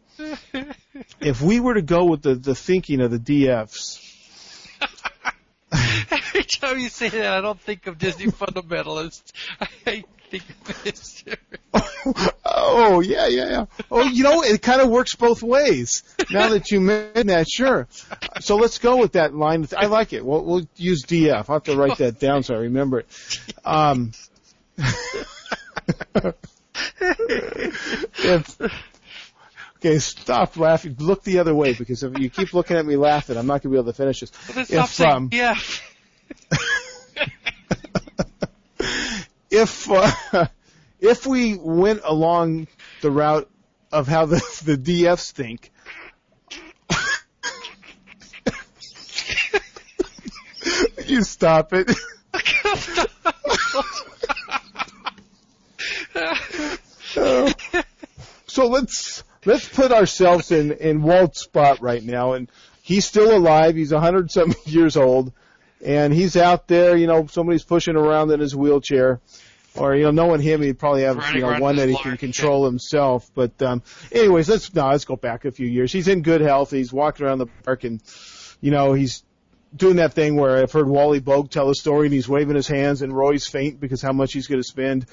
if 1.20 1.42
we 1.42 1.60
were 1.60 1.74
to 1.74 1.82
go 1.82 2.06
with 2.06 2.22
the, 2.22 2.36
the 2.36 2.56
thinking 2.56 3.02
of 3.02 3.12
the 3.12 3.18
DFs, 3.18 4.00
every 6.12 6.44
time 6.44 6.80
you 6.80 6.90
say 6.90 7.10
that, 7.10 7.34
I 7.34 7.42
don't 7.42 7.60
think 7.60 7.88
of 7.88 7.98
Disney 7.98 8.28
fundamentalists. 8.28 9.32
I 9.86 10.04
think 10.40 10.50
of 10.70 10.84
this. 10.84 11.24
oh 12.46 13.02
yeah, 13.02 13.28
yeah, 13.28 13.50
yeah. 13.50 13.66
Oh, 13.92 14.04
you 14.04 14.24
know, 14.24 14.42
it 14.44 14.62
kind 14.62 14.82
of 14.82 14.90
works 14.90 15.16
both 15.16 15.44
ways. 15.44 16.04
Now 16.32 16.50
that 16.50 16.72
you 16.72 16.82
mention 16.82 17.28
that, 17.28 17.48
sure. 17.48 17.88
So 18.42 18.56
let's 18.56 18.78
go 18.80 18.98
with 18.98 19.14
that 19.14 19.36
line. 19.36 19.68
I 19.78 19.86
like 19.86 20.14
it. 20.14 20.26
We'll, 20.26 20.44
we'll 20.44 20.68
use 20.76 21.04
DF. 21.04 21.36
I'll 21.50 21.56
have 21.56 21.64
to 21.64 21.76
write 21.76 21.98
that 21.98 22.20
down 22.20 22.44
so 22.44 22.56
I 22.56 22.60
remember 22.60 23.00
it. 23.00 23.08
Um, 23.64 24.12
if, 28.18 28.62
okay, 29.78 30.00
stop 30.00 30.58
laughing. 30.58 30.96
Look 31.00 31.24
the 31.24 31.40
other 31.40 31.54
way 31.54 31.74
because 31.74 32.04
if 32.04 32.18
you 32.18 32.30
keep 32.30 32.54
looking 32.54 32.78
at 32.78 32.86
me 32.86 32.96
laughing, 32.96 33.38
I'm 33.38 33.48
not 33.48 33.62
going 33.62 33.62
to 33.62 33.70
be 33.70 33.78
able 33.78 33.92
to 33.92 33.98
finish 33.98 34.22
this. 34.22 34.32
Stop 34.32 34.70
If, 34.70 35.02
um, 35.02 35.30
yeah. 35.32 35.56
if 39.54 39.90
uh, 39.90 40.48
if 41.00 41.26
we 41.26 41.56
went 41.56 42.02
along 42.04 42.68
the 43.02 43.12
route 43.12 43.50
of 43.92 44.08
how 44.08 44.26
the 44.26 44.36
the 44.66 44.78
DFs 44.78 45.32
think, 45.32 45.72
you 51.08 51.24
stop 51.24 51.72
it. 51.74 51.90
So 58.48 58.68
let's 58.68 59.24
let's 59.46 59.68
put 59.68 59.92
ourselves 59.92 60.52
in 60.52 60.72
in 60.74 61.04
Walt's 61.04 61.42
spot 61.42 61.82
right 61.82 62.04
now, 62.04 62.34
and 62.34 62.52
he's 62.82 63.06
still 63.06 63.36
alive. 63.36 63.76
He's 63.76 63.92
a 63.92 64.00
hundred 64.00 64.32
something 64.32 64.62
years 64.66 64.98
old, 64.98 65.32
and 65.84 66.14
he's 66.14 66.36
out 66.36 66.68
there. 66.68 66.96
You 66.96 67.08
know, 67.08 67.28
somebody's 67.28 67.64
pushing 67.64 67.96
around 67.96 68.32
in 68.32 68.40
his 68.40 68.56
wheelchair, 68.56 69.20
or 69.76 69.96
you 69.96 70.04
know, 70.04 70.12
knowing 70.12 70.42
him, 70.42 70.62
he'd 70.62 70.80
probably 70.80 71.04
have 71.04 71.18
Running 71.18 71.36
you 71.36 71.42
know 71.42 71.60
one 71.60 71.76
that 71.78 71.90
he 71.90 71.96
can 71.96 72.18
control 72.18 72.66
himself. 72.66 73.30
But 73.34 73.62
um, 73.62 73.84
anyways, 74.12 74.50
let's 74.50 74.74
no, 74.74 74.90
let's 74.90 75.06
go 75.06 75.16
back 75.16 75.46
a 75.46 75.52
few 75.52 75.68
years. 75.68 75.92
He's 75.92 76.08
in 76.08 76.22
good 76.22 76.42
health. 76.42 76.72
He's 76.72 76.94
walking 76.94 77.26
around 77.26 77.40
the 77.40 77.48
park, 77.48 77.84
and 77.84 78.02
you 78.62 78.72
know, 78.72 78.94
he's 78.94 79.24
doing 79.76 79.98
that 79.98 80.14
thing 80.14 80.36
where 80.36 80.58
I've 80.58 80.72
heard 80.72 80.88
Wally 80.88 81.20
Boag 81.20 81.50
tell 81.50 81.70
a 81.70 81.76
story, 81.76 82.08
and 82.08 82.14
he's 82.14 82.30
waving 82.30 82.56
his 82.56 82.68
hands, 82.68 83.02
and 83.02 83.16
Roy's 83.16 83.48
faint 83.48 83.80
because 83.80 84.02
how 84.02 84.14
much 84.14 84.34
he's 84.34 84.48
going 84.48 84.62
to 84.62 84.68
spend. 84.68 85.06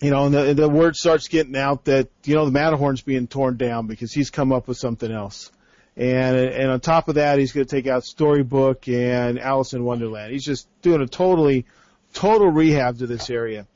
You 0.00 0.10
know, 0.10 0.26
and 0.26 0.34
the, 0.34 0.54
the 0.54 0.68
word 0.68 0.94
starts 0.94 1.26
getting 1.26 1.56
out 1.56 1.86
that 1.86 2.08
you 2.24 2.36
know 2.36 2.44
the 2.44 2.52
Matterhorn's 2.52 3.02
being 3.02 3.26
torn 3.26 3.56
down 3.56 3.88
because 3.88 4.12
he's 4.12 4.30
come 4.30 4.52
up 4.52 4.68
with 4.68 4.78
something 4.78 5.10
else. 5.10 5.50
And 5.98 6.36
and 6.36 6.70
on 6.70 6.78
top 6.78 7.08
of 7.08 7.16
that, 7.16 7.40
he's 7.40 7.50
going 7.50 7.66
to 7.66 7.76
take 7.76 7.88
out 7.88 8.04
Storybook 8.04 8.86
and 8.86 9.38
Alice 9.38 9.72
in 9.72 9.82
Wonderland. 9.82 10.32
He's 10.32 10.44
just 10.44 10.68
doing 10.80 11.02
a 11.02 11.08
totally, 11.08 11.66
total 12.14 12.48
rehab 12.48 12.98
to 12.98 13.08
this 13.08 13.28
area. 13.30 13.66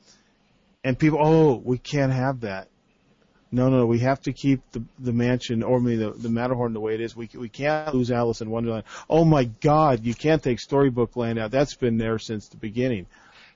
And 0.85 0.97
people, 0.97 1.19
oh, 1.21 1.61
we 1.63 1.77
can't 1.77 2.13
have 2.13 2.41
that. 2.41 2.69
No, 3.51 3.69
no, 3.69 3.85
we 3.85 3.99
have 3.99 4.21
to 4.21 4.31
keep 4.31 4.61
the 4.71 4.83
the 4.97 5.11
mansion 5.11 5.63
or 5.63 5.77
I 5.77 5.81
mean 5.81 5.99
the 5.99 6.11
the 6.11 6.29
Matterhorn 6.29 6.71
the 6.71 6.79
way 6.79 6.95
it 6.95 7.01
is. 7.01 7.13
We 7.13 7.29
we 7.35 7.49
can't 7.49 7.93
lose 7.93 8.09
Alice 8.09 8.39
in 8.39 8.49
Wonderland. 8.49 8.85
Oh 9.09 9.25
my 9.25 9.43
God, 9.43 10.05
you 10.05 10.15
can't 10.15 10.41
take 10.41 10.61
Storybook 10.61 11.17
Land 11.17 11.37
out. 11.37 11.51
That's 11.51 11.75
been 11.75 11.97
there 11.97 12.19
since 12.19 12.47
the 12.47 12.57
beginning. 12.57 13.05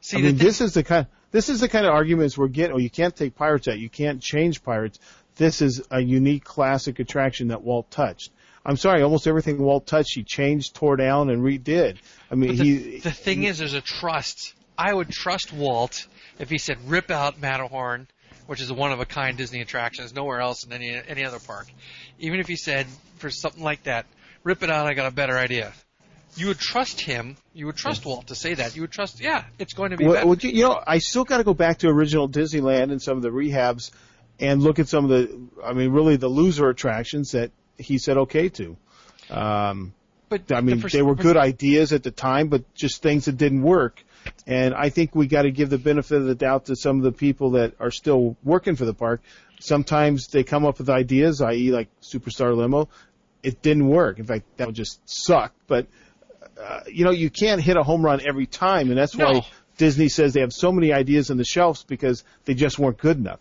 See, 0.01 0.17
I 0.17 0.21
mean, 0.21 0.37
this 0.37 0.59
is 0.59 0.73
the 0.73 0.83
kind 0.83 1.07
this 1.31 1.47
is 1.47 1.61
the 1.61 1.69
kind 1.69 1.85
of 1.85 1.93
arguments 1.93 2.37
we're 2.37 2.49
getting. 2.49 2.75
Oh, 2.75 2.79
you 2.79 2.89
can't 2.89 3.15
take 3.15 3.35
pirates 3.35 3.67
out. 3.69 3.79
You 3.79 3.89
can't 3.89 4.21
change 4.21 4.61
pirates. 4.61 4.99
This 5.37 5.61
is 5.61 5.81
a 5.89 6.01
unique 6.01 6.43
classic 6.43 6.99
attraction 6.99 7.47
that 7.47 7.63
Walt 7.63 7.89
touched. 7.89 8.31
I'm 8.67 8.75
sorry, 8.75 9.01
almost 9.01 9.27
everything 9.27 9.57
Walt 9.59 9.87
touched, 9.87 10.13
he 10.13 10.23
changed, 10.23 10.75
tore 10.75 10.97
down, 10.97 11.29
and 11.29 11.41
redid. 11.41 11.97
I 12.29 12.35
mean, 12.35 12.57
the, 12.57 12.63
he. 12.63 12.99
the 12.99 13.11
thing 13.11 13.43
is, 13.43 13.59
there's 13.59 13.73
a 13.73 13.81
trust. 13.81 14.53
I 14.77 14.93
would 14.93 15.09
trust 15.09 15.53
Walt 15.53 16.05
if 16.37 16.49
he 16.49 16.57
said 16.57 16.77
rip 16.85 17.09
out 17.09 17.39
Matterhorn, 17.39 18.07
which 18.45 18.59
is 18.59 18.69
a 18.69 18.73
one 18.73 18.91
of 18.91 18.99
a 18.99 19.05
kind 19.05 19.37
Disney 19.37 19.61
attraction. 19.61 20.03
There's 20.03 20.13
nowhere 20.13 20.41
else 20.41 20.65
in 20.65 20.73
any 20.73 21.01
any 21.07 21.23
other 21.23 21.39
park. 21.39 21.67
Even 22.19 22.41
if 22.41 22.47
he 22.47 22.57
said 22.57 22.87
for 23.19 23.29
something 23.29 23.63
like 23.63 23.83
that, 23.83 24.05
rip 24.43 24.61
it 24.61 24.69
out. 24.69 24.85
I 24.85 24.93
got 24.93 25.07
a 25.07 25.15
better 25.15 25.37
idea. 25.37 25.73
You 26.35 26.47
would 26.47 26.59
trust 26.59 26.99
him. 27.01 27.37
You 27.53 27.67
would 27.67 27.77
trust 27.77 28.05
Walt 28.05 28.27
to 28.27 28.35
say 28.35 28.53
that. 28.53 28.75
You 28.75 28.81
would 28.83 28.91
trust, 28.91 29.19
yeah, 29.19 29.45
it's 29.57 29.73
going 29.73 29.89
to 29.89 29.97
be 29.97 30.05
Well, 30.05 30.13
better. 30.13 30.27
well, 30.27 30.37
you 30.37 30.49
you 30.51 30.63
know, 30.63 30.79
I 30.85 30.99
still 30.99 31.23
got 31.23 31.37
to 31.37 31.43
go 31.43 31.55
back 31.55 31.79
to 31.79 31.87
original 31.87 32.29
Disneyland 32.29 32.91
and 32.91 33.01
some 33.01 33.17
of 33.17 33.23
the 33.23 33.29
rehabs, 33.29 33.89
and 34.39 34.61
look 34.61 34.77
at 34.77 34.87
some 34.87 35.05
of 35.05 35.09
the. 35.09 35.41
I 35.63 35.73
mean, 35.73 35.91
really 35.91 36.17
the 36.17 36.27
loser 36.27 36.69
attractions 36.69 37.31
that 37.31 37.51
he 37.77 37.97
said 37.97 38.17
okay 38.17 38.49
to. 38.49 38.77
Um, 39.29 39.93
but 40.29 40.51
I 40.51 40.61
mean, 40.61 40.77
the 40.77 40.81
pers- 40.83 40.93
they 40.93 41.01
were 41.01 41.15
good 41.15 41.37
ideas 41.37 41.93
at 41.93 42.03
the 42.03 42.11
time, 42.11 42.49
but 42.49 42.73
just 42.75 43.01
things 43.01 43.25
that 43.25 43.37
didn't 43.37 43.61
work. 43.61 44.03
And 44.45 44.73
I 44.73 44.89
think 44.89 45.15
we 45.15 45.27
got 45.27 45.43
to 45.43 45.51
give 45.51 45.69
the 45.69 45.77
benefit 45.77 46.17
of 46.17 46.25
the 46.25 46.35
doubt 46.35 46.65
to 46.65 46.75
some 46.75 46.97
of 46.97 47.03
the 47.03 47.11
people 47.13 47.51
that 47.51 47.73
are 47.79 47.91
still 47.91 48.35
working 48.43 48.75
for 48.75 48.85
the 48.85 48.93
park. 48.93 49.21
sometimes 49.59 50.27
they 50.27 50.43
come 50.43 50.65
up 50.65 50.77
with 50.79 50.89
ideas, 50.89 51.41
i.e., 51.41 51.71
like 51.71 51.87
Superstar 52.01 52.55
Limo. 52.55 52.89
It 53.41 53.61
didn't 53.61 53.87
work. 53.87 54.19
In 54.19 54.25
fact, 54.25 54.43
that 54.57 54.67
would 54.67 54.75
just 54.75 54.99
suck. 55.05 55.53
But 55.67 55.87
uh, 56.61 56.81
you 56.87 57.05
know, 57.05 57.11
you 57.11 57.29
can't 57.29 57.61
hit 57.61 57.77
a 57.77 57.83
home 57.83 58.03
run 58.03 58.19
every 58.27 58.47
time, 58.47 58.89
and 58.89 58.97
that's 58.97 59.15
No. 59.15 59.25
why 59.25 59.45
Disney 59.77 60.09
says 60.09 60.33
they 60.33 60.41
have 60.41 60.51
so 60.53 60.71
many 60.71 60.91
ideas 60.91 61.29
on 61.31 61.37
the 61.37 61.45
shelves 61.45 61.83
because 61.83 62.23
they 62.45 62.53
just 62.55 62.79
weren't 62.79 62.97
good 62.97 63.17
enough. 63.17 63.39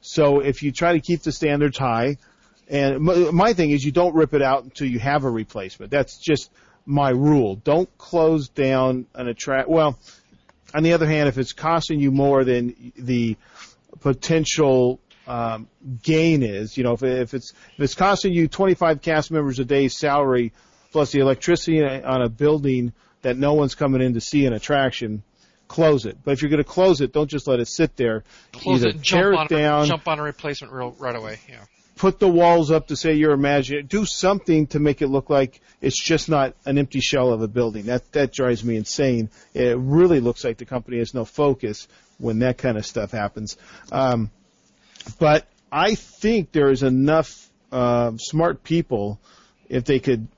So 0.00 0.40
if 0.40 0.62
you 0.62 0.70
try 0.70 0.92
to 0.92 1.00
keep 1.00 1.22
the 1.22 1.32
standards 1.32 1.78
high, 1.78 2.18
and 2.70 3.00
my, 3.00 3.52
thing 3.54 3.70
is 3.70 3.84
you 3.84 3.92
don't 3.92 4.14
rip 4.14 4.34
it 4.34 4.42
out 4.42 4.64
until 4.64 4.86
you 4.86 4.98
have 4.98 5.24
a 5.24 5.30
replacement. 5.30 5.90
That's 5.90 6.18
just 6.18 6.50
my 6.84 7.10
rule. 7.10 7.56
Don't 7.56 7.88
close 7.98 8.48
down 8.48 9.06
an 9.14 9.28
attract. 9.28 9.68
Well, 9.68 9.98
on 10.74 10.82
the 10.82 10.92
other 10.92 11.06
hand, 11.06 11.28
if 11.28 11.38
it's 11.38 11.52
costing 11.52 11.98
you 11.98 12.10
more 12.10 12.44
than 12.44 12.92
the 12.96 13.36
potential 14.00 15.00
um, 15.26 15.68
gain 16.02 16.42
is, 16.42 16.76
you 16.76 16.84
know, 16.84 16.92
if, 16.92 17.02
if 17.02 17.34
it's 17.34 17.52
if 17.52 17.80
it's 17.80 17.94
costing 17.94 18.32
you 18.32 18.48
25 18.48 19.00
cast 19.00 19.30
members 19.30 19.58
a 19.58 19.64
day's 19.64 19.96
salary 19.96 20.52
plus 20.92 21.12
the 21.12 21.20
electricity 21.20 21.82
on 21.82 22.22
a 22.22 22.28
building 22.28 22.92
that 23.22 23.36
no 23.36 23.54
one's 23.54 23.74
coming 23.74 24.00
in 24.00 24.14
to 24.14 24.20
see 24.20 24.46
an 24.46 24.52
attraction, 24.52 25.22
close 25.66 26.06
it. 26.06 26.18
But 26.24 26.32
if 26.32 26.42
you're 26.42 26.50
going 26.50 26.62
to 26.62 26.68
close 26.68 27.00
it, 27.00 27.12
don't 27.12 27.28
just 27.28 27.46
let 27.46 27.60
it 27.60 27.68
sit 27.68 27.96
there. 27.96 28.24
Close 28.52 28.80
Either 28.80 28.88
it 28.90 29.04
tear 29.04 29.32
jump 29.32 29.50
it 29.50 29.54
on, 29.54 29.60
down, 29.60 29.86
jump 29.86 30.08
on 30.08 30.18
a 30.18 30.22
replacement 30.22 30.72
real, 30.72 30.92
right 30.98 31.16
away. 31.16 31.38
Yeah. 31.48 31.64
Put 31.98 32.20
the 32.20 32.28
walls 32.28 32.70
up 32.70 32.86
to 32.88 32.96
say 32.96 33.14
you're 33.14 33.32
imagining. 33.32 33.86
Do 33.86 34.04
something 34.04 34.68
to 34.68 34.78
make 34.78 35.02
it 35.02 35.08
look 35.08 35.28
like 35.28 35.60
it's 35.80 36.00
just 36.00 36.28
not 36.28 36.54
an 36.64 36.78
empty 36.78 37.00
shell 37.00 37.32
of 37.32 37.42
a 37.42 37.48
building. 37.48 37.86
That 37.86 38.10
that 38.12 38.32
drives 38.32 38.64
me 38.64 38.76
insane. 38.76 39.30
It 39.52 39.76
really 39.76 40.20
looks 40.20 40.44
like 40.44 40.58
the 40.58 40.64
company 40.64 40.98
has 40.98 41.12
no 41.12 41.24
focus 41.24 41.88
when 42.18 42.38
that 42.38 42.56
kind 42.56 42.78
of 42.78 42.86
stuff 42.86 43.10
happens. 43.10 43.56
Um, 43.90 44.30
but 45.18 45.46
I 45.72 45.96
think 45.96 46.52
there 46.52 46.70
is 46.70 46.82
enough 46.82 47.48
uh, 47.72 48.12
smart 48.16 48.62
people 48.62 49.18
if 49.68 49.84
they 49.84 49.98
could. 49.98 50.28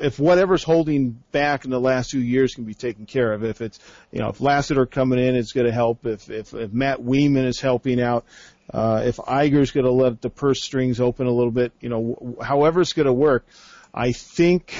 If 0.00 0.18
whatever's 0.18 0.64
holding 0.64 1.22
back 1.30 1.64
in 1.64 1.70
the 1.70 1.80
last 1.80 2.10
few 2.10 2.20
years 2.20 2.54
can 2.54 2.64
be 2.64 2.74
taken 2.74 3.06
care 3.06 3.32
of, 3.32 3.44
if 3.44 3.60
it's 3.60 3.78
you 4.10 4.18
know 4.18 4.28
if 4.28 4.38
Lasseter 4.38 4.90
coming 4.90 5.20
in 5.20 5.36
is 5.36 5.52
going 5.52 5.66
to 5.66 5.72
help, 5.72 6.04
if 6.06 6.28
if, 6.28 6.52
if 6.52 6.72
Matt 6.72 6.98
Ouimet 6.98 7.46
is 7.46 7.60
helping 7.60 8.00
out, 8.00 8.24
uh, 8.72 9.02
if 9.04 9.16
Iger's 9.16 9.70
going 9.70 9.86
to 9.86 9.92
let 9.92 10.22
the 10.22 10.30
purse 10.30 10.62
strings 10.62 11.00
open 11.00 11.26
a 11.26 11.30
little 11.30 11.50
bit, 11.50 11.72
you 11.80 11.88
know, 11.88 12.36
wh- 12.38 12.44
however 12.44 12.80
it's 12.80 12.92
going 12.92 13.06
to 13.06 13.12
work, 13.12 13.46
I 13.92 14.12
think 14.12 14.74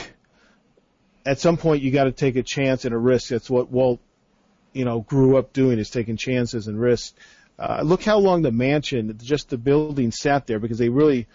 at 1.26 1.38
some 1.38 1.56
point 1.56 1.82
you 1.82 1.90
got 1.90 2.04
to 2.04 2.12
take 2.12 2.36
a 2.36 2.42
chance 2.42 2.84
and 2.84 2.94
a 2.94 2.98
risk. 2.98 3.28
That's 3.28 3.50
what 3.50 3.70
Walt, 3.70 4.00
you 4.72 4.84
know, 4.84 5.00
grew 5.00 5.36
up 5.36 5.52
doing 5.52 5.78
is 5.78 5.90
taking 5.90 6.16
chances 6.16 6.66
and 6.66 6.80
risks. 6.80 7.14
Uh, 7.58 7.82
look 7.84 8.02
how 8.02 8.18
long 8.18 8.42
the 8.42 8.50
mansion, 8.50 9.16
just 9.22 9.48
the 9.50 9.58
building 9.58 10.10
sat 10.10 10.46
there 10.46 10.58
because 10.58 10.78
they 10.78 10.88
really, 10.88 11.28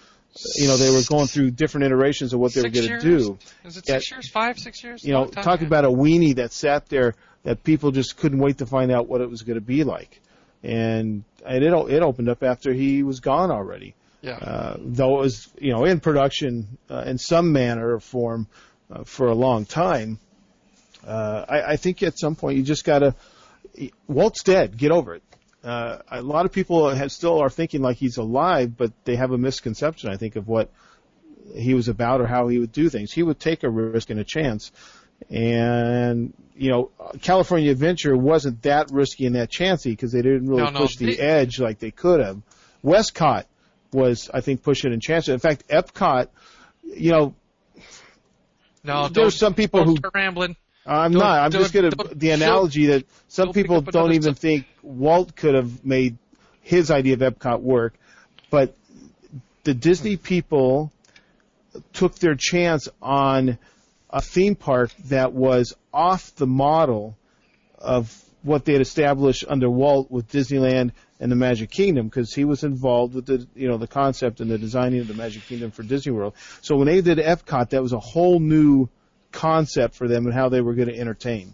you 0.56 0.68
know, 0.68 0.76
they 0.76 0.90
were 0.90 1.04
going 1.08 1.28
through 1.28 1.52
different 1.52 1.86
iterations 1.86 2.34
of 2.34 2.40
what 2.40 2.54
they 2.54 2.62
Six 2.62 2.78
were 2.78 2.88
going 2.88 3.00
to 3.00 3.08
do. 3.08 3.38
Is 3.64 3.78
it 3.78 3.86
six 3.86 4.12
years? 4.12 4.30
Five, 4.30 4.60
six 4.60 4.84
years? 4.84 5.04
You 5.04 5.14
know, 5.14 5.28
talking 5.28 5.68
about 5.68 5.86
a 5.86 5.90
weenie 5.90 6.36
that 6.36 6.52
sat 6.52 6.90
there 6.90 7.16
that 7.44 7.64
people 7.64 7.92
just 7.92 8.18
couldn't 8.18 8.40
wait 8.40 8.58
to 8.58 8.66
find 8.66 8.92
out 8.92 9.08
what 9.08 9.22
it 9.22 9.30
was 9.30 9.44
going 9.44 9.56
to 9.56 9.62
be 9.62 9.86
like. 9.86 10.20
And, 10.64 11.24
and 11.46 11.64
it, 11.64 11.74
it 11.74 12.02
opened 12.04 12.30
up 12.30 12.44
after 12.44 12.74
he 12.74 13.02
was 13.04 13.20
gone 13.22 13.50
already 13.52 13.96
Yeah. 14.22 14.38
uh, 14.38 14.78
though 14.80 15.20
it 15.20 15.22
was 15.22 15.48
you 15.60 15.72
know 15.72 15.86
in 15.86 16.00
production 16.02 16.78
uh, 16.90 17.04
in 17.06 17.18
some 17.18 17.54
manner 17.54 17.96
or 17.96 18.00
form 18.02 18.48
uh, 18.92 19.04
for 19.06 19.28
a 19.28 19.36
long 19.36 19.66
time. 19.66 20.20
Uh, 21.08 21.46
I, 21.48 21.62
I 21.74 21.76
think 21.78 22.04
at 22.04 22.20
some 22.20 22.36
point 22.36 22.58
you 22.58 22.64
just 22.64 22.84
gotta. 22.84 23.16
Walt's 24.08 24.44
dead. 24.44 24.76
Get 24.78 24.92
over 24.92 25.16
it. 25.16 25.24
Uh, 25.64 26.00
a 26.12 26.22
lot 26.22 26.46
of 26.46 26.52
people 26.52 26.90
have, 26.90 27.12
still 27.12 27.40
are 27.40 27.50
thinking 27.50 27.82
like 27.82 27.98
he's 27.98 28.18
alive, 28.18 28.76
but 28.76 28.92
they 29.06 29.16
have 29.16 29.32
a 29.32 29.38
misconception, 29.38 30.10
I 30.10 30.18
think, 30.18 30.36
of 30.36 30.48
what 30.48 30.70
he 31.56 31.74
was 31.74 31.88
about 31.88 32.20
or 32.22 32.28
how 32.28 32.48
he 32.48 32.60
would 32.60 32.72
do 32.72 32.90
things. 32.90 33.12
He 33.12 33.24
would 33.24 33.40
take 33.40 33.64
a 33.64 33.70
risk 33.70 34.10
and 34.10 34.20
a 34.20 34.24
chance. 34.26 34.72
And, 35.30 36.34
you 36.56 36.70
know, 36.72 36.92
California 37.22 37.72
Adventure 37.72 38.16
wasn't 38.18 38.62
that 38.64 38.92
risky 38.92 39.26
and 39.26 39.36
that 39.36 39.50
chancy 39.50 39.92
because 39.92 40.12
they 40.12 40.22
didn't 40.22 40.48
really 40.48 40.64
No, 40.64 40.70
no, 40.70 40.80
push 40.80 40.96
the 40.98 41.16
they- 41.16 41.18
edge 41.18 41.60
like 41.60 41.80
they 41.80 41.92
could 41.92 42.20
have. 42.20 42.42
WestCOT 42.84 43.46
was, 43.92 44.30
I 44.34 44.42
think, 44.42 44.64
pushing 44.64 44.94
and 44.94 45.02
chancing. 45.02 45.34
In 45.34 45.40
fact, 45.40 45.68
Epcot, 45.68 46.28
you 46.84 47.12
know, 47.12 47.34
no, 48.84 49.10
there's 49.10 49.36
some 49.36 49.54
people 49.54 49.84
don't 49.84 49.98
who 50.04 50.10
rambling. 50.14 50.56
I'm 50.86 51.12
Don't- 51.12 51.22
not. 51.22 51.40
I'm 51.42 51.52
just 51.52 51.74
going 51.74 51.92
to 51.92 52.16
the 52.16 52.32
analogy 52.32 52.88
that 52.88 53.06
some 53.28 53.52
people 53.52 53.82
don't 53.82 54.14
even 54.14 54.34
sub- 54.34 54.38
think 54.38 54.66
Walt 54.82 55.36
could 55.36 55.54
have 55.54 55.86
made 55.86 56.18
his 56.62 56.90
idea 56.90 57.14
of 57.16 57.20
Epcot 57.20 57.62
work, 57.62 57.94
but 58.50 58.76
the 59.66 59.74
Disney 59.74 60.18
people 60.18 60.92
took 61.94 62.16
their 62.16 62.36
chance 62.36 62.88
on 63.02 63.58
a 64.10 64.22
theme 64.22 64.56
park 64.56 64.92
that 65.06 65.34
was 65.34 65.76
off 65.94 66.36
the 66.36 66.48
model 66.48 67.18
of 67.78 68.16
what 68.42 68.66
they 68.66 68.74
had 68.74 68.82
established 68.82 69.44
under 69.48 69.70
Walt 69.70 70.10
with 70.10 70.30
Disneyland 70.32 70.92
and 71.20 71.32
the 71.32 71.36
Magic 71.36 71.70
Kingdom 71.70 72.08
because 72.08 72.34
he 72.34 72.46
was 72.46 72.64
involved 72.64 73.14
with 73.14 73.26
the 73.26 73.46
you 73.56 73.68
know 73.68 73.78
the 73.78 73.88
concept 73.88 74.40
and 74.40 74.50
the 74.50 74.58
designing 74.58 75.02
of 75.02 75.08
the 75.08 75.14
Magic 75.14 75.44
Kingdom 75.44 75.72
for 75.72 75.84
Disney 75.84 76.12
World. 76.14 76.34
So 76.62 76.78
when 76.78 76.88
they 76.88 77.02
did 77.02 77.18
Epcot, 77.18 77.70
that 77.70 77.82
was 77.82 77.94
a 77.94 78.00
whole 78.00 78.40
new 78.40 78.90
concept 79.32 79.96
for 79.96 80.08
them 80.08 80.26
and 80.26 80.34
how 80.34 80.50
they 80.50 80.62
were 80.62 80.74
going 80.74 80.88
to 80.88 80.98
entertain. 80.98 81.54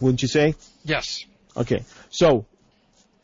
Wouldn't 0.00 0.22
you 0.22 0.28
say? 0.28 0.54
Yes. 0.84 1.24
Okay. 1.56 1.84
So 2.08 2.46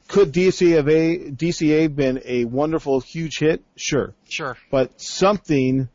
could 0.09 0.32
DCA 0.32 0.77
have 0.77 0.89
a, 0.89 1.31
DCA 1.31 1.94
been 1.94 2.23
a 2.24 2.44
wonderful 2.44 3.01
huge 3.01 3.39
hit? 3.39 3.62
Sure 3.77 4.14
Sure. 4.28 4.56
but 4.70 5.01
something 5.01 5.89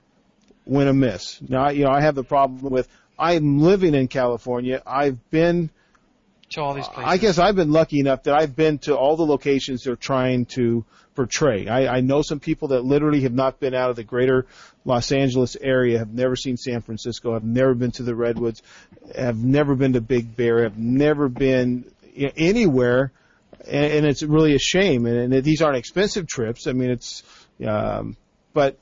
went 0.66 0.90
amiss. 0.90 1.42
Now, 1.42 1.70
you 1.70 1.86
know, 1.86 1.92
I 1.92 2.02
have 2.02 2.16
the 2.16 2.24
problem 2.24 2.72
with 2.72 2.88
I'm 3.18 3.60
living 3.60 3.94
in 3.94 4.08
California. 4.08 4.82
I've 4.86 5.30
been, 5.30 5.70
To 6.52 6.62
all 6.62 6.74
these 6.74 6.88
places. 6.88 7.12
I 7.12 7.18
guess 7.18 7.38
I've 7.38 7.56
been 7.56 7.72
lucky 7.72 8.00
enough 8.00 8.24
that 8.24 8.34
I've 8.34 8.56
been 8.56 8.80
to 8.80 8.98
all 8.98 9.16
the 9.16 9.26
locations 9.26 9.84
they're 9.84 9.96
trying 9.96 10.46
to 10.58 10.84
portray. 11.14 11.68
I, 11.68 11.98
I 11.98 12.02
know 12.02 12.22
some 12.22 12.40
people 12.40 12.70
that 12.70 12.84
literally 12.84 13.22
have 13.22 13.34
not 13.34 13.60
been 13.60 13.76
out 13.76 13.90
of 13.90 13.96
the 13.96 14.04
greater 14.04 14.48
Los 14.86 15.12
Angeles 15.12 15.56
area, 15.60 16.00
have 16.00 16.14
never 16.14 16.36
seen 16.36 16.58
San 16.58 16.82
Francisco, 16.82 17.34
have 17.34 17.44
never 17.44 17.76
been 17.76 17.92
to 17.92 18.04
the 18.04 18.16
Redwoods, 18.16 18.64
have 19.16 19.44
never 19.44 19.76
been 19.76 19.94
to 19.94 20.02
Big 20.02 20.36
Bear, 20.36 20.64
have 20.64 20.78
never 20.78 21.30
been 21.30 21.86
you 22.14 22.28
know, 22.28 22.34
anywhere, 22.36 23.12
and, 23.68 23.94
and 23.94 24.06
it's 24.06 24.24
really 24.24 24.56
a 24.56 24.60
shame. 24.60 25.06
And, 25.06 25.34
and 25.34 25.44
these 25.44 25.62
aren't 25.62 25.78
expensive 25.78 26.28
trips. 26.28 26.66
I 26.66 26.72
mean, 26.72 26.90
it's, 26.90 27.24
um, 27.66 28.16
but 28.54 28.78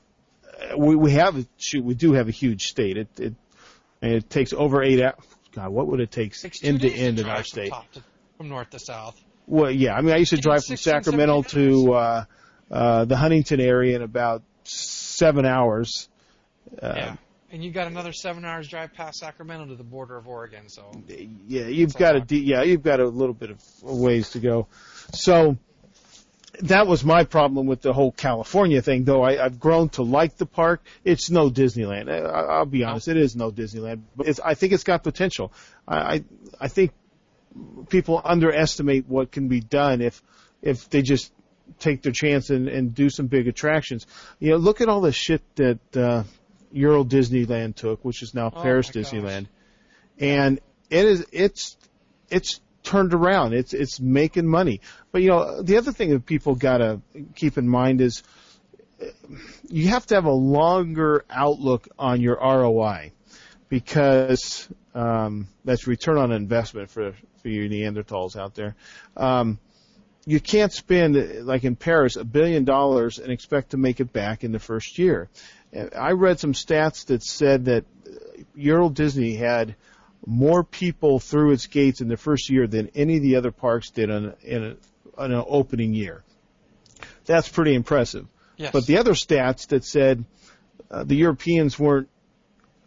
we 0.76 0.96
we 0.96 1.12
have 1.12 1.46
shoot 1.56 1.84
we 1.84 1.94
do 1.94 2.12
have 2.12 2.28
a 2.28 2.32
huge 2.32 2.68
state. 2.68 2.96
It 2.96 3.08
it 3.20 3.34
it 4.02 4.30
takes 4.30 4.52
over 4.52 4.82
eight 4.82 5.02
hours. 5.02 5.14
God, 5.52 5.70
what 5.70 5.88
would 5.88 6.00
it 6.00 6.10
take 6.10 6.34
two 6.34 6.50
end 6.62 6.80
to 6.82 6.90
end 6.92 7.18
in 7.18 7.26
our 7.26 7.36
from 7.36 7.44
state? 7.44 7.70
top 7.70 7.90
to- 7.92 8.02
from 8.36 8.48
north 8.48 8.70
to 8.70 8.78
south. 8.78 9.20
Well, 9.46 9.70
yeah. 9.70 9.94
I 9.94 10.00
mean, 10.00 10.14
I 10.14 10.16
used 10.16 10.30
to 10.30 10.38
drive 10.38 10.64
from 10.64 10.76
16, 10.76 10.92
Sacramento 10.92 11.42
to 11.42 11.92
uh, 11.92 12.24
uh, 12.70 13.04
the 13.04 13.16
Huntington 13.16 13.60
area 13.60 13.96
in 13.96 14.02
about 14.02 14.42
seven 14.64 15.44
hours. 15.44 16.08
Uh, 16.80 16.92
yeah. 16.96 17.16
And 17.52 17.62
you 17.64 17.70
got 17.72 17.88
another 17.88 18.12
seven 18.12 18.44
hours 18.44 18.68
drive 18.68 18.94
past 18.94 19.18
Sacramento 19.18 19.66
to 19.66 19.74
the 19.74 19.84
border 19.84 20.16
of 20.16 20.28
Oregon. 20.28 20.68
So 20.68 20.90
yeah, 21.48 21.66
you've 21.66 21.96
got 21.96 22.16
a 22.16 22.20
de- 22.20 22.38
yeah, 22.44 22.62
you've 22.62 22.82
got 22.82 23.00
a 23.00 23.06
little 23.08 23.34
bit 23.34 23.50
of 23.50 23.62
ways 23.82 24.30
to 24.30 24.38
go. 24.38 24.68
So 25.12 25.58
that 26.62 26.86
was 26.86 27.04
my 27.04 27.24
problem 27.24 27.66
with 27.66 27.82
the 27.82 27.92
whole 27.92 28.12
California 28.12 28.82
thing. 28.82 29.04
Though 29.04 29.22
I, 29.22 29.42
I've 29.44 29.60
grown 29.60 29.88
to 29.90 30.02
like 30.02 30.36
the 30.36 30.46
park, 30.46 30.82
it's 31.04 31.30
no 31.30 31.50
Disneyland. 31.50 32.10
I, 32.10 32.18
I'll 32.18 32.66
be 32.66 32.84
honest, 32.84 33.08
it 33.08 33.16
is 33.16 33.36
no 33.36 33.50
Disneyland. 33.50 34.02
But 34.16 34.28
it's, 34.28 34.40
I 34.40 34.54
think 34.54 34.72
it's 34.72 34.84
got 34.84 35.02
potential. 35.02 35.52
I, 35.86 35.96
I 35.96 36.24
I 36.60 36.68
think 36.68 36.92
people 37.88 38.20
underestimate 38.24 39.06
what 39.08 39.30
can 39.32 39.48
be 39.48 39.60
done 39.60 40.00
if 40.00 40.22
if 40.62 40.90
they 40.90 41.02
just 41.02 41.32
take 41.78 42.02
their 42.02 42.12
chance 42.12 42.50
and, 42.50 42.68
and 42.68 42.94
do 42.94 43.10
some 43.10 43.26
big 43.26 43.48
attractions. 43.48 44.06
You 44.38 44.50
know, 44.50 44.56
look 44.56 44.80
at 44.80 44.88
all 44.88 45.00
the 45.00 45.12
shit 45.12 45.42
that 45.56 45.96
uh, 45.96 46.24
Euro 46.72 47.04
Disneyland 47.04 47.76
took, 47.76 48.04
which 48.04 48.22
is 48.22 48.34
now 48.34 48.52
Oh 48.54 48.62
Paris 48.62 48.94
my 48.94 49.02
gosh. 49.02 49.12
Disneyland, 49.12 49.46
and 50.18 50.60
it 50.90 51.04
is 51.04 51.26
it's 51.32 51.76
it's 52.28 52.60
turned 52.90 53.14
around. 53.14 53.54
It's 53.54 53.72
it's 53.72 54.00
making 54.00 54.46
money. 54.46 54.80
But 55.12 55.22
you 55.22 55.28
know, 55.28 55.62
the 55.62 55.76
other 55.76 55.92
thing 55.92 56.10
that 56.10 56.26
people 56.26 56.56
gotta 56.56 57.00
keep 57.36 57.56
in 57.56 57.68
mind 57.68 58.00
is 58.00 58.22
uh, 59.00 59.06
you 59.68 59.88
have 59.88 60.06
to 60.06 60.16
have 60.16 60.24
a 60.24 60.32
longer 60.32 61.24
outlook 61.30 61.88
on 61.98 62.20
your 62.20 62.36
ROI 62.36 63.12
because 63.68 64.68
um, 64.94 65.46
that's 65.64 65.86
return 65.86 66.18
on 66.18 66.32
investment 66.32 66.90
for 66.90 67.12
for 67.40 67.48
you 67.48 67.68
Neanderthals 67.68 68.36
out 68.36 68.54
there. 68.54 68.74
Um, 69.16 69.58
you 70.26 70.40
can't 70.40 70.72
spend 70.72 71.46
like 71.46 71.64
in 71.64 71.76
Paris 71.76 72.16
a 72.16 72.24
billion 72.24 72.64
dollars 72.64 73.18
and 73.18 73.32
expect 73.32 73.70
to 73.70 73.76
make 73.76 74.00
it 74.00 74.12
back 74.12 74.42
in 74.42 74.52
the 74.52 74.58
first 74.58 74.98
year. 74.98 75.28
Uh, 75.74 75.86
I 75.96 76.12
read 76.12 76.40
some 76.40 76.54
stats 76.54 77.06
that 77.06 77.22
said 77.22 77.66
that 77.66 77.84
uh, 78.06 78.42
Euro 78.56 78.90
Disney 78.90 79.34
had 79.36 79.76
more 80.26 80.62
people 80.64 81.18
through 81.18 81.52
its 81.52 81.66
gates 81.66 82.00
in 82.00 82.08
the 82.08 82.16
first 82.16 82.50
year 82.50 82.66
than 82.66 82.90
any 82.94 83.16
of 83.16 83.22
the 83.22 83.36
other 83.36 83.50
parks 83.50 83.90
did 83.90 84.10
on 84.10 84.34
in, 84.42 84.64
a, 84.64 84.76
on 85.20 85.32
an 85.32 85.44
opening 85.46 85.94
year. 85.94 86.22
That's 87.24 87.48
pretty 87.48 87.74
impressive. 87.74 88.26
Yes. 88.56 88.72
But 88.72 88.86
the 88.86 88.98
other 88.98 89.12
stats 89.12 89.68
that 89.68 89.84
said 89.84 90.24
uh, 90.90 91.04
the 91.04 91.16
Europeans 91.16 91.78
weren't 91.78 92.08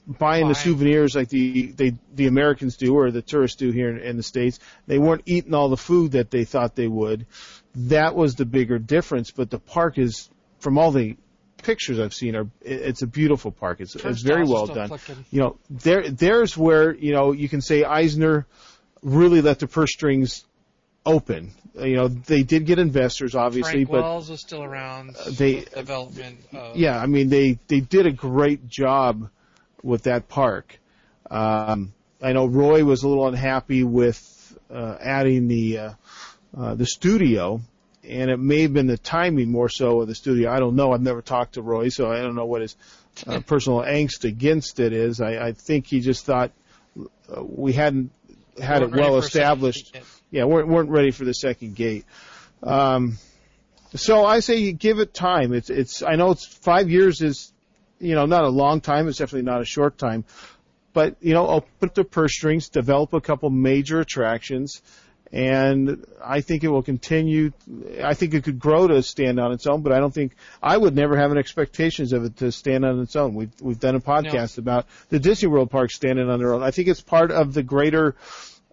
buying 0.05 0.47
the 0.47 0.55
souvenirs 0.55 1.15
like 1.15 1.30
the 1.30 1.72
they 1.72 1.93
the 2.14 2.27
Americans 2.27 2.76
do 2.77 2.95
or 2.95 3.10
the 3.10 3.22
tourists 3.22 3.57
do 3.57 3.72
here 3.72 3.89
in, 3.89 3.99
in 3.99 4.18
the 4.18 4.23
states. 4.23 4.60
They 4.85 4.99
weren't 4.99 5.23
eating 5.26 5.53
all 5.53 5.69
the 5.69 5.77
food 5.77 6.11
that 6.11 6.30
they 6.30 6.43
thought 6.43 6.76
they 6.76 6.88
would. 6.88 7.26
That 7.76 8.15
was 8.15 8.35
the 8.35 8.45
bigger 8.45 8.80
difference. 8.80 9.31
But 9.31 9.49
the 9.49 9.60
park 9.60 9.97
is, 9.97 10.30
from 10.60 10.77
all 10.77 10.91
the 10.91 11.18
pictures 11.64 11.99
I've 11.99 12.14
seen, 12.14 12.35
are 12.35 12.48
it's 12.61 13.02
a 13.02 13.07
beautiful 13.07 13.52
park. 13.52 13.81
It's, 13.81 13.95
it's 13.95 14.22
very 14.22 14.45
well 14.45 14.68
done. 14.68 14.91
You 15.31 15.40
know, 15.40 15.57
there 15.69 16.10
there's 16.10 16.57
where 16.57 16.94
you 16.94 17.14
know 17.14 17.31
you 17.31 17.49
can 17.49 17.61
say 17.61 17.84
Eisner 17.84 18.45
really 19.02 19.41
let 19.41 19.60
the 19.60 19.68
purse 19.68 19.91
strings 19.91 20.45
open. 21.06 21.52
You 21.76 21.95
know, 21.95 22.07
they 22.07 22.44
did 22.44 22.65
get 22.65 22.77
investors, 22.77 23.34
obviously, 23.34 23.85
Frank 23.85 23.90
but 23.90 24.03
Wells 24.03 24.30
was 24.30 24.41
still 24.41 24.64
around. 24.64 25.15
they- 25.31 25.56
with 25.56 25.73
development. 25.73 26.40
Of, 26.53 26.77
yeah, 26.77 26.99
I 26.99 27.07
mean 27.07 27.30
they 27.30 27.57
they 27.68 27.80
did 27.80 28.06
a 28.06 28.11
great 28.11 28.68
job 28.68 29.30
with 29.81 30.03
that 30.03 30.27
park. 30.27 30.80
Um, 31.31 31.94
I 32.22 32.34
know 32.34 32.45
Roy 32.45 32.84
was 32.85 33.03
a 33.03 33.07
little 33.07 33.27
unhappy 33.27 33.84
with 33.84 34.57
uh, 34.72 34.98
adding 34.99 35.48
the 35.48 35.77
uh, 35.77 35.94
uh, 36.56 36.76
the 36.76 36.85
studio, 36.85 37.61
and 38.07 38.30
it 38.30 38.38
may 38.38 38.63
have 38.63 38.73
been 38.73 38.88
the 38.88 38.97
timing 38.97 39.51
more 39.51 39.69
so 39.69 40.01
of 40.01 40.07
the 40.07 40.15
studio. 40.15 40.51
I 40.51 40.59
don't 40.59 40.75
know. 40.75 40.93
I've 40.93 41.01
never 41.01 41.21
talked 41.21 41.53
to 41.53 41.61
Roy, 41.61 41.89
so 41.89 42.11
I 42.11 42.21
don't 42.21 42.35
know 42.35 42.45
what 42.45 42.61
his 42.61 42.75
uh, 43.27 43.39
personal 43.45 43.80
angst 43.80 44.25
against 44.25 44.80
it 44.80 44.93
is. 44.93 45.21
I, 45.21 45.47
I 45.47 45.51
think 45.53 45.88
he 45.88 45.99
just 45.99 46.25
thought 46.25 46.51
uh, 46.97 47.43
we 47.43 47.73
hadn't 47.73 48.11
had 48.61 48.81
it 48.81 48.91
weren't 48.91 49.01
well 49.01 49.11
for 49.13 49.17
a 49.19 49.21
second 49.21 49.41
established 49.41 49.97
yeah, 50.34 50.45
weren't 50.45 50.67
weren't 50.67 50.89
ready 50.89 51.11
for 51.11 51.25
the 51.25 51.34
second 51.34 51.75
gate. 51.75 52.05
Um, 52.63 53.19
so 53.93 54.25
I 54.25 54.39
say 54.39 54.57
you 54.57 54.73
give 54.73 54.97
it 54.97 55.13
time. 55.13 55.53
It's 55.53 55.69
it's 55.69 56.01
I 56.01 56.15
know 56.15 56.31
it's 56.31 56.47
five 56.47 56.89
years 56.89 57.21
is, 57.21 57.53
you 57.99 58.15
know, 58.15 58.25
not 58.25 58.43
a 58.43 58.49
long 58.49 58.81
time. 58.81 59.07
It's 59.07 59.19
definitely 59.19 59.45
not 59.45 59.61
a 59.61 59.65
short 59.65 59.99
time, 59.99 60.25
but 60.91 61.17
you 61.21 61.35
know, 61.35 61.47
open 61.47 61.69
up 61.84 61.93
the 61.93 62.03
purse 62.03 62.34
strings, 62.34 62.69
develop 62.69 63.13
a 63.13 63.21
couple 63.21 63.51
major 63.51 63.99
attractions, 63.99 64.81
and 65.34 66.05
I 66.23 66.41
think 66.41 66.64
it 66.64 66.68
will 66.68 66.84
continue. 66.84 67.51
I 68.03 68.14
think 68.14 68.35
it 68.35 68.43
could 68.43 68.60
grow 68.60 68.88
to 68.88 69.01
stand 69.01 69.39
on 69.39 69.51
its 69.51 69.65
own, 69.65 69.81
but 69.81 69.91
I 69.91 69.99
don't 69.99 70.14
think 70.14 70.35
I 70.61 70.77
would 70.77 70.95
never 70.95 71.18
have 71.18 71.31
an 71.31 71.39
expectations 71.39 72.14
of 72.14 72.23
it 72.23 72.38
to 72.38 72.51
stand 72.51 72.85
on 72.85 72.99
its 72.99 73.15
own. 73.15 73.34
We've 73.34 73.51
we've 73.60 73.80
done 73.80 73.95
a 73.95 73.99
podcast 73.99 74.60
about 74.60 74.85
the 75.10 75.19
Disney 75.19 75.47
World 75.47 75.72
park 75.72 75.89
standing 75.89 76.30
on 76.30 76.38
their 76.38 76.53
own. 76.53 76.61
I 76.61 76.69
think 76.69 76.88
it's 76.88 77.01
part 77.01 77.31
of 77.31 77.55
the 77.55 77.64
greater 77.64 78.15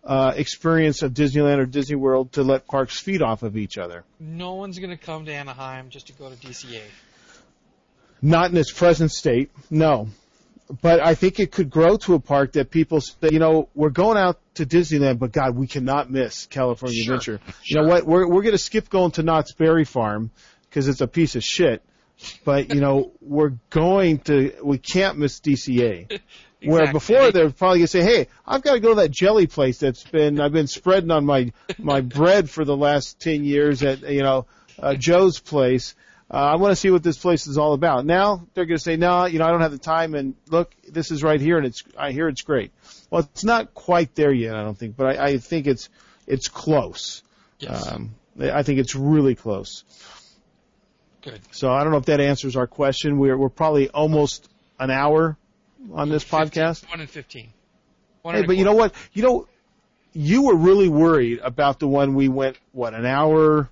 uh, 0.05 0.35
experience 0.37 1.01
of 1.03 1.15
Disneyland 1.15 1.61
or 1.61 1.66
Disney 1.66 1.97
World 1.97 2.32
to 2.32 2.43
let 2.43 2.66
parks 2.66 3.01
feed 3.01 3.23
off 3.23 3.43
of 3.43 3.57
each 3.57 3.78
other. 3.78 4.05
No 4.19 4.55
one's 4.55 4.78
going 4.78 4.91
to 4.91 5.03
come 5.03 5.24
to 5.24 5.32
Anaheim 5.32 5.89
just 5.89 6.09
to 6.09 6.12
go 6.12 6.28
to 6.28 6.37
DCA. 6.37 6.82
Not 8.20 8.51
in 8.51 8.57
its 8.59 8.70
present 8.70 9.12
state, 9.12 9.51
no. 9.70 10.09
But 10.82 11.01
I 11.01 11.15
think 11.15 11.41
it 11.41 11.51
could 11.53 11.70
grow 11.70 11.97
to 11.97 12.15
a 12.15 12.20
park 12.20 12.53
that 12.53 12.70
people 12.70 13.01
say, 13.01 13.31
you 13.32 13.39
know, 13.39 13.70
we're 13.74 13.89
going 13.89 14.19
out 14.19 14.39
to 14.61 14.66
Disneyland, 14.66 15.19
but 15.19 15.32
God, 15.32 15.57
we 15.57 15.66
cannot 15.66 16.11
miss 16.11 16.47
California 16.47 17.03
Sure, 17.03 17.15
Adventure. 17.16 17.41
You 17.65 17.81
know 17.81 17.89
what? 17.89 18.07
We're 18.07 18.27
we're 18.27 18.43
going 18.43 18.53
to 18.53 18.59
skip 18.59 18.89
going 18.89 19.12
to 19.12 19.23
Knott's 19.23 19.53
Berry 19.53 19.85
Farm 19.85 20.31
because 20.69 20.89
it's 20.89 21.01
a 21.01 21.09
piece 21.09 21.37
of 21.37 21.43
shit. 21.43 21.82
But 22.45 22.74
you 22.74 22.81
know, 22.81 23.12
we're 23.20 23.55
going 23.70 24.19
to. 24.20 24.55
We 24.62 24.78
can't 24.78 25.19
miss 25.19 25.41
DCA. 25.41 26.20
Where 26.62 26.93
before 26.93 27.32
they're 27.32 27.49
probably 27.49 27.78
gonna 27.78 27.87
say, 27.87 28.03
"Hey, 28.03 28.28
I've 28.47 28.61
got 28.61 28.74
to 28.74 28.81
go 28.81 28.91
to 28.91 28.95
that 28.97 29.11
jelly 29.11 29.47
place 29.47 29.78
that's 29.78 30.05
been 30.05 30.39
I've 30.39 30.53
been 30.53 30.66
spreading 30.66 31.11
on 31.11 31.24
my 31.24 31.53
my 31.78 32.03
bread 32.03 32.51
for 32.51 32.66
the 32.66 32.77
last 32.77 33.19
ten 33.19 33.45
years 33.45 33.82
at 33.82 34.03
you 34.03 34.23
know 34.23 34.45
uh, 34.78 34.95
Joe's 34.95 35.41
place. 35.41 35.95
Uh, 36.32 36.36
I 36.36 36.57
want 36.57 36.73
to 36.73 36.77
see 36.77 36.90
what 36.90 37.02
this 37.02 37.19
place 37.19 37.47
is 37.47 37.59
all 37.59 37.73
about." 37.73 38.07
Now 38.07 38.47
they're 38.55 38.66
gonna 38.66 38.78
say, 38.78 38.97
"No, 38.97 39.27
you 39.27 39.39
know, 39.39 39.47
I 39.47 39.51
don't 39.51 39.62
have 39.62 39.73
the 39.73 39.78
time." 39.78 40.15
And 40.15 40.35
look, 40.48 40.74
this 40.89 41.11
is 41.11 41.23
right 41.23 41.40
here, 41.40 41.59
and 41.59 41.66
it's 41.66 41.82
I 41.98 42.12
hear 42.12 42.28
it's 42.28 42.43
great. 42.43 42.73
Well, 43.11 43.28
it's 43.32 43.44
not 43.44 43.74
quite 43.74 44.15
there 44.15 44.32
yet, 44.32 44.55
I 44.55 44.62
don't 44.62 44.78
think, 44.78 44.97
but 44.97 45.19
I, 45.19 45.24
I 45.24 45.39
think 45.39 45.66
it's 45.66 45.89
it's 46.27 46.48
close. 46.48 47.23
Yes. 47.59 47.93
Um, 47.93 48.15
I 48.40 48.62
think 48.62 48.78
it's 48.78 48.94
really 48.94 49.35
close. 49.35 49.85
Good. 51.23 51.40
So 51.51 51.70
I 51.70 51.82
don't 51.82 51.93
know 51.93 51.98
if 51.98 52.07
that 52.07 52.20
answers 52.20 52.57
our 52.57 52.66
question. 52.66 53.19
We're 53.19 53.36
we're 53.36 53.51
probably 53.51 53.90
almost 53.90 54.48
an 54.78 54.90
hour 54.90 55.36
on 55.93 56.09
this 56.09 56.23
15 56.23 56.40
podcast. 56.40 56.90
One 56.90 57.01
in 57.01 57.07
fifteen. 57.07 57.52
One 58.23 58.35
Hey, 58.35 58.40
and 58.40 58.47
but 58.47 58.57
you 58.57 58.65
know 58.65 58.74
what? 58.74 58.94
You 59.12 59.23
know, 59.23 59.48
you 60.12 60.43
were 60.43 60.57
really 60.57 60.89
worried 60.89 61.40
about 61.40 61.78
the 61.78 61.89
one 61.89 62.15
we 62.15 62.28
went 62.28 62.59
what 62.73 62.94
an 62.94 63.05
hour 63.05 63.69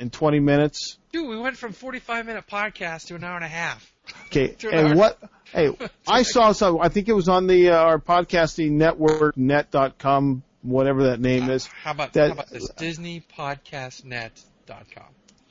and 0.00 0.12
twenty 0.12 0.40
minutes. 0.40 0.98
Dude, 1.12 1.28
we 1.28 1.38
went 1.38 1.56
from 1.56 1.72
forty-five 1.72 2.26
minute 2.26 2.44
podcast 2.50 3.06
to 3.08 3.14
an 3.14 3.24
hour 3.24 3.36
and 3.36 3.44
a 3.44 3.48
half. 3.48 3.92
Okay, 4.26 4.56
and 4.72 4.98
what? 4.98 5.18
Hey, 5.52 5.70
I 6.08 6.22
saw 6.22 6.52
some. 6.52 6.80
I 6.80 6.88
think 6.88 7.08
it 7.08 7.12
was 7.12 7.28
on 7.28 7.46
the 7.46 7.70
uh, 7.70 7.76
our 7.76 7.98
podcasting 7.98 8.72
network 8.72 9.36
net.com, 9.36 10.42
whatever 10.62 11.04
that 11.04 11.20
name 11.20 11.50
is. 11.50 11.66
How 11.66 11.92
about 11.92 12.12
That- 12.14 12.28
how 12.28 12.32
about 12.34 12.50
this? 12.50 12.70
DisneyPodcastNet.com. 12.72 15.04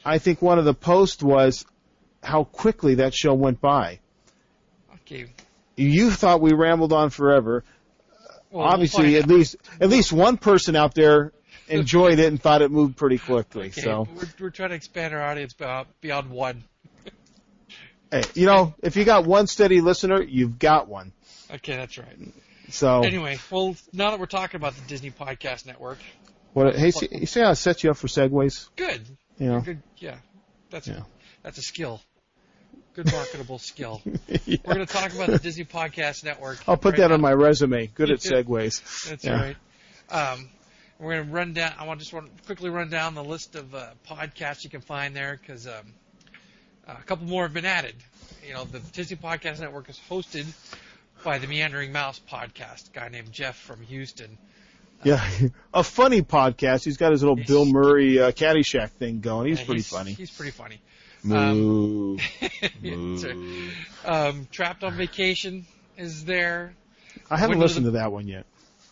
I 0.06 0.18
think 0.18 0.42
one 0.42 0.58
of 0.60 0.66
the 0.66 0.74
posts 0.74 1.22
was 1.22 1.66
how 2.24 2.46
quickly 2.46 2.96
that 2.96 3.14
show 3.14 3.34
went 3.34 3.60
by. 3.62 4.00
Okay. 5.02 5.26
You 5.76 6.12
thought 6.12 6.42
we 6.42 6.54
rambled 6.54 6.94
on 6.94 7.10
forever. 7.10 7.64
Well, 8.52 8.64
we'll 8.64 8.74
Obviously, 8.74 9.16
at 9.18 9.24
out. 9.24 9.30
least 9.30 9.56
at 9.80 9.90
least 9.90 10.12
one 10.12 10.38
person 10.38 10.76
out 10.76 10.96
there 10.96 11.32
enjoyed 11.80 12.20
it 12.20 12.26
and 12.28 12.42
thought 12.42 12.62
it 12.62 12.72
moved 12.72 12.98
pretty 12.98 13.18
quickly. 13.18 13.68
Okay, 13.68 13.82
So. 13.82 14.08
we're, 14.16 14.28
we're 14.40 14.50
trying 14.50 14.70
to 14.70 14.76
expand 14.76 15.14
our 15.14 15.22
audience 15.22 15.54
beyond, 15.54 15.88
beyond 16.02 16.30
one. 16.30 16.64
Hey, 18.12 18.24
you 18.34 18.48
know, 18.48 18.74
if 18.82 18.96
you 18.96 19.06
got 19.06 19.26
one 19.26 19.46
steady 19.46 19.82
listener, 19.82 20.20
you've 20.24 20.58
got 20.58 20.88
one. 20.88 21.14
Okay, 21.54 21.76
that's 21.76 21.96
right. 22.00 22.18
So, 22.70 23.02
Anyway, 23.04 23.38
well, 23.52 23.76
now 23.94 24.10
that 24.10 24.20
we're 24.20 24.26
talking 24.26 24.56
about 24.56 24.74
the 24.76 24.82
Disney 24.88 25.12
Podcast 25.12 25.68
Network, 25.68 26.00
what? 26.54 26.76
Hey, 26.76 26.90
see, 26.90 27.08
you 27.12 27.28
see 27.28 27.42
how 27.42 27.52
I 27.52 27.54
set 27.54 27.84
you 27.84 27.92
up 27.92 27.98
for 27.98 28.08
segues? 28.08 28.70
good. 28.76 29.06
You 29.38 29.48
know, 29.52 29.62
Good. 29.62 29.84
Yeah. 29.98 30.18
That's 30.72 30.88
Yeah. 30.88 31.02
that's 31.44 31.60
a 31.60 31.62
skill. 31.62 32.02
Good 32.96 33.12
marketable 33.12 33.60
skill. 33.60 34.02
We're 34.28 34.58
going 34.66 34.80
to 34.80 34.86
talk 34.88 35.14
about 35.14 35.30
the 35.30 35.38
Disney 35.40 35.66
Podcast 35.66 36.24
Network. 36.26 36.58
I'll 36.68 36.78
put 36.78 36.94
right 36.94 37.02
that 37.02 37.08
now. 37.10 37.14
on 37.14 37.22
my 37.22 37.32
resume. 37.34 37.88
Good 37.88 38.10
at 38.10 38.20
segues. 38.22 39.08
That's 39.08 39.24
Yeah. 39.24 39.54
right. 39.54 39.56
Um, 40.34 40.50
we're 41.00 41.16
going 41.16 41.28
to 41.28 41.34
run 41.34 41.54
down. 41.54 41.74
I 41.80 41.86
want 41.86 42.00
just 42.00 42.14
want 42.14 42.36
to 42.36 42.44
quickly 42.44 42.70
run 42.70 42.90
down 42.90 43.16
the 43.16 43.24
list 43.24 43.56
of 43.56 43.74
uh, 43.74 43.88
podcasts 44.08 44.64
you 44.64 44.70
can 44.70 44.82
find 44.82 45.16
there 45.16 45.40
because 45.42 45.66
um, 45.68 45.94
a 46.88 46.96
couple 47.04 47.26
more 47.26 47.44
have 47.44 47.54
been 47.54 47.66
added. 47.66 47.96
You 48.46 48.54
know, 48.54 48.66
the 48.66 48.80
Disney 48.80 49.16
Podcast 49.18 49.60
Network 49.60 49.90
is 49.90 50.00
hosted 50.10 50.46
by 51.24 51.38
the 51.40 51.48
Meandering 51.48 51.92
Mouse 51.92 52.20
podcast, 52.30 52.90
a 52.90 52.92
guy 53.00 53.10
named 53.10 53.32
Jeff 53.32 53.58
from 53.58 53.82
Houston. 53.84 54.38
Yeah, 55.04 55.26
a 55.74 55.84
funny 55.84 56.22
podcast. 56.22 56.84
He's 56.84 56.98
got 56.98 57.12
his 57.14 57.22
little 57.24 57.38
Bill 57.38 57.66
Murray 57.66 58.20
uh, 58.20 58.32
Caddyshack 58.32 58.90
thing 58.92 59.22
going. 59.22 59.48
He's 59.48 59.60
Yeah, 59.60 59.66
pretty 59.66 59.82
funny. 59.82 60.12
He's 60.12 60.30
pretty 60.32 60.52
funny. 60.52 60.82
Moo. 61.24 62.18
That's 62.42 63.24
right. 63.26 63.70
um, 64.06 64.48
Trapped 64.52 64.84
on 64.84 64.94
Vacation 64.96 65.66
is 65.98 66.26
there. 66.26 66.74
I 67.30 67.38
haven't 67.38 67.52
Window 67.60 67.66
listened 67.66 67.86
the- 67.86 67.92
to 67.92 67.98
that 68.00 68.12
one 68.12 68.28
yet. 68.28 68.46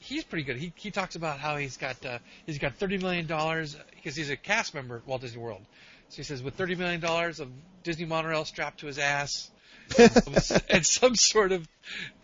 He's 0.07 0.23
pretty 0.23 0.43
good. 0.43 0.55
He 0.55 0.71
he 0.75 0.89
talks 0.89 1.15
about 1.15 1.38
how 1.39 1.57
he's 1.57 1.75
got 1.75 2.05
uh, 2.05 2.19
he's 2.45 2.59
got 2.59 2.75
thirty 2.75 2.97
million 2.97 3.27
dollars 3.27 3.75
because 3.95 4.15
he's 4.15 4.29
a 4.29 4.38
cast 4.38 4.73
member 4.73 4.97
at 4.97 5.07
Walt 5.07 5.21
Disney 5.21 5.41
World. 5.41 5.65
So 6.09 6.17
he 6.17 6.23
says 6.23 6.41
with 6.41 6.55
thirty 6.55 6.75
million 6.75 7.01
dollars 7.01 7.41
of 7.41 7.49
Disney 7.84 8.05
monorail 8.05 8.45
strapped 8.45 8.79
to 8.79 8.88
his 8.88 8.99
ass 8.99 9.51
and 9.97 10.11
some, 10.11 10.57
and 10.69 10.85
some 10.85 11.15
sort 11.15 11.51
of 11.51 11.67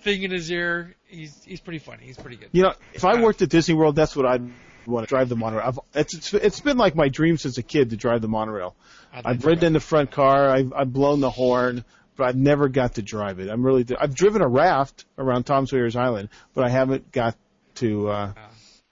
thing 0.01 0.23
in 0.23 0.31
his 0.31 0.49
ear, 0.49 0.95
he's 1.07 1.43
he's 1.43 1.59
pretty 1.59 1.79
funny. 1.79 2.03
He's 2.05 2.17
pretty 2.17 2.37
good. 2.37 2.49
You 2.53 2.63
know, 2.63 2.73
if 2.93 3.03
I 3.03 3.21
worked 3.21 3.41
at 3.41 3.49
Disney 3.49 3.75
World, 3.75 3.95
that's 3.95 4.15
what 4.15 4.25
I'd 4.25 4.49
want 4.85 5.07
to 5.07 5.09
drive 5.09 5.29
the 5.29 5.35
monorail. 5.35 5.67
I've, 5.67 5.79
it's, 5.93 6.13
it's 6.13 6.33
it's 6.33 6.59
been 6.61 6.77
like 6.77 6.95
my 6.95 7.09
dream 7.09 7.37
since 7.37 7.57
a 7.57 7.63
kid 7.63 7.89
to 7.89 7.97
drive 7.97 8.21
the 8.21 8.27
monorail. 8.27 8.75
I'd 9.13 9.25
I've 9.25 9.45
ridden 9.45 9.65
in 9.65 9.73
the 9.73 9.79
front 9.79 10.11
car. 10.11 10.49
I've 10.49 10.73
I've 10.73 10.93
blown 10.93 11.19
the 11.19 11.29
horn, 11.29 11.83
but 12.15 12.27
I've 12.27 12.37
never 12.37 12.69
got 12.69 12.95
to 12.95 13.01
drive 13.01 13.39
it. 13.39 13.49
I'm 13.49 13.63
really 13.63 13.85
I've 13.99 14.15
driven 14.15 14.41
a 14.41 14.47
raft 14.47 15.05
around 15.17 15.43
Tom 15.43 15.67
Sawyer's 15.67 15.95
Island, 15.95 16.29
but 16.53 16.63
I 16.63 16.69
haven't 16.69 17.11
got 17.11 17.35
to. 17.83 18.09
Uh, 18.09 18.33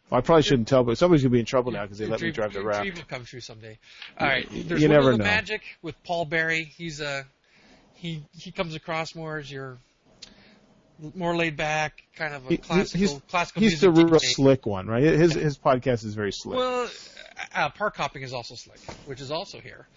well, 0.09 0.17
I 0.17 0.21
probably 0.21 0.43
shouldn't 0.43 0.67
tell, 0.67 0.83
but 0.83 0.97
somebody's 0.97 1.23
gonna 1.23 1.31
be 1.31 1.39
in 1.39 1.45
trouble 1.45 1.71
now 1.71 1.83
because 1.83 1.97
they 1.97 2.05
let 2.05 2.21
me 2.21 2.31
drive 2.31 2.53
the 2.53 2.63
raft. 2.63 2.81
dream 2.81 2.95
will 2.95 3.03
come 3.03 3.23
true 3.25 3.39
someday. 3.39 3.79
All 4.19 4.27
right, 4.27 4.45
there's 4.49 4.81
you 4.81 4.89
Window 4.89 4.95
never 4.95 5.11
the 5.13 5.17
know. 5.19 5.23
Magic 5.23 5.61
with 5.81 5.95
Paul 6.03 6.25
Barrie. 6.25 6.65
He's 6.65 6.99
a 7.01 7.25
he 7.95 8.23
he 8.37 8.51
comes 8.51 8.75
across 8.75 9.15
more 9.15 9.37
as 9.37 9.49
your 9.51 9.77
more 11.15 11.35
laid 11.35 11.55
back, 11.57 12.03
kind 12.15 12.33
of 12.33 12.49
a 12.51 12.57
classical 12.57 12.99
he's 12.99 13.21
classical 13.29 13.61
he's 13.61 13.81
the 13.81 13.89
real 13.89 14.19
slick 14.19 14.65
one, 14.65 14.87
right? 14.87 15.01
His 15.03 15.33
his 15.33 15.57
podcast 15.57 16.05
is 16.05 16.13
very 16.13 16.31
slick. 16.31 16.57
Well, 16.59 16.89
uh, 17.55 17.69
park 17.69 17.95
hopping 17.97 18.21
is 18.23 18.33
also 18.33 18.55
slick, 18.55 18.79
which 19.05 19.21
is 19.21 19.31
also 19.31 19.59
here. 19.59 19.87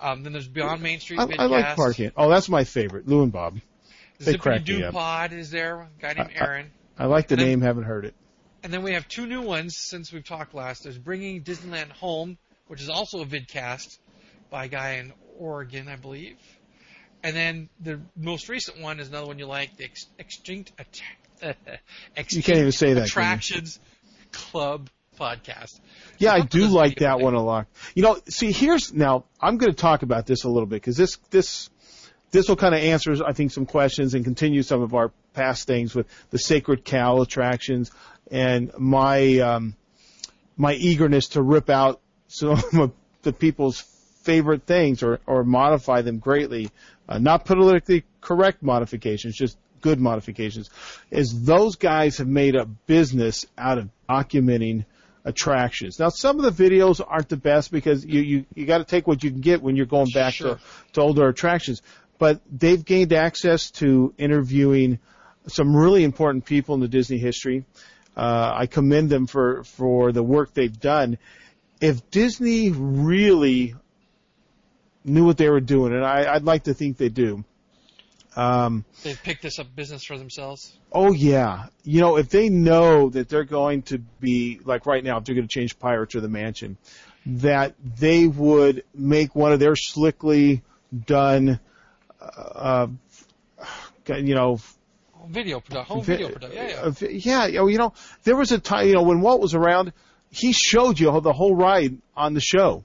Um, 0.00 0.22
then 0.22 0.32
there's 0.32 0.48
Beyond 0.48 0.82
Main 0.82 1.00
Street 1.00 1.20
I, 1.20 1.26
I 1.38 1.46
like 1.46 1.76
parking. 1.76 2.12
Oh, 2.16 2.28
that's 2.28 2.48
my 2.48 2.64
favorite, 2.64 3.06
Lou 3.06 3.22
and 3.22 3.32
Bob. 3.32 3.60
They 4.18 4.34
Zippity 4.34 4.40
crack 4.40 4.66
me 4.68 4.82
up. 4.82 4.92
Pod 4.94 5.32
is 5.32 5.50
there, 5.50 5.80
a 5.80 5.88
guy 6.00 6.12
named 6.14 6.30
I- 6.36 6.40
I- 6.40 6.46
Aaron. 6.46 6.70
I 6.98 7.06
like 7.06 7.28
the 7.28 7.34
And 7.34 7.40
then- 7.40 7.48
name, 7.48 7.60
haven't 7.62 7.84
heard 7.84 8.04
it. 8.04 8.14
And 8.64 8.72
then 8.72 8.82
we 8.82 8.94
have 8.94 9.06
two 9.06 9.26
new 9.26 9.42
ones 9.42 9.76
since 9.76 10.10
we've 10.10 10.24
talked 10.24 10.54
last. 10.54 10.84
There's 10.84 10.96
Bringing 10.96 11.42
Disneyland 11.42 11.90
Home, 11.92 12.38
which 12.66 12.80
is 12.80 12.88
also 12.88 13.20
a 13.20 13.26
vidcast 13.26 13.98
by 14.48 14.64
a 14.64 14.68
guy 14.68 14.92
in 14.92 15.12
Oregon, 15.38 15.86
I 15.86 15.96
believe. 15.96 16.38
And 17.22 17.36
then 17.36 17.68
the 17.78 18.00
most 18.16 18.48
recent 18.48 18.80
one 18.80 19.00
is 19.00 19.08
another 19.08 19.26
one 19.26 19.38
you 19.38 19.44
like, 19.44 19.76
the 19.76 19.84
Ex- 19.84 20.06
Extinct, 20.18 20.72
Att- 20.78 21.02
Extinct 22.16 22.32
You 22.32 22.42
can't 22.42 22.58
even 22.58 22.72
say 22.72 22.94
that, 22.94 22.94
can 22.94 23.00
you? 23.00 23.04
Attractions 23.04 23.80
Club 24.32 24.88
podcast. 25.18 25.78
Yeah, 26.18 26.32
I 26.32 26.40
do 26.40 26.66
like 26.68 26.96
that 27.00 27.20
one 27.20 27.34
a 27.34 27.42
lot. 27.42 27.66
You 27.94 28.02
know, 28.02 28.18
see, 28.28 28.50
here's 28.50 28.92
now 28.94 29.24
I'm 29.40 29.58
going 29.58 29.72
to 29.72 29.76
talk 29.76 30.02
about 30.02 30.26
this 30.26 30.44
a 30.44 30.48
little 30.48 30.66
bit 30.66 30.76
because 30.76 30.96
this 30.96 31.18
this 31.30 31.68
this 32.34 32.48
will 32.48 32.56
kind 32.56 32.74
of 32.74 32.80
answer, 32.82 33.14
I 33.24 33.32
think, 33.32 33.52
some 33.52 33.64
questions 33.64 34.12
and 34.14 34.24
continue 34.24 34.64
some 34.64 34.82
of 34.82 34.92
our 34.92 35.12
past 35.34 35.68
things 35.68 35.94
with 35.94 36.08
the 36.30 36.38
sacred 36.38 36.84
cow 36.84 37.22
attractions 37.22 37.92
and 38.28 38.72
my 38.76 39.38
um, 39.38 39.76
my 40.56 40.74
eagerness 40.74 41.28
to 41.28 41.42
rip 41.42 41.70
out 41.70 42.00
some 42.26 42.50
of 42.80 42.92
the 43.22 43.32
people's 43.32 43.80
favorite 44.22 44.64
things 44.64 45.04
or 45.04 45.20
or 45.26 45.44
modify 45.44 46.02
them 46.02 46.18
greatly, 46.18 46.70
uh, 47.08 47.18
not 47.18 47.44
politically 47.44 48.04
correct 48.20 48.64
modifications, 48.64 49.36
just 49.36 49.56
good 49.80 50.00
modifications. 50.00 50.70
Is 51.12 51.44
those 51.44 51.76
guys 51.76 52.18
have 52.18 52.26
made 52.26 52.56
a 52.56 52.66
business 52.66 53.46
out 53.56 53.78
of 53.78 53.90
documenting 54.10 54.86
attractions. 55.24 55.98
Now, 55.98 56.10
some 56.10 56.38
of 56.38 56.54
the 56.54 56.64
videos 56.64 57.00
aren't 57.06 57.28
the 57.28 57.36
best 57.36 57.70
because 57.70 58.04
you 58.04 58.20
you, 58.20 58.44
you 58.54 58.66
got 58.66 58.78
to 58.78 58.84
take 58.84 59.06
what 59.06 59.22
you 59.24 59.30
can 59.30 59.40
get 59.40 59.62
when 59.62 59.76
you're 59.76 59.86
going 59.86 60.10
back 60.12 60.34
Sure. 60.34 60.56
to, 60.56 60.60
to 60.94 61.00
older 61.00 61.28
attractions. 61.28 61.80
But 62.18 62.40
they've 62.50 62.84
gained 62.84 63.12
access 63.12 63.70
to 63.72 64.14
interviewing 64.18 64.98
some 65.48 65.76
really 65.76 66.04
important 66.04 66.44
people 66.44 66.74
in 66.74 66.80
the 66.80 66.88
Disney 66.88 67.18
history. 67.18 67.64
Uh, 68.16 68.52
I 68.54 68.66
commend 68.66 69.10
them 69.10 69.26
for 69.26 69.64
for 69.64 70.12
the 70.12 70.22
work 70.22 70.54
they've 70.54 70.80
done. 70.80 71.18
If 71.80 72.10
Disney 72.10 72.70
really 72.70 73.74
knew 75.04 75.24
what 75.24 75.36
they 75.36 75.48
were 75.48 75.60
doing, 75.60 75.92
and 75.92 76.04
I, 76.04 76.34
I'd 76.34 76.44
like 76.44 76.64
to 76.64 76.74
think 76.74 76.96
they 76.96 77.08
do. 77.08 77.44
Um, 78.36 78.84
They've 79.02 79.20
picked 79.22 79.42
this 79.42 79.58
up 79.58 79.74
business 79.76 80.04
for 80.04 80.18
themselves. 80.18 80.76
Oh 80.92 81.12
yeah, 81.12 81.66
you 81.84 82.00
know 82.00 82.16
if 82.16 82.30
they 82.30 82.48
know 82.48 83.10
that 83.10 83.28
they're 83.28 83.44
going 83.44 83.82
to 83.82 83.98
be 83.98 84.60
like 84.64 84.86
right 84.86 85.04
now, 85.04 85.18
if 85.18 85.24
they're 85.24 85.34
going 85.34 85.46
to 85.46 85.52
change 85.52 85.78
Pirates 85.78 86.14
or 86.14 86.20
the 86.20 86.28
Mansion, 86.28 86.76
that 87.26 87.74
they 87.98 88.26
would 88.26 88.84
make 88.94 89.34
one 89.34 89.52
of 89.52 89.60
their 89.60 89.76
slickly 89.76 90.62
done, 91.06 91.60
uh, 92.54 92.86
you 94.08 94.34
know, 94.34 94.58
Video 95.28 95.58
production, 95.60 95.96
home 95.96 96.04
video 96.04 96.28
production. 96.28 96.56
Yeah, 96.58 96.68
yeah. 96.68 97.46
uh, 97.46 97.46
yeah, 97.48 97.64
you 97.66 97.78
know, 97.78 97.94
there 98.24 98.36
was 98.36 98.52
a 98.52 98.58
time, 98.58 98.86
you 98.88 98.92
know, 98.94 99.02
when 99.04 99.22
Walt 99.22 99.40
was 99.40 99.54
around, 99.54 99.92
he 100.30 100.52
showed 100.52 101.00
you 101.00 101.18
the 101.20 101.32
whole 101.32 101.54
ride 101.56 101.96
on 102.14 102.34
the 102.34 102.40
show. 102.42 102.84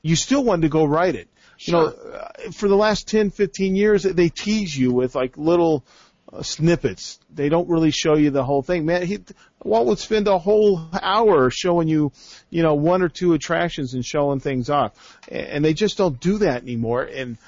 You 0.00 0.14
still 0.14 0.44
wanted 0.44 0.62
to 0.62 0.68
go 0.68 0.84
ride 0.84 1.16
it. 1.16 1.28
You 1.58 1.72
know, 1.72 1.86
uh, 1.86 2.50
for 2.52 2.68
the 2.68 2.76
last 2.76 3.08
10, 3.08 3.30
15 3.30 3.74
years, 3.76 4.02
they 4.04 4.28
tease 4.28 4.76
you 4.76 4.92
with 4.92 5.14
like 5.16 5.36
little 5.36 5.84
uh, 6.32 6.42
snippets. 6.42 7.18
They 7.34 7.48
don't 7.48 7.68
really 7.68 7.90
show 7.90 8.16
you 8.16 8.30
the 8.30 8.44
whole 8.44 8.62
thing. 8.62 8.84
Man, 8.86 9.04
he, 9.06 9.18
Walt 9.64 9.86
would 9.86 9.98
spend 9.98 10.28
a 10.28 10.38
whole 10.38 10.88
hour 10.92 11.50
showing 11.50 11.88
you, 11.88 12.12
you 12.50 12.62
know, 12.62 12.74
one 12.74 13.02
or 13.02 13.08
two 13.08 13.32
attractions 13.34 13.94
and 13.94 14.04
showing 14.04 14.38
things 14.40 14.70
off. 14.70 15.18
A- 15.28 15.54
And 15.54 15.64
they 15.64 15.74
just 15.74 15.98
don't 15.98 16.18
do 16.20 16.38
that 16.38 16.62
anymore. 16.62 17.02
And 17.02 17.38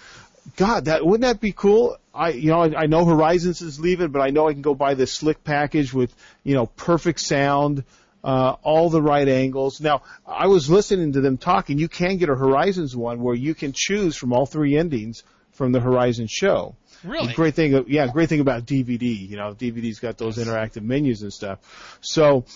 God, 0.57 0.87
that 0.87 1.05
wouldn't 1.05 1.23
that 1.23 1.41
be 1.41 1.53
cool? 1.53 1.97
I 2.15 2.31
you 2.31 2.51
know 2.51 2.62
I, 2.62 2.83
I 2.83 2.87
know 2.87 3.05
Horizons 3.05 3.61
is 3.61 3.81
leaving, 3.81 4.09
but 4.09 4.21
I 4.21 4.31
know 4.31 4.49
I 4.49 4.53
can 4.53 4.62
go 4.62 4.75
buy 4.75 4.95
this 4.95 5.12
slick 5.12 5.43
package 5.43 5.93
with 5.93 6.15
you 6.43 6.55
know 6.55 6.66
perfect 6.66 7.21
sound, 7.21 7.85
uh, 8.23 8.57
all 8.62 8.91
the 8.91 9.03
right 9.03 9.29
angles. 9.29 9.81
Now 9.81 10.03
I 10.27 10.47
was 10.47 10.71
listening 10.71 11.12
to 11.12 11.21
them 11.21 11.39
talking. 11.39 11.79
You 11.79 11.89
can 11.89 12.19
get 12.19 12.29
a 12.29 12.35
Horizons 12.35 12.97
one 12.97 13.21
where 13.23 13.35
you 13.35 13.55
can 13.55 13.73
choose 13.75 14.16
from 14.16 14.33
all 14.33 14.47
three 14.47 14.77
endings 14.77 15.25
from 15.53 15.73
the 15.73 15.81
Horizon 15.81 16.27
show. 16.29 16.77
Really? 17.03 17.29
The 17.29 17.35
great 17.35 17.55
thing, 17.55 17.85
yeah, 17.89 18.07
great 18.07 18.29
thing 18.29 18.41
about 18.41 18.65
DVD. 18.65 19.29
You 19.29 19.37
know, 19.37 19.55
DVD's 19.55 20.01
got 20.01 20.16
those 20.16 20.39
interactive 20.39 20.83
menus 20.83 21.23
and 21.23 21.33
stuff. 21.33 21.99
So 22.01 22.47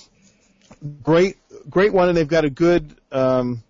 great, 1.02 1.36
great 1.68 1.92
one, 1.92 2.08
and 2.08 2.16
they've 2.16 2.26
got 2.26 2.44
a 2.44 2.50
good, 2.50 2.96
um, 3.12 3.62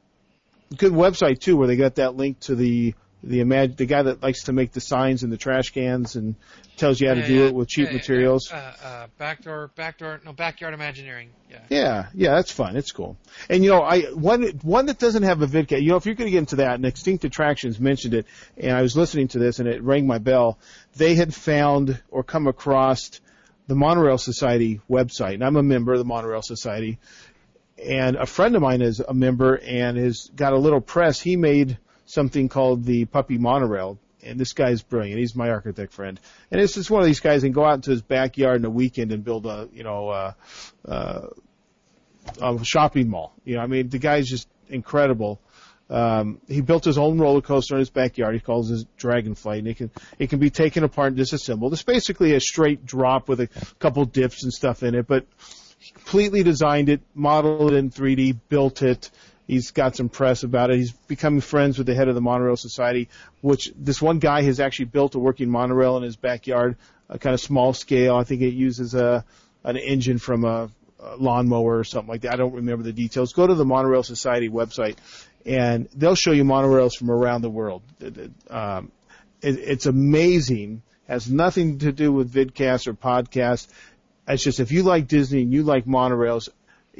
good 0.77 0.93
website 0.93 1.41
too, 1.41 1.57
where 1.57 1.67
they 1.67 1.77
got 1.77 1.97
that 1.97 2.15
link 2.15 2.41
to 2.41 2.55
the 2.55 2.95
the 3.23 3.41
imag- 3.41 3.77
the 3.77 3.87
guy 3.87 4.03
that 4.03 4.23
likes 4.23 4.45
to 4.45 4.53
make 4.53 4.73
the 4.73 4.81
signs 4.81 5.23
in 5.25 5.31
the 5.31 5.37
trash 5.37 5.71
cans 5.71 6.15
and 6.17 6.37
tells 6.77 7.01
you 7.01 7.09
how 7.09 7.15
to 7.15 7.21
Yeah, 7.21 7.27
do 7.27 7.35
yeah. 7.35 7.45
it 7.47 7.55
with 7.55 7.69
cheap 7.69 7.87
Yeah, 7.87 7.91
yeah, 7.91 7.97
materials. 7.97 8.53
Uh, 8.53 8.73
uh, 8.83 9.07
backdoor, 9.19 9.71
backdoor, 9.75 10.21
no, 10.25 10.33
backyard 10.33 10.73
imagineering. 10.75 11.31
Yeah. 11.51 11.59
Yeah, 11.69 12.07
yeah, 12.15 12.35
that's 12.37 12.53
fun. 12.53 12.77
It's 12.77 12.93
cool. 12.93 13.17
And 13.51 13.65
you 13.65 13.71
know, 13.71 13.83
I 13.83 14.03
one 14.13 14.43
one 14.63 14.87
that 14.87 14.99
doesn't 14.99 15.25
have 15.25 15.43
a 15.43 15.47
vidcast. 15.47 15.83
You 15.83 15.89
know, 15.91 15.97
if 15.97 16.07
you're 16.07 16.15
going 16.15 16.29
to 16.29 16.33
get 16.33 16.39
into 16.39 16.57
that, 16.57 16.75
and 16.75 16.87
Extinct 16.87 17.25
Attractions 17.25 17.81
mentioned 17.81 18.15
it, 18.15 18.27
and 18.57 18.73
I 18.73 18.83
was 18.83 18.97
listening 18.97 19.29
to 19.29 19.39
this, 19.39 19.59
and 19.59 19.69
it 19.69 19.83
rang 19.83 20.07
my 20.07 20.19
bell. 20.19 20.59
They 20.97 21.15
had 21.17 21.35
found 21.35 22.01
or 22.11 22.23
come 22.23 22.47
across 22.47 23.21
the 23.67 23.75
Monorail 23.75 24.17
Society 24.19 24.81
website, 24.89 25.35
and 25.35 25.45
I'm 25.45 25.57
a 25.57 25.63
member 25.63 25.93
of 25.93 25.99
the 25.99 26.05
Monorail 26.05 26.43
Society. 26.43 26.99
And 27.85 28.17
a 28.17 28.27
friend 28.27 28.57
of 28.57 28.63
mine 28.63 28.83
is 28.83 28.99
a 29.01 29.15
member 29.15 29.55
and 29.55 29.97
has 29.99 30.31
got 30.35 30.53
a 30.53 30.59
little 30.59 30.81
press. 30.81 31.21
He 31.21 31.37
made 31.37 31.79
something 32.09 32.49
called 32.49 32.85
the 32.85 33.05
Puppy 33.05 33.39
Monorail. 33.39 33.99
And 34.25 34.39
this 34.41 34.53
guy's 34.53 34.83
brilliant. 34.83 35.21
He's 35.21 35.37
my 35.37 35.51
architect 35.51 35.93
friend. 35.93 36.19
And 36.51 36.61
it's 36.61 36.75
just 36.75 36.91
one 36.91 37.01
of 37.01 37.07
these 37.07 37.21
guys 37.21 37.43
that 37.43 37.47
can 37.47 37.53
go 37.53 37.65
out 37.65 37.75
into 37.75 37.91
his 37.93 38.03
backyard 38.03 38.57
in 38.57 38.65
a 38.65 38.71
weekend 38.71 39.13
and 39.13 39.23
build 39.23 39.47
a, 39.47 39.69
you 39.73 39.85
know, 39.85 40.09
uh, 40.09 40.33
uh, 40.85 41.29
a 42.41 42.65
shopping 42.65 43.09
mall. 43.09 43.33
You 43.45 43.57
know, 43.57 43.63
I 43.63 43.67
mean, 43.67 43.89
the 43.89 43.99
guy's 43.99 44.27
just 44.27 44.49
incredible. 44.69 45.41
Um, 45.89 46.41
he 46.49 46.61
built 46.61 46.85
his 46.85 46.99
own 46.99 47.19
roller 47.19 47.41
coaster 47.41 47.75
in 47.75 47.79
his 47.79 47.91
backyard. 47.91 48.35
He 48.35 48.41
calls 48.41 48.71
it 48.71 48.87
Dragonflight, 48.99 49.61
and 49.61 49.69
it 49.69 49.77
can 49.79 49.91
it 50.19 50.29
can 50.29 50.39
be 50.39 50.51
taken 50.51 50.85
apart 50.85 51.09
and 51.09 51.17
disassembled. 51.17 51.73
It's 51.73 51.83
basically 51.83 52.35
a 52.35 52.41
straight 52.41 52.85
drop 52.85 53.29
with 53.29 53.41
a 53.41 53.49
couple 53.79 54.05
dips 54.05 54.43
and 54.43 54.53
stuff 54.53 54.83
in 54.83 54.95
it, 54.95 55.07
but 55.07 55.25
he 55.79 55.93
completely 55.93 56.43
designed 56.43 56.89
it, 56.89 57.01
modeled 57.15 57.73
it 57.73 57.77
in 57.77 57.91
3D, 57.91 58.39
built 58.49 58.83
it. 58.83 59.11
He's 59.49 59.71
got 59.71 59.97
some 59.97 60.11
press 60.11 60.43
about 60.43 60.71
it. 60.71 60.77
He's 60.77 60.93
becoming 60.93 61.41
friends 61.41 61.79
with 61.79 61.87
the 61.87 61.95
head 61.95 62.07
of 62.07 62.15
the 62.15 62.21
Monorail 62.21 62.59
Society, 62.59 63.09
which 63.41 63.73
this 63.75 64.01
one 64.01 64.19
guy 64.19 64.43
has 64.43 64.61
actually 64.61 64.85
built 64.85 65.15
a 65.15 65.19
working 65.19 65.49
monorail 65.49 65.97
in 65.97 66.03
his 66.03 66.17
backyard, 66.17 66.77
a 67.09 67.19
kind 67.19 67.33
of 67.33 67.41
small 67.41 67.73
scale. 67.73 68.15
I 68.15 68.25
think 68.25 68.43
it 68.43 68.53
uses 68.53 68.95
a 68.95 69.25
an 69.65 69.79
engine 69.79 70.19
from 70.19 70.45
a, 70.45 70.71
a 71.01 71.17
lawnmower 71.17 71.79
or 71.79 71.85
something 71.85 72.11
like 72.11 72.21
that. 72.21 72.35
I 72.35 72.37
don't 72.37 72.53
remember 72.53 72.85
the 72.85 72.93
details. 72.93 73.33
Go 73.33 73.47
to 73.47 73.55
the 73.55 73.65
Monorail 73.65 74.03
Society 74.03 74.51
website, 74.51 74.99
and 75.47 75.89
they'll 75.95 76.15
show 76.15 76.33
you 76.33 76.45
monorails 76.45 76.95
from 76.95 77.11
around 77.11 77.41
the 77.41 77.51
world. 77.51 77.83
Um, 78.51 78.93
it, 79.41 79.59
it's 79.59 79.87
amazing. 79.87 80.83
Has 81.09 81.31
nothing 81.31 81.79
to 81.79 81.91
do 81.91 82.13
with 82.13 82.31
vidcast 82.31 82.87
or 82.87 82.93
podcast. 82.93 83.67
It's 84.29 84.45
just 84.45 84.61
if 84.61 84.73
you 84.73 84.83
like 84.83 85.09
Disney 85.09 85.41
and 85.41 85.55
you 85.55 85.63
like 85.63 85.87
monorails, 85.87 86.51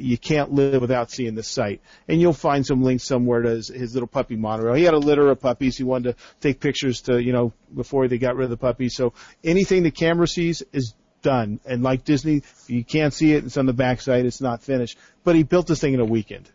you 0.01 0.17
can't 0.17 0.51
live 0.51 0.81
without 0.81 1.11
seeing 1.11 1.35
the 1.35 1.43
site. 1.43 1.81
And 2.07 2.19
you'll 2.21 2.33
find 2.33 2.65
some 2.65 2.83
links 2.83 3.03
somewhere 3.03 3.41
to 3.41 3.49
his, 3.49 3.67
his 3.67 3.93
little 3.93 4.07
puppy 4.07 4.35
monorail. 4.35 4.75
He 4.75 4.83
had 4.83 4.93
a 4.93 4.99
litter 4.99 5.29
of 5.29 5.39
puppies. 5.39 5.77
He 5.77 5.83
wanted 5.83 6.15
to 6.15 6.23
take 6.39 6.59
pictures 6.59 7.01
to, 7.01 7.21
you 7.21 7.33
know, 7.33 7.53
before 7.73 8.07
they 8.07 8.17
got 8.17 8.35
rid 8.35 8.45
of 8.45 8.49
the 8.49 8.57
puppies. 8.57 8.95
So 8.95 9.13
anything 9.43 9.83
the 9.83 9.91
camera 9.91 10.27
sees 10.27 10.63
is 10.73 10.93
done. 11.21 11.59
And 11.65 11.83
like 11.83 12.03
Disney, 12.03 12.43
you 12.67 12.83
can't 12.83 13.13
see 13.13 13.33
it. 13.33 13.45
It's 13.45 13.57
on 13.57 13.65
the 13.65 13.73
backside. 13.73 14.25
It's 14.25 14.41
not 14.41 14.63
finished. 14.63 14.97
But 15.23 15.35
he 15.35 15.43
built 15.43 15.67
this 15.67 15.79
thing 15.79 15.93
in 15.93 15.99
a 15.99 16.05
weekend. 16.05 16.49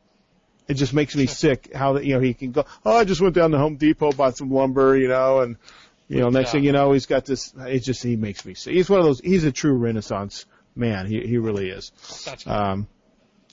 It 0.66 0.74
just 0.74 0.94
makes 0.94 1.14
me 1.14 1.26
sick 1.26 1.74
how 1.74 1.94
that, 1.94 2.04
you 2.04 2.14
know, 2.14 2.20
he 2.20 2.32
can 2.32 2.52
go, 2.52 2.64
oh, 2.84 2.96
I 2.96 3.04
just 3.04 3.20
went 3.20 3.34
down 3.34 3.50
to 3.50 3.58
Home 3.58 3.76
Depot, 3.76 4.12
bought 4.12 4.36
some 4.36 4.50
lumber, 4.50 4.96
you 4.96 5.08
know, 5.08 5.40
and, 5.40 5.56
you 6.08 6.20
know, 6.20 6.30
next 6.30 6.48
job. 6.48 6.52
thing 6.52 6.64
you 6.64 6.72
know, 6.72 6.92
he's 6.92 7.04
got 7.04 7.26
this, 7.26 7.52
it 7.58 7.80
just, 7.80 8.02
he 8.02 8.16
makes 8.16 8.46
me 8.46 8.54
sick. 8.54 8.72
He's 8.72 8.88
one 8.88 9.00
of 9.00 9.04
those, 9.04 9.20
he's 9.20 9.44
a 9.44 9.52
true 9.52 9.74
renaissance 9.74 10.46
man. 10.74 11.06
He, 11.06 11.20
he 11.20 11.36
really 11.36 11.68
is. 11.68 11.92
Um, 12.46 12.88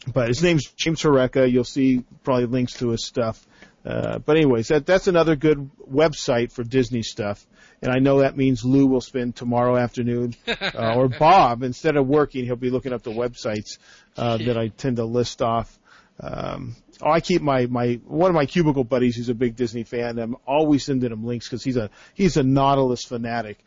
but 0.08 0.28
his 0.28 0.42
name's 0.42 0.66
James 0.72 1.02
Horeca. 1.02 1.52
You'll 1.52 1.64
see 1.64 2.04
probably 2.24 2.46
links 2.46 2.74
to 2.80 2.90
his 2.90 3.06
stuff. 3.06 3.46
Uh, 3.86 4.20
but 4.20 4.38
anyways, 4.38 4.68
that, 4.68 4.86
that's 4.86 5.08
another 5.08 5.36
good 5.36 5.72
website 5.90 6.52
for 6.52 6.64
Disney 6.64 7.02
stuff. 7.02 7.46
And 7.82 7.92
I 7.92 7.98
know 7.98 8.20
that 8.20 8.38
means 8.38 8.64
Lou 8.64 8.86
will 8.86 9.02
spend 9.02 9.36
tomorrow 9.36 9.76
afternoon, 9.76 10.36
uh, 10.48 10.94
or 10.96 11.08
Bob, 11.08 11.64
instead 11.64 11.98
of 11.98 12.08
working, 12.08 12.46
he'll 12.46 12.56
be 12.56 12.70
looking 12.70 12.94
up 12.94 13.02
the 13.02 13.12
websites, 13.12 13.80
uh, 14.18 14.38
that 14.38 14.56
I 14.56 14.68
tend 14.68 14.98
to 14.98 15.06
list 15.06 15.42
off. 15.42 15.80
Um, 16.20 16.76
oh, 17.02 17.10
I 17.10 17.22
keep 17.22 17.42
my, 17.42 17.66
my, 17.66 18.00
one 18.06 18.30
of 18.30 18.36
my 18.36 18.46
cubicle 18.46 18.84
buddies 18.84 19.16
who's 19.16 19.30
a 19.30 19.34
big 19.34 19.56
Disney 19.56 19.84
fan, 19.84 20.20
I'm 20.20 20.38
always 20.46 20.86
sending 20.86 21.12
him 21.12 21.26
links 21.26 21.48
because 21.48 21.64
he's 21.64 21.78
a, 21.78 21.90
he's 22.14 22.38
a 22.38 22.44
Nautilus 22.44 23.04
fanatic. 23.04 23.58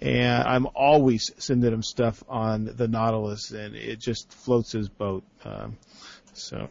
And 0.00 0.44
I'm 0.44 0.66
always 0.74 1.32
sending 1.38 1.72
him 1.72 1.82
stuff 1.82 2.22
on 2.28 2.70
the 2.76 2.86
Nautilus 2.86 3.50
and 3.50 3.74
it 3.74 3.98
just 3.98 4.32
floats 4.32 4.72
his 4.72 4.88
boat. 4.88 5.24
Um, 5.44 5.76
so 6.34 6.68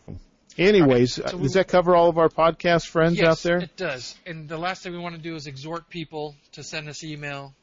anyways, 0.58 1.16
so 1.16 1.24
uh, 1.26 1.32
we- 1.36 1.44
does 1.44 1.54
that 1.54 1.68
cover 1.68 1.96
all 1.96 2.08
of 2.10 2.18
our 2.18 2.30
podcast 2.30 2.88
friends 2.88 3.18
yes, 3.18 3.28
out 3.28 3.38
there? 3.40 3.58
it 3.58 3.76
does. 3.76 4.16
And 4.26 4.48
the 4.48 4.58
last 4.58 4.84
thing 4.84 4.94
we 4.94 5.00
want 5.00 5.16
to 5.16 5.22
do 5.22 5.36
is 5.36 5.46
exhort 5.48 5.90
people 5.90 6.36
to 6.54 6.64
send 6.64 6.88
us 6.88 7.04
email. 7.04 7.54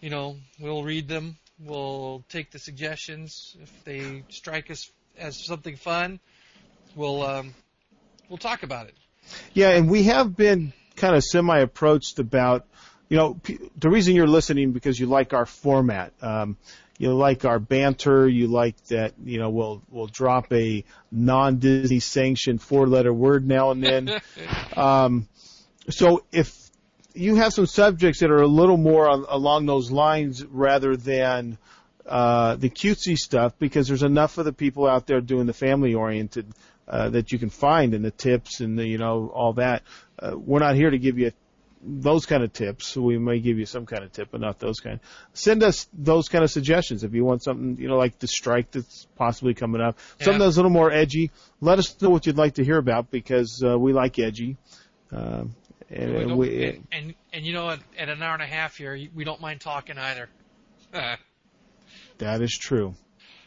You 0.00 0.10
know, 0.10 0.36
we'll 0.58 0.82
read 0.82 1.08
them. 1.08 1.36
We'll 1.60 2.24
take 2.28 2.50
the 2.50 2.58
suggestions. 2.58 3.56
If 3.60 3.84
they 3.84 4.24
strike 4.30 4.70
us 4.70 4.90
as 5.18 5.44
something 5.44 5.76
fun, 5.76 6.18
we'll 6.96 7.22
um, 7.22 7.54
we'll 8.28 8.38
talk 8.38 8.62
about 8.62 8.86
it. 8.86 8.94
Yeah, 9.52 9.70
and 9.70 9.90
we 9.90 10.04
have 10.04 10.34
been 10.34 10.72
kind 10.96 11.14
of 11.14 11.22
semi-approached 11.22 12.18
about, 12.18 12.66
you 13.10 13.16
know, 13.16 13.34
p- 13.34 13.58
the 13.76 13.90
reason 13.90 14.14
you're 14.14 14.28
listening 14.28 14.72
because 14.72 14.98
you 14.98 15.06
like 15.06 15.34
our 15.34 15.44
format. 15.44 16.14
Um, 16.22 16.56
you 16.96 17.12
like 17.14 17.44
our 17.44 17.58
banter. 17.58 18.28
You 18.28 18.46
like 18.46 18.76
that, 18.84 19.14
you 19.24 19.38
know, 19.38 19.50
we'll 19.50 19.82
we'll 19.90 20.06
drop 20.06 20.52
a 20.52 20.84
non-Disney 21.10 22.00
sanctioned 22.00 22.62
four-letter 22.62 23.12
word 23.12 23.46
now 23.46 23.72
and 23.72 23.82
then. 23.82 24.20
um, 24.76 25.28
so 25.88 26.24
if 26.30 26.56
you 27.14 27.34
have 27.36 27.52
some 27.52 27.66
subjects 27.66 28.20
that 28.20 28.30
are 28.30 28.42
a 28.42 28.46
little 28.46 28.76
more 28.76 29.08
on, 29.08 29.26
along 29.28 29.66
those 29.66 29.90
lines 29.90 30.44
rather 30.44 30.96
than 30.96 31.58
uh, 32.06 32.56
the 32.56 32.70
cutesy 32.70 33.16
stuff, 33.16 33.58
because 33.58 33.88
there's 33.88 34.04
enough 34.04 34.38
of 34.38 34.44
the 34.44 34.52
people 34.52 34.86
out 34.86 35.06
there 35.06 35.20
doing 35.20 35.46
the 35.46 35.52
family-oriented 35.52 36.52
uh, 36.86 37.08
that 37.08 37.32
you 37.32 37.38
can 37.38 37.50
find 37.50 37.94
in 37.94 38.02
the 38.02 38.10
tips 38.10 38.60
and 38.60 38.78
the, 38.78 38.86
you 38.86 38.98
know 38.98 39.32
all 39.34 39.54
that. 39.54 39.82
Uh, 40.18 40.32
we're 40.36 40.60
not 40.60 40.76
here 40.76 40.90
to 40.90 40.98
give 40.98 41.18
you 41.18 41.32
those 41.82 42.26
kind 42.26 42.42
of 42.42 42.52
tips. 42.52 42.96
We 42.96 43.18
may 43.18 43.40
give 43.40 43.58
you 43.58 43.66
some 43.66 43.86
kind 43.86 44.04
of 44.04 44.12
tip, 44.12 44.28
but 44.30 44.40
not 44.40 44.58
those 44.58 44.80
kind. 44.80 45.00
Send 45.32 45.62
us 45.62 45.88
those 45.92 46.28
kind 46.28 46.44
of 46.44 46.50
suggestions 46.50 47.04
if 47.04 47.14
you 47.14 47.24
want 47.24 47.42
something, 47.42 47.76
you 47.78 47.88
know, 47.88 47.96
like 47.96 48.18
the 48.18 48.26
strike 48.26 48.70
that's 48.70 49.06
possibly 49.16 49.54
coming 49.54 49.80
up. 49.80 49.98
Yeah. 50.18 50.26
Something 50.26 50.40
that's 50.40 50.56
a 50.56 50.58
little 50.58 50.70
more 50.70 50.90
edgy. 50.92 51.30
Let 51.60 51.78
us 51.78 52.00
know 52.00 52.10
what 52.10 52.26
you'd 52.26 52.38
like 52.38 52.54
to 52.54 52.64
hear 52.64 52.78
about 52.78 53.10
because 53.10 53.62
uh, 53.64 53.78
we 53.78 53.92
like 53.92 54.18
edgy. 54.18 54.56
Um, 55.12 55.54
and, 55.90 56.14
We 56.14 56.22
and 56.22 56.36
we, 56.38 56.64
and, 56.64 56.86
and 56.92 57.14
and 57.32 57.44
you 57.44 57.52
know 57.52 57.64
what? 57.64 57.80
At 57.98 58.08
an 58.08 58.22
hour 58.22 58.34
and 58.34 58.42
a 58.42 58.46
half 58.46 58.76
here, 58.76 58.98
we 59.14 59.24
don't 59.24 59.40
mind 59.40 59.60
talking 59.60 59.98
either. 59.98 60.28
that 60.92 62.42
is 62.42 62.56
true. 62.56 62.94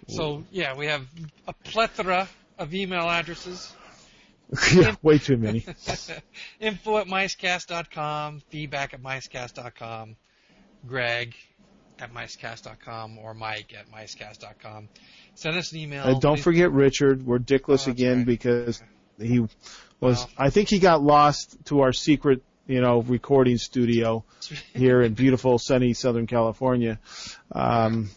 so 0.10 0.43
yeah, 0.51 0.76
we 0.76 0.88
have 0.88 1.07
a 1.47 1.53
plethora 1.53 2.27
of 2.57 2.73
email 2.73 3.10
addresses. 3.10 3.73
Yeah, 4.73 4.95
way 5.01 5.17
too 5.17 5.38
many. 5.38 5.65
Info 6.59 6.97
at 6.97 7.07
micecast.com, 7.07 8.41
feedback 8.49 8.93
at 8.93 9.01
micecast.com, 9.01 10.15
Greg 10.88 11.35
at 11.99 12.13
micecast.com, 12.13 13.17
or 13.19 13.34
Mike 13.34 13.73
at 13.77 13.91
micecast.com. 13.91 14.89
Send 15.35 15.57
us 15.57 15.71
an 15.71 15.80
email. 15.80 16.03
Uh, 16.03 16.19
don't 16.19 16.35
please. 16.35 16.43
forget 16.43 16.71
Richard. 16.71 17.25
We're 17.25 17.39
dickless 17.39 17.88
Oh, 17.88 17.91
again 17.91 18.17
right. 18.19 18.25
because 18.25 18.81
he 19.19 19.39
was. 19.39 19.49
Well. 19.99 20.30
I 20.38 20.49
think 20.49 20.69
he 20.69 20.80
got 20.80 21.01
lost 21.01 21.55
to 21.65 21.81
our 21.81 21.93
secret, 21.93 22.43
you 22.67 22.81
know, 22.81 23.01
recording 23.01 23.57
studio 23.57 24.25
here 24.73 25.01
in 25.01 25.13
beautiful 25.13 25.57
sunny 25.59 25.93
Southern 25.93 26.27
California. 26.27 26.99
Um, 27.51 28.09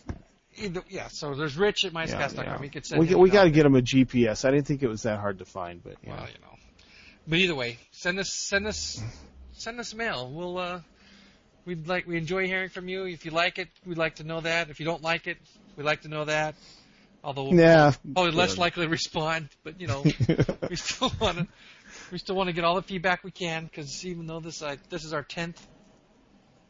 Either- 0.59 0.85
yeah, 0.89 1.09
so 1.09 1.35
there's 1.35 1.57
Rich 1.57 1.85
at 1.85 1.93
yeah, 1.93 2.05
micecast.com. 2.07 2.45
yeah. 2.45 2.63
You 2.63 2.71
could 2.71 2.87
send 2.87 3.01
we 3.07 3.15
we 3.15 3.31
got 3.31 3.45
to 3.45 3.51
get 3.51 3.67
him 3.67 3.75
a 3.75 3.83
GPS. 3.83 4.45
I 4.45 4.51
didn't 4.51 4.67
think 4.67 4.83
it 4.83 4.89
was 4.89 5.03
that 5.03 5.19
hard 5.21 5.39
to 5.41 5.45
find, 5.45 5.83
but 5.83 5.97
yeah. 6.03 6.11
Well, 6.17 6.27
you 6.29 6.41
know. 6.41 6.57
But 7.29 7.39
either 7.41 7.55
way, 7.55 7.79
send 7.93 8.19
us 8.19 8.33
send 8.33 8.67
us 8.67 9.03
send 9.53 9.81
us 9.81 9.95
mail. 9.95 10.31
We'll 10.31 10.59
uh 10.59 10.81
we'd 11.65 11.89
like 11.89 12.07
we 12.07 12.17
enjoy 12.17 12.47
hearing 12.47 12.69
from 12.69 12.89
you. 12.89 13.05
If 13.05 13.25
you 13.25 13.33
like 13.33 13.59
it, 13.59 13.69
we'd 13.85 13.99
like 13.99 14.17
to 14.17 14.25
know 14.25 14.41
that. 14.41 14.71
If 14.71 14.79
you 14.81 14.87
don't 14.87 15.03
like 15.03 15.27
it, 15.27 15.39
we'd 15.77 15.85
like 15.85 16.03
to 16.03 16.09
know 16.09 16.25
that. 16.25 16.55
Although 17.25 17.45
we'll 17.51 17.55
Yeah. 17.59 17.93
probably 18.15 18.31
less 18.33 18.57
likely 18.57 18.85
to 18.85 18.91
respond, 18.91 19.49
but 19.65 19.81
you 19.81 19.89
know, 19.89 20.03
we 20.71 20.77
still 20.77 21.13
want 21.21 21.39
to 21.39 21.47
we 22.13 22.19
still 22.19 22.37
want 22.37 22.49
to 22.49 22.53
get 22.53 22.65
all 22.65 22.77
the 22.77 22.83
feedback 22.83 23.25
we 23.25 23.33
can 23.33 23.65
because 23.65 24.07
even 24.07 24.27
though 24.27 24.39
this 24.41 24.63
uh, 24.63 24.77
this 24.91 25.05
is 25.05 25.13
our 25.13 25.23
tenth 25.25 25.61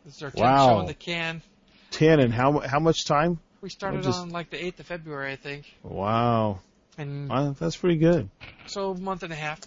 this 0.07 0.17
is 0.17 0.23
our 0.23 0.31
tenth 0.31 0.41
Wow. 0.43 0.69
show 0.69 0.81
in 0.81 0.87
the 0.87 0.95
can. 0.95 1.43
Ten 1.91 2.21
and 2.21 2.33
how 2.33 2.61
how 2.61 2.81
much 2.81 3.05
time? 3.05 3.39
We 3.61 3.71
started 3.71 4.03
just- 4.03 4.19
on 4.19 4.31
like 4.31 4.51
the 4.51 4.65
eighth 4.65 4.81
of 4.81 4.87
February, 4.87 5.33
I 5.33 5.37
think, 5.37 5.73
Wow, 5.83 6.61
and 6.99 7.29
Wow, 7.29 7.55
that's 7.59 7.77
pretty 7.77 7.97
good. 7.97 8.29
so 8.67 8.91
a 8.93 8.99
month 8.99 9.23
and 9.23 9.33
a 9.33 9.37
half. 9.37 9.61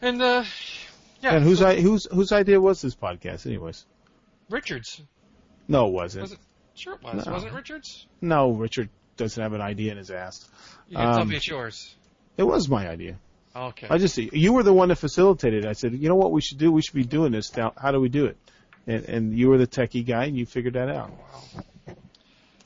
And 0.00 0.20
uh, 0.22 0.44
yeah, 1.22 1.34
and 1.36 1.44
whose 1.44 1.58
so 1.60 1.66
I 1.68 1.80
whose 1.80 2.06
whose 2.10 2.32
idea 2.32 2.60
was 2.60 2.80
this 2.82 2.94
podcast, 2.94 3.46
anyways? 3.46 3.84
Richards. 4.50 5.00
No, 5.68 5.88
it 5.88 5.92
wasn't. 5.92 6.22
Was 6.22 6.32
it? 6.32 6.38
Sure, 6.74 6.94
it 6.94 7.02
was. 7.02 7.26
No. 7.26 7.32
Wasn't 7.32 7.52
it 7.52 7.56
Richards? 7.56 8.06
No, 8.20 8.50
Richard 8.52 8.88
doesn't 9.16 9.42
have 9.42 9.54
an 9.54 9.60
idea 9.62 9.92
in 9.92 9.98
his 9.98 10.10
ass. 10.10 10.46
You 10.88 10.96
can 10.96 11.06
tell 11.06 11.22
Um, 11.22 11.28
me 11.28 11.36
it's 11.36 11.48
yours. 11.48 11.94
It 12.36 12.42
was 12.44 12.68
my 12.68 12.88
idea. 12.88 13.18
Okay. 13.56 13.86
I 13.88 13.96
just 13.96 14.18
you 14.18 14.52
were 14.52 14.62
the 14.62 14.74
one 14.74 14.90
that 14.90 14.96
facilitated. 14.96 15.64
I 15.64 15.72
said, 15.72 15.94
you 15.94 16.08
know 16.10 16.14
what 16.14 16.30
we 16.32 16.42
should 16.42 16.58
do? 16.58 16.70
We 16.70 16.82
should 16.82 16.94
be 16.94 17.04
doing 17.04 17.32
this. 17.32 17.56
Now, 17.56 17.72
how 17.80 17.90
do 17.92 18.00
we 18.00 18.10
do 18.10 18.26
it? 18.26 18.36
And, 18.86 19.04
and 19.06 19.36
you 19.38 19.48
were 19.48 19.56
the 19.58 19.66
techie 19.66 20.06
guy, 20.06 20.26
and 20.26 20.36
you 20.36 20.44
figured 20.46 20.74
that 20.74 20.90
out. 20.90 21.10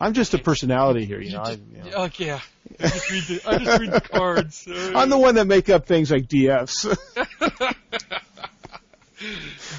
I'm 0.00 0.14
just 0.14 0.32
a 0.34 0.38
personality 0.38 1.04
here, 1.04 1.20
you 1.20 1.32
know. 1.32 1.42
I, 1.42 1.50
you 1.52 1.58
know. 1.84 1.90
Oh, 1.94 2.08
yeah. 2.16 2.40
I 2.78 2.82
just 2.88 3.10
read 3.10 3.22
the, 3.24 3.40
I 3.48 3.58
just 3.58 3.80
read 3.80 3.92
the 3.92 4.00
cards. 4.12 4.66
I'm 4.94 5.10
the 5.10 5.18
one 5.18 5.34
that 5.34 5.46
make 5.46 5.68
up 5.68 5.86
things 5.86 6.10
like 6.10 6.26
DFs. 6.26 6.86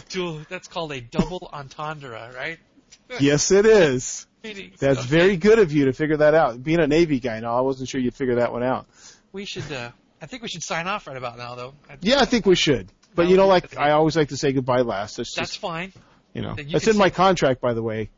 Dual- 0.09 0.41
That's 0.49 0.67
called 0.67 0.91
a 0.91 1.01
double 1.01 1.49
entendre, 1.51 2.31
right? 2.35 2.59
yes, 3.19 3.49
it 3.51 3.65
is. 3.65 4.27
That's 4.43 4.99
okay. 4.99 5.07
very 5.07 5.37
good 5.37 5.59
of 5.59 5.71
you 5.71 5.85
to 5.85 5.93
figure 5.93 6.17
that 6.17 6.33
out. 6.33 6.61
Being 6.63 6.79
a 6.79 6.87
Navy 6.87 7.19
guy, 7.19 7.39
no, 7.39 7.55
I 7.55 7.61
wasn't 7.61 7.89
sure 7.89 7.99
you'd 8.01 8.13
figure 8.15 8.35
that 8.35 8.51
one 8.51 8.63
out. 8.63 8.87
We 9.31 9.45
should. 9.45 9.71
Uh, 9.71 9.91
I 10.21 10.25
think 10.27 10.41
we 10.43 10.47
should 10.49 10.63
sign 10.63 10.87
off 10.87 11.07
right 11.07 11.17
about 11.17 11.37
now, 11.37 11.55
though. 11.55 11.73
I- 11.89 11.97
Yeah, 12.01 12.19
I 12.19 12.25
think 12.25 12.45
we 12.45 12.55
should. 12.55 12.91
But 13.15 13.27
you 13.27 13.37
know, 13.37 13.47
like 13.47 13.77
I 13.77 13.91
always 13.91 14.15
like 14.15 14.29
to 14.29 14.37
say 14.37 14.51
goodbye 14.53 14.81
last. 14.81 15.17
That's 15.17 15.33
That's 15.35 15.49
just 15.51 15.59
fine. 15.61 15.91
you 16.33 16.41
know, 16.41 16.55
you 16.57 16.63
that's 16.71 16.87
in 16.87 16.97
my 16.97 17.07
say- 17.09 17.15
contract, 17.15 17.59
by 17.61 17.73
the 17.73 17.83
way. 17.83 18.09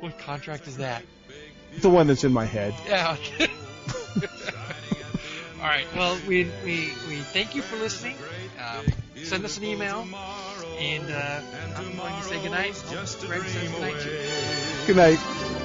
What 0.00 0.18
contract 0.18 0.68
is 0.68 0.76
that? 0.78 1.02
The 1.80 1.90
one 1.90 2.06
that's 2.06 2.24
in 2.24 2.32
my 2.32 2.44
head. 2.44 2.74
Yeah. 2.86 3.16
All 5.60 5.64
right. 5.66 5.86
Well, 5.96 6.18
we 6.26 6.44
we 6.64 6.92
we 7.08 7.16
thank 7.16 7.54
you 7.54 7.62
for 7.62 7.76
listening. 7.76 8.16
Um, 8.58 8.86
send 9.24 9.44
us 9.44 9.58
an 9.58 9.64
email, 9.64 10.06
and 10.78 11.10
uh, 11.10 11.40
I'm 11.76 11.96
going 11.96 12.14
to 12.14 12.22
say 12.22 12.40
goodnight. 12.42 12.82
Just 12.90 13.20
Greg 13.26 13.42
says 13.42 13.70
goodnight 13.70 13.94
away. 14.06 14.28
Good 14.86 14.96
night. 14.96 15.18